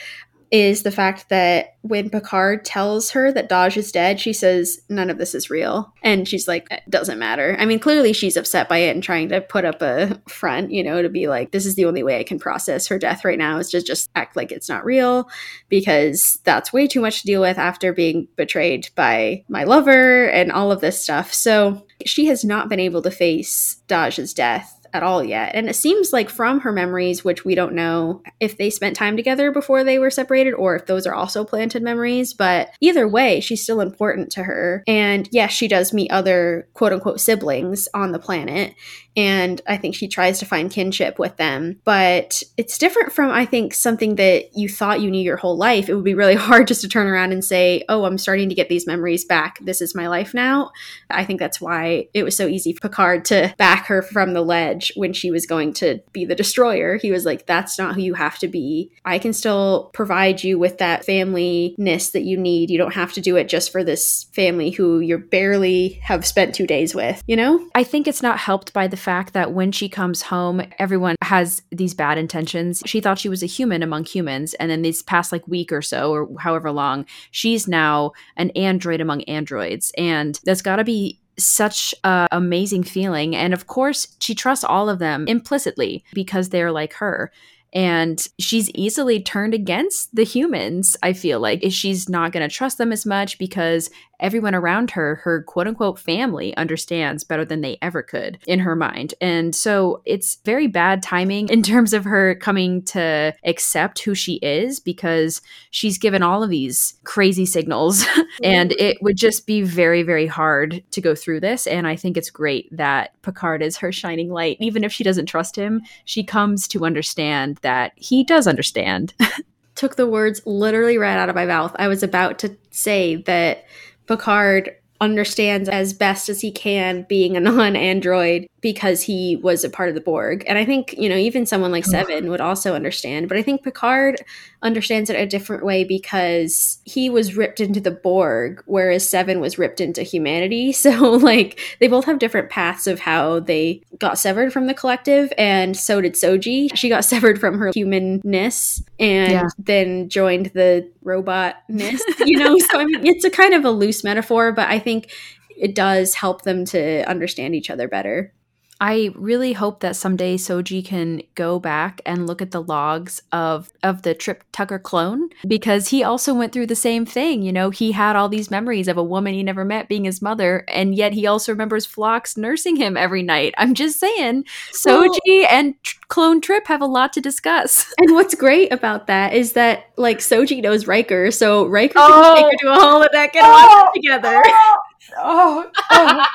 is 0.51 0.83
the 0.83 0.91
fact 0.91 1.29
that 1.29 1.75
when 1.81 2.09
Picard 2.09 2.65
tells 2.65 3.11
her 3.11 3.31
that 3.31 3.49
Dahj 3.49 3.77
is 3.77 3.91
dead, 3.91 4.19
she 4.19 4.33
says, 4.33 4.79
None 4.89 5.09
of 5.09 5.17
this 5.17 5.35
is 5.35 5.49
real. 5.49 5.93
And 6.01 6.27
she's 6.27 6.47
like, 6.47 6.67
It 6.71 6.83
doesn't 6.89 7.19
matter. 7.19 7.55
I 7.59 7.65
mean, 7.65 7.79
clearly 7.79 8.13
she's 8.13 8.37
upset 8.37 8.69
by 8.69 8.77
it 8.79 8.95
and 8.95 9.03
trying 9.03 9.29
to 9.29 9.41
put 9.41 9.65
up 9.65 9.81
a 9.81 10.21
front, 10.27 10.71
you 10.71 10.83
know, 10.83 11.01
to 11.01 11.09
be 11.09 11.27
like, 11.27 11.51
This 11.51 11.65
is 11.65 11.75
the 11.75 11.85
only 11.85 12.03
way 12.03 12.19
I 12.19 12.23
can 12.23 12.39
process 12.39 12.87
her 12.87 12.99
death 12.99 13.25
right 13.25 13.37
now 13.37 13.57
is 13.57 13.69
to 13.71 13.81
just 13.81 14.09
act 14.15 14.35
like 14.35 14.51
it's 14.51 14.69
not 14.69 14.85
real 14.85 15.29
because 15.69 16.39
that's 16.43 16.73
way 16.73 16.87
too 16.87 17.01
much 17.01 17.21
to 17.21 17.27
deal 17.27 17.41
with 17.41 17.57
after 17.57 17.93
being 17.93 18.27
betrayed 18.35 18.89
by 18.95 19.43
my 19.47 19.63
lover 19.63 20.29
and 20.29 20.51
all 20.51 20.71
of 20.71 20.81
this 20.81 21.01
stuff. 21.01 21.33
So 21.33 21.85
she 22.05 22.25
has 22.27 22.43
not 22.43 22.69
been 22.69 22.79
able 22.79 23.01
to 23.03 23.11
face 23.11 23.81
Dahj's 23.87 24.33
death 24.33 24.84
at 24.95 25.03
all 25.03 25.21
yet. 25.21 25.53
And 25.53 25.69
it 25.69 25.75
seems 25.75 26.13
like 26.13 26.29
from 26.29 26.61
her 26.61 26.71
memories, 26.71 27.23
which 27.23 27.43
we 27.43 27.53
don't 27.53 27.73
know 27.73 28.23
if 28.39 28.57
they 28.57 28.69
spent 28.69 28.95
time 28.95 29.17
together 29.17 29.51
before 29.51 29.83
they 29.83 29.99
were 29.99 30.09
separated 30.09 30.53
or 30.53 30.75
if 30.75 30.85
those 30.85 31.05
are 31.05 31.13
also 31.13 31.43
planted 31.43 31.83
memories, 31.83 32.33
but 32.33 32.69
either 32.79 33.07
way, 33.07 33.41
she's 33.41 33.61
still 33.61 33.81
important 33.81 34.31
to 34.31 34.43
her. 34.43 34.83
And 34.87 35.27
yes, 35.31 35.51
she 35.51 35.67
does 35.67 35.93
meet 35.93 36.11
other 36.11 36.69
quote 36.73 36.93
unquote 36.93 37.19
siblings 37.19 37.89
on 37.93 38.13
the 38.13 38.19
planet. 38.19 38.73
And 39.17 39.61
I 39.67 39.77
think 39.77 39.95
she 39.95 40.07
tries 40.07 40.39
to 40.39 40.45
find 40.45 40.69
kinship 40.69 41.17
with 41.17 41.37
them. 41.37 41.79
But 41.85 42.43
it's 42.57 42.77
different 42.77 43.13
from, 43.13 43.31
I 43.31 43.45
think, 43.45 43.73
something 43.73 44.15
that 44.15 44.57
you 44.57 44.67
thought 44.67 45.01
you 45.01 45.09
knew 45.09 45.21
your 45.21 45.37
whole 45.37 45.57
life. 45.57 45.87
It 45.87 45.95
would 45.95 46.03
be 46.03 46.13
really 46.13 46.35
hard 46.45 46.67
just 46.67 46.81
to 46.81 46.89
turn 46.89 47.07
around 47.07 47.31
and 47.31 47.43
say, 47.43 47.83
oh, 47.87 48.05
I'm 48.05 48.17
starting 48.17 48.49
to 48.49 48.55
get 48.55 48.69
these 48.69 48.87
memories 48.87 49.23
back. 49.23 49.59
This 49.63 49.81
is 49.81 49.95
my 49.95 50.07
life 50.07 50.33
now. 50.33 50.71
I 51.09 51.23
think 51.23 51.39
that's 51.39 51.61
why 51.61 52.07
it 52.13 52.23
was 52.23 52.35
so 52.35 52.47
easy 52.47 52.73
for 52.73 52.81
Picard 52.81 53.25
to 53.25 53.53
back 53.57 53.87
her 53.87 54.01
from 54.01 54.33
the 54.33 54.41
ledge 54.41 54.84
when 54.95 55.13
she 55.13 55.31
was 55.31 55.45
going 55.45 55.73
to 55.73 55.99
be 56.11 56.25
the 56.25 56.35
destroyer. 56.35 56.97
He 56.97 57.11
was 57.11 57.25
like, 57.25 57.45
that's 57.45 57.77
not 57.77 57.95
who 57.95 58.01
you 58.01 58.13
have 58.13 58.39
to 58.39 58.47
be. 58.47 58.91
I 59.03 59.19
can 59.19 59.33
still 59.33 59.89
provide 59.93 60.43
you 60.43 60.59
with 60.59 60.77
that 60.77 61.05
familyness 61.05 62.11
that 62.11 62.23
you 62.23 62.37
need. 62.37 62.69
You 62.69 62.77
don't 62.77 62.93
have 62.93 63.13
to 63.13 63.21
do 63.21 63.35
it 63.35 63.49
just 63.49 63.71
for 63.71 63.83
this 63.83 64.25
family 64.33 64.71
who 64.71 64.99
you 64.99 65.17
barely 65.17 65.99
have 66.03 66.25
spent 66.25 66.55
two 66.55 66.67
days 66.67 66.93
with, 66.93 67.21
you 67.27 67.35
know? 67.35 67.67
I 67.75 67.83
think 67.83 68.07
it's 68.07 68.21
not 68.21 68.39
helped 68.39 68.73
by 68.73 68.87
the 68.87 68.97
fact 68.97 69.33
that 69.33 69.53
when 69.53 69.71
she 69.71 69.89
comes 69.89 70.23
home, 70.23 70.61
everyone 70.79 71.15
has 71.21 71.61
these 71.71 71.93
bad 71.93 72.17
intentions. 72.17 72.83
She 72.85 73.01
thought 73.01 73.19
she 73.19 73.29
was 73.29 73.43
a 73.43 73.47
human 73.47 73.83
among 73.83 74.05
humans, 74.05 74.53
and 74.55 74.69
then 74.69 74.81
this 74.81 75.01
past 75.01 75.31
like 75.31 75.47
week 75.47 75.71
or 75.71 75.81
so, 75.81 76.11
or 76.11 76.29
however 76.39 76.71
long, 76.71 77.05
she's 77.31 77.67
now 77.67 78.11
an 78.37 78.49
android 78.51 79.01
among 79.01 79.23
androids, 79.23 79.91
and 79.97 80.39
that's 80.43 80.61
got 80.61 80.77
to 80.77 80.83
be 80.83 81.19
such 81.37 81.93
a 82.03 82.27
amazing 82.31 82.83
feeling. 82.83 83.35
And 83.35 83.53
of 83.53 83.67
course 83.67 84.15
she 84.19 84.35
trusts 84.35 84.63
all 84.63 84.89
of 84.89 84.99
them 84.99 85.25
implicitly 85.27 86.03
because 86.13 86.49
they're 86.49 86.71
like 86.71 86.93
her. 86.93 87.31
And 87.73 88.25
she's 88.39 88.69
easily 88.69 89.21
turned 89.21 89.53
against 89.53 90.15
the 90.15 90.23
humans 90.23 90.95
i 91.03 91.11
feel 91.11 91.41
like 91.41 91.61
she's 91.71 92.07
not 92.07 92.31
going 92.31 92.47
to 92.47 92.55
trust 92.55 92.77
them 92.77 92.93
as 92.93 93.05
much 93.05 93.37
because 93.37 93.89
everyone 94.19 94.55
around 94.55 94.91
her 94.91 95.15
her 95.23 95.43
quote 95.43 95.67
unquote 95.67 95.99
family 95.99 96.55
understands 96.57 97.23
better 97.23 97.45
than 97.45 97.61
they 97.61 97.77
ever 97.81 98.01
could 98.01 98.37
in 98.47 98.59
her 98.59 98.75
mind. 98.75 99.13
And 99.21 99.55
so 99.55 100.01
it's 100.05 100.35
very 100.45 100.67
bad 100.67 101.01
timing 101.01 101.49
in 101.49 101.63
terms 101.63 101.93
of 101.93 102.03
her 102.05 102.35
coming 102.35 102.83
to 102.83 103.33
accept 103.43 103.99
who 103.99 104.15
she 104.15 104.35
is 104.35 104.79
because 104.79 105.41
she's 105.71 105.97
given 105.97 106.23
all 106.23 106.43
of 106.43 106.49
these 106.49 106.95
crazy 107.03 107.45
signals. 107.45 108.05
And 108.43 108.71
mm-hmm. 108.71 108.83
it 108.83 108.97
would 109.01 109.15
just 109.15 109.47
be 109.47 109.61
very 109.61 110.03
very 110.03 110.27
hard 110.27 110.83
to 110.91 111.01
go 111.01 111.15
through 111.15 111.39
this. 111.39 111.67
And 111.67 111.87
i 111.87 111.95
think 111.95 112.17
it's 112.17 112.29
great 112.29 112.67
that 112.75 113.11
picard 113.21 113.61
is 113.61 113.77
her 113.77 113.91
shining 113.91 114.29
light. 114.29 114.57
Even 114.59 114.83
if 114.83 114.91
she 114.91 115.03
doesn't 115.03 115.27
trust 115.27 115.55
him 115.55 115.81
she 116.03 116.23
comes 116.23 116.67
to 116.69 116.85
understand 116.85 117.57
that 117.61 117.93
he 117.95 118.23
does 118.23 118.47
understand. 118.47 119.13
Took 119.75 119.95
the 119.95 120.07
words 120.07 120.41
literally 120.45 120.97
right 120.97 121.17
out 121.17 121.29
of 121.29 121.35
my 121.35 121.45
mouth. 121.45 121.75
I 121.77 121.87
was 121.87 122.03
about 122.03 122.39
to 122.39 122.55
say 122.71 123.15
that 123.23 123.65
Picard 124.07 124.75
understands 125.01 125.67
as 125.67 125.93
best 125.93 126.29
as 126.29 126.41
he 126.41 126.51
can 126.51 127.05
being 127.09 127.35
a 127.35 127.39
non-android 127.39 128.47
because 128.65 129.03
he 129.03 129.35
was 129.35 129.63
a 129.63 129.69
part 129.69 129.89
of 129.89 129.93
the 129.93 130.01
Borg. 130.01 130.43
And 130.47 130.57
I 130.57 130.65
think, 130.65 130.95
you 130.97 131.07
know, 131.07 131.15
even 131.15 131.45
someone 131.45 131.71
like 131.71 131.83
mm. 131.83 131.91
Seven 131.91 132.31
would 132.31 132.41
also 132.41 132.73
understand, 132.73 133.29
but 133.29 133.37
I 133.37 133.43
think 133.43 133.61
Picard 133.61 134.15
understands 134.63 135.07
it 135.11 135.15
a 135.15 135.27
different 135.27 135.63
way 135.63 135.83
because 135.83 136.79
he 136.83 137.07
was 137.07 137.37
ripped 137.37 137.59
into 137.59 137.79
the 137.79 137.91
Borg 137.91 138.63
whereas 138.65 139.07
Seven 139.07 139.39
was 139.39 139.59
ripped 139.59 139.79
into 139.79 140.01
humanity. 140.01 140.73
So 140.85 141.11
like 141.11 141.59
they 141.79 141.87
both 141.87 142.05
have 142.05 142.17
different 142.17 142.49
paths 142.49 142.87
of 142.87 142.99
how 142.99 143.39
they 143.39 143.81
got 143.99 144.17
severed 144.17 144.51
from 144.51 144.65
the 144.65 144.73
collective 144.73 145.31
and 145.37 145.77
so 145.77 146.01
did 146.01 146.13
Soji. 146.13 146.75
She 146.75 146.89
got 146.89 147.05
severed 147.13 147.39
from 147.39 147.59
her 147.59 147.71
humanness 147.71 148.81
and 148.99 149.31
Yeah. 149.31 149.47
then 149.59 150.09
joined 150.09 150.47
the 150.47 150.89
robotness, 151.03 152.01
you 152.25 152.39
know. 152.39 152.57
so 152.57 152.79
I 152.79 152.85
mean 152.85 153.05
it's 153.05 153.25
a 153.25 153.29
kind 153.29 153.53
of 153.53 153.63
a 153.63 153.69
loose 153.71 154.03
metaphor, 154.03 154.51
but 154.51 154.67
I 154.69 154.79
think 154.79 155.11
it 155.55 155.75
does 155.75 156.15
help 156.15 156.41
them 156.41 156.65
to 156.65 157.07
understand 157.07 157.55
each 157.55 157.69
other 157.69 157.87
better. 157.87 158.33
I 158.81 159.11
really 159.15 159.53
hope 159.53 159.79
that 159.79 159.95
someday 159.95 160.35
Soji 160.35 160.83
can 160.83 161.21
go 161.35 161.59
back 161.59 162.01
and 162.05 162.27
look 162.27 162.41
at 162.41 162.51
the 162.51 162.61
logs 162.61 163.21
of 163.31 163.71
of 163.83 164.01
the 164.01 164.13
Trip 164.13 164.43
Tucker 164.51 164.79
clone 164.79 165.29
because 165.47 165.89
he 165.89 166.03
also 166.03 166.33
went 166.33 166.51
through 166.51 166.67
the 166.67 166.75
same 166.75 167.05
thing. 167.05 167.41
You 167.41 167.53
know, 167.53 167.69
he 167.69 167.93
had 167.93 168.15
all 168.15 168.27
these 168.27 168.51
memories 168.51 168.87
of 168.87 168.97
a 168.97 169.03
woman 169.03 169.33
he 169.33 169.43
never 169.43 169.63
met 169.63 169.87
being 169.87 170.03
his 170.03 170.21
mother, 170.21 170.65
and 170.67 170.93
yet 170.93 171.13
he 171.13 171.25
also 171.25 171.53
remembers 171.53 171.85
Phlox 171.85 172.35
nursing 172.35 172.75
him 172.75 172.97
every 172.97 173.23
night. 173.23 173.53
I'm 173.57 173.73
just 173.73 173.99
saying, 173.99 174.43
Soji 174.73 175.45
and 175.49 175.81
Tr- 175.83 175.99
clone 176.09 176.41
Trip 176.41 176.67
have 176.67 176.81
a 176.81 176.85
lot 176.85 177.13
to 177.13 177.21
discuss. 177.21 177.85
And 178.05 178.13
what's 178.13 178.35
great 178.35 178.71
about 178.71 179.07
that 179.07 179.33
is 179.33 179.53
that 179.53 179.85
like 179.95 180.19
Soji 180.19 180.61
knows 180.61 180.85
Riker, 180.85 181.31
so 181.31 181.65
Riker 181.65 181.93
Oh. 181.97 182.35
can 182.35 182.35
take 182.35 182.45
oh. 182.45 182.49
her 182.49 182.57
to 182.57 182.67
a 182.67 182.77
holodeck 182.77 183.35
and 183.35 183.47
watch 183.47 183.69
oh. 183.71 183.87
it 183.87 183.99
together. 183.99 184.43
Oh, 184.45 184.77
Oh, 185.17 185.69
oh. 185.91 186.27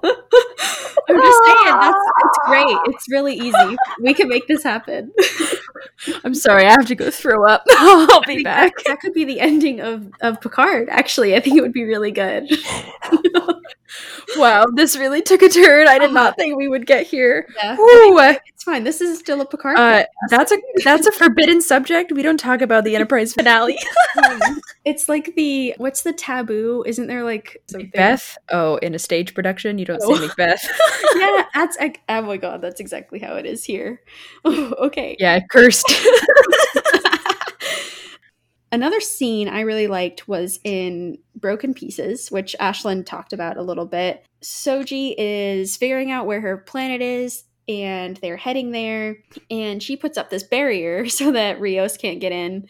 I'm 1.08 1.20
just 1.20 1.40
saying 1.46 1.78
that's 1.80 1.98
it's 2.24 2.38
ah. 2.42 2.46
great. 2.46 2.78
It's 2.86 3.10
really 3.10 3.34
easy. 3.34 3.76
We 4.00 4.14
can 4.14 4.28
make 4.28 4.46
this 4.48 4.62
happen. 4.62 5.12
I'm 6.24 6.34
sorry, 6.34 6.66
I 6.66 6.70
have 6.70 6.86
to 6.86 6.94
go 6.94 7.10
throw 7.10 7.44
up. 7.46 7.64
I'll 7.70 8.22
be 8.22 8.42
back. 8.42 8.76
That, 8.76 8.84
that 8.86 9.00
could 9.00 9.12
be 9.14 9.24
the 9.24 9.40
ending 9.40 9.80
of 9.80 10.10
of 10.20 10.40
Picard. 10.40 10.88
Actually, 10.90 11.34
I 11.34 11.40
think 11.40 11.56
it 11.56 11.60
would 11.62 11.72
be 11.72 11.84
really 11.84 12.10
good. 12.10 12.50
Wow, 14.36 14.66
this 14.74 14.96
really 14.96 15.22
took 15.22 15.42
a 15.42 15.48
turn. 15.48 15.86
I 15.86 15.98
did 15.98 16.12
not 16.12 16.36
think 16.36 16.56
we 16.56 16.66
would 16.66 16.86
get 16.86 17.06
here. 17.06 17.46
Yeah, 17.56 17.76
it's 18.48 18.64
fine. 18.64 18.82
This 18.82 19.00
is 19.00 19.20
still 19.20 19.40
a 19.40 19.46
Picard. 19.46 19.78
Uh, 19.78 20.04
that's 20.30 20.50
a 20.50 20.56
that's 20.82 21.06
a 21.06 21.12
forbidden 21.12 21.60
subject. 21.60 22.10
We 22.10 22.22
don't 22.22 22.38
talk 22.40 22.60
about 22.60 22.82
the 22.82 22.94
Enterprise 22.96 23.32
finale. 23.34 23.78
it's 24.84 25.08
like 25.08 25.34
the 25.36 25.74
what's 25.78 26.02
the 26.02 26.12
taboo? 26.12 26.82
Isn't 26.86 27.06
there 27.06 27.22
like 27.22 27.62
something? 27.68 27.86
Macbeth. 27.94 28.36
Oh, 28.50 28.76
in 28.76 28.94
a 28.96 28.98
stage 28.98 29.34
production, 29.34 29.78
you 29.78 29.84
don't 29.84 30.00
Oh. 30.02 30.16
say 30.16 30.26
Macbeth. 30.26 30.68
Yeah, 31.14 31.44
that's 31.54 31.76
oh 32.08 32.22
my 32.22 32.36
god, 32.36 32.60
that's 32.60 32.80
exactly 32.80 33.20
how 33.20 33.34
it 33.36 33.46
is 33.46 33.62
here. 33.64 34.00
okay. 34.44 35.16
yeah, 35.20 35.38
cursed. 35.64 35.90
Another 38.72 39.00
scene 39.00 39.48
I 39.48 39.60
really 39.60 39.86
liked 39.86 40.26
was 40.26 40.58
in 40.64 41.18
Broken 41.36 41.74
Pieces, 41.74 42.30
which 42.30 42.56
Ashlyn 42.60 43.06
talked 43.06 43.32
about 43.32 43.56
a 43.56 43.62
little 43.62 43.86
bit. 43.86 44.26
Soji 44.42 45.14
is 45.16 45.76
figuring 45.76 46.10
out 46.10 46.26
where 46.26 46.40
her 46.40 46.56
planet 46.56 47.00
is, 47.00 47.44
and 47.68 48.16
they're 48.16 48.36
heading 48.36 48.72
there. 48.72 49.18
And 49.50 49.80
she 49.82 49.96
puts 49.96 50.18
up 50.18 50.28
this 50.28 50.42
barrier 50.42 51.08
so 51.08 51.32
that 51.32 51.60
Rios 51.60 51.96
can't 51.96 52.20
get 52.20 52.32
in. 52.32 52.68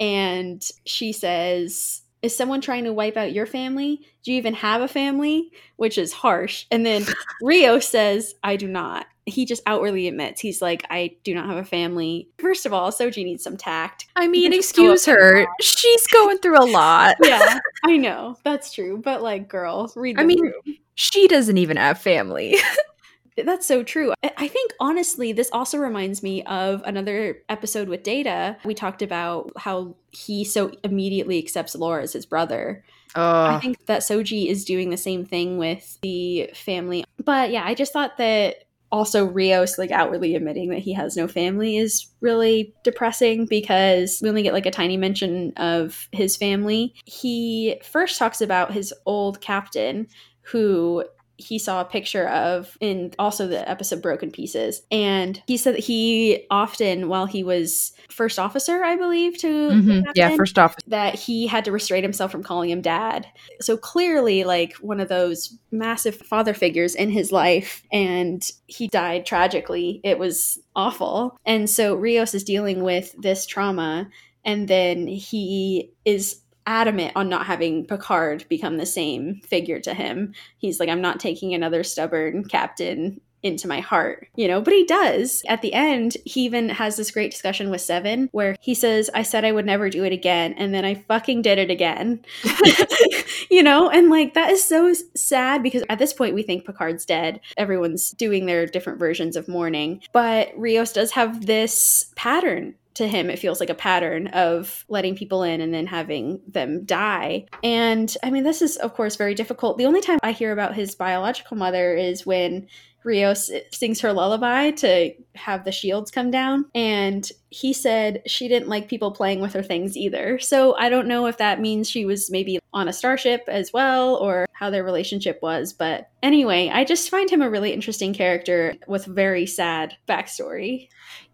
And 0.00 0.66
she 0.86 1.12
says, 1.12 2.02
Is 2.22 2.34
someone 2.34 2.62
trying 2.62 2.84
to 2.84 2.92
wipe 2.92 3.18
out 3.18 3.34
your 3.34 3.46
family? 3.46 4.00
Do 4.24 4.32
you 4.32 4.38
even 4.38 4.54
have 4.54 4.80
a 4.80 4.88
family? 4.88 5.52
Which 5.76 5.98
is 5.98 6.14
harsh. 6.14 6.64
And 6.70 6.86
then 6.86 7.04
Rios 7.42 7.86
says, 7.86 8.34
I 8.42 8.56
do 8.56 8.68
not. 8.68 9.06
He 9.26 9.44
just 9.44 9.62
outwardly 9.66 10.08
admits, 10.08 10.40
he's 10.40 10.60
like, 10.60 10.84
I 10.90 11.16
do 11.22 11.34
not 11.34 11.46
have 11.48 11.56
a 11.56 11.64
family. 11.64 12.28
First 12.38 12.66
of 12.66 12.72
all, 12.72 12.90
Soji 12.90 13.24
needs 13.24 13.44
some 13.44 13.56
tact. 13.56 14.06
I 14.16 14.26
mean, 14.26 14.50
can 14.50 14.60
just 14.60 14.74
go 14.74 14.92
excuse 14.92 15.14
her. 15.14 15.46
She's 15.60 16.06
going 16.08 16.38
through 16.38 16.58
a 16.58 16.66
lot. 16.66 17.16
yeah, 17.22 17.58
I 17.84 17.96
know 17.98 18.36
that's 18.44 18.72
true. 18.72 18.98
But 19.02 19.22
like, 19.22 19.48
girl, 19.48 19.92
read. 19.94 20.16
The 20.16 20.22
I 20.22 20.24
mean- 20.24 20.42
room. 20.42 20.76
She 20.94 21.26
doesn't 21.28 21.56
even 21.56 21.78
have 21.78 21.98
family. 22.00 22.56
that's 23.44 23.66
so 23.66 23.82
true. 23.82 24.12
I- 24.22 24.32
I 24.36 24.48
think 24.48 24.72
honestly, 24.80 25.32
this 25.32 25.48
also 25.52 25.78
reminds 25.78 26.22
me 26.22 26.42
of 26.44 26.82
another 26.84 27.38
episode 27.48 27.88
with 27.88 28.02
Data. 28.02 28.56
We 28.64 28.74
talked 28.74 29.02
about 29.02 29.52
how 29.56 29.94
he 30.10 30.44
so 30.44 30.72
immediately 30.84 31.38
accepts 31.38 31.74
Lore 31.76 32.00
as 32.00 32.12
his 32.12 32.26
brother. 32.26 32.84
I 33.14 33.56
Oh, 33.56 33.58
think 33.60 33.86
that 33.86 34.00
Soji 34.00 34.46
is 34.48 34.64
doing 34.64 34.90
the 34.90 34.96
same 34.96 35.24
thing 35.24 35.58
with 35.58 35.98
the 36.02 36.50
family. 36.54 37.04
But 37.22 37.50
yeah, 37.50 37.62
I 37.64 37.74
just 37.74 37.92
thought 37.92 38.16
that 38.18 38.56
also 38.92 39.24
Rios 39.24 39.78
like 39.78 39.90
outwardly 39.90 40.36
admitting 40.36 40.68
that 40.68 40.78
he 40.78 40.92
has 40.92 41.16
no 41.16 41.26
family 41.26 41.78
is 41.78 42.06
really 42.20 42.74
depressing 42.84 43.46
because 43.46 44.20
we 44.22 44.28
only 44.28 44.42
get 44.42 44.52
like 44.52 44.66
a 44.66 44.70
tiny 44.70 44.98
mention 44.98 45.52
of 45.56 46.08
his 46.12 46.36
family. 46.36 46.94
He 47.06 47.80
first 47.82 48.18
talks 48.18 48.42
about 48.42 48.72
his 48.72 48.92
old 49.06 49.40
captain 49.40 50.06
who 50.42 51.04
he 51.42 51.58
saw 51.58 51.80
a 51.80 51.84
picture 51.84 52.28
of 52.28 52.76
in 52.80 53.12
also 53.18 53.46
the 53.46 53.68
episode 53.68 54.02
Broken 54.02 54.30
Pieces. 54.30 54.82
And 54.90 55.42
he 55.46 55.56
said 55.56 55.74
that 55.74 55.84
he 55.84 56.46
often, 56.50 57.08
while 57.08 57.26
he 57.26 57.42
was 57.42 57.92
first 58.08 58.38
officer, 58.38 58.84
I 58.84 58.96
believe, 58.96 59.38
to 59.38 59.68
the 59.68 59.74
Mhm. 59.74 60.04
yeah. 60.14 60.36
First 60.36 60.58
off, 60.58 60.76
that 60.86 61.14
he 61.14 61.46
had 61.46 61.64
to 61.64 61.72
restrain 61.72 62.02
himself 62.02 62.30
from 62.30 62.42
calling 62.42 62.70
him 62.70 62.80
dad. 62.80 63.26
So 63.60 63.76
clearly, 63.76 64.44
like 64.44 64.74
one 64.74 65.00
of 65.00 65.08
those 65.08 65.56
massive 65.70 66.16
father 66.16 66.54
figures 66.54 66.94
in 66.94 67.10
his 67.10 67.32
life, 67.32 67.82
and 67.90 68.46
he 68.66 68.88
died 68.88 69.26
tragically. 69.26 70.00
It 70.04 70.18
was 70.18 70.58
awful. 70.76 71.36
And 71.44 71.68
so 71.68 71.94
Rios 71.94 72.34
is 72.34 72.44
dealing 72.44 72.82
with 72.82 73.14
this 73.18 73.46
trauma, 73.46 74.08
and 74.44 74.68
then 74.68 75.06
he 75.06 75.92
is 76.04 76.41
adamant 76.66 77.12
on 77.16 77.28
not 77.28 77.46
having 77.46 77.86
Picard 77.86 78.46
become 78.48 78.76
the 78.76 78.86
same 78.86 79.40
figure 79.46 79.80
to 79.80 79.94
him. 79.94 80.34
He's 80.58 80.80
like, 80.80 80.88
I'm 80.88 81.00
not 81.00 81.20
taking 81.20 81.54
another 81.54 81.82
stubborn 81.84 82.44
captain 82.44 83.20
into 83.42 83.66
my 83.66 83.80
heart, 83.80 84.28
you 84.36 84.46
know, 84.46 84.60
but 84.60 84.72
he 84.72 84.84
does. 84.84 85.42
At 85.48 85.62
the 85.62 85.72
end, 85.72 86.16
he 86.24 86.44
even 86.44 86.68
has 86.68 86.96
this 86.96 87.10
great 87.10 87.32
discussion 87.32 87.70
with 87.70 87.80
Seven 87.80 88.28
where 88.32 88.56
he 88.60 88.74
says, 88.74 89.10
I 89.14 89.22
said 89.22 89.44
I 89.44 89.52
would 89.52 89.66
never 89.66 89.90
do 89.90 90.04
it 90.04 90.12
again, 90.12 90.54
and 90.56 90.72
then 90.72 90.84
I 90.84 90.94
fucking 90.94 91.42
did 91.42 91.58
it 91.58 91.70
again. 91.70 92.24
you 93.50 93.62
know, 93.62 93.90
and 93.90 94.10
like 94.10 94.34
that 94.34 94.50
is 94.50 94.64
so 94.64 94.94
sad 95.14 95.62
because 95.62 95.82
at 95.88 95.98
this 95.98 96.12
point 96.12 96.34
we 96.34 96.42
think 96.42 96.64
Picard's 96.64 97.04
dead. 97.04 97.40
Everyone's 97.56 98.10
doing 98.12 98.46
their 98.46 98.66
different 98.66 98.98
versions 98.98 99.36
of 99.36 99.48
mourning, 99.48 100.02
but 100.12 100.52
Rios 100.56 100.92
does 100.92 101.12
have 101.12 101.46
this 101.46 102.12
pattern 102.16 102.74
to 102.94 103.06
him 103.06 103.30
it 103.30 103.38
feels 103.38 103.60
like 103.60 103.70
a 103.70 103.74
pattern 103.74 104.28
of 104.28 104.84
letting 104.88 105.16
people 105.16 105.42
in 105.42 105.60
and 105.60 105.72
then 105.72 105.86
having 105.86 106.40
them 106.48 106.84
die 106.84 107.46
and 107.62 108.16
i 108.22 108.30
mean 108.30 108.44
this 108.44 108.62
is 108.62 108.76
of 108.78 108.94
course 108.94 109.16
very 109.16 109.34
difficult 109.34 109.78
the 109.78 109.86
only 109.86 110.00
time 110.00 110.18
i 110.22 110.32
hear 110.32 110.52
about 110.52 110.74
his 110.74 110.94
biological 110.94 111.56
mother 111.56 111.94
is 111.94 112.26
when 112.26 112.66
Rios 113.04 113.50
sings 113.72 114.00
her 114.00 114.12
lullaby 114.12 114.70
to 114.70 115.12
have 115.34 115.64
the 115.64 115.72
shields 115.72 116.10
come 116.10 116.30
down. 116.30 116.66
And 116.74 117.28
he 117.50 117.72
said 117.72 118.22
she 118.26 118.48
didn't 118.48 118.68
like 118.68 118.88
people 118.88 119.10
playing 119.10 119.40
with 119.40 119.52
her 119.54 119.62
things 119.62 119.96
either. 119.96 120.38
So 120.38 120.76
I 120.76 120.88
don't 120.88 121.08
know 121.08 121.26
if 121.26 121.38
that 121.38 121.60
means 121.60 121.90
she 121.90 122.04
was 122.04 122.30
maybe 122.30 122.58
on 122.72 122.88
a 122.88 122.92
starship 122.92 123.42
as 123.48 123.72
well 123.72 124.16
or 124.16 124.46
how 124.52 124.70
their 124.70 124.84
relationship 124.84 125.40
was. 125.42 125.72
But 125.72 126.10
anyway, 126.22 126.70
I 126.72 126.84
just 126.84 127.10
find 127.10 127.28
him 127.28 127.42
a 127.42 127.50
really 127.50 127.72
interesting 127.72 128.14
character 128.14 128.74
with 128.86 129.04
very 129.04 129.46
sad 129.46 129.96
backstory. 130.08 130.88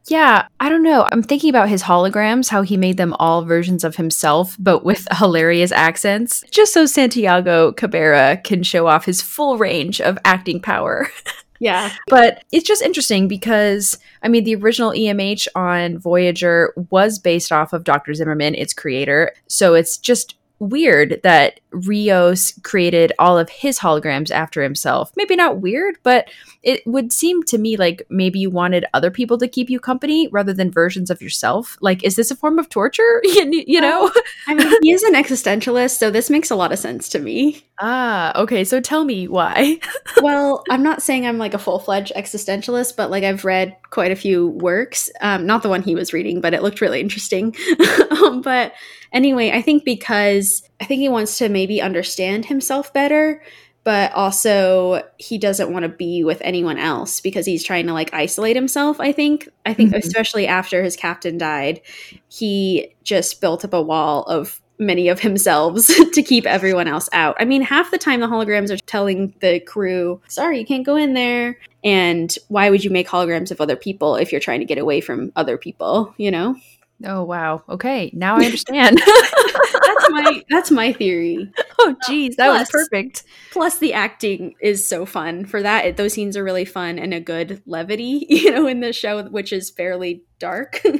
Yeah, 0.09 0.49
I 0.59 0.69
don't 0.71 0.83
know. 0.83 1.07
I'm 1.13 1.23
thinking 1.23 1.51
about 1.51 1.69
his 1.69 1.83
holograms, 1.83 2.49
how 2.49 2.63
he 2.63 2.77
made 2.77 2.97
them 2.97 3.15
all 3.19 3.43
versions 3.45 3.85
of 3.85 3.97
himself, 3.97 4.57
but 4.59 4.85
with 4.85 5.07
hilarious 5.19 5.71
accents, 5.71 6.43
just 6.51 6.73
so 6.73 6.87
Santiago 6.87 7.73
Cabrera 7.73 8.39
can 8.43 8.63
show 8.63 8.87
off 8.87 9.05
his 9.05 9.21
full 9.21 9.59
range 9.59 10.01
of 10.01 10.19
acting 10.25 10.61
power. 10.61 11.09
Yeah. 11.61 11.93
But 12.07 12.45
it's 12.53 12.67
just 12.67 12.83
interesting 12.83 13.27
because, 13.27 13.99
I 14.23 14.29
mean, 14.29 14.45
the 14.45 14.55
original 14.55 14.93
EMH 14.93 15.49
on 15.55 15.99
Voyager 15.99 16.73
was 16.91 17.19
based 17.19 17.51
off 17.51 17.73
of 17.73 17.83
Dr. 17.85 18.15
Zimmerman, 18.15 18.55
its 18.55 18.73
creator. 18.73 19.33
So 19.49 19.75
it's 19.75 19.99
just 19.99 20.37
weird 20.59 21.21
that 21.23 21.61
Rios 21.71 22.53
created 22.63 23.13
all 23.19 23.39
of 23.39 23.49
his 23.49 23.79
holograms 23.79 24.31
after 24.31 24.63
himself. 24.63 25.13
Maybe 25.17 25.37
not 25.37 25.61
weird, 25.61 25.99
but 26.03 26.29
it 26.63 26.87
would 26.87 27.13
seem 27.13 27.43
to 27.45 27.59
me 27.59 27.77
like 27.77 28.03
maybe 28.09 28.39
you 28.39 28.51
wanted 28.51 28.85
other 28.95 29.11
people 29.11 29.39
to 29.39 29.49
keep 29.49 29.71
you 29.71 29.79
company 29.79 30.29
rather 30.29 30.53
than 30.53 30.71
versions 30.71 31.11
of 31.11 31.23
yourself. 31.23 31.77
Like, 31.81 32.03
is 32.03 32.17
this 32.17 32.31
a 32.31 32.37
form 32.37 32.59
of 32.59 32.69
torture? 32.69 33.21
you, 33.25 33.65
you 33.67 33.81
know? 33.81 34.11
I 34.47 34.55
mean, 34.55 34.73
he 34.83 34.93
is 34.93 35.03
an 35.03 35.15
existentialist, 35.15 35.97
so 35.99 36.11
this 36.11 36.31
makes 36.31 36.51
a 36.51 36.57
lot 36.57 36.73
of 36.73 36.79
sense 36.79 37.09
to 37.11 37.19
me. 37.19 37.65
ah, 37.81 38.39
okay. 38.41 38.65
So 38.65 38.81
tell 38.81 39.05
me 39.05 39.29
why. 39.29 39.79
well, 40.23 40.65
I'm 40.71 40.83
not 40.83 41.03
saying 41.03 41.27
I'm 41.27 41.39
like 41.39 41.55
a 41.55 41.59
full 41.59 41.79
fledged 41.79 42.13
existentialist, 42.17 42.97
but 42.97 43.11
like 43.11 43.25
I've 43.25 43.45
read 43.45 43.77
quite 43.91 44.11
a 44.11 44.17
few 44.17 44.49
works. 44.49 45.11
Um, 45.21 45.47
not 45.47 45.63
the 45.63 45.69
one 45.69 45.83
he 45.83 45.95
was 45.95 46.13
reading, 46.13 46.41
but 46.41 46.55
it 46.55 46.63
looked 46.63 46.81
really 46.81 47.01
interesting. 47.01 47.55
um, 48.23 48.43
but 48.43 48.73
anyway, 49.13 49.51
I 49.51 49.63
think 49.63 49.85
because 49.85 50.63
I 50.81 50.85
think 50.85 51.01
he 51.01 51.09
wants 51.09 51.39
to 51.39 51.49
maybe 51.49 51.81
understand 51.81 52.47
himself 52.47 52.93
better, 52.93 53.43
but 53.85 54.13
also 54.13 55.03
he 55.17 55.39
doesn't 55.39 55.73
want 55.73 55.85
to 55.85 55.89
be 55.89 56.23
with 56.23 56.43
anyone 56.45 56.77
else 56.79 57.21
because 57.21 57.47
he's 57.47 57.65
trying 57.65 57.87
to 57.87 57.95
like 57.95 58.13
isolate 58.13 58.57
himself. 58.57 59.01
I 59.01 59.13
think. 59.13 59.49
I 59.65 59.73
think 59.73 59.93
Mhm. 59.93 59.99
especially 59.99 60.47
after 60.47 60.83
his 60.83 60.95
captain 60.97 61.39
died, 61.39 61.81
he 62.29 62.95
just 63.05 63.41
built 63.41 63.65
up 63.65 63.73
a 63.73 63.81
wall 63.81 64.25
of 64.25 64.61
many 64.79 65.09
of 65.09 65.21
himself 65.21 65.87
to 66.13 66.23
keep 66.23 66.47
everyone 66.47 66.89
else 66.89 67.09
out. 67.13 67.37
I 67.39 67.45
mean, 67.45 67.63
half 67.63 67.91
the 67.91 67.99
time 67.99 68.21
the 68.21 68.27
holograms 68.27 68.71
are 68.71 68.79
telling 68.87 69.35
the 69.41 69.61
crew, 69.61 70.21
"Sorry, 70.29 70.59
you 70.59 70.67
can't 70.67 70.87
go 70.87 70.97
in 70.97 71.15
there." 71.15 71.59
And 71.85 72.37
why 72.49 72.71
would 72.71 72.85
you 72.85 72.91
make 72.91 73.09
holograms 73.09 73.51
of 73.51 73.61
other 73.61 73.77
people 73.77 74.17
if 74.17 74.33
you're 74.33 74.41
trying 74.41 74.61
to 74.61 74.67
get 74.67 74.79
away 74.79 75.01
from 75.01 75.33
other 75.37 75.57
people, 75.57 76.13
you 76.17 76.31
know? 76.31 76.57
Oh 77.05 77.23
wow. 77.23 77.63
Okay, 77.69 78.11
now 78.13 78.37
I 78.37 78.45
understand. 78.45 79.01
That's 79.89 80.11
my 80.11 80.45
that's 80.51 80.71
my 80.71 80.93
theory. 80.93 81.51
oh 81.79 81.97
geez, 82.07 82.37
that 82.37 82.49
was 82.49 82.69
perfect. 82.71 83.25
Plus 83.53 83.79
the 83.79 83.93
acting 83.93 84.55
is 84.61 84.87
so 84.87 85.07
fun. 85.07 85.45
For 85.45 85.63
that, 85.63 85.87
it, 85.87 85.97
those 85.97 86.13
scenes 86.13 86.37
are 86.37 86.45
really 86.45 86.65
fun 86.65 86.99
and 86.99 87.15
a 87.15 87.21
good 87.21 87.63
levity, 87.67 88.27
you 88.29 88.51
know, 88.51 88.67
in 88.67 88.81
the 88.81 88.93
show 88.93 89.23
which 89.25 89.53
is 89.53 89.71
fairly 89.71 90.23
dark. 90.39 90.83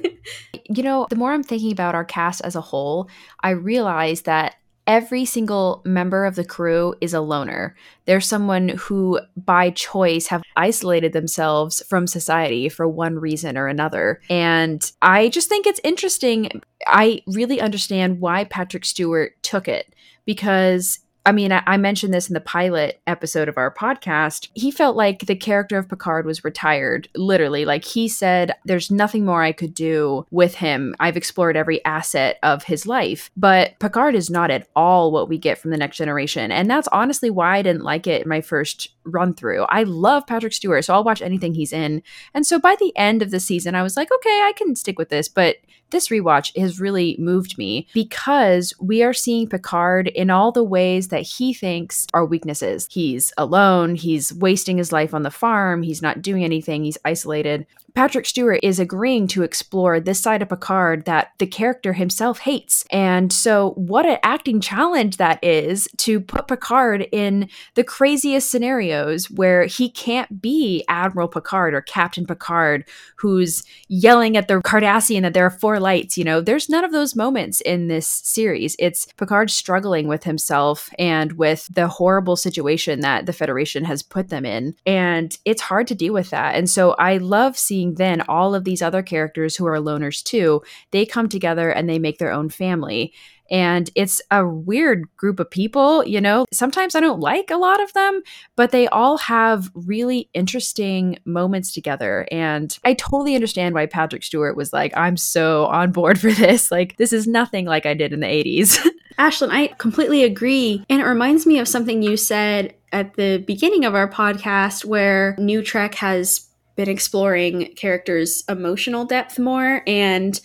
You 0.71 0.83
know, 0.83 1.07
the 1.09 1.17
more 1.17 1.33
I'm 1.33 1.43
thinking 1.43 1.73
about 1.73 1.95
our 1.95 2.05
cast 2.05 2.43
as 2.43 2.55
a 2.55 2.61
whole, 2.61 3.09
I 3.43 3.51
realize 3.51 4.23
that 4.23 4.57
every 4.89 5.27
single 5.27 5.83
member 5.85 6.25
of 6.25 6.35
the 6.35 6.45
crew 6.45 6.95
is 7.01 7.13
a 7.15 7.21
loner. 7.21 7.77
They're 8.07 8.21
someone 8.21 8.71
who, 8.71 9.21
by 9.37 9.71
choice, 9.71 10.27
have 10.29 10.43
isolated 10.57 11.13
themselves 11.13 11.83
from 11.87 12.07
society 12.07 12.71
for 12.71 12.89
one 12.89 13.19
reason 13.19 13.59
or 13.59 13.69
another. 13.69 14.21
And 14.31 14.91
I 15.03 15.29
just 15.29 15.49
think 15.49 15.67
it's 15.67 15.81
interesting. 15.85 16.63
I 16.87 17.21
really 17.27 17.61
understand 17.61 18.21
why 18.21 18.45
Patrick 18.45 18.85
Stewart 18.85 19.41
took 19.43 19.69
it 19.69 19.95
because. 20.25 20.99
I 21.29 21.33
mean, 21.33 21.53
I 21.53 21.77
mentioned 21.77 22.15
this 22.15 22.29
in 22.29 22.33
the 22.33 22.41
pilot 22.41 23.03
episode 23.07 23.51
of 23.51 23.59
our 23.59 23.71
podcast. 23.71 24.49
He 24.55 24.71
felt 24.71 24.97
like 24.97 25.27
the 25.27 25.37
character 25.37 25.77
of 25.77 25.87
Picard 25.87 26.25
was 26.25 26.43
retired, 26.43 27.07
literally. 27.15 27.67
Like 27.67 27.85
he 27.85 28.09
said, 28.09 28.57
there's 28.65 28.91
nothing 28.91 29.27
more 29.27 29.43
I 29.43 29.53
could 29.53 29.75
do 29.75 30.25
with 30.31 30.55
him. 30.55 30.95
I've 31.01 31.19
explored 31.19 31.55
every 31.55 31.85
asset 31.85 32.39
of 32.43 32.65
his 32.65 32.87
life. 32.87 33.31
But 33.37 33.79
Picard 33.79 34.15
is 34.15 34.31
not 34.31 34.51
at 34.51 34.69
all 34.75 35.13
what 35.13 35.29
we 35.29 35.37
get 35.37 35.59
from 35.59 35.71
the 35.71 35.77
next 35.77 35.99
generation. 35.99 36.51
And 36.51 36.71
that's 36.71 36.89
honestly 36.93 37.29
why 37.29 37.59
I 37.59 37.63
didn't 37.63 37.85
like 37.85 38.07
it 38.07 38.23
in 38.23 38.29
my 38.31 38.41
first 38.41 38.89
run 39.05 39.35
through. 39.35 39.65
I 39.65 39.83
love 39.83 40.27
Patrick 40.27 40.55
Stewart, 40.55 40.87
so 40.87 40.95
I'll 40.95 41.05
watch 41.05 41.21
anything 41.21 41.53
he's 41.53 41.75
in. 41.75 42.03
And 42.33 42.47
so 42.47 42.59
by 42.59 42.75
the 42.81 42.97
end 42.97 43.21
of 43.21 43.31
the 43.31 43.41
season, 43.41 43.75
I 43.75 43.83
was 43.83 43.99
like, 43.99 44.11
okay, 44.11 44.31
I 44.31 44.55
can 44.57 44.75
stick 44.75 44.99
with 44.99 45.11
this. 45.11 45.29
But 45.29 45.57
this 45.91 46.09
rewatch 46.09 46.57
has 46.59 46.81
really 46.81 47.17
moved 47.19 47.57
me 47.57 47.89
because 47.95 48.75
we 48.81 49.03
are 49.03 49.15
seeing 49.15 49.49
Picard 49.49 50.09
in 50.09 50.31
all 50.31 50.53
the 50.53 50.65
ways 50.65 51.09
that 51.09 51.18
he 51.23 51.53
thinks 51.53 52.07
are 52.15 52.25
weaknesses. 52.25 52.89
He's 52.91 53.33
alone, 53.37 53.95
he's 53.95 54.33
wasting 54.35 54.79
his 54.79 54.93
life 54.93 55.15
on 55.15 55.23
the 55.23 55.31
farm, 55.31 55.83
he's 55.83 56.03
not 56.03 56.23
doing 56.23 56.45
anything, 56.45 56.85
he's 56.85 56.99
isolated. 57.05 57.67
Patrick 57.99 58.27
Stewart 58.27 58.61
is 58.63 58.79
agreeing 58.79 59.27
to 59.27 59.43
explore 59.43 59.99
this 59.99 60.21
side 60.21 60.41
of 60.41 60.51
Picard 60.51 61.05
that 61.07 61.33
the 61.39 61.49
character 61.49 61.95
himself 61.95 62.39
hates. 62.39 62.85
And 62.93 63.33
so, 63.33 63.71
what 63.71 64.07
an 64.07 64.19
acting 64.23 64.61
challenge 64.61 65.17
that 65.17 65.43
is 65.43 65.89
to 65.97 66.21
put 66.21 66.47
Picard 66.47 67.09
in 67.11 67.49
the 67.75 67.83
craziest 67.83 68.53
scenarios 68.53 69.29
where 69.29 69.65
he 69.65 69.91
can't 69.91 70.41
be 70.41 70.85
Admiral 70.87 71.27
Picard 71.27 71.75
or 71.75 71.81
Captain 71.81 72.25
Picard, 72.25 72.85
who's 73.17 73.65
yelling 73.89 74.37
at 74.37 74.47
the 74.47 74.61
Cardassian 74.61 75.23
that 75.23 75.35
there 75.35 75.47
are 75.47 75.51
four 75.51 75.81
lights. 75.81 76.17
You 76.17 76.23
know, 76.23 76.41
there's 76.41 76.69
none 76.69 76.85
of 76.85 76.93
those 76.93 77.17
moments 77.17 77.61
in 77.63 77.89
this 77.89 78.07
series. 78.07 78.77
It's 78.79 79.07
Picard 79.17 79.51
struggling 79.51 80.07
with 80.07 80.23
himself 80.23 80.89
and 81.01 81.33
with 81.33 81.67
the 81.67 81.89
horrible 81.89 82.37
situation 82.37 83.01
that 83.01 83.27
the 83.27 83.33
Federation 83.33 83.85
has 83.87 84.05
put 84.05 84.29
them 84.29 84.47
in. 84.47 84.77
And 84.87 85.37
it's 85.45 85.63
hard 85.63 85.89
to 85.89 85.97
deal 85.97 86.13
with 86.13 86.31
that. 86.31 86.55
And 86.55 86.71
so 86.71 86.93
I 86.93 87.17
love 87.17 87.59
seeing 87.59 87.88
then 87.97 88.23
all 88.23 88.55
of 88.55 88.65
these 88.65 88.83
other 88.83 89.03
characters 89.03 89.57
who 89.57 89.67
are 89.67 89.79
loners 89.79 90.23
too, 90.23 90.63
they 90.91 91.07
come 91.07 91.29
together 91.29 91.71
and 91.71 91.89
they 91.89 91.99
make 91.99 92.19
their 92.19 92.33
own 92.33 92.49
family. 92.49 93.13
And 93.51 93.91
it's 93.95 94.21
a 94.31 94.47
weird 94.47 95.09
group 95.17 95.41
of 95.41 95.51
people, 95.51 96.05
you 96.05 96.21
know. 96.21 96.45
Sometimes 96.53 96.95
I 96.95 97.01
don't 97.01 97.21
like 97.21 97.51
a 97.51 97.57
lot 97.57 97.83
of 97.83 97.93
them, 97.95 98.23
but 98.57 98.73
they 98.73 98.89
all 98.89 99.17
have 99.19 99.71
really 99.75 100.29
interesting 100.35 101.19
moments 101.25 101.73
together. 101.73 102.27
And 102.31 102.77
I 102.85 102.95
totally 102.95 103.35
understand 103.35 103.75
why 103.75 103.87
Patrick 103.87 104.23
Stewart 104.23 104.57
was 104.57 104.73
like, 104.73 104.95
I'm 104.97 105.17
so 105.17 105.67
on 105.67 105.93
board 105.93 106.21
for 106.21 106.33
this. 106.33 106.69
Like, 106.79 106.97
this 106.97 107.13
is 107.13 107.27
nothing 107.27 107.65
like 107.65 107.87
I 107.87 107.95
did 107.95 108.13
in 108.13 108.21
the 108.21 108.27
80s. 108.27 108.79
Ashlyn, 109.19 109.49
I 109.51 109.69
completely 109.79 110.23
agree. 110.23 110.85
And 110.89 111.01
it 111.01 111.05
reminds 111.05 111.47
me 111.47 111.59
of 111.59 111.67
something 111.67 112.03
you 112.03 112.17
said 112.17 112.75
at 112.93 113.15
the 113.15 113.39
beginning 113.47 113.85
of 113.85 113.95
our 113.95 114.09
podcast 114.09 114.85
where 114.85 115.35
New 115.39 115.63
Trek 115.63 115.95
has 115.97 116.48
been 116.79 116.89
exploring 116.89 117.75
characters' 117.75 118.45
emotional 118.49 119.05
depth 119.05 119.37
more 119.37 119.83
and 119.85 120.41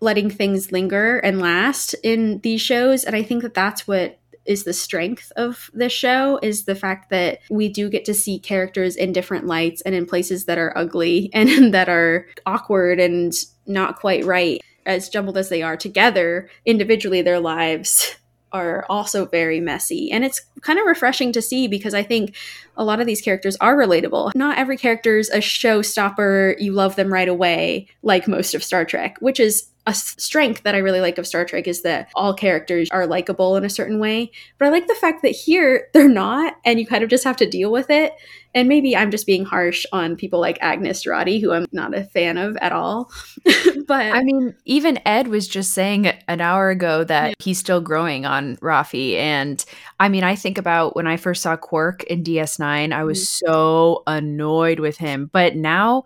letting 0.00 0.28
things 0.28 0.72
linger 0.72 1.18
and 1.18 1.40
last 1.40 1.94
in 2.02 2.40
these 2.40 2.60
shows. 2.60 3.04
And 3.04 3.14
I 3.14 3.22
think 3.22 3.42
that 3.42 3.54
that's 3.54 3.86
what 3.86 4.18
is 4.44 4.64
the 4.64 4.72
strength 4.72 5.32
of 5.36 5.70
this 5.72 5.92
show 5.92 6.40
is 6.42 6.64
the 6.64 6.74
fact 6.74 7.10
that 7.10 7.38
we 7.50 7.68
do 7.68 7.88
get 7.88 8.04
to 8.04 8.14
see 8.14 8.38
characters 8.38 8.96
in 8.96 9.12
different 9.12 9.46
lights 9.46 9.80
and 9.82 9.94
in 9.94 10.06
places 10.06 10.44
that 10.46 10.58
are 10.58 10.76
ugly 10.76 11.30
and 11.34 11.72
that 11.72 11.88
are 11.88 12.26
awkward 12.46 12.98
and 12.98 13.32
not 13.66 13.96
quite 13.96 14.24
right 14.24 14.60
as 14.86 15.08
jumbled 15.08 15.38
as 15.38 15.48
they 15.48 15.62
are 15.62 15.76
together 15.76 16.48
individually 16.64 17.22
their 17.22 17.40
lives 17.40 18.16
are 18.52 18.86
also 18.88 19.26
very 19.26 19.60
messy. 19.60 20.10
And 20.10 20.24
it's 20.24 20.40
kind 20.60 20.78
of 20.78 20.86
refreshing 20.86 21.32
to 21.32 21.42
see 21.42 21.68
because 21.68 21.94
i 21.94 22.02
think 22.02 22.34
a 22.76 22.84
lot 22.84 23.00
of 23.00 23.06
these 23.06 23.20
characters 23.20 23.56
are 23.60 23.76
relatable. 23.76 24.34
Not 24.34 24.58
every 24.58 24.76
character's 24.76 25.28
a 25.30 25.38
showstopper. 25.38 26.60
You 26.60 26.72
love 26.72 26.96
them 26.96 27.12
right 27.12 27.28
away 27.28 27.88
like 28.02 28.28
most 28.28 28.54
of 28.54 28.62
star 28.62 28.84
trek 28.84 29.16
which 29.20 29.40
is 29.40 29.68
a 29.86 29.94
strength 29.94 30.64
that 30.64 30.74
I 30.74 30.78
really 30.78 31.00
like 31.00 31.18
of 31.18 31.26
Star 31.26 31.44
Trek 31.44 31.68
is 31.68 31.82
that 31.82 32.10
all 32.14 32.34
characters 32.34 32.88
are 32.90 33.06
likable 33.06 33.56
in 33.56 33.64
a 33.64 33.70
certain 33.70 34.00
way. 34.00 34.32
But 34.58 34.66
I 34.66 34.70
like 34.70 34.88
the 34.88 34.94
fact 34.94 35.22
that 35.22 35.30
here 35.30 35.88
they're 35.92 36.08
not, 36.08 36.56
and 36.64 36.80
you 36.80 36.86
kind 36.86 37.04
of 37.04 37.10
just 37.10 37.24
have 37.24 37.36
to 37.36 37.48
deal 37.48 37.70
with 37.70 37.88
it. 37.90 38.12
And 38.54 38.68
maybe 38.68 38.96
I'm 38.96 39.10
just 39.10 39.26
being 39.26 39.44
harsh 39.44 39.84
on 39.92 40.16
people 40.16 40.40
like 40.40 40.58
Agnes 40.62 41.04
Jurati, 41.04 41.40
who 41.40 41.52
I'm 41.52 41.66
not 41.72 41.94
a 41.94 42.04
fan 42.04 42.38
of 42.38 42.56
at 42.56 42.72
all. 42.72 43.10
but 43.86 44.12
I 44.12 44.24
mean, 44.24 44.54
even 44.64 44.98
Ed 45.04 45.28
was 45.28 45.46
just 45.46 45.74
saying 45.74 46.06
an 46.26 46.40
hour 46.40 46.70
ago 46.70 47.04
that 47.04 47.28
Yeah. 47.28 47.34
he's 47.38 47.58
still 47.58 47.82
growing 47.82 48.24
on 48.24 48.56
Raffi. 48.56 49.16
And 49.16 49.62
I 50.00 50.08
mean, 50.08 50.24
I 50.24 50.36
think 50.36 50.56
about 50.56 50.96
when 50.96 51.06
I 51.06 51.18
first 51.18 51.42
saw 51.42 51.56
Quark 51.56 52.02
in 52.04 52.24
DS9, 52.24 52.92
I 52.92 53.04
was 53.04 53.20
mm-hmm. 53.20 53.46
so 53.46 54.02
annoyed 54.06 54.80
with 54.80 54.96
him. 54.96 55.28
But 55.32 55.54
now, 55.54 56.04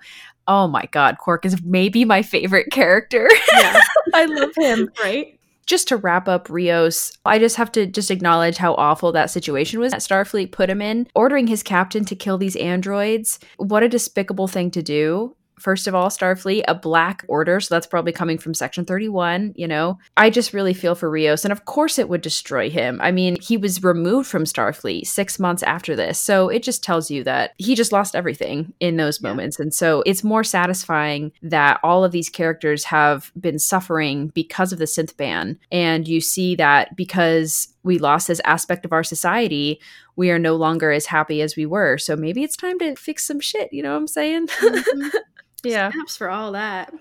oh 0.48 0.68
my 0.68 0.84
God, 0.90 1.18
Quark 1.18 1.44
is 1.46 1.62
maybe 1.62 2.04
my 2.04 2.22
favorite 2.22 2.70
character. 2.70 3.28
yeah, 3.52 3.80
I 4.14 4.24
love 4.26 4.50
him. 4.56 4.90
right? 5.02 5.36
just 5.70 5.86
to 5.86 5.96
wrap 5.96 6.26
up 6.26 6.50
Rios, 6.50 7.16
I 7.24 7.38
just 7.38 7.54
have 7.54 7.70
to 7.72 7.86
just 7.86 8.10
acknowledge 8.10 8.56
how 8.56 8.74
awful 8.74 9.12
that 9.12 9.30
situation 9.30 9.78
was 9.78 9.92
that 9.92 10.00
Starfleet 10.00 10.50
put 10.50 10.68
him 10.68 10.82
in. 10.82 11.06
Ordering 11.14 11.46
his 11.46 11.62
captain 11.62 12.04
to 12.06 12.16
kill 12.16 12.38
these 12.38 12.56
androids, 12.56 13.38
what 13.56 13.84
a 13.84 13.88
despicable 13.88 14.48
thing 14.48 14.72
to 14.72 14.82
do. 14.82 15.36
First 15.60 15.86
of 15.86 15.94
all, 15.94 16.08
Starfleet, 16.08 16.62
a 16.68 16.74
black 16.74 17.24
order, 17.28 17.60
so 17.60 17.74
that's 17.74 17.86
probably 17.86 18.12
coming 18.12 18.38
from 18.38 18.54
Section 18.54 18.84
31, 18.84 19.52
you 19.56 19.68
know. 19.68 19.98
I 20.16 20.30
just 20.30 20.52
really 20.54 20.74
feel 20.74 20.94
for 20.94 21.10
Rios, 21.10 21.44
and 21.44 21.52
of 21.52 21.66
course 21.66 21.98
it 21.98 22.08
would 22.08 22.22
destroy 22.22 22.70
him. 22.70 22.98
I 23.02 23.12
mean, 23.12 23.36
he 23.40 23.56
was 23.56 23.82
removed 23.84 24.28
from 24.28 24.44
Starfleet 24.44 25.06
six 25.06 25.38
months 25.38 25.62
after 25.62 25.94
this, 25.94 26.18
so 26.18 26.48
it 26.48 26.62
just 26.62 26.82
tells 26.82 27.10
you 27.10 27.22
that 27.24 27.52
he 27.58 27.74
just 27.74 27.92
lost 27.92 28.16
everything 28.16 28.72
in 28.80 28.96
those 28.96 29.20
Yeah. 29.22 29.28
moments. 29.28 29.60
And 29.60 29.72
so 29.74 30.02
it's 30.06 30.24
more 30.24 30.42
satisfying 30.44 31.32
that 31.42 31.78
all 31.82 32.04
of 32.04 32.12
these 32.12 32.28
characters 32.30 32.84
have 32.84 33.30
been 33.38 33.58
suffering 33.58 34.28
because 34.28 34.72
of 34.72 34.78
the 34.78 34.86
synth 34.86 35.16
ban. 35.16 35.58
And 35.70 36.08
you 36.08 36.20
see 36.20 36.54
that 36.56 36.96
because 36.96 37.68
we 37.82 37.98
lost 37.98 38.28
this 38.28 38.40
aspect 38.44 38.84
of 38.84 38.92
our 38.92 39.04
society, 39.04 39.80
we 40.16 40.30
are 40.30 40.38
no 40.38 40.56
longer 40.56 40.90
as 40.92 41.06
happy 41.06 41.40
as 41.42 41.56
we 41.56 41.64
were. 41.66 41.96
So 41.98 42.14
maybe 42.16 42.42
it's 42.42 42.56
time 42.56 42.78
to 42.78 42.94
fix 42.96 43.26
some 43.26 43.40
shit. 43.40 43.72
You 43.72 43.82
know 43.82 43.92
what 43.92 43.98
I'm 44.00 44.06
saying? 44.08 44.46
Mm-hmm. 44.48 45.08
yeah. 45.64 45.90
Snaps 45.90 46.16
for 46.16 46.28
all 46.30 46.52
that. 46.52 46.92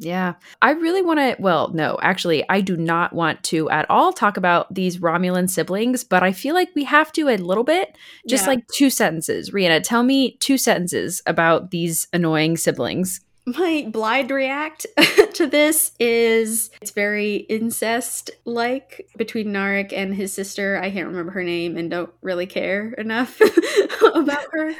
Yeah. 0.00 0.34
I 0.62 0.70
really 0.72 1.02
want 1.02 1.18
to. 1.18 1.36
Well, 1.40 1.72
no, 1.74 1.98
actually, 2.00 2.44
I 2.48 2.60
do 2.60 2.76
not 2.76 3.12
want 3.12 3.42
to 3.44 3.68
at 3.70 3.84
all 3.90 4.12
talk 4.12 4.36
about 4.36 4.72
these 4.72 4.98
Romulan 4.98 5.50
siblings, 5.50 6.04
but 6.04 6.22
I 6.22 6.32
feel 6.32 6.54
like 6.54 6.68
we 6.76 6.84
have 6.84 7.10
to 7.14 7.28
a 7.28 7.36
little 7.36 7.64
bit. 7.64 7.96
Just 8.28 8.44
Yeah. 8.44 8.50
like 8.50 8.68
two 8.76 8.90
sentences. 8.90 9.50
Rhianna, 9.50 9.82
tell 9.82 10.04
me 10.04 10.36
two 10.38 10.56
sentences 10.56 11.20
about 11.26 11.72
these 11.72 12.06
annoying 12.12 12.56
siblings. 12.56 13.20
My 13.56 13.86
blind 13.90 14.30
react 14.30 14.86
to 15.34 15.46
this 15.46 15.92
is 15.98 16.70
it's 16.82 16.90
very 16.90 17.36
incest 17.36 18.30
like 18.44 19.08
between 19.16 19.48
Narek 19.48 19.92
and 19.92 20.14
his 20.14 20.32
sister. 20.32 20.78
I 20.82 20.90
can't 20.90 21.06
remember 21.08 21.32
her 21.32 21.42
name 21.44 21.76
and 21.76 21.90
don't 21.90 22.10
really 22.22 22.46
care 22.46 22.92
enough 22.94 23.40
about 24.14 24.44
her. 24.52 24.72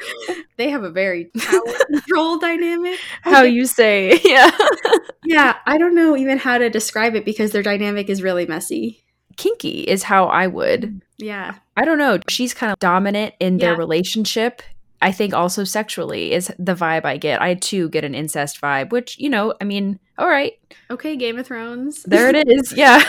They 0.56 0.70
have 0.70 0.84
a 0.84 0.90
very 0.90 1.26
power 1.38 1.62
control 1.86 2.38
dynamic. 2.38 2.98
How 3.22 3.42
you 3.42 3.66
say, 3.66 4.20
yeah. 4.24 4.50
Yeah, 5.24 5.56
I 5.66 5.78
don't 5.78 5.94
know 5.94 6.16
even 6.16 6.38
how 6.38 6.58
to 6.58 6.70
describe 6.70 7.14
it 7.14 7.24
because 7.24 7.52
their 7.52 7.62
dynamic 7.62 8.08
is 8.08 8.22
really 8.22 8.46
messy. 8.46 9.04
Kinky 9.36 9.82
is 9.82 10.02
how 10.04 10.24
I 10.24 10.46
would. 10.48 10.80
Mm, 10.82 11.00
yeah. 11.18 11.54
I 11.76 11.84
don't 11.84 11.98
know. 11.98 12.18
She's 12.28 12.54
kind 12.54 12.72
of 12.72 12.78
dominant 12.80 13.34
in 13.38 13.58
their 13.58 13.72
Yeah. 13.72 13.78
relationship. 13.78 14.62
I 15.00 15.12
think 15.12 15.34
also 15.34 15.64
sexually 15.64 16.32
is 16.32 16.52
the 16.58 16.74
vibe 16.74 17.04
I 17.04 17.16
get. 17.16 17.40
I 17.40 17.54
too 17.54 17.88
get 17.88 18.04
an 18.04 18.14
incest 18.14 18.60
vibe, 18.60 18.90
which, 18.90 19.18
you 19.18 19.30
know, 19.30 19.54
I 19.60 19.64
mean, 19.64 20.00
all 20.18 20.28
right, 20.28 20.54
Okay, 20.90 21.16
Game 21.16 21.38
of 21.38 21.46
Thrones. 21.46 22.02
there 22.04 22.34
it 22.34 22.48
is. 22.48 22.72
Yeah. 22.76 23.02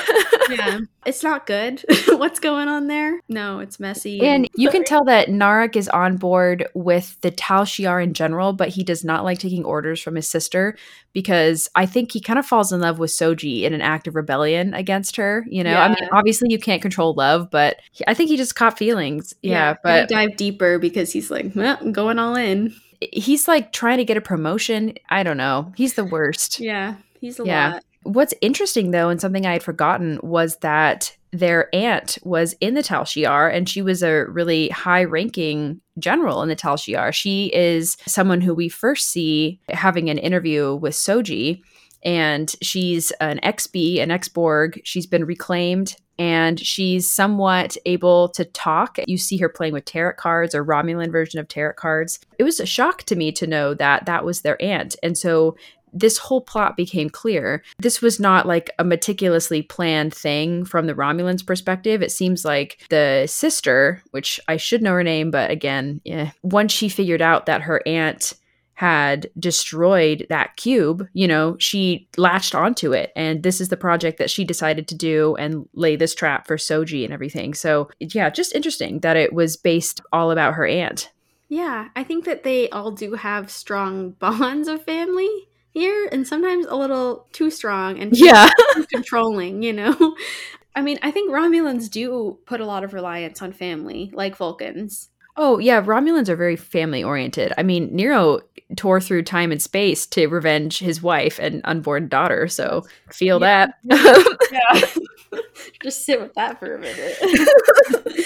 yeah. 0.49 0.79
It's 1.05 1.23
not 1.23 1.45
good. 1.45 1.83
What's 2.07 2.39
going 2.39 2.67
on 2.67 2.87
there? 2.87 3.19
No, 3.29 3.59
it's 3.59 3.79
messy. 3.79 4.21
And 4.21 4.47
you 4.55 4.69
can 4.69 4.83
tell 4.83 5.03
that 5.05 5.27
Narek 5.29 5.75
is 5.75 5.87
on 5.89 6.17
board 6.17 6.67
with 6.73 7.19
the 7.21 7.31
Tal 7.31 7.63
Shiar 7.63 8.03
in 8.03 8.13
general, 8.13 8.51
but 8.53 8.69
he 8.69 8.83
does 8.83 9.05
not 9.05 9.23
like 9.23 9.39
taking 9.39 9.63
orders 9.63 10.01
from 10.01 10.15
his 10.15 10.29
sister 10.29 10.77
because 11.13 11.69
I 11.75 11.85
think 11.85 12.11
he 12.11 12.19
kind 12.19 12.37
of 12.39 12.45
falls 12.45 12.71
in 12.73 12.81
love 12.81 12.99
with 12.99 13.11
Soji 13.11 13.63
in 13.63 13.73
an 13.73 13.81
act 13.81 14.07
of 14.07 14.15
rebellion 14.15 14.73
against 14.73 15.15
her. 15.15 15.45
You 15.47 15.63
know, 15.63 15.77
I 15.77 15.87
mean, 15.87 16.09
obviously 16.11 16.51
you 16.51 16.59
can't 16.59 16.81
control 16.81 17.13
love, 17.13 17.49
but 17.49 17.77
I 18.07 18.13
think 18.13 18.29
he 18.29 18.37
just 18.37 18.55
caught 18.55 18.77
feelings. 18.77 19.33
Yeah, 19.41 19.73
but 19.83 20.01
but 20.01 20.09
dive 20.09 20.35
deeper 20.35 20.79
because 20.79 21.13
he's 21.13 21.31
like, 21.31 21.53
well, 21.55 21.77
I'm 21.79 21.91
going 21.93 22.19
all 22.19 22.35
in. 22.35 22.73
He's 23.01 23.47
like 23.47 23.71
trying 23.71 23.97
to 23.97 24.05
get 24.05 24.17
a 24.17 24.21
promotion. 24.21 24.93
I 25.09 25.23
don't 25.23 25.37
know. 25.37 25.71
He's 25.75 25.93
the 25.93 26.03
worst. 26.05 26.59
Yeah, 26.59 26.95
he's 27.19 27.39
a 27.39 27.45
Yeah. 27.45 27.71
lot. 27.73 27.83
What's 28.03 28.33
interesting 28.41 28.91
though, 28.91 29.09
and 29.09 29.19
something 29.19 29.45
I 29.45 29.53
had 29.53 29.63
forgotten, 29.63 30.19
was 30.23 30.55
that 30.57 31.15
their 31.31 31.69
aunt 31.75 32.17
was 32.23 32.53
in 32.59 32.73
the 32.73 32.81
Tal 32.81 33.03
Shiar 33.03 33.53
and 33.53 33.69
she 33.69 33.81
was 33.83 34.01
a 34.01 34.25
really 34.29 34.69
high 34.69 35.03
ranking 35.03 35.79
general 35.99 36.41
in 36.41 36.49
the 36.49 36.55
Tal 36.55 36.75
Shiar. 36.75 37.13
She 37.13 37.51
is 37.53 37.97
someone 38.07 38.41
who 38.41 38.53
we 38.55 38.67
first 38.69 39.09
see 39.11 39.59
having 39.69 40.09
an 40.09 40.17
interview 40.17 40.75
with 40.75 40.93
Soji, 40.95 41.61
and 42.03 42.55
she's 42.61 43.11
an 43.19 43.39
XB, 43.43 43.99
an 44.01 44.09
ex 44.11 44.27
Borg. 44.29 44.79
She's 44.85 45.05
been 45.05 45.25
reclaimed 45.25 45.95
and 46.19 46.59
she's 46.59 47.09
somewhat 47.09 47.77
able 47.85 48.29
to 48.29 48.43
talk. 48.45 48.99
You 49.07 49.17
see 49.17 49.37
her 49.37 49.49
playing 49.49 49.73
with 49.73 49.85
tarot 49.85 50.13
cards 50.17 50.53
or 50.53 50.63
Romulan 50.63 51.11
version 51.11 51.39
of 51.39 51.47
tarot 51.47 51.73
cards. 51.73 52.19
It 52.37 52.43
was 52.43 52.59
a 52.59 52.65
shock 52.65 53.03
to 53.03 53.15
me 53.15 53.31
to 53.31 53.47
know 53.47 53.73
that 53.73 54.05
that 54.05 54.25
was 54.25 54.41
their 54.41 54.61
aunt. 54.61 54.97
And 55.01 55.17
so 55.17 55.55
this 55.93 56.17
whole 56.17 56.41
plot 56.41 56.77
became 56.77 57.09
clear. 57.09 57.63
This 57.79 58.01
was 58.01 58.19
not 58.19 58.45
like 58.45 58.69
a 58.77 58.83
meticulously 58.83 59.61
planned 59.61 60.13
thing 60.13 60.65
from 60.65 60.85
the 60.85 60.93
Romulans' 60.93 61.45
perspective. 61.45 62.01
It 62.01 62.11
seems 62.11 62.45
like 62.45 62.85
the 62.89 63.25
sister, 63.27 64.03
which 64.11 64.39
I 64.47 64.57
should 64.57 64.81
know 64.81 64.91
her 64.91 65.03
name, 65.03 65.31
but 65.31 65.49
again, 65.49 66.01
yeah, 66.03 66.31
once 66.43 66.73
she 66.73 66.89
figured 66.89 67.21
out 67.21 67.45
that 67.47 67.63
her 67.63 67.81
aunt 67.87 68.33
had 68.79 69.29
destroyed 69.37 70.25
that 70.29 70.55
cube, 70.55 71.05
you 71.11 71.27
know, 71.27 71.57
she 71.59 72.07
latched 72.15 72.55
onto 72.55 72.93
it. 72.93 73.11
And 73.13 73.43
this 73.43 73.59
is 73.59 73.67
the 73.67 73.75
project 73.75 74.17
that 74.19 74.29
she 74.29 74.45
decided 74.45 74.87
to 74.87 74.95
do 74.95 75.35
and 75.35 75.67
lay 75.73 75.97
this 75.97 76.15
trap 76.15 76.47
for 76.47 76.55
Soji 76.55 77.03
and 77.03 77.11
everything. 77.11 77.53
So, 77.53 77.89
yeah, 77.99 78.29
just 78.29 78.55
interesting 78.55 79.01
that 79.01 79.17
it 79.17 79.33
was 79.33 79.57
based 79.57 79.99
all 80.13 80.31
about 80.31 80.53
her 80.53 80.65
aunt. 80.65 81.11
Yeah, 81.49 81.89
I 81.93 82.05
think 82.05 82.23
that 82.23 82.43
they 82.43 82.69
all 82.69 82.91
do 82.91 83.15
have 83.15 83.51
strong 83.51 84.11
bonds 84.19 84.69
of 84.69 84.81
family 84.85 85.49
here, 85.71 86.07
and 86.13 86.25
sometimes 86.25 86.65
a 86.65 86.75
little 86.77 87.27
too 87.33 87.51
strong 87.51 87.99
and 87.99 88.13
too 88.13 88.27
Yeah. 88.27 88.49
controlling, 88.93 89.61
you 89.61 89.73
know? 89.73 90.15
I 90.73 90.81
mean, 90.81 90.99
I 91.01 91.11
think 91.11 91.31
Romulans 91.31 91.89
do 91.89 92.39
put 92.45 92.61
a 92.61 92.65
lot 92.65 92.85
of 92.85 92.93
reliance 92.93 93.41
on 93.41 93.51
family, 93.51 94.09
like 94.13 94.37
Vulcans. 94.37 95.09
Oh, 95.41 95.57
yeah. 95.57 95.81
Romulans 95.81 96.27
are 96.27 96.35
very 96.35 96.57
family 96.57 97.01
oriented. 97.03 97.53
I 97.57 97.63
mean, 97.63 97.89
Nero 97.95 98.41
tore 98.75 98.99
through 98.99 99.23
time 99.23 99.51
and 99.53 99.61
space 99.61 100.05
to 100.07 100.27
revenge 100.27 100.79
his 100.79 101.01
wife 101.01 101.39
and 101.39 101.61
unborn 101.63 102.09
daughter. 102.09 102.47
So 102.49 102.83
feel 103.09 103.39
Yeah. 103.41 103.67
that. 103.85 104.35
Yeah. 104.51 105.39
Just 105.83 106.05
sit 106.05 106.19
with 106.19 106.33
that 106.33 106.59
for 106.59 106.75
a 106.75 106.79
minute. 106.79 107.17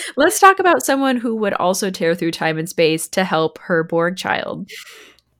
Let's 0.17 0.39
talk 0.39 0.59
about 0.59 0.83
someone 0.83 1.17
who 1.17 1.35
would 1.35 1.53
also 1.53 1.89
tear 1.91 2.15
through 2.15 2.31
time 2.31 2.57
and 2.57 2.67
space 2.67 3.07
to 3.09 3.23
help 3.23 3.57
her 3.59 3.83
Borg 3.83 4.15
child. 4.17 4.69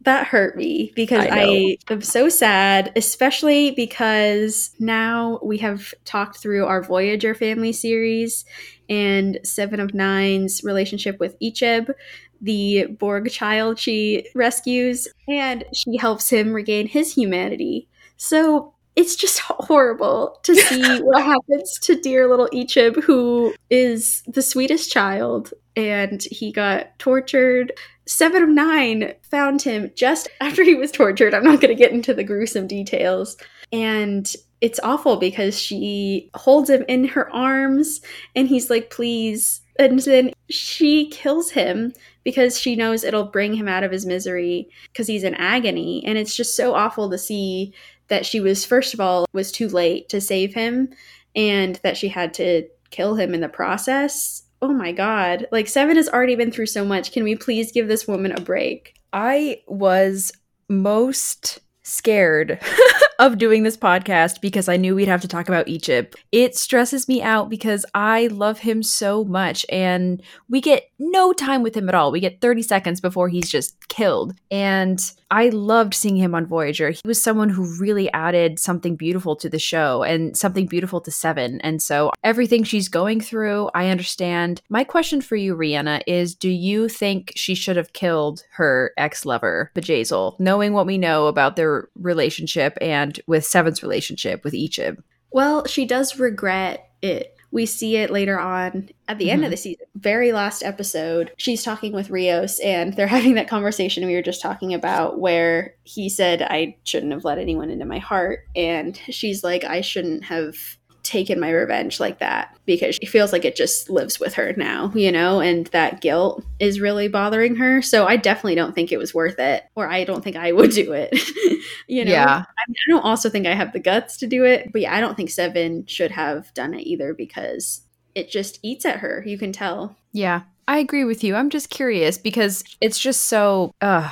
That 0.04 0.28
hurt 0.28 0.58
me 0.58 0.92
because 0.96 1.26
I. 1.26 1.78
I, 1.90 1.94
am 1.94 2.02
so 2.02 2.28
sad, 2.28 2.92
especially 2.96 3.72
because 3.72 4.72
now 4.80 5.40
we 5.42 5.58
have 5.60 5.94
talked 6.04 6.38
through 6.38 6.66
our 6.66 6.84
Voyager 6.84 7.34
family 7.34 7.72
series 7.72 8.44
and 8.90 9.40
Seven 9.44 9.80
of 9.80 9.94
Nine's 9.94 10.64
relationship 10.64 11.20
with 11.20 11.40
Icheb, 11.40 11.94
the 12.42 12.88
Borg 12.88 13.32
child 13.32 13.80
she 13.80 14.28
rescues, 14.36 15.08
and 15.28 15.64
she 15.74 15.96
helps 15.98 16.30
him 16.30 16.52
regain 16.52 16.88
his 16.88 17.14
humanity. 17.14 17.88
So 18.18 18.74
it's 18.96 19.16
just 19.16 19.40
horrible 19.44 20.40
to 20.44 20.56
see 20.56 21.00
what 21.02 21.24
happens 21.24 21.80
to 21.84 22.00
dear 22.00 22.30
little 22.30 22.50
Icheb, 22.54 23.04
who 23.04 23.54
is 23.70 24.24
the 24.28 24.42
sweetest 24.42 24.92
child, 24.92 25.54
and 25.76 26.22
he 26.24 26.52
got 26.52 26.98
tortured. 27.00 27.72
Seven 28.06 28.44
of 28.44 28.50
Nine 28.50 29.14
found 29.30 29.62
him 29.62 29.92
just 29.96 30.28
after 30.42 30.64
he 30.64 30.76
was 30.76 30.92
tortured. 30.92 31.34
I'm 31.34 31.44
not 31.44 31.62
going 31.62 31.76
to 31.76 31.82
get 31.82 31.92
into 31.92 32.14
the 32.14 32.24
gruesome 32.24 32.68
details. 32.68 33.38
And 33.72 34.34
it's 34.62 34.80
awful 34.82 35.18
because 35.18 35.60
she 35.60 36.30
holds 36.36 36.70
him 36.70 36.86
in 36.88 37.06
her 37.06 37.30
arms 37.34 38.02
and 38.36 38.48
he's 38.48 38.70
like, 38.70 38.90
please. 38.90 39.62
And 39.78 40.00
then 40.00 40.32
she 40.50 41.10
kills 41.10 41.52
him 41.52 41.94
because 42.24 42.60
she 42.60 42.76
knows 42.76 43.04
it'll 43.04 43.26
bring 43.26 43.56
him 43.56 43.68
out 43.68 43.84
of 43.84 43.92
his 43.92 44.06
misery 44.06 44.70
because 44.92 45.08
he's 45.08 45.24
in 45.24 45.36
agony. 45.36 46.04
And 46.06 46.18
it's 46.18 46.36
just 46.36 46.56
so 46.56 46.74
awful 46.76 47.10
to 47.10 47.18
see 47.18 47.74
that 48.08 48.26
she 48.26 48.40
was, 48.40 48.64
first 48.64 48.94
of 48.94 49.00
all, 49.00 49.26
was 49.34 49.52
too 49.52 49.68
late 49.68 50.08
to 50.10 50.22
save 50.22 50.54
him 50.54 50.90
and 51.36 51.80
that 51.84 51.98
she 51.98 52.08
had 52.08 52.34
to 52.36 52.68
kill 52.92 53.16
him 53.16 53.34
in 53.34 53.42
the 53.42 53.50
process. 53.50 54.44
Oh 54.64 54.72
my 54.72 54.94
god. 54.94 55.46
Like, 55.52 55.68
Seven 55.68 55.98
has 55.98 56.08
already 56.08 56.36
been 56.36 56.50
through 56.50 56.68
so 56.68 56.86
much. 56.86 57.12
Can 57.12 57.26
we 57.26 57.36
please 57.36 57.74
give 57.74 57.90
this 57.90 58.08
woman 58.08 58.32
a 58.32 58.40
break? 58.40 58.96
I 59.12 59.62
was 59.68 60.32
most 60.70 61.60
scared 61.84 62.60
of 63.20 63.38
doing 63.38 63.64
this 63.64 63.78
podcast 63.78 64.42
because 64.42 64.68
I 64.68 64.78
knew 64.78 64.96
we'd 64.96 65.08
have 65.08 65.22
to 65.22 65.28
talk 65.28 65.48
about 65.48 65.68
Icheb. 65.68 66.16
It 66.32 66.56
stresses 66.56 67.08
me 67.08 67.22
out 67.22 67.50
because 67.50 67.86
I 67.94 68.28
love 68.28 68.60
him 68.60 68.82
so 68.84 69.24
much 69.24 69.66
and 69.70 70.22
we 70.50 70.62
get 70.62 70.90
no 71.00 71.34
time 71.34 71.64
with 71.64 71.76
him 71.76 71.90
at 71.90 71.96
all. 71.96 72.12
We 72.12 72.20
get 72.20 72.42
30 72.42 72.64
seconds 72.64 73.02
before 73.02 73.30
he's 73.30 73.50
just 73.50 73.88
killed. 73.88 74.34
And 74.50 75.00
I 75.34 75.50
loved 75.50 75.96
seeing 75.96 76.18
him 76.18 76.36
on 76.36 76.46
Voyager. 76.46 76.92
He 76.92 77.02
was 77.06 77.22
someone 77.22 77.50
who 77.50 77.80
really 77.80 78.12
added 78.14 78.60
something 78.60 78.96
beautiful 78.96 79.36
to 79.38 79.50
the 79.50 79.58
show 79.58 80.04
and 80.04 80.38
something 80.38 80.68
beautiful 80.68 81.02
to 81.02 81.10
Seven. 81.10 81.60
And 81.62 81.82
so 81.82 82.12
everything 82.24 82.64
she's 82.64 82.88
going 82.88 83.20
through, 83.20 83.72
I 83.74 83.90
understand. 83.90 84.62
My 84.70 84.84
question 84.84 85.22
for 85.22 85.36
you, 85.36 85.56
Rhianna, 85.56 86.04
is 86.06 86.36
do 86.36 86.50
you 86.50 86.88
think 86.88 87.34
she 87.36 87.56
should 87.56 87.78
have 87.78 87.94
killed 87.94 88.44
her 88.52 88.94
ex 88.96 89.26
lover, 89.26 89.72
Bjayzl, 89.74 90.40
knowing 90.40 90.74
what 90.74 90.86
we 90.86 91.00
know 91.00 91.26
about 91.26 91.56
their 91.56 91.73
relationship 91.96 92.78
and 92.82 93.20
with 93.28 93.46
Seven's 93.46 93.84
relationship 93.84 94.44
with 94.44 94.54
Icheb? 94.54 95.02
Well, 95.32 95.66
she 95.66 95.86
does 95.86 96.20
regret 96.20 96.90
it. 97.02 97.36
We 97.52 97.68
see 97.68 97.98
it 97.98 98.10
later 98.10 98.40
on 98.40 98.90
at 99.08 99.20
the 99.20 99.30
end 99.30 99.42
of 99.42 99.46
mm-hmm. 99.46 99.52
the 99.52 99.58
season. 99.58 99.86
Very 99.96 100.32
last 100.32 100.64
episode, 100.64 101.32
she's 101.38 101.64
talking 101.64 101.94
with 101.94 102.10
Rios 102.10 102.60
and 102.60 102.94
they're 102.94 103.08
having 103.20 103.36
that 103.36 103.48
conversation 103.48 104.06
we 104.06 104.16
were 104.16 104.24
just 104.24 104.42
talking 104.42 104.74
about 104.74 105.20
where 105.20 105.76
he 105.84 106.10
said, 106.10 106.42
I 106.42 106.78
shouldn't 106.84 107.12
have 107.12 107.26
let 107.26 107.38
anyone 107.38 107.70
into 107.70 107.86
my 107.86 108.00
heart. 108.00 108.40
And 108.56 108.98
she's 109.10 109.44
like, 109.44 109.64
I 109.64 109.82
shouldn't 109.82 110.24
have 110.26 110.56
taken 111.04 111.40
my 111.40 111.52
revenge 111.52 112.00
like 112.00 112.20
that 112.20 112.58
because 112.66 112.96
she 112.96 113.06
feels 113.06 113.34
like 113.34 113.44
it 113.44 113.56
just 113.56 113.90
lives 113.90 114.20
with 114.20 114.34
her 114.36 114.54
now, 114.56 114.92
you 114.96 115.12
know, 115.12 115.42
and 115.42 115.68
that 115.68 116.00
guilt 116.02 116.44
is 116.60 116.80
really 116.80 117.10
bothering 117.10 117.56
her. 117.58 117.82
So 117.82 118.08
I 118.08 118.16
definitely 118.16 118.56
don't 118.56 118.74
think 118.74 118.92
it 118.92 118.98
was 118.98 119.14
worth 119.14 119.38
it, 119.38 119.66
or 119.76 119.90
I 119.90 120.06
don't 120.06 120.24
think 120.24 120.38
I 120.38 120.54
would 120.54 120.72
do 120.72 120.94
it, 120.94 121.12
you 121.88 122.06
know. 122.06 122.12
Yeah. 122.12 122.44
I, 122.48 122.64
mean, 122.68 122.76
I 122.88 122.90
don't 122.90 123.06
also 123.06 123.30
think 123.30 123.46
I 123.46 123.54
have 123.54 123.74
the 123.74 123.80
guts 123.80 124.18
to 124.18 124.28
do 124.28 124.46
it, 124.46 124.72
but 124.72 124.82
yeah, 124.82 124.96
I 124.96 125.02
don't 125.02 125.16
think 125.16 125.30
Seven 125.30 125.86
should 125.88 126.12
have 126.12 126.54
done 126.54 126.74
it 126.74 126.88
either 126.88 127.14
because 127.14 127.82
it 128.16 128.30
just 128.30 128.60
eats 128.64 128.86
at 128.86 129.00
her. 129.00 129.24
You 129.26 129.38
can 129.38 129.52
tell. 129.52 129.98
Yeah, 130.14 130.44
I 130.68 130.78
agree 130.78 131.04
with 131.04 131.24
you. 131.24 131.36
I'm 131.36 131.50
just 131.50 131.70
curious 131.70 132.18
because 132.18 132.64
it's 132.80 132.98
just 132.98 133.24
so, 133.24 133.74
uh, 133.82 134.10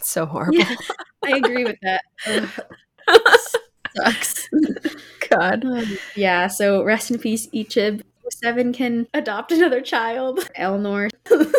so 0.00 0.24
horrible. 0.24 0.58
Yeah, 0.58 0.74
I 1.24 1.36
agree 1.36 1.64
with 1.64 1.78
that. 1.82 2.02
Sucks. 4.04 4.48
God. 5.30 5.64
Um, 5.64 5.98
yeah, 6.14 6.46
so 6.46 6.82
rest 6.82 7.10
in 7.10 7.18
peace, 7.18 7.46
Icheb. 7.48 8.02
Seven 8.30 8.74
can 8.74 9.06
adopt 9.14 9.52
another 9.52 9.80
child. 9.80 10.40
Elnor. 10.58 11.08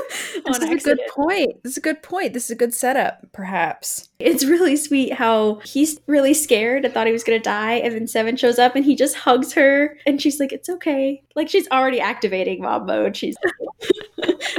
This 0.45 0.57
is 0.59 0.85
a 0.85 0.95
good 0.95 0.99
point. 1.11 1.63
This 1.63 1.73
is 1.73 1.77
a 1.77 1.81
good 1.81 2.01
point. 2.01 2.33
This 2.33 2.45
is 2.45 2.51
a 2.51 2.55
good 2.55 2.73
setup, 2.73 3.25
perhaps. 3.33 4.09
It's 4.19 4.45
really 4.45 4.75
sweet 4.75 5.13
how 5.13 5.55
he's 5.65 5.99
really 6.07 6.33
scared 6.33 6.85
and 6.85 6.93
thought 6.93 7.07
he 7.07 7.13
was 7.13 7.23
gonna 7.23 7.39
die, 7.39 7.73
and 7.73 7.93
then 7.93 8.07
Seven 8.07 8.35
shows 8.35 8.57
up 8.57 8.75
and 8.75 8.85
he 8.85 8.95
just 8.95 9.15
hugs 9.15 9.53
her, 9.53 9.97
and 10.05 10.21
she's 10.21 10.39
like, 10.39 10.51
"It's 10.51 10.69
okay." 10.69 11.21
Like 11.35 11.49
she's 11.49 11.67
already 11.69 11.99
activating 11.99 12.61
mom 12.61 12.85
mode. 12.85 13.17
She's, 13.17 13.35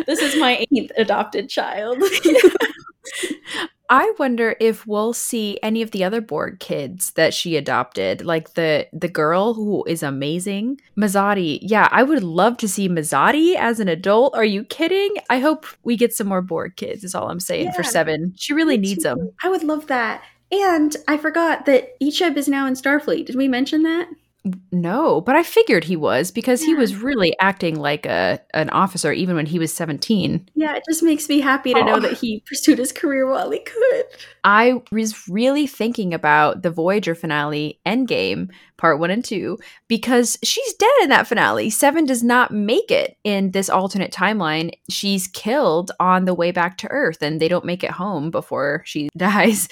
"This 0.07 0.21
is 0.21 0.39
my 0.39 0.65
eighth 0.71 0.93
adopted 0.97 1.49
child." 1.49 2.03
I 3.93 4.13
wonder 4.21 4.55
if 4.61 4.87
we'll 4.87 5.13
see 5.13 5.59
any 5.65 5.83
of 5.83 5.91
the 5.91 6.05
other 6.05 6.21
Borg 6.21 6.61
kids 6.61 7.11
that 7.13 7.35
she 7.35 7.57
adopted, 7.57 8.25
like 8.25 8.55
the 8.55 8.87
the 8.93 9.09
girl 9.09 9.53
who 9.55 9.85
is 9.85 10.03
amazing, 10.05 10.81
Mezoti. 10.97 11.59
Yeah, 11.61 11.89
I 11.91 12.05
would 12.05 12.23
love 12.23 12.57
to 12.59 12.69
see 12.69 12.89
Mezoti 12.89 13.57
as 13.57 13.81
an 13.81 13.89
adult. 13.89 14.35
Are 14.37 14.45
you 14.45 14.63
kidding? 14.65 15.15
I 15.29 15.41
hope 15.41 15.67
we 15.83 15.97
get 15.97 16.15
some 16.15 16.29
more 16.29 16.41
Borg 16.41 16.77
kids. 16.77 17.03
Is 17.03 17.15
all 17.17 17.29
I'm 17.31 17.41
saying 17.41 17.67
Yeah, 17.67 17.73
for 17.73 17.83
Seven. 17.83 18.33
She 18.37 18.53
really 18.53 18.79
needs 18.79 19.03
too. 19.03 19.09
them. 19.11 19.33
I 19.43 19.49
would 19.49 19.65
love 19.65 19.89
that. 19.89 20.23
And 20.53 20.97
I 21.09 21.17
forgot 21.17 21.67
that 21.67 22.01
Icheb 22.01 22.37
is 22.37 22.49
now 22.49 22.67
in 22.67 22.75
Starfleet. 22.75 23.27
Did 23.27 23.37
we 23.37 23.49
mention 23.49 23.83
that? 23.85 24.09
No, 24.73 25.21
but 25.21 25.37
I 25.37 25.43
figured 25.43 25.85
he 25.85 25.97
was 25.97 26.31
because 26.31 26.63
he 26.63 26.75
was 26.75 26.97
really 26.97 27.37
acting 27.41 27.79
like 27.79 28.07
a 28.07 28.41
an 28.55 28.71
officer 28.71 29.13
even 29.13 29.37
when 29.37 29.45
he 29.45 29.59
was 29.59 29.73
17. 29.73 30.49
Yeah, 30.55 30.77
it 30.77 30.83
just 30.89 31.03
makes 31.03 31.29
me 31.29 31.41
happy 31.41 31.75
to 31.75 31.85
know 31.85 32.01
that 32.01 32.15
he 32.15 32.41
pursued 32.47 32.79
his 32.79 32.91
career 32.91 33.29
while 33.29 33.51
he 33.51 33.59
could. 33.59 34.05
I 34.43 34.81
was 34.91 35.29
really 35.29 35.67
thinking 35.67 36.15
about 36.15 36.63
the 36.63 36.71
Voyager 36.71 37.15
finale, 37.15 37.81
Endgame, 37.87 38.49
part 38.79 38.99
one 38.99 39.11
and 39.11 39.23
two, 39.23 39.59
because 39.89 40.39
she's 40.43 40.75
dead 40.75 40.89
in 41.03 41.11
that 41.11 41.27
finale. 41.27 41.69
Seven 41.69 42.07
does 42.07 42.23
not 42.23 42.51
make 42.51 42.91
it 42.91 43.19
in 43.25 43.51
this 43.51 43.69
alternate 43.69 44.13
timeline. 44.13 44.73
She's 44.89 45.29
killed 45.29 45.93
on 46.01 46.25
the 46.25 46.35
way 46.35 46.51
back 46.51 46.79
to 46.79 46.91
Earth, 46.91 47.21
and 47.21 47.41
they 47.41 47.49
don't 47.49 47.67
make 47.67 47.85
it 47.85 47.91
home 47.91 48.31
before 48.31 48.83
she 48.87 49.11
dies. 49.17 49.69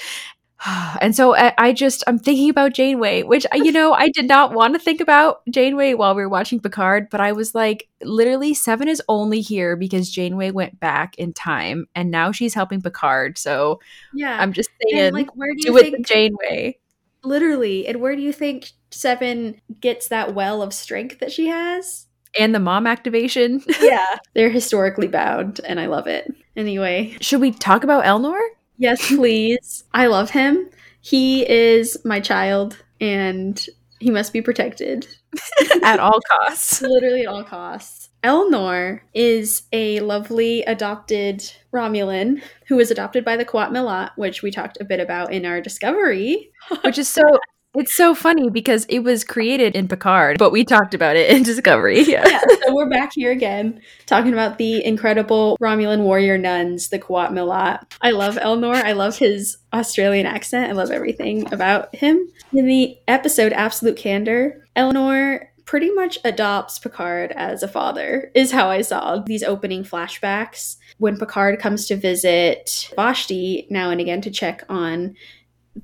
And 1.00 1.14
so 1.14 1.36
I, 1.36 1.72
just 1.72 2.02
I'm 2.08 2.18
thinking 2.18 2.50
about 2.50 2.72
Janeway, 2.72 3.22
which 3.22 3.46
you 3.54 3.70
know 3.70 3.92
I 3.92 4.08
did 4.08 4.26
not 4.26 4.52
want 4.52 4.74
to 4.74 4.80
think 4.80 5.00
about 5.00 5.42
Janeway 5.48 5.94
while 5.94 6.14
we 6.14 6.22
were 6.22 6.28
watching 6.28 6.58
Picard, 6.60 7.08
but 7.10 7.20
I 7.20 7.30
was 7.32 7.54
like, 7.54 7.88
literally, 8.02 8.52
Seven 8.54 8.88
is 8.88 9.00
only 9.08 9.40
here 9.40 9.76
because 9.76 10.10
Janeway 10.10 10.50
went 10.50 10.80
back 10.80 11.14
in 11.16 11.32
time, 11.32 11.86
and 11.94 12.10
now 12.10 12.32
she's 12.32 12.54
helping 12.54 12.82
Picard. 12.82 13.38
So 13.38 13.80
Yeah. 14.12 14.36
I'm 14.40 14.52
just 14.52 14.70
saying, 14.82 15.04
and 15.06 15.14
like 15.14 15.34
where 15.36 15.54
do 15.54 15.60
do 15.62 15.72
you 15.72 15.78
it 15.78 15.82
think 15.82 16.06
Janeway. 16.06 16.78
literally 17.22 17.86
and 17.86 18.00
where 18.00 18.16
do 18.16 18.22
you 18.22 18.32
think 18.32 18.72
Seven 18.90 19.60
gets 19.80 20.08
that 20.08 20.34
well 20.34 20.62
of 20.62 20.72
strength 20.74 21.20
that 21.20 21.30
she 21.30 21.46
has? 21.48 22.06
And 22.38 22.54
the 22.54 22.58
mom 22.60 22.86
activation. 22.86 23.62
Yeah. 23.80 24.16
They're 24.34 24.50
historically 24.50 25.08
bound 25.08 25.60
and 25.64 25.78
I 25.78 25.86
love 25.86 26.06
it. 26.08 26.32
Anyway, 26.56 27.16
Should 27.20 27.40
we 27.40 27.52
talk 27.52 27.84
about 27.84 28.04
Elnor? 28.04 28.40
Yes, 28.78 29.08
please. 29.08 29.84
I 29.92 30.06
love 30.06 30.30
him. 30.30 30.70
He 31.00 31.48
is 31.48 31.96
my 32.04 32.20
child 32.20 32.82
and 33.00 33.64
he 34.00 34.10
must 34.10 34.32
be 34.32 34.42
protected. 34.42 35.06
At 35.82 36.00
all 36.00 36.20
costs. 36.28 36.80
literally 36.82 37.22
at 37.22 37.28
all 37.28 37.44
costs. 37.44 38.08
Elnor 38.24 39.00
is 39.14 39.62
a 39.72 40.00
lovely 40.00 40.62
adopted 40.62 41.52
Romulan 41.72 42.42
who 42.66 42.76
was 42.76 42.90
adopted 42.90 43.24
by 43.24 43.36
the 43.36 43.44
Quat 43.44 43.70
Milat, 43.70 44.10
which 44.16 44.42
we 44.42 44.50
talked 44.50 44.78
a 44.80 44.84
bit 44.84 45.00
about 45.00 45.32
in 45.32 45.46
our 45.46 45.60
discovery. 45.60 46.50
Which 46.82 46.98
is 46.98 47.08
so 47.08 47.22
it's 47.74 47.94
so 47.94 48.14
funny 48.14 48.50
because 48.50 48.86
it 48.88 49.00
was 49.00 49.24
created 49.24 49.76
in 49.76 49.88
Picard, 49.88 50.38
but 50.38 50.52
we 50.52 50.64
talked 50.64 50.94
about 50.94 51.16
it 51.16 51.30
in 51.30 51.42
Discovery. 51.42 52.02
Yeah. 52.02 52.26
Yeah, 52.28 52.40
so 52.66 52.74
we're 52.74 52.88
back 52.90 53.12
here 53.14 53.30
again 53.30 53.80
talking 54.06 54.32
about 54.32 54.58
the 54.58 54.84
incredible 54.84 55.56
Romulan 55.60 56.02
warrior 56.02 56.36
nuns, 56.36 56.88
the 56.88 56.98
Quat 56.98 57.32
Milat. 57.32 57.84
I 58.00 58.10
love 58.10 58.36
Elnor. 58.36 58.74
I 58.74 58.92
love 58.92 59.16
his 59.16 59.56
Australian 59.72 60.26
accent. 60.26 60.70
I 60.70 60.74
love 60.74 60.90
everything 60.90 61.50
about 61.52 61.94
him. 61.94 62.28
In 62.52 62.66
the 62.66 62.96
episode 63.08 63.52
Absolute 63.52 63.96
Candor, 63.96 64.66
Elnor 64.76 65.48
pretty 65.68 65.90
much 65.90 66.18
adopts 66.24 66.78
Picard 66.78 67.30
as 67.32 67.62
a 67.62 67.68
father, 67.68 68.30
is 68.34 68.50
how 68.50 68.70
I 68.70 68.80
saw 68.80 69.18
these 69.18 69.42
opening 69.42 69.84
flashbacks. 69.84 70.76
When 70.96 71.18
Picard 71.18 71.60
comes 71.60 71.86
to 71.88 71.96
visit 71.96 72.90
Vashti 72.96 73.66
now 73.68 73.90
and 73.90 74.00
again 74.00 74.22
to 74.22 74.30
check 74.30 74.64
on 74.70 75.14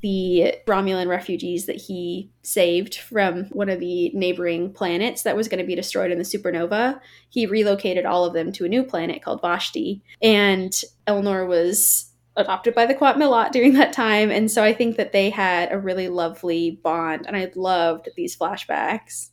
the 0.00 0.54
Romulan 0.66 1.08
refugees 1.08 1.66
that 1.66 1.76
he 1.76 2.30
saved 2.42 2.96
from 2.96 3.44
one 3.46 3.68
of 3.68 3.80
the 3.80 4.10
neighboring 4.14 4.72
planets 4.72 5.22
that 5.22 5.36
was 5.36 5.48
going 5.48 5.60
to 5.60 5.66
be 5.66 5.74
destroyed 5.74 6.10
in 6.10 6.18
the 6.18 6.24
supernova. 6.24 7.00
He 7.28 7.46
relocated 7.46 8.06
all 8.06 8.24
of 8.24 8.34
them 8.34 8.52
to 8.52 8.64
a 8.64 8.68
new 8.68 8.82
planet 8.82 9.22
called 9.22 9.40
Vashti. 9.40 10.02
And 10.22 10.72
Elnor 11.06 11.46
was 11.46 12.10
adopted 12.36 12.74
by 12.74 12.86
the 12.86 12.94
Quat 12.94 13.52
during 13.52 13.74
that 13.74 13.92
time. 13.92 14.30
And 14.30 14.50
so 14.50 14.64
I 14.64 14.72
think 14.72 14.96
that 14.96 15.12
they 15.12 15.30
had 15.30 15.72
a 15.72 15.78
really 15.78 16.08
lovely 16.08 16.80
bond. 16.82 17.26
And 17.26 17.36
I 17.36 17.50
loved 17.54 18.08
these 18.16 18.36
flashbacks. 18.36 19.30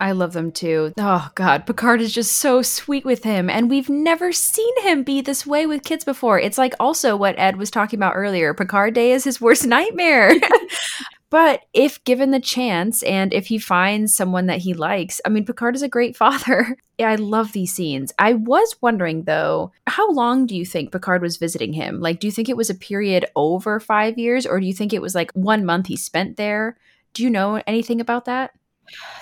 I 0.00 0.12
love 0.12 0.32
them 0.32 0.50
too. 0.50 0.94
Oh 0.96 1.30
god, 1.34 1.66
Picard 1.66 2.00
is 2.00 2.12
just 2.12 2.32
so 2.32 2.62
sweet 2.62 3.04
with 3.04 3.22
him 3.22 3.50
and 3.50 3.68
we've 3.68 3.90
never 3.90 4.32
seen 4.32 4.72
him 4.82 5.02
be 5.02 5.20
this 5.20 5.46
way 5.46 5.66
with 5.66 5.84
kids 5.84 6.04
before. 6.04 6.40
It's 6.40 6.56
like 6.56 6.74
also 6.80 7.16
what 7.16 7.38
Ed 7.38 7.56
was 7.56 7.70
talking 7.70 7.98
about 7.98 8.14
earlier. 8.16 8.54
Picard 8.54 8.94
Day 8.94 9.12
is 9.12 9.24
his 9.24 9.42
worst 9.42 9.66
nightmare. 9.66 10.32
but 11.30 11.60
if 11.74 12.02
given 12.04 12.30
the 12.30 12.40
chance 12.40 13.02
and 13.02 13.34
if 13.34 13.48
he 13.48 13.58
finds 13.58 14.14
someone 14.14 14.46
that 14.46 14.60
he 14.60 14.72
likes, 14.72 15.20
I 15.26 15.28
mean 15.28 15.44
Picard 15.44 15.76
is 15.76 15.82
a 15.82 15.88
great 15.88 16.16
father. 16.24 16.78
I 16.98 17.16
love 17.16 17.52
these 17.52 17.74
scenes. 17.74 18.10
I 18.18 18.32
was 18.32 18.76
wondering 18.80 19.24
though, 19.24 19.70
how 19.86 20.10
long 20.12 20.46
do 20.46 20.56
you 20.56 20.64
think 20.64 20.92
Picard 20.92 21.20
was 21.20 21.36
visiting 21.36 21.74
him? 21.74 22.00
Like 22.00 22.20
do 22.20 22.26
you 22.26 22.32
think 22.32 22.48
it 22.48 22.56
was 22.56 22.70
a 22.70 22.74
period 22.74 23.26
over 23.36 23.78
5 23.78 24.18
years 24.18 24.46
or 24.46 24.60
do 24.60 24.66
you 24.66 24.74
think 24.74 24.94
it 24.94 25.02
was 25.02 25.14
like 25.14 25.30
1 25.32 25.66
month 25.66 25.88
he 25.88 25.96
spent 25.96 26.38
there? 26.38 26.78
Do 27.12 27.22
you 27.22 27.28
know 27.28 27.60
anything 27.66 28.00
about 28.00 28.24
that? 28.24 28.52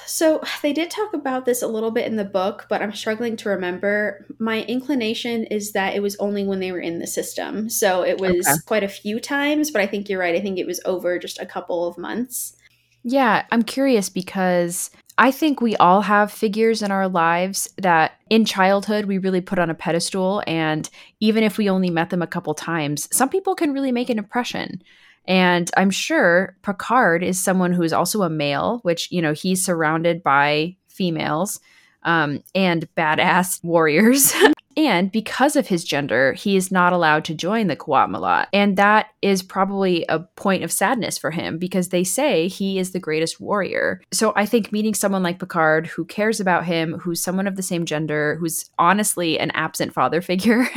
So 0.07 0.43
they 0.62 0.73
did 0.73 0.90
talk 0.90 1.12
about 1.12 1.45
this 1.45 1.62
a 1.62 1.66
little 1.66 1.90
bit 1.90 2.07
in 2.07 2.16
the 2.16 2.24
book, 2.24 2.66
but 2.69 2.81
I'm 2.81 2.95
struggling 2.95 3.36
to 3.36 3.51
remember. 3.51 4.27
My 4.39 4.62
inclination 4.62 5.45
is 5.45 5.73
that 5.73 5.95
it 5.95 6.01
was 6.01 6.16
only 6.16 6.45
when 6.45 6.61
they 6.61 6.73
were 6.73 6.81
in 6.81 6.99
the 6.99 7.07
system. 7.07 7.69
So 7.69 8.03
it 8.03 8.19
was 8.19 8.47
Okay. 8.49 8.59
quite 8.66 8.85
a 8.85 8.89
few 8.89 9.20
times, 9.20 9.70
but 9.70 9.82
I 9.82 9.86
think 9.86 10.09
you're 10.09 10.20
right. 10.20 10.35
I 10.35 10.40
think 10.40 10.59
it 10.59 10.66
was 10.66 10.81
over 10.85 11.19
just 11.19 11.39
a 11.40 11.47
couple 11.47 11.86
of 11.86 11.99
months. 11.99 12.57
Yeah, 13.05 13.45
I'm 13.53 13.62
curious 13.62 14.09
because 14.09 14.90
I 15.19 15.31
think 15.31 15.61
we 15.61 15.77
all 15.77 16.03
have 16.03 16.32
figures 16.32 16.82
in 16.82 16.90
our 16.90 17.09
lives 17.09 17.69
that 17.78 18.12
in 18.31 18.45
childhood 18.45 19.05
we 19.07 19.19
really 19.19 19.40
put 19.40 19.59
on 19.59 19.70
a 19.70 19.74
pedestal. 19.74 20.43
And 20.47 20.89
even 21.20 21.43
if 21.45 21.59
we 21.59 21.69
only 21.69 21.90
met 21.90 22.11
them 22.11 22.23
a 22.23 22.27
couple 22.27 22.55
times, 22.55 23.09
some 23.15 23.28
people 23.28 23.55
can 23.55 23.73
really 23.73 23.93
make 23.93 24.11
an 24.11 24.19
impression. 24.19 24.82
And 25.29 25.71
I'm 25.77 25.91
sure 25.91 26.57
Picard 26.63 27.23
is 27.23 27.39
someone 27.39 27.73
who 27.73 27.83
is 27.83 27.93
also 27.93 28.23
a 28.23 28.31
male, 28.31 28.81
which, 28.83 29.13
you 29.13 29.21
know, 29.21 29.35
he's 29.35 29.63
surrounded 29.63 30.23
by 30.23 30.75
females 30.89 31.61
um, 32.03 32.43
and 32.55 32.89
badass 32.97 33.63
warriors. 33.63 34.33
and 34.79 35.11
because 35.11 35.57
of 35.57 35.67
his 35.67 35.83
gender, 35.83 36.35
he 36.35 36.57
is 36.57 36.71
not 36.71 36.93
allowed 36.93 37.25
to 37.25 37.35
join 37.35 37.67
the 37.67 37.75
Quat 37.75 38.09
Milat. 38.09 38.47
And 38.53 38.77
that 38.77 39.09
is 39.23 39.43
probably 39.43 40.05
a 40.09 40.21
point 40.21 40.63
of 40.63 40.71
sadness 40.71 41.19
for 41.19 41.33
him 41.33 41.59
because 41.59 41.89
they 41.89 42.05
say 42.05 42.47
he 42.47 42.79
is 42.79 42.93
the 42.93 43.01
greatest 43.01 43.41
warrior. 43.41 44.01
So 44.13 44.33
I 44.37 44.47
think 44.47 44.71
meeting 44.71 44.95
someone 44.95 45.25
like 45.25 45.41
Picard 45.41 45.89
who 45.89 46.05
cares 46.05 46.39
about 46.39 46.65
him, 46.65 46.97
who's 47.01 47.21
someone 47.21 47.49
of 47.49 47.57
the 47.57 47.63
same 47.63 47.87
gender, 47.87 48.37
who's 48.39 48.71
honestly 48.79 49.37
an 49.41 49.51
absent 49.51 49.93
father 49.93 50.23
figure, 50.29 50.69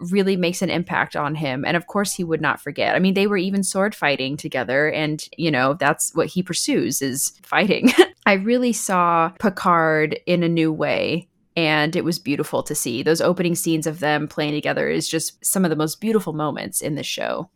really 0.00 0.36
makes 0.36 0.60
an 0.60 0.70
impact 0.70 1.14
on 1.14 1.36
him. 1.36 1.64
And 1.64 1.76
of 1.76 1.86
course, 1.86 2.12
he 2.12 2.24
would 2.24 2.40
not 2.40 2.60
forget. 2.60 2.96
I 2.96 2.98
mean, 2.98 3.14
they 3.14 3.28
were 3.28 3.36
even 3.36 3.62
sword 3.62 3.94
fighting 3.94 4.36
together, 4.36 4.90
and 4.90 5.24
you 5.36 5.52
know 5.52 5.74
that's 5.74 6.12
what 6.16 6.26
he 6.26 6.42
pursues 6.42 7.00
is 7.02 7.34
fighting. 7.44 7.92
I 8.26 8.32
really 8.32 8.72
saw 8.72 9.30
Picard 9.38 10.18
in 10.26 10.42
a 10.42 10.48
new 10.48 10.72
way. 10.72 11.28
And 11.58 11.96
it 11.96 12.04
was 12.04 12.20
beautiful 12.20 12.62
to 12.62 12.72
see. 12.72 13.02
Those 13.02 13.20
opening 13.20 13.56
scenes 13.56 13.88
of 13.88 13.98
them 13.98 14.28
playing 14.28 14.52
together 14.52 14.88
is 14.88 15.08
just 15.08 15.44
some 15.44 15.64
of 15.64 15.70
the 15.70 15.76
most 15.76 16.00
beautiful 16.00 16.32
moments 16.32 16.80
in 16.80 16.94
the 16.94 17.02
show. 17.02 17.50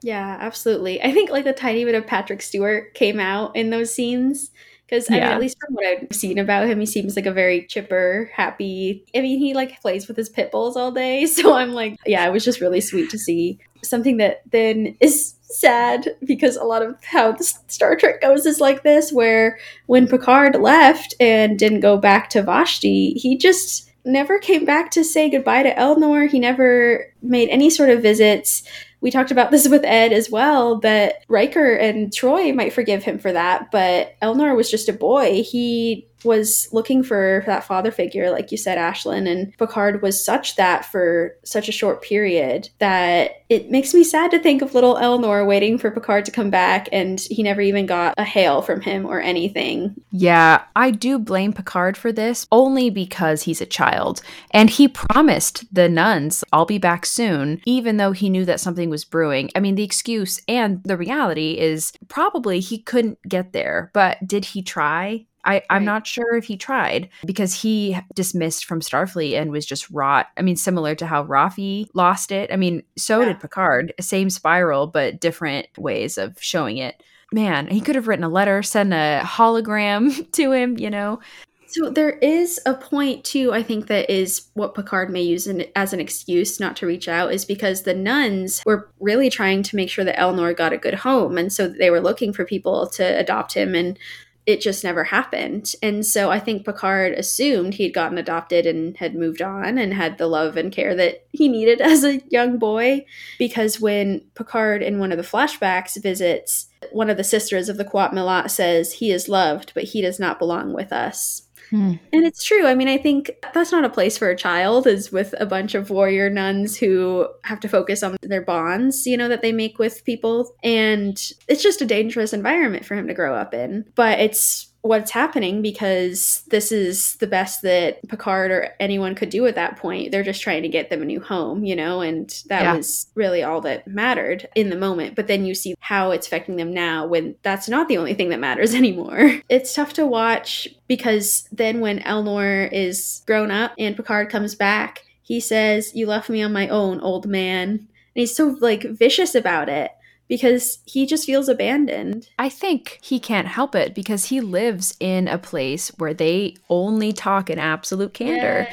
Yeah, 0.00 0.38
absolutely. 0.40 1.02
I 1.02 1.12
think 1.12 1.28
like 1.28 1.44
a 1.44 1.52
tiny 1.52 1.84
bit 1.84 1.94
of 1.94 2.06
Patrick 2.06 2.40
Stewart 2.40 2.94
came 2.94 3.20
out 3.20 3.54
in 3.54 3.68
those 3.68 3.94
scenes. 3.94 4.50
Because 4.86 5.10
I 5.10 5.14
mean, 5.14 5.22
at 5.24 5.40
least 5.40 5.58
from 5.60 5.74
what 5.74 5.84
I've 5.84 6.08
seen 6.16 6.38
about 6.38 6.68
him, 6.68 6.80
he 6.80 6.86
seems 6.86 7.16
like 7.16 7.26
a 7.26 7.32
very 7.32 7.66
chipper, 7.66 8.30
happy. 8.34 9.04
I 9.14 9.20
mean, 9.20 9.38
he 9.38 9.52
like 9.52 9.78
plays 9.82 10.08
with 10.08 10.16
his 10.16 10.30
pit 10.30 10.50
bulls 10.50 10.74
all 10.74 10.90
day. 10.90 11.26
So 11.34 11.52
I'm 11.52 11.72
like, 11.72 11.98
yeah, 12.06 12.26
it 12.26 12.32
was 12.32 12.46
just 12.46 12.62
really 12.62 12.80
sweet 12.80 13.10
to 13.10 13.18
see 13.18 13.58
something 13.84 14.16
that 14.18 14.42
then 14.50 14.96
is 15.00 15.34
sad 15.42 16.16
because 16.24 16.56
a 16.56 16.64
lot 16.64 16.82
of 16.82 16.96
how 17.04 17.32
the 17.32 17.44
Star 17.44 17.96
Trek 17.96 18.20
goes 18.20 18.46
is 18.46 18.60
like 18.60 18.82
this, 18.82 19.12
where 19.12 19.58
when 19.86 20.08
Picard 20.08 20.56
left 20.56 21.14
and 21.20 21.58
didn't 21.58 21.80
go 21.80 21.96
back 21.96 22.30
to 22.30 22.42
Vashti, 22.42 23.12
he 23.12 23.36
just 23.36 23.90
never 24.04 24.38
came 24.38 24.64
back 24.64 24.90
to 24.90 25.04
say 25.04 25.30
goodbye 25.30 25.62
to 25.62 25.74
Elnor. 25.74 26.28
He 26.30 26.38
never 26.38 27.06
made 27.22 27.48
any 27.48 27.70
sort 27.70 27.90
of 27.90 28.02
visits 28.02 28.62
we 29.04 29.10
talked 29.10 29.30
about 29.30 29.50
this 29.50 29.68
with 29.68 29.84
Ed 29.84 30.14
as 30.14 30.30
well 30.30 30.80
that 30.80 31.26
Riker 31.28 31.74
and 31.74 32.10
Troi 32.10 32.54
might 32.54 32.72
forgive 32.72 33.04
him 33.04 33.18
for 33.18 33.30
that, 33.32 33.70
but 33.70 34.14
Elnor 34.22 34.56
was 34.56 34.70
just 34.70 34.88
a 34.88 34.94
boy. 34.94 35.42
He 35.42 36.08
was 36.24 36.68
looking 36.72 37.02
for 37.02 37.42
that 37.46 37.64
father 37.64 37.90
figure, 37.90 38.30
like 38.30 38.50
you 38.50 38.58
said, 38.58 38.78
Ashlyn, 38.78 39.30
and 39.30 39.56
Picard 39.58 40.02
was 40.02 40.24
such 40.24 40.56
that 40.56 40.84
for 40.84 41.36
such 41.44 41.68
a 41.68 41.72
short 41.72 42.02
period 42.02 42.68
that 42.78 43.44
it 43.48 43.70
makes 43.70 43.94
me 43.94 44.02
sad 44.02 44.30
to 44.30 44.38
think 44.38 44.62
of 44.62 44.74
little 44.74 44.96
Elnor 44.96 45.46
waiting 45.46 45.78
for 45.78 45.90
Picard 45.90 46.24
to 46.24 46.30
come 46.30 46.50
back 46.50 46.88
and 46.92 47.20
he 47.20 47.42
never 47.42 47.60
even 47.60 47.86
got 47.86 48.14
a 48.16 48.24
hail 48.24 48.62
from 48.62 48.80
him 48.80 49.06
or 49.06 49.20
anything. 49.20 49.94
Yeah, 50.10 50.64
I 50.74 50.90
do 50.90 51.18
blame 51.18 51.52
Picard 51.52 51.96
for 51.96 52.10
this 52.10 52.46
only 52.50 52.90
because 52.90 53.42
he's 53.42 53.60
a 53.60 53.66
child. 53.66 54.22
And 54.50 54.70
he 54.70 54.88
promised 54.88 55.64
the 55.72 55.88
nuns, 55.88 56.42
I'll 56.52 56.64
be 56.64 56.78
back 56.78 57.06
soon, 57.06 57.60
even 57.66 57.96
though 57.96 58.12
he 58.12 58.30
knew 58.30 58.44
that 58.44 58.60
something 58.60 58.90
was 58.90 59.04
brewing. 59.04 59.50
I 59.54 59.60
mean, 59.60 59.74
the 59.74 59.84
excuse 59.84 60.40
and 60.48 60.82
the 60.84 60.96
reality 60.96 61.58
is 61.58 61.92
probably 62.08 62.60
he 62.60 62.78
couldn't 62.78 63.18
get 63.28 63.52
there, 63.52 63.90
but 63.92 64.26
did 64.26 64.46
he 64.46 64.62
try? 64.62 65.26
I, 65.44 65.62
I'm 65.70 65.80
Right. 65.82 65.84
not 65.84 66.06
sure 66.06 66.34
if 66.36 66.44
he 66.44 66.56
tried 66.56 67.08
because 67.26 67.52
he 67.62 67.96
dismissed 68.14 68.64
from 68.64 68.80
Starfleet 68.80 69.34
and 69.40 69.50
was 69.50 69.66
just 69.66 69.90
rot. 69.90 70.28
I 70.36 70.42
mean, 70.42 70.56
similar 70.56 70.94
to 70.96 71.06
how 71.06 71.24
Raffi 71.24 71.86
lost 71.94 72.32
it. 72.32 72.50
I 72.52 72.56
mean, 72.56 72.82
so 72.96 73.20
Yeah. 73.20 73.26
did 73.26 73.40
Picard. 73.40 73.92
Same 74.00 74.30
spiral, 74.30 74.86
but 74.86 75.20
different 75.20 75.66
ways 75.78 76.18
of 76.18 76.40
showing 76.40 76.78
it. 76.78 77.02
Man, 77.32 77.66
he 77.66 77.80
could 77.80 77.96
have 77.96 78.06
written 78.08 78.24
a 78.24 78.28
letter, 78.28 78.62
sent 78.62 78.92
a 78.92 79.22
hologram 79.24 80.30
to 80.32 80.52
him, 80.52 80.78
you 80.78 80.90
know? 80.90 81.20
So 81.66 81.90
there 81.90 82.10
is 82.18 82.60
a 82.66 82.74
point 82.74 83.24
too, 83.24 83.52
I 83.52 83.62
think 83.64 83.88
that 83.88 84.08
is 84.08 84.46
what 84.54 84.74
Picard 84.76 85.10
may 85.10 85.22
use 85.22 85.48
in, 85.48 85.66
as 85.74 85.92
an 85.92 85.98
excuse 85.98 86.60
not 86.60 86.76
to 86.76 86.86
reach 86.86 87.08
out 87.08 87.32
is 87.32 87.44
because 87.44 87.82
the 87.82 87.94
nuns 87.94 88.62
were 88.64 88.88
really 89.00 89.28
trying 89.28 89.64
to 89.64 89.74
make 89.76 89.90
sure 89.90 90.04
that 90.04 90.16
Elnor 90.16 90.56
got 90.56 90.72
a 90.72 90.78
good 90.78 90.94
home. 90.94 91.36
And 91.36 91.52
so 91.52 91.66
they 91.66 91.90
were 91.90 92.00
looking 92.00 92.32
for 92.32 92.44
people 92.44 92.86
to 92.90 93.02
adopt 93.18 93.54
him 93.54 93.74
and 93.74 93.98
it 94.46 94.60
just 94.60 94.84
never 94.84 95.04
happened. 95.04 95.72
And 95.82 96.04
so 96.04 96.30
I 96.30 96.38
think 96.38 96.64
Picard 96.64 97.12
assumed 97.12 97.74
he'd 97.74 97.94
gotten 97.94 98.18
adopted 98.18 98.66
and 98.66 98.96
had 98.98 99.14
moved 99.14 99.40
on 99.40 99.78
and 99.78 99.94
had 99.94 100.18
the 100.18 100.26
love 100.26 100.56
and 100.56 100.70
care 100.70 100.94
that 100.94 101.26
he 101.32 101.48
needed 101.48 101.80
as 101.80 102.04
a 102.04 102.20
young 102.28 102.58
boy. 102.58 103.06
Because 103.38 103.80
when 103.80 104.20
Picard 104.34 104.82
in 104.82 104.98
one 104.98 105.12
of 105.12 105.18
the 105.18 105.24
flashbacks 105.24 106.00
visits, 106.00 106.66
one 106.92 107.08
of 107.08 107.16
the 107.16 107.24
sisters 107.24 107.68
of 107.68 107.78
the 107.78 107.84
Quat 107.84 108.12
Milat 108.12 108.50
says, 108.50 108.94
He 108.94 109.10
is 109.10 109.28
loved, 109.28 109.72
but 109.74 109.84
he 109.84 110.02
does 110.02 110.20
not 110.20 110.38
belong 110.38 110.74
with 110.74 110.92
us. 110.92 111.42
And 111.74 112.24
it's 112.24 112.44
true. 112.44 112.66
I 112.66 112.74
mean, 112.74 112.88
I 112.88 112.98
think 112.98 113.30
that's 113.52 113.72
not 113.72 113.84
a 113.84 113.88
place 113.88 114.16
for 114.16 114.30
a 114.30 114.36
child, 114.36 114.86
is 114.86 115.10
with 115.10 115.34
a 115.38 115.46
bunch 115.46 115.74
of 115.74 115.90
warrior 115.90 116.30
nuns 116.30 116.76
who 116.76 117.28
have 117.42 117.60
to 117.60 117.68
focus 117.68 118.02
on 118.02 118.16
their 118.22 118.42
bonds, 118.42 119.06
you 119.06 119.16
know, 119.16 119.28
that 119.28 119.42
they 119.42 119.52
make 119.52 119.78
with 119.78 120.04
people. 120.04 120.54
And 120.62 121.20
it's 121.48 121.62
just 121.62 121.82
a 121.82 121.86
dangerous 121.86 122.32
environment 122.32 122.84
for 122.84 122.94
him 122.94 123.08
to 123.08 123.14
grow 123.14 123.34
up 123.34 123.54
in. 123.54 123.84
But 123.94 124.20
it's 124.20 124.70
what's 124.84 125.12
happening 125.12 125.62
because 125.62 126.42
this 126.48 126.70
is 126.70 127.16
the 127.16 127.26
best 127.26 127.62
that 127.62 128.06
Picard 128.06 128.50
or 128.50 128.68
anyone 128.78 129.14
could 129.14 129.30
do 129.30 129.46
at 129.46 129.54
that 129.54 129.78
point. 129.78 130.12
They're 130.12 130.22
just 130.22 130.42
trying 130.42 130.62
to 130.62 130.68
get 130.68 130.90
them 130.90 131.00
a 131.00 131.06
new 131.06 131.20
home, 131.20 131.64
you 131.64 131.74
know, 131.74 132.02
and 132.02 132.28
that 132.48 132.62
Yeah. 132.62 132.76
was 132.76 133.06
really 133.14 133.42
all 133.42 133.62
that 133.62 133.86
mattered 133.86 134.46
in 134.54 134.68
the 134.68 134.76
moment. 134.76 135.14
But 135.14 135.26
then 135.26 135.46
you 135.46 135.54
see 135.54 135.74
how 135.80 136.10
it's 136.10 136.26
affecting 136.26 136.56
them 136.56 136.70
now 136.70 137.06
when 137.06 137.34
that's 137.42 137.66
not 137.66 137.88
the 137.88 137.96
only 137.96 138.12
thing 138.12 138.28
that 138.28 138.40
matters 138.40 138.74
anymore. 138.74 139.40
It's 139.48 139.72
tough 139.72 139.94
to 139.94 140.06
watch 140.06 140.68
because 140.86 141.48
then 141.50 141.80
when 141.80 142.00
Elnor 142.00 142.68
is 142.70 143.22
grown 143.26 143.50
up 143.50 143.72
and 143.78 143.96
Picard 143.96 144.28
comes 144.28 144.54
back, 144.54 145.02
he 145.22 145.40
says, 145.40 145.92
You 145.94 146.06
left 146.06 146.28
me 146.28 146.42
on 146.42 146.52
my 146.52 146.68
own, 146.68 147.00
old 147.00 147.26
man. 147.26 147.70
And 147.70 147.88
he's 148.20 148.36
so 148.36 148.54
like 148.60 148.82
vicious 148.82 149.34
about 149.34 149.70
it 149.70 149.92
because 150.34 150.80
he 150.84 151.06
just 151.06 151.26
feels 151.26 151.48
abandoned. 151.48 152.28
I 152.40 152.48
think 152.48 152.98
he 153.00 153.20
can't 153.20 153.46
help 153.46 153.76
it 153.76 153.94
because 153.94 154.24
he 154.24 154.40
lives 154.40 154.96
in 154.98 155.28
a 155.28 155.38
place 155.38 155.90
where 155.98 156.12
they 156.12 156.56
only 156.68 157.12
talk 157.12 157.50
in 157.50 157.60
absolute 157.60 158.14
candor. 158.14 158.66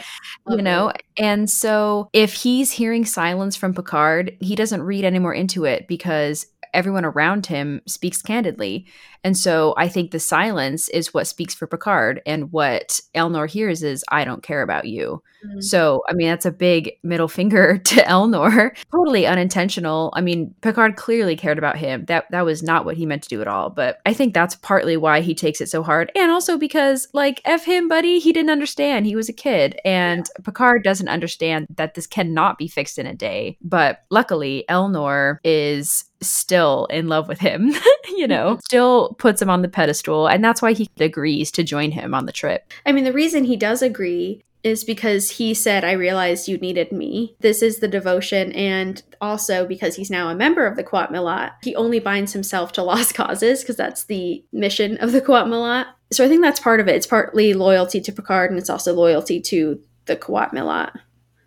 you 0.49 0.61
know 0.61 0.91
and 1.17 1.49
so 1.49 2.09
if 2.13 2.33
he's 2.33 2.71
hearing 2.71 3.05
silence 3.05 3.55
from 3.55 3.75
picard 3.75 4.35
he 4.39 4.55
doesn't 4.55 4.81
read 4.81 5.05
any 5.05 5.19
more 5.19 5.33
into 5.33 5.65
it 5.65 5.88
because 5.88 6.47
everyone 6.73 7.06
around 7.06 7.45
him 7.45 7.81
speaks 7.85 8.22
candidly. 8.22 8.85
And 9.23 9.38
so 9.38 9.76
i 9.77 9.88
think 9.88 10.10
the 10.11 10.19
silence 10.19 10.89
is 10.89 11.14
what 11.14 11.27
speaks 11.27 11.53
for 11.53 11.68
picard 11.68 12.22
and 12.26 12.52
what 12.52 12.99
elnor 13.14 13.48
hears 13.48 13.84
is 13.84 14.03
i 14.10 14.23
don't 14.26 14.41
care 14.41 14.64
about 14.64 14.85
you. 14.85 15.22
Mhm. 15.45 15.61
so 15.64 16.02
i 16.10 16.14
mean 16.14 16.27
that's 16.27 16.45
a 16.45 16.52
big 16.52 16.93
middle 17.03 17.27
finger 17.27 17.77
to 17.91 18.02
elnor. 18.07 18.76
Totally 18.91 19.27
unintentional. 19.27 20.11
I 20.15 20.22
mean 20.22 20.53
picard 20.61 20.95
clearly 20.95 21.35
cared 21.35 21.57
about 21.60 21.77
him. 21.77 22.06
That 22.06 22.26
that 22.31 22.45
was 22.45 22.64
not 22.64 22.84
what 22.85 22.98
he 22.98 23.06
meant 23.06 23.23
to 23.23 23.30
do 23.30 23.41
at 23.41 23.48
all. 23.48 23.69
But 23.69 23.99
i 24.06 24.14
think 24.14 24.34
that's 24.34 24.56
partly 24.56 24.98
why 24.98 25.22
he 25.22 25.35
takes 25.35 25.61
it 25.61 25.69
so 25.69 25.84
hard 25.84 26.11
and 26.15 26.31
also 26.31 26.57
because 26.57 27.07
like 27.14 27.41
f 27.45 27.64
him 27.65 27.88
buddy. 27.88 28.18
He 28.19 28.34
didn't 28.34 28.49
understand. 28.52 29.06
He 29.06 29.15
was 29.15 29.30
a 29.30 29.34
kid. 29.34 29.80
And 29.85 30.27
picard 30.43 30.84
doesn't 30.84 31.07
understand 31.10 31.68
that 31.76 31.93
this 31.93 32.07
cannot 32.07 32.57
be 32.57 32.68
fixed 32.68 32.98
in 32.98 33.06
a 33.06 33.14
day. 33.14 33.57
But 33.61 33.99
luckily 34.10 34.65
elnor 34.69 35.39
is 35.43 36.06
still 36.22 36.85
in 36.88 37.07
love 37.07 37.27
with 37.27 37.39
him 37.39 37.73
you 38.15 38.27
know 38.27 38.52
mm-hmm. 38.52 38.60
still 38.65 39.15
puts 39.19 39.41
him 39.41 39.49
on 39.49 39.61
the 39.61 39.68
pedestal 39.68 40.27
and 40.27 40.43
that's 40.43 40.61
why 40.61 40.73
he 40.73 40.89
agrees 40.99 41.52
to 41.52 41.64
join 41.64 41.91
him 41.91 42.14
on 42.14 42.26
the 42.26 42.31
trip 42.31 42.72
I 42.85 42.91
mean, 42.91 43.03
the 43.03 43.14
reason 43.14 43.43
he 43.43 43.57
does 43.57 43.81
agree 43.81 44.43
is 44.64 44.84
because 44.84 45.31
he 45.31 45.53
said, 45.53 45.84
I 45.84 45.93
realized 45.93 46.48
you 46.48 46.57
needed 46.57 46.91
me. 46.91 47.35
This 47.39 47.61
is 47.61 47.80
the 47.80 47.88
devotion, 47.88 48.52
and 48.52 49.02
also 49.19 49.65
because 49.65 49.95
he's 49.95 50.11
now 50.11 50.30
a 50.30 50.35
member 50.35 50.68
of 50.68 50.76
the 50.76 50.84
Milat. 50.84 51.53
He 51.64 51.76
only 51.76 51.99
binds 51.99 52.34
himself 52.34 52.72
to 52.73 52.84
lost 52.84 53.15
causes 53.15 53.61
because 53.61 53.76
that's 53.76 54.06
the 54.06 54.43
mission 54.52 54.98
of 54.98 55.11
the 55.11 55.22
Milat. 55.22 55.88
So 56.11 56.26
I 56.26 56.27
think 56.27 56.41
that's 56.41 56.60
part 56.60 56.80
of 56.80 56.88
it. 56.88 56.95
It's 56.95 57.07
partly 57.07 57.53
loyalty 57.53 58.02
to 58.02 58.11
Picard, 58.11 58.52
and 58.52 58.60
it's 58.60 58.69
also 58.69 58.93
loyalty 58.93 59.41
to 59.41 59.81
the 60.06 60.15
Milat. 60.15 60.91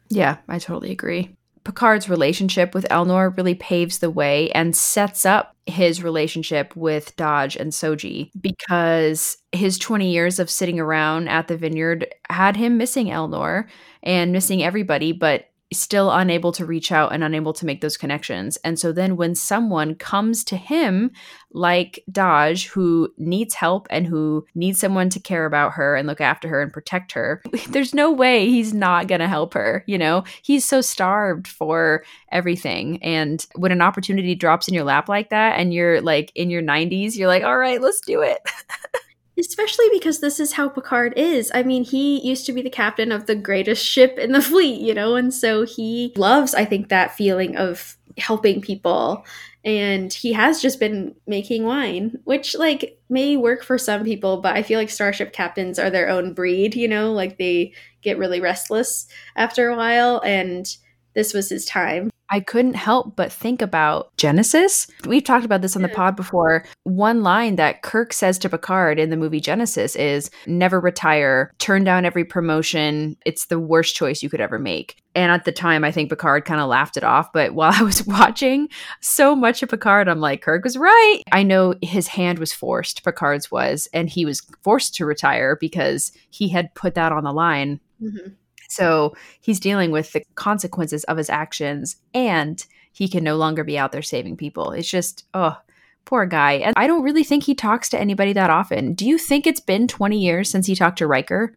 Yeah, 0.09 0.38
I 0.48 0.59
totally 0.59 0.90
agree. 0.90 1.36
Picard's 1.64 2.08
relationship 2.08 2.74
with 2.74 2.86
Elnor 2.90 3.36
really 3.36 3.54
paves 3.54 3.98
the 3.98 4.10
way 4.10 4.50
and 4.50 4.76
sets 4.76 5.24
up 5.24 5.56
his 5.66 6.02
relationship 6.02 6.76
with 6.76 7.16
Dahj 7.16 7.56
and 7.58 7.72
Soji 7.72 8.30
because 8.38 9.38
his 9.52 9.78
20 9.78 10.12
years 10.12 10.38
of 10.38 10.50
sitting 10.50 10.78
around 10.78 11.28
at 11.28 11.48
the 11.48 11.56
vineyard 11.56 12.06
had 12.28 12.56
him 12.56 12.76
missing 12.76 13.06
Elnor 13.06 13.66
and 14.02 14.30
missing 14.30 14.62
everybody, 14.62 15.12
but 15.12 15.46
still 15.74 16.10
unable 16.10 16.52
to 16.52 16.64
reach 16.64 16.90
out 16.92 17.12
and 17.12 17.22
unable 17.22 17.52
to 17.55 17.66
make 17.66 17.80
those 17.80 17.96
connections. 17.96 18.56
And 18.59 18.78
so 18.78 18.92
then 18.92 19.16
when 19.16 19.34
someone 19.34 19.94
comes 19.94 20.44
to 20.44 20.56
him 20.56 21.10
like 21.52 22.02
Dahj 22.10 22.66
who 22.68 23.12
needs 23.16 23.55
help 23.55 23.86
and 23.90 24.06
who 24.06 24.46
needs 24.55 24.80
someone 24.80 25.09
to 25.10 25.20
care 25.20 25.46
about 25.46 25.72
her 25.72 25.94
and 25.94 26.06
look 26.06 26.20
after 26.20 26.48
her 26.48 26.62
and 26.62 26.72
protect 26.72 27.12
her, 27.12 27.42
there's 27.68 27.94
no 27.94 28.10
way 28.10 28.48
he's 28.48 28.74
not 28.74 29.06
going 29.06 29.20
to 29.20 29.28
help 29.28 29.55
her, 29.55 29.84
you 29.86 29.98
know? 29.98 30.24
He's 30.42 30.64
so 30.64 30.80
starved 30.80 31.46
for 31.46 32.05
everything. 32.32 33.02
And 33.02 33.46
when 33.55 33.72
an 33.72 33.82
opportunity 33.82 34.34
drops 34.34 34.68
in 34.68 34.74
your 34.74 34.84
lap 34.84 35.09
like 35.09 35.30
that 35.30 35.59
and 35.59 35.72
you're 35.72 36.01
like 36.01 36.32
in 36.34 36.51
your 36.51 36.62
90s, 36.62 37.16
you're 37.16 37.28
like, 37.28 37.44
"All 37.44 37.59
right, 37.59 37.80
let's 37.80 38.01
do 38.01 38.22
it." 38.22 38.38
Especially 39.39 39.86
because 39.93 40.20
this 40.20 40.39
is 40.39 40.52
how 40.52 40.69
Picard 40.69 41.15
is. 41.16 41.51
I 41.55 41.65
mean, 41.65 41.82
he 41.85 42.20
used 42.27 42.47
to 42.47 42.52
be 42.52 42.62
the 42.62 42.70
captain 42.70 43.11
of 43.11 43.27
the 43.27 43.35
greatest 43.35 43.85
ship 43.85 44.16
in 44.19 44.32
the 44.32 44.43
fleet, 44.51 44.81
you 44.81 44.94
know, 44.94 45.16
and 45.16 45.35
so 45.35 45.65
he 45.65 46.12
loves, 46.16 46.55
I 46.55 46.65
think, 46.65 46.89
that 46.89 47.16
feeling 47.16 47.56
of 47.56 47.97
helping 48.16 48.61
people. 48.61 49.24
And 49.65 50.12
he 50.12 50.32
has 50.35 50.61
just 50.62 50.78
been 50.78 51.16
making 51.27 51.65
wine, 51.65 52.19
which, 52.24 52.55
like, 52.55 52.98
may 53.09 53.36
work 53.36 53.65
for 53.65 53.78
some 53.78 54.05
people, 54.05 54.40
but 54.40 54.55
I 54.55 54.62
feel 54.62 54.78
like 54.78 54.90
starship 54.90 55.32
captains 55.32 55.78
are 55.78 55.90
their 55.90 56.09
own 56.11 56.35
breed, 56.35 56.77
you 56.77 56.86
know, 56.86 57.12
like 57.12 57.39
they 57.39 57.73
get 58.02 58.19
really 58.19 58.40
restless 58.40 59.09
after 59.36 59.69
a 59.69 59.77
while. 59.77 60.20
And 60.24 60.66
this 61.15 61.32
was 61.32 61.48
his 61.48 61.65
time. 61.65 62.11
I 62.30 62.40
couldn't 62.40 62.74
help 62.74 63.16
but 63.16 63.32
think 63.32 63.60
about 63.60 64.16
Genesis. 64.16 64.86
We've 65.06 65.24
talked 65.24 65.44
about 65.44 65.62
this 65.62 65.76
on 65.76 65.82
the 65.82 65.88
pod 65.88 66.16
before. 66.16 66.64
One 66.84 67.22
line 67.22 67.56
that 67.56 67.82
Kirk 67.82 68.12
says 68.12 68.38
to 68.38 68.48
Picard 68.48 68.98
in 68.98 69.10
the 69.10 69.16
movie 69.16 69.40
Genesis 69.40 69.94
is 69.94 70.30
never 70.46 70.80
retire, 70.80 71.52
turn 71.59 71.84
down 71.84 72.05
every 72.05 72.24
promotion. 72.24 73.16
It's 73.26 73.46
the 73.46 73.59
worst 73.59 73.94
choice 73.94 74.22
you 74.22 74.30
could 74.30 74.40
ever 74.40 74.59
make. 74.59 74.96
And 75.14 75.30
at 75.30 75.44
the 75.44 75.52
time, 75.52 75.84
I 75.84 75.92
think 75.92 76.10
Picard 76.10 76.44
kind 76.44 76.60
of 76.60 76.68
laughed 76.68 76.96
it 76.96 77.05
off. 77.05 77.32
But 77.32 77.55
while 77.55 77.72
I 77.74 77.82
was 77.82 78.06
watching 78.06 78.68
so 79.01 79.36
much 79.36 79.62
of 79.62 79.68
Picard, 79.68 80.09
I'm 80.09 80.20
like, 80.20 80.42
Kirk 80.42 80.64
was 80.64 80.76
right. 80.76 81.22
I 81.30 81.42
know 81.42 81.74
his 81.82 82.09
hand 82.09 82.38
was 82.38 82.52
forced, 82.52 83.05
Picard's 83.05 83.51
was, 83.51 83.88
and 83.92 84.09
he 84.09 84.24
was 84.24 84.40
forced 84.62 84.94
to 84.96 85.06
retire 85.06 85.56
because 85.60 86.12
he 86.30 86.48
had 86.48 86.74
put 86.74 86.94
that 86.94 87.12
on 87.12 87.24
the 87.24 87.32
line 87.32 87.80
mm-hmm. 88.02 88.32
So 88.68 89.14
he's 89.40 89.60
dealing 89.60 89.90
with 89.90 90.12
the 90.12 90.22
consequences 90.34 91.04
of 91.04 91.16
his 91.16 91.30
actions 91.30 91.96
and 92.12 92.64
he 92.92 93.08
can 93.08 93.24
no 93.24 93.36
longer 93.36 93.64
be 93.64 93.76
out 93.76 93.92
there 93.92 94.02
saving 94.02 94.36
people. 94.36 94.70
It's 94.72 94.90
just, 94.90 95.24
oh, 95.34 95.56
poor 96.04 96.26
guy. 96.26 96.52
And 96.52 96.74
I 96.76 96.86
don't 96.86 97.02
really 97.02 97.24
think 97.24 97.44
he 97.44 97.54
talks 97.54 97.88
to 97.90 98.00
anybody 98.00 98.32
that 98.34 98.50
often. 98.50 98.94
Do 98.94 99.06
you 99.06 99.18
think 99.18 99.46
it's 99.46 99.60
been 99.60 99.88
20 99.88 100.18
years 100.18 100.50
since 100.50 100.66
he 100.66 100.74
talked 100.74 100.98
to 100.98 101.06
Riker? 101.06 101.56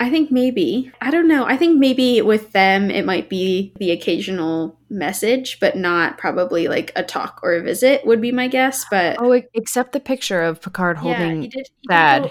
I 0.00 0.10
think 0.10 0.30
maybe. 0.30 0.92
I 1.00 1.10
don't 1.10 1.26
know. 1.26 1.44
I 1.44 1.56
think 1.56 1.78
maybe 1.78 2.22
with 2.22 2.52
them, 2.52 2.88
it 2.90 3.04
might 3.04 3.28
be 3.28 3.72
the 3.78 3.90
occasional 3.90 4.78
message, 4.88 5.58
but 5.58 5.76
not 5.76 6.18
probably 6.18 6.68
like 6.68 6.92
a 6.94 7.02
talk 7.02 7.40
or 7.42 7.54
a 7.54 7.62
visit, 7.62 8.06
would 8.06 8.20
be 8.20 8.30
my 8.30 8.46
guess. 8.46 8.84
But 8.90 9.16
oh, 9.18 9.42
except 9.54 9.92
the 9.92 10.00
picture 10.00 10.40
of 10.40 10.62
Picard 10.62 10.98
holding 10.98 11.42
yeah, 11.42 11.42
he 11.42 11.48
did, 11.48 11.68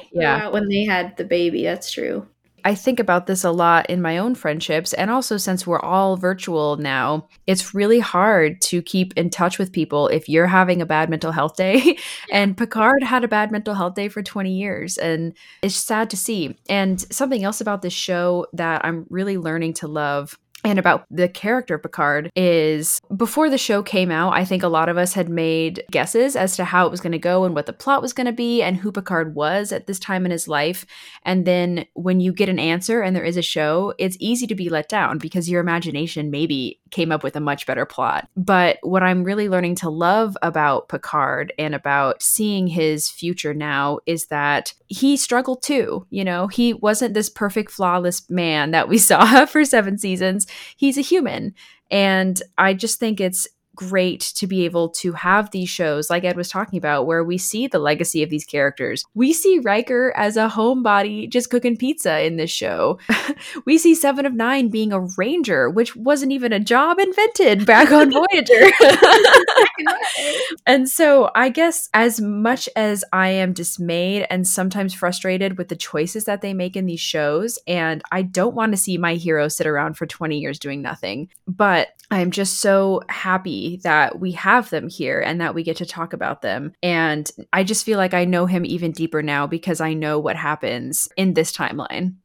he. 0.01 0.07
Yeah. 0.13 0.47
When 0.47 0.69
they 0.69 0.85
had 0.85 1.17
the 1.17 1.25
baby. 1.25 1.63
That's 1.63 1.91
true. 1.91 2.25
I 2.67 2.75
think 2.75 2.99
about 2.99 3.27
this 3.27 3.45
a 3.45 3.51
lot 3.51 3.89
in 3.89 4.01
my 4.01 4.17
own 4.17 4.35
friendships. 4.35 4.91
And 4.91 5.09
also, 5.09 5.37
since 5.37 5.65
we're 5.65 5.79
all 5.79 6.17
virtual 6.17 6.75
now, 6.75 7.29
it's 7.45 7.73
really 7.73 8.01
hard 8.01 8.59
to 8.63 8.81
keep 8.81 9.13
in 9.13 9.29
touch 9.29 9.57
with 9.57 9.71
people 9.71 10.09
if 10.09 10.27
you're 10.27 10.47
having 10.47 10.81
a 10.81 10.85
bad 10.85 11.09
mental 11.09 11.31
health 11.31 11.55
day. 11.55 11.97
and 12.29 12.57
Picard 12.57 13.03
had 13.03 13.23
a 13.23 13.29
bad 13.29 13.53
mental 13.53 13.73
health 13.73 13.95
day 13.95 14.09
for 14.09 14.21
20 14.21 14.51
years. 14.51 14.97
And 14.97 15.33
it's 15.61 15.75
sad 15.75 16.09
to 16.09 16.17
see. 16.17 16.57
And 16.67 16.99
something 16.99 17.45
else 17.45 17.61
about 17.61 17.83
this 17.83 17.93
show 17.93 18.47
that 18.51 18.83
I'm 18.83 19.05
really 19.09 19.37
learning 19.37 19.75
to 19.75 19.87
love 19.87 20.37
and 20.63 20.79
about 20.79 21.05
the 21.11 21.29
character 21.29 21.77
Picard 21.77 22.31
is 22.35 22.99
before 23.15 23.49
the 23.49 23.57
show 23.57 23.83
came 23.83 24.09
out, 24.09 24.33
I 24.33 24.43
think 24.43 24.63
a 24.63 24.67
lot 24.67 24.89
of 24.89 24.97
us 24.97 25.13
had 25.13 25.29
made 25.29 25.83
guesses 25.91 26.35
as 26.35 26.55
to 26.57 26.65
how 26.65 26.85
it 26.85 26.91
was 26.91 26.99
going 26.99 27.11
to 27.11 27.19
go 27.19 27.45
and 27.45 27.53
what 27.53 27.67
the 27.67 27.73
plot 27.73 28.01
was 28.01 28.11
going 28.11 28.25
to 28.25 28.33
be 28.33 28.61
and 28.63 28.75
who 28.75 28.91
Picard 28.91 29.35
was 29.35 29.71
at 29.71 29.87
this 29.87 29.99
time 29.99 30.25
in 30.25 30.31
his 30.31 30.47
life. 30.47 30.85
And 31.23 31.45
then 31.45 31.85
when 31.93 32.19
you 32.19 32.33
get 32.33 32.49
an 32.49 32.59
answer 32.59 33.01
and 33.01 33.15
there 33.15 33.23
is 33.23 33.37
a 33.37 33.41
show, 33.41 33.93
it's 33.99 34.17
easy 34.19 34.47
to 34.47 34.55
be 34.55 34.69
let 34.69 34.89
down 34.89 35.19
because 35.19 35.49
your 35.49 35.61
imagination 35.61 36.31
maybe 36.31 36.79
came 36.91 37.11
up 37.11 37.23
with 37.23 37.35
a 37.35 37.41
much 37.41 37.65
better 37.65 37.85
plot. 37.85 38.27
But 38.35 38.77
what 38.81 39.03
I'm 39.03 39.23
really 39.23 39.49
learning 39.49 39.75
to 39.75 39.89
love 39.89 40.37
about 40.41 40.89
Picard 40.89 41.53
and 41.57 41.75
about 41.75 42.21
seeing 42.21 42.67
his 42.67 43.09
future 43.09 43.53
now 43.53 43.99
is 44.05 44.27
that 44.27 44.73
he 44.87 45.17
struggled 45.17 45.61
too. 45.61 46.05
You 46.09 46.23
know, 46.23 46.47
he 46.47 46.73
wasn't 46.73 47.13
this 47.13 47.29
perfect, 47.29 47.71
flawless 47.71 48.29
man 48.29 48.71
that 48.71 48.89
we 48.89 48.97
saw 48.97 49.45
for 49.45 49.65
seven 49.65 49.97
seasons. 49.97 50.47
He's 50.75 50.97
a 50.97 51.01
human. 51.01 51.53
And 51.89 52.41
I 52.57 52.73
just 52.73 52.99
think 52.99 53.21
it's 53.21 53.47
great 53.77 54.19
to 54.35 54.47
be 54.47 54.65
able 54.65 54.89
to 54.89 55.13
have 55.13 55.51
these 55.51 55.69
shows 55.69 56.09
like 56.09 56.25
Ed 56.25 56.35
was 56.35 56.49
talking 56.49 56.77
about 56.77 57.05
where 57.05 57.23
we 57.23 57.37
see 57.37 57.67
the 57.67 57.79
legacy 57.79 58.23
of 58.23 58.29
these 58.29 58.43
characters. 58.43 59.05
We 59.13 59.31
see 59.31 59.59
Riker 59.59 60.11
as 60.17 60.35
a 60.35 60.49
homebody 60.49 61.29
just 61.29 61.49
cooking 61.49 61.77
pizza 61.77 62.25
in 62.25 62.35
this 62.35 62.51
show. 62.51 62.99
we 63.65 63.77
see 63.77 63.95
7 63.95 64.25
of 64.25 64.33
9 64.33 64.69
being 64.69 64.91
a 64.91 65.07
ranger, 65.17 65.69
which 65.69 65.95
wasn't 65.95 66.33
even 66.33 66.51
a 66.51 66.59
job 66.59 66.99
invented 66.99 67.65
back 67.65 67.91
on 67.91 68.11
Voyager. 68.17 68.71
and 70.65 70.89
so 70.89 71.29
I 71.35 71.49
guess 71.49 71.87
as 71.93 72.19
much 72.19 72.67
as 72.75 73.05
I 73.13 73.29
am 73.29 73.53
dismayed 73.53 74.25
and 74.29 74.47
sometimes 74.47 74.93
frustrated 74.93 75.57
with 75.57 75.69
the 75.69 75.75
choices 75.75 76.25
that 76.25 76.41
they 76.41 76.53
make 76.53 76.75
in 76.75 76.87
these 76.87 76.99
shows 76.99 77.59
and 77.67 78.01
I 78.11 78.23
don't 78.23 78.55
want 78.55 78.71
to 78.73 78.77
see 78.77 78.97
my 78.97 79.13
hero 79.13 79.47
sit 79.47 79.67
around 79.67 79.97
for 79.97 80.07
20 80.07 80.39
years 80.39 80.57
doing 80.57 80.81
nothing, 80.81 81.29
but 81.47 81.89
I'm 82.09 82.31
just 82.31 82.59
so 82.59 83.01
happy 83.09 83.66
that 83.75 84.19
we 84.19 84.31
have 84.31 84.69
them 84.69 84.87
here 84.87 85.19
and 85.19 85.41
that 85.41 85.53
we 85.53 85.63
get 85.63 85.77
to 85.77 85.85
talk 85.85 86.13
about 86.13 86.41
them. 86.41 86.71
And 86.81 87.29
I 87.51 87.63
just 87.63 87.85
feel 87.85 87.97
like 87.97 88.13
I 88.13 88.25
know 88.25 88.45
him 88.45 88.65
even 88.65 88.93
deeper 88.93 89.21
now 89.21 89.45
because 89.45 89.81
I 89.81 89.93
know 89.93 90.17
what 90.19 90.37
happens 90.37 91.09
in 91.17 91.33
this 91.33 91.51
timeline. 91.51 92.15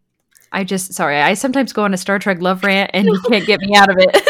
I 0.52 0.64
just, 0.64 0.94
sorry, 0.94 1.20
I 1.20 1.34
sometimes 1.34 1.72
go 1.72 1.84
on 1.84 1.94
a 1.94 1.98
Star 1.98 2.18
Trek 2.18 2.40
love 2.40 2.62
rant 2.62 2.90
and 2.94 3.06
you 3.06 3.20
can't 3.28 3.46
get 3.46 3.60
me 3.60 3.74
out 3.74 3.90
of 3.90 3.96
it. 3.98 4.22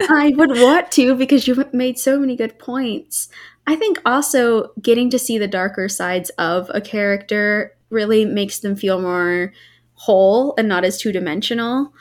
I 0.10 0.32
would 0.36 0.50
want 0.50 0.90
to 0.92 1.14
because 1.14 1.46
you've 1.46 1.72
made 1.72 1.98
so 1.98 2.18
many 2.18 2.36
good 2.36 2.58
points. 2.58 3.28
I 3.66 3.76
think 3.76 4.00
also 4.04 4.72
getting 4.80 5.10
to 5.10 5.18
see 5.18 5.38
the 5.38 5.48
darker 5.48 5.88
sides 5.88 6.30
of 6.30 6.70
a 6.74 6.80
character 6.80 7.76
really 7.88 8.24
makes 8.24 8.60
them 8.60 8.76
feel 8.76 9.00
more 9.00 9.52
whole 9.94 10.54
and 10.56 10.68
not 10.68 10.84
as 10.84 10.98
two 10.98 11.12
dimensional. 11.12 11.92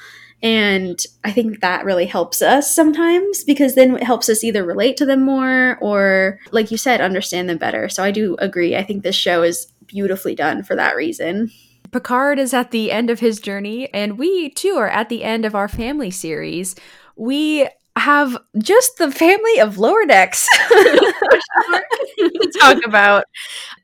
And 0.42 1.00
I 1.24 1.32
think 1.32 1.60
that 1.60 1.84
really 1.84 2.06
helps 2.06 2.42
us 2.42 2.74
sometimes 2.74 3.44
because 3.44 3.76
then 3.76 3.98
it 3.98 4.04
helps 4.04 4.30
us 4.30 4.44
either 4.44 4.64
relate 4.64 4.96
to 4.98 5.06
them 5.06 5.24
more 5.24 5.78
or, 5.82 6.40
like 6.52 6.72
you 6.72 6.78
said, 6.78 7.02
understand 7.02 7.50
them 7.50 7.58
better. 7.58 7.90
So 7.90 8.04
I 8.04 8.12
do 8.12 8.36
agree. 8.40 8.76
I 8.76 8.84
think 8.84 9.04
this 9.04 9.16
show 9.16 9.44
is 9.44 9.72
beautifully 9.86 10.36
done 10.36 10.64
for 10.64 10.76
that 10.76 10.96
reason. 10.96 11.52
Picard 11.92 12.40
is 12.40 12.54
at 12.54 12.72
the 12.72 12.92
end 12.92 13.10
of 13.10 13.20
his 13.20 13.40
journey, 13.40 13.92
and 13.94 14.18
we 14.18 14.52
too 14.52 14.76
are 14.78 14.90
at 14.90 15.10
the 15.10 15.24
end 15.24 15.44
of 15.44 15.56
our 15.56 15.68
family 15.68 16.12
series. 16.12 16.76
We 17.16 17.68
have 18.00 18.38
just 18.58 18.98
the 18.98 19.12
family 19.12 19.60
of 19.60 19.78
lower 19.78 20.06
decks 20.06 20.48
to 20.70 22.52
talk 22.60 22.78
about. 22.86 23.26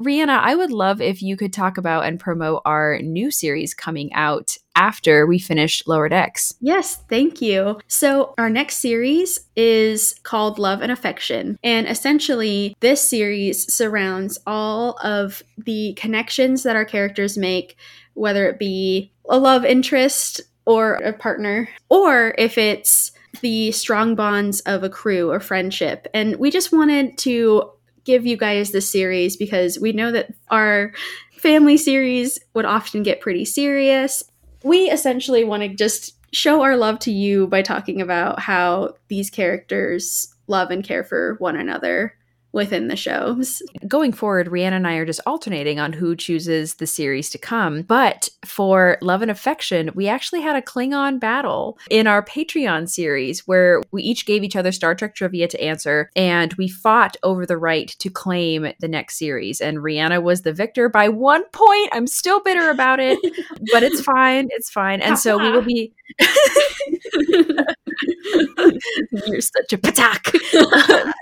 Rhianna, 0.02 0.40
I 0.40 0.56
would 0.56 0.72
love 0.72 1.02
if 1.02 1.22
you 1.22 1.38
could 1.38 1.54
talk 1.54 1.78
about 1.78 2.06
and 2.06 2.20
promote 2.20 2.62
our 2.66 3.00
new 3.00 3.32
series 3.32 3.74
coming 3.74 4.14
out 4.14 4.58
after 4.76 5.26
we 5.26 5.40
finish 5.40 5.86
Lower 5.88 6.10
Decks. 6.10 6.54
Yes, 6.60 6.98
thank 7.10 7.42
you. 7.42 7.80
So, 7.88 8.34
our 8.38 8.50
next 8.50 8.78
series 8.78 9.40
is 9.56 10.16
called 10.24 10.60
Love 10.60 10.82
and 10.82 10.92
Affection. 10.92 11.58
And 11.64 11.88
essentially, 11.88 12.76
this 12.82 13.02
series 13.02 13.74
surrounds 13.74 14.38
all 14.46 14.98
of 15.04 15.42
the 15.58 15.94
connections 15.94 16.64
that 16.64 16.76
our 16.76 16.86
characters 16.86 17.38
make, 17.38 17.78
whether 18.14 18.48
it 18.50 18.60
be 18.60 19.12
a 19.30 19.38
love 19.38 19.64
interest 19.66 20.42
or 20.66 20.96
a 20.96 21.14
partner, 21.14 21.70
or 21.90 22.36
if 22.38 22.58
it's 22.58 23.12
the 23.41 23.72
strong 23.72 24.16
bonds 24.16 24.60
of 24.62 24.84
a 24.84 24.90
crew 24.90 25.32
or 25.32 25.40
friendship. 25.40 26.07
And 26.14 26.38
we 26.38 26.52
just 26.52 26.72
wanted 26.72 27.18
to 27.20 27.72
give 28.03 28.26
you 28.26 28.38
guys 28.38 28.72
this 28.72 28.90
series 28.90 29.36
because 29.36 29.80
we 29.80 29.91
know 29.91 30.12
that 30.12 30.34
our 30.49 30.94
family 31.38 31.78
series 31.78 32.40
would 32.53 32.66
often 32.66 33.03
get 33.03 33.22
pretty 33.22 33.45
serious. 33.45 34.24
We 34.64 34.90
essentially 34.90 35.44
want 35.44 35.64
to 35.64 35.70
just 35.70 36.14
show 36.34 36.62
our 36.62 36.76
love 36.76 36.99
to 36.99 37.12
you 37.12 37.48
by 37.48 37.62
talking 37.62 38.02
about 38.02 38.40
how 38.40 38.95
these 39.07 39.30
characters 39.30 40.34
love 40.48 40.70
and 40.72 40.84
care 40.84 41.03
for 41.03 41.36
one 41.40 41.56
another 41.56 42.14
within 42.56 42.88
the 42.88 42.95
shows. 42.95 43.61
Going 43.86 44.14
forward, 44.14 44.48
Rhianna 44.48 44.77
and 44.77 44.88
I 44.88 44.95
are 44.95 45.06
just 45.06 45.19
alternating 45.26 45.77
on 45.77 45.91
who 45.91 46.15
chooses 46.15 46.76
the 46.76 46.88
series 46.88 47.30
to 47.32 47.38
come. 47.38 47.82
But 47.82 48.30
for 48.45 48.98
Love 49.02 49.22
and 49.22 49.30
Affection, 49.30 49.91
we 49.94 50.07
actually 50.07 50.41
had 50.41 50.56
a 50.56 50.61
Klingon 50.61 51.19
battle 51.19 51.77
in 51.90 52.07
our 52.07 52.23
Patreon 52.23 52.90
series 52.90 53.45
where 53.45 53.84
we 53.91 54.03
each 54.03 54.26
gave 54.26 54.41
each 54.41 54.56
other 54.56 54.72
Star 54.72 54.95
Trek 54.95 55.15
trivia 55.15 55.49
to 55.49 55.61
answer, 55.61 56.10
and 56.15 56.53
we 56.53 56.69
fought 56.69 57.18
over 57.23 57.45
the 57.45 57.57
right 57.57 57.90
to 57.99 58.10
claim 58.10 58.72
the 58.80 58.88
next 58.88 59.19
series. 59.19 59.60
And 59.60 59.80
Rhianna 59.80 60.23
was 60.23 60.44
the 60.44 60.53
victor 60.53 60.88
by 60.88 61.10
one 61.10 61.44
point. 61.52 61.90
I'm 61.91 62.07
still 62.07 62.40
bitter 62.40 62.69
about 62.69 63.02
it, 63.02 63.19
but 63.73 63.84
it's 63.84 64.02
fine. 64.02 64.48
It's 64.52 64.69
fine. 64.69 65.02
And 65.02 65.19
so 65.19 65.38
we 65.38 65.52
will 65.52 65.61
be. 65.61 65.94
You're 69.27 69.41
such 69.41 69.73
a 69.73 69.77
petaQ. 69.77 70.39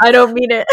I 0.00 0.12
don't 0.12 0.32
mean 0.32 0.50
it. 0.50 0.66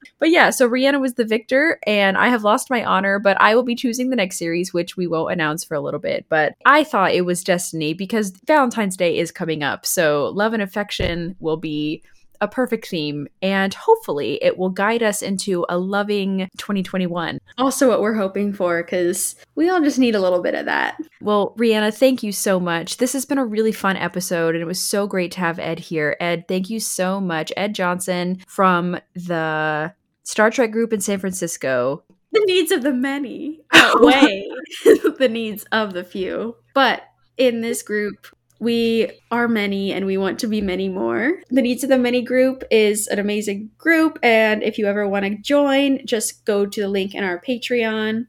but 0.18 0.30
yeah, 0.30 0.50
so 0.50 0.68
Rhianna 0.68 1.00
was 1.00 1.14
the 1.14 1.24
victor, 1.24 1.78
and 1.86 2.16
I 2.16 2.28
have 2.28 2.44
lost 2.44 2.70
my 2.70 2.84
honor, 2.84 3.18
but 3.18 3.40
I 3.40 3.54
will 3.54 3.62
be 3.62 3.74
choosing 3.74 4.10
the 4.10 4.16
next 4.16 4.38
series, 4.38 4.72
which 4.72 4.96
we 4.96 5.06
won't 5.06 5.32
announce 5.32 5.64
for 5.64 5.74
a 5.74 5.80
little 5.80 6.00
bit. 6.00 6.26
But 6.28 6.54
I 6.64 6.84
thought 6.84 7.12
it 7.12 7.24
was 7.24 7.44
destiny 7.44 7.94
because 7.94 8.30
Valentine's 8.46 8.96
Day 8.96 9.18
is 9.18 9.30
coming 9.30 9.62
up. 9.62 9.86
So 9.86 10.30
love 10.34 10.52
and 10.52 10.62
affection 10.62 11.36
will 11.40 11.56
be 11.56 12.02
a 12.40 12.48
perfect 12.48 12.86
theme, 12.88 13.28
and 13.42 13.72
hopefully 13.74 14.38
it 14.42 14.58
will 14.58 14.70
guide 14.70 15.02
us 15.02 15.22
into 15.22 15.64
a 15.68 15.78
loving 15.78 16.48
2021. 16.58 17.38
Also, 17.58 17.88
what 17.88 18.00
we're 18.00 18.14
hoping 18.14 18.52
for, 18.52 18.82
because 18.82 19.36
we 19.54 19.68
all 19.68 19.80
just 19.80 19.98
need 19.98 20.14
a 20.14 20.20
little 20.20 20.42
bit 20.42 20.54
of 20.54 20.66
that. 20.66 20.98
Well, 21.20 21.54
Rhianna, 21.58 21.94
thank 21.94 22.22
you 22.22 22.32
so 22.32 22.58
much. 22.58 22.98
This 22.98 23.12
has 23.12 23.24
been 23.24 23.38
a 23.38 23.44
really 23.44 23.72
fun 23.72 23.96
episode, 23.96 24.54
and 24.54 24.62
it 24.62 24.66
was 24.66 24.80
so 24.80 25.06
great 25.06 25.32
to 25.32 25.40
have 25.40 25.58
Ed 25.58 25.78
here. 25.78 26.16
Ed, 26.20 26.46
thank 26.48 26.70
you 26.70 26.80
so 26.80 27.20
much. 27.20 27.52
Ed 27.56 27.74
Johnson 27.74 28.42
from 28.46 28.98
the 29.14 29.92
Star 30.24 30.50
Trek 30.50 30.70
group 30.70 30.92
in 30.92 31.00
San 31.00 31.18
Francisco. 31.18 32.02
The 32.32 32.44
needs 32.46 32.72
of 32.72 32.82
the 32.82 32.92
many 32.92 33.60
outweigh 33.72 34.48
the 35.18 35.28
needs 35.30 35.64
of 35.70 35.92
the 35.92 36.04
few. 36.04 36.56
But 36.74 37.02
in 37.36 37.60
this 37.60 37.82
group, 37.82 38.26
we 38.64 39.12
are 39.30 39.46
many 39.46 39.92
and 39.92 40.06
we 40.06 40.16
want 40.16 40.40
to 40.40 40.46
be 40.46 40.60
many 40.60 40.88
more. 40.88 41.34
The 41.50 41.62
Needs 41.62 41.84
of 41.84 41.90
the 41.90 41.98
Many 41.98 42.22
group 42.22 42.64
is 42.70 43.06
an 43.06 43.18
amazing 43.18 43.70
group. 43.78 44.18
And 44.22 44.62
if 44.62 44.78
you 44.78 44.86
ever 44.86 45.06
want 45.06 45.24
to 45.26 45.36
join, 45.36 46.04
just 46.06 46.44
go 46.44 46.66
to 46.66 46.80
the 46.80 46.88
link 46.88 47.14
in 47.14 47.22
our 47.22 47.40
Patreon, 47.40 48.26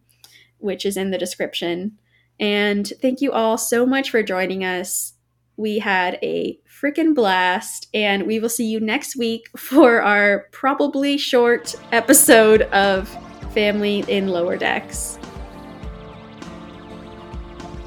which 0.59 0.85
is 0.85 0.97
in 0.97 1.11
the 1.11 1.17
description. 1.17 1.97
And 2.39 2.91
thank 3.01 3.21
you 3.21 3.31
all 3.31 3.57
so 3.57 3.85
much 3.85 4.11
for 4.11 4.21
joining 4.21 4.63
us. 4.63 5.13
We 5.57 5.79
had 5.79 6.19
a 6.21 6.59
freaking 6.69 7.15
blast, 7.15 7.87
and 7.93 8.27
we 8.27 8.39
will 8.39 8.49
see 8.49 8.65
you 8.65 8.81
next 8.81 9.15
week 9.15 9.47
for 9.55 10.01
our 10.01 10.47
probably 10.51 11.17
short 11.17 11.73
episode 11.93 12.63
of 12.63 13.07
Family 13.53 14.03
in 14.09 14.27
Lower 14.27 14.57
Decks. 14.57 15.17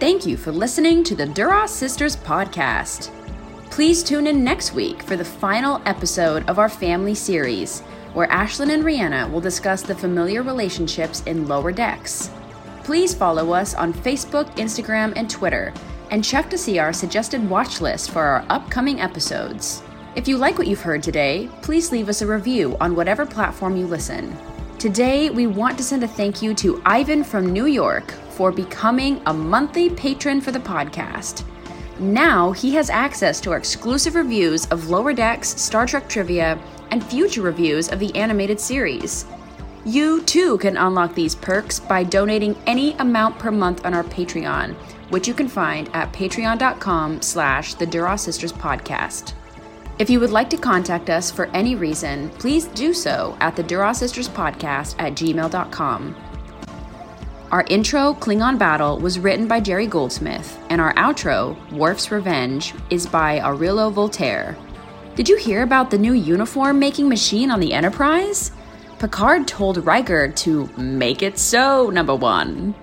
Thank 0.00 0.26
you 0.26 0.36
for 0.36 0.52
listening 0.52 1.02
to 1.04 1.16
the 1.16 1.26
Duras 1.26 1.72
Sisters 1.72 2.14
podcast. 2.14 3.10
Please 3.68 4.04
tune 4.04 4.28
in 4.28 4.44
next 4.44 4.72
week 4.72 5.02
for 5.02 5.16
the 5.16 5.24
final 5.24 5.82
episode 5.86 6.48
of 6.48 6.60
our 6.60 6.68
family 6.68 7.16
series, 7.16 7.80
where 8.14 8.28
Ashlyn 8.28 8.72
and 8.72 8.84
Rhianna 8.84 9.28
will 9.28 9.40
discuss 9.40 9.82
the 9.82 9.96
familiar 9.96 10.44
relationships 10.44 11.24
in 11.24 11.48
Lower 11.48 11.72
Decks. 11.72 12.30
Please 12.84 13.12
follow 13.12 13.52
us 13.52 13.74
on 13.74 13.92
Facebook, 13.92 14.46
Instagram, 14.54 15.14
and 15.16 15.28
Twitter, 15.28 15.74
and 16.12 16.24
check 16.24 16.48
to 16.50 16.56
see 16.56 16.78
our 16.78 16.92
suggested 16.92 17.50
watch 17.50 17.80
list 17.80 18.12
for 18.12 18.22
our 18.22 18.46
upcoming 18.50 19.00
episodes. 19.00 19.82
If 20.14 20.28
you 20.28 20.36
like 20.38 20.58
what 20.58 20.68
you've 20.68 20.80
heard 20.80 21.02
today, 21.02 21.50
please 21.60 21.90
leave 21.90 22.08
us 22.08 22.22
a 22.22 22.26
review 22.26 22.76
on 22.80 22.94
whatever 22.94 23.26
platform 23.26 23.76
you 23.76 23.88
listen. 23.88 24.38
Today, 24.78 25.28
we 25.28 25.48
want 25.48 25.76
to 25.76 25.82
send 25.82 26.04
a 26.04 26.08
thank 26.08 26.40
you 26.40 26.54
to 26.54 26.80
Ivan 26.86 27.24
from 27.24 27.52
New 27.52 27.66
York 27.66 28.14
for 28.38 28.52
becoming 28.52 29.20
a 29.26 29.34
monthly 29.34 29.90
patron 29.90 30.40
for 30.40 30.52
the 30.52 30.60
podcast. 30.60 31.44
Now 31.98 32.52
he 32.52 32.72
has 32.74 32.88
access 32.88 33.40
to 33.40 33.50
our 33.50 33.56
exclusive 33.56 34.14
reviews 34.14 34.66
of 34.66 34.90
Lower 34.90 35.12
Decks, 35.12 35.60
Star 35.60 35.86
Trek 35.86 36.08
trivia, 36.08 36.56
and 36.92 37.04
future 37.04 37.42
reviews 37.42 37.88
of 37.88 37.98
the 37.98 38.14
animated 38.14 38.60
series. 38.60 39.26
You 39.84 40.22
too 40.22 40.56
can 40.58 40.76
unlock 40.76 41.16
these 41.16 41.34
perks 41.34 41.80
by 41.80 42.04
donating 42.04 42.56
any 42.66 42.92
amount 42.98 43.40
per 43.40 43.50
month 43.50 43.84
on 43.84 43.92
our 43.92 44.04
Patreon, 44.04 44.74
which 45.10 45.26
you 45.26 45.34
can 45.34 45.48
find 45.48 45.90
at 45.92 46.12
patreon.com 46.12 47.20
slash 47.20 47.74
the 47.74 47.86
Duras 47.86 48.22
Sisters 48.22 48.52
Podcast. 48.52 49.32
If 49.98 50.08
you 50.08 50.20
would 50.20 50.30
like 50.30 50.48
to 50.50 50.56
contact 50.56 51.10
us 51.10 51.28
for 51.28 51.46
any 51.46 51.74
reason, 51.74 52.28
please 52.38 52.66
do 52.66 52.94
so 52.94 53.36
at 53.40 53.56
the 53.56 53.64
Duras 53.64 53.98
Sisters 53.98 54.28
Podcast 54.28 54.94
at 55.00 55.14
gmail.com. 55.14 56.27
Our 57.50 57.64
intro, 57.70 58.12
Klingon 58.12 58.58
Battle, 58.58 58.98
was 58.98 59.18
written 59.18 59.48
by 59.48 59.60
Jerry 59.60 59.86
Goldsmith, 59.86 60.58
and 60.68 60.82
our 60.82 60.92
outro, 60.96 61.56
Worf's 61.72 62.10
Revenge, 62.10 62.74
is 62.90 63.06
by 63.06 63.40
Aurelio 63.40 63.88
Voltaire. 63.88 64.54
Did 65.14 65.30
you 65.30 65.38
hear 65.38 65.62
about 65.62 65.90
the 65.90 65.96
new 65.96 66.12
uniform 66.12 66.78
making 66.78 67.08
machine 67.08 67.50
on 67.50 67.58
the 67.58 67.72
Enterprise? 67.72 68.52
Picard 68.98 69.48
told 69.48 69.86
Riker 69.86 70.28
to 70.28 70.66
make 70.76 71.22
it 71.22 71.38
so, 71.38 71.88
number 71.88 72.14
one. 72.14 72.74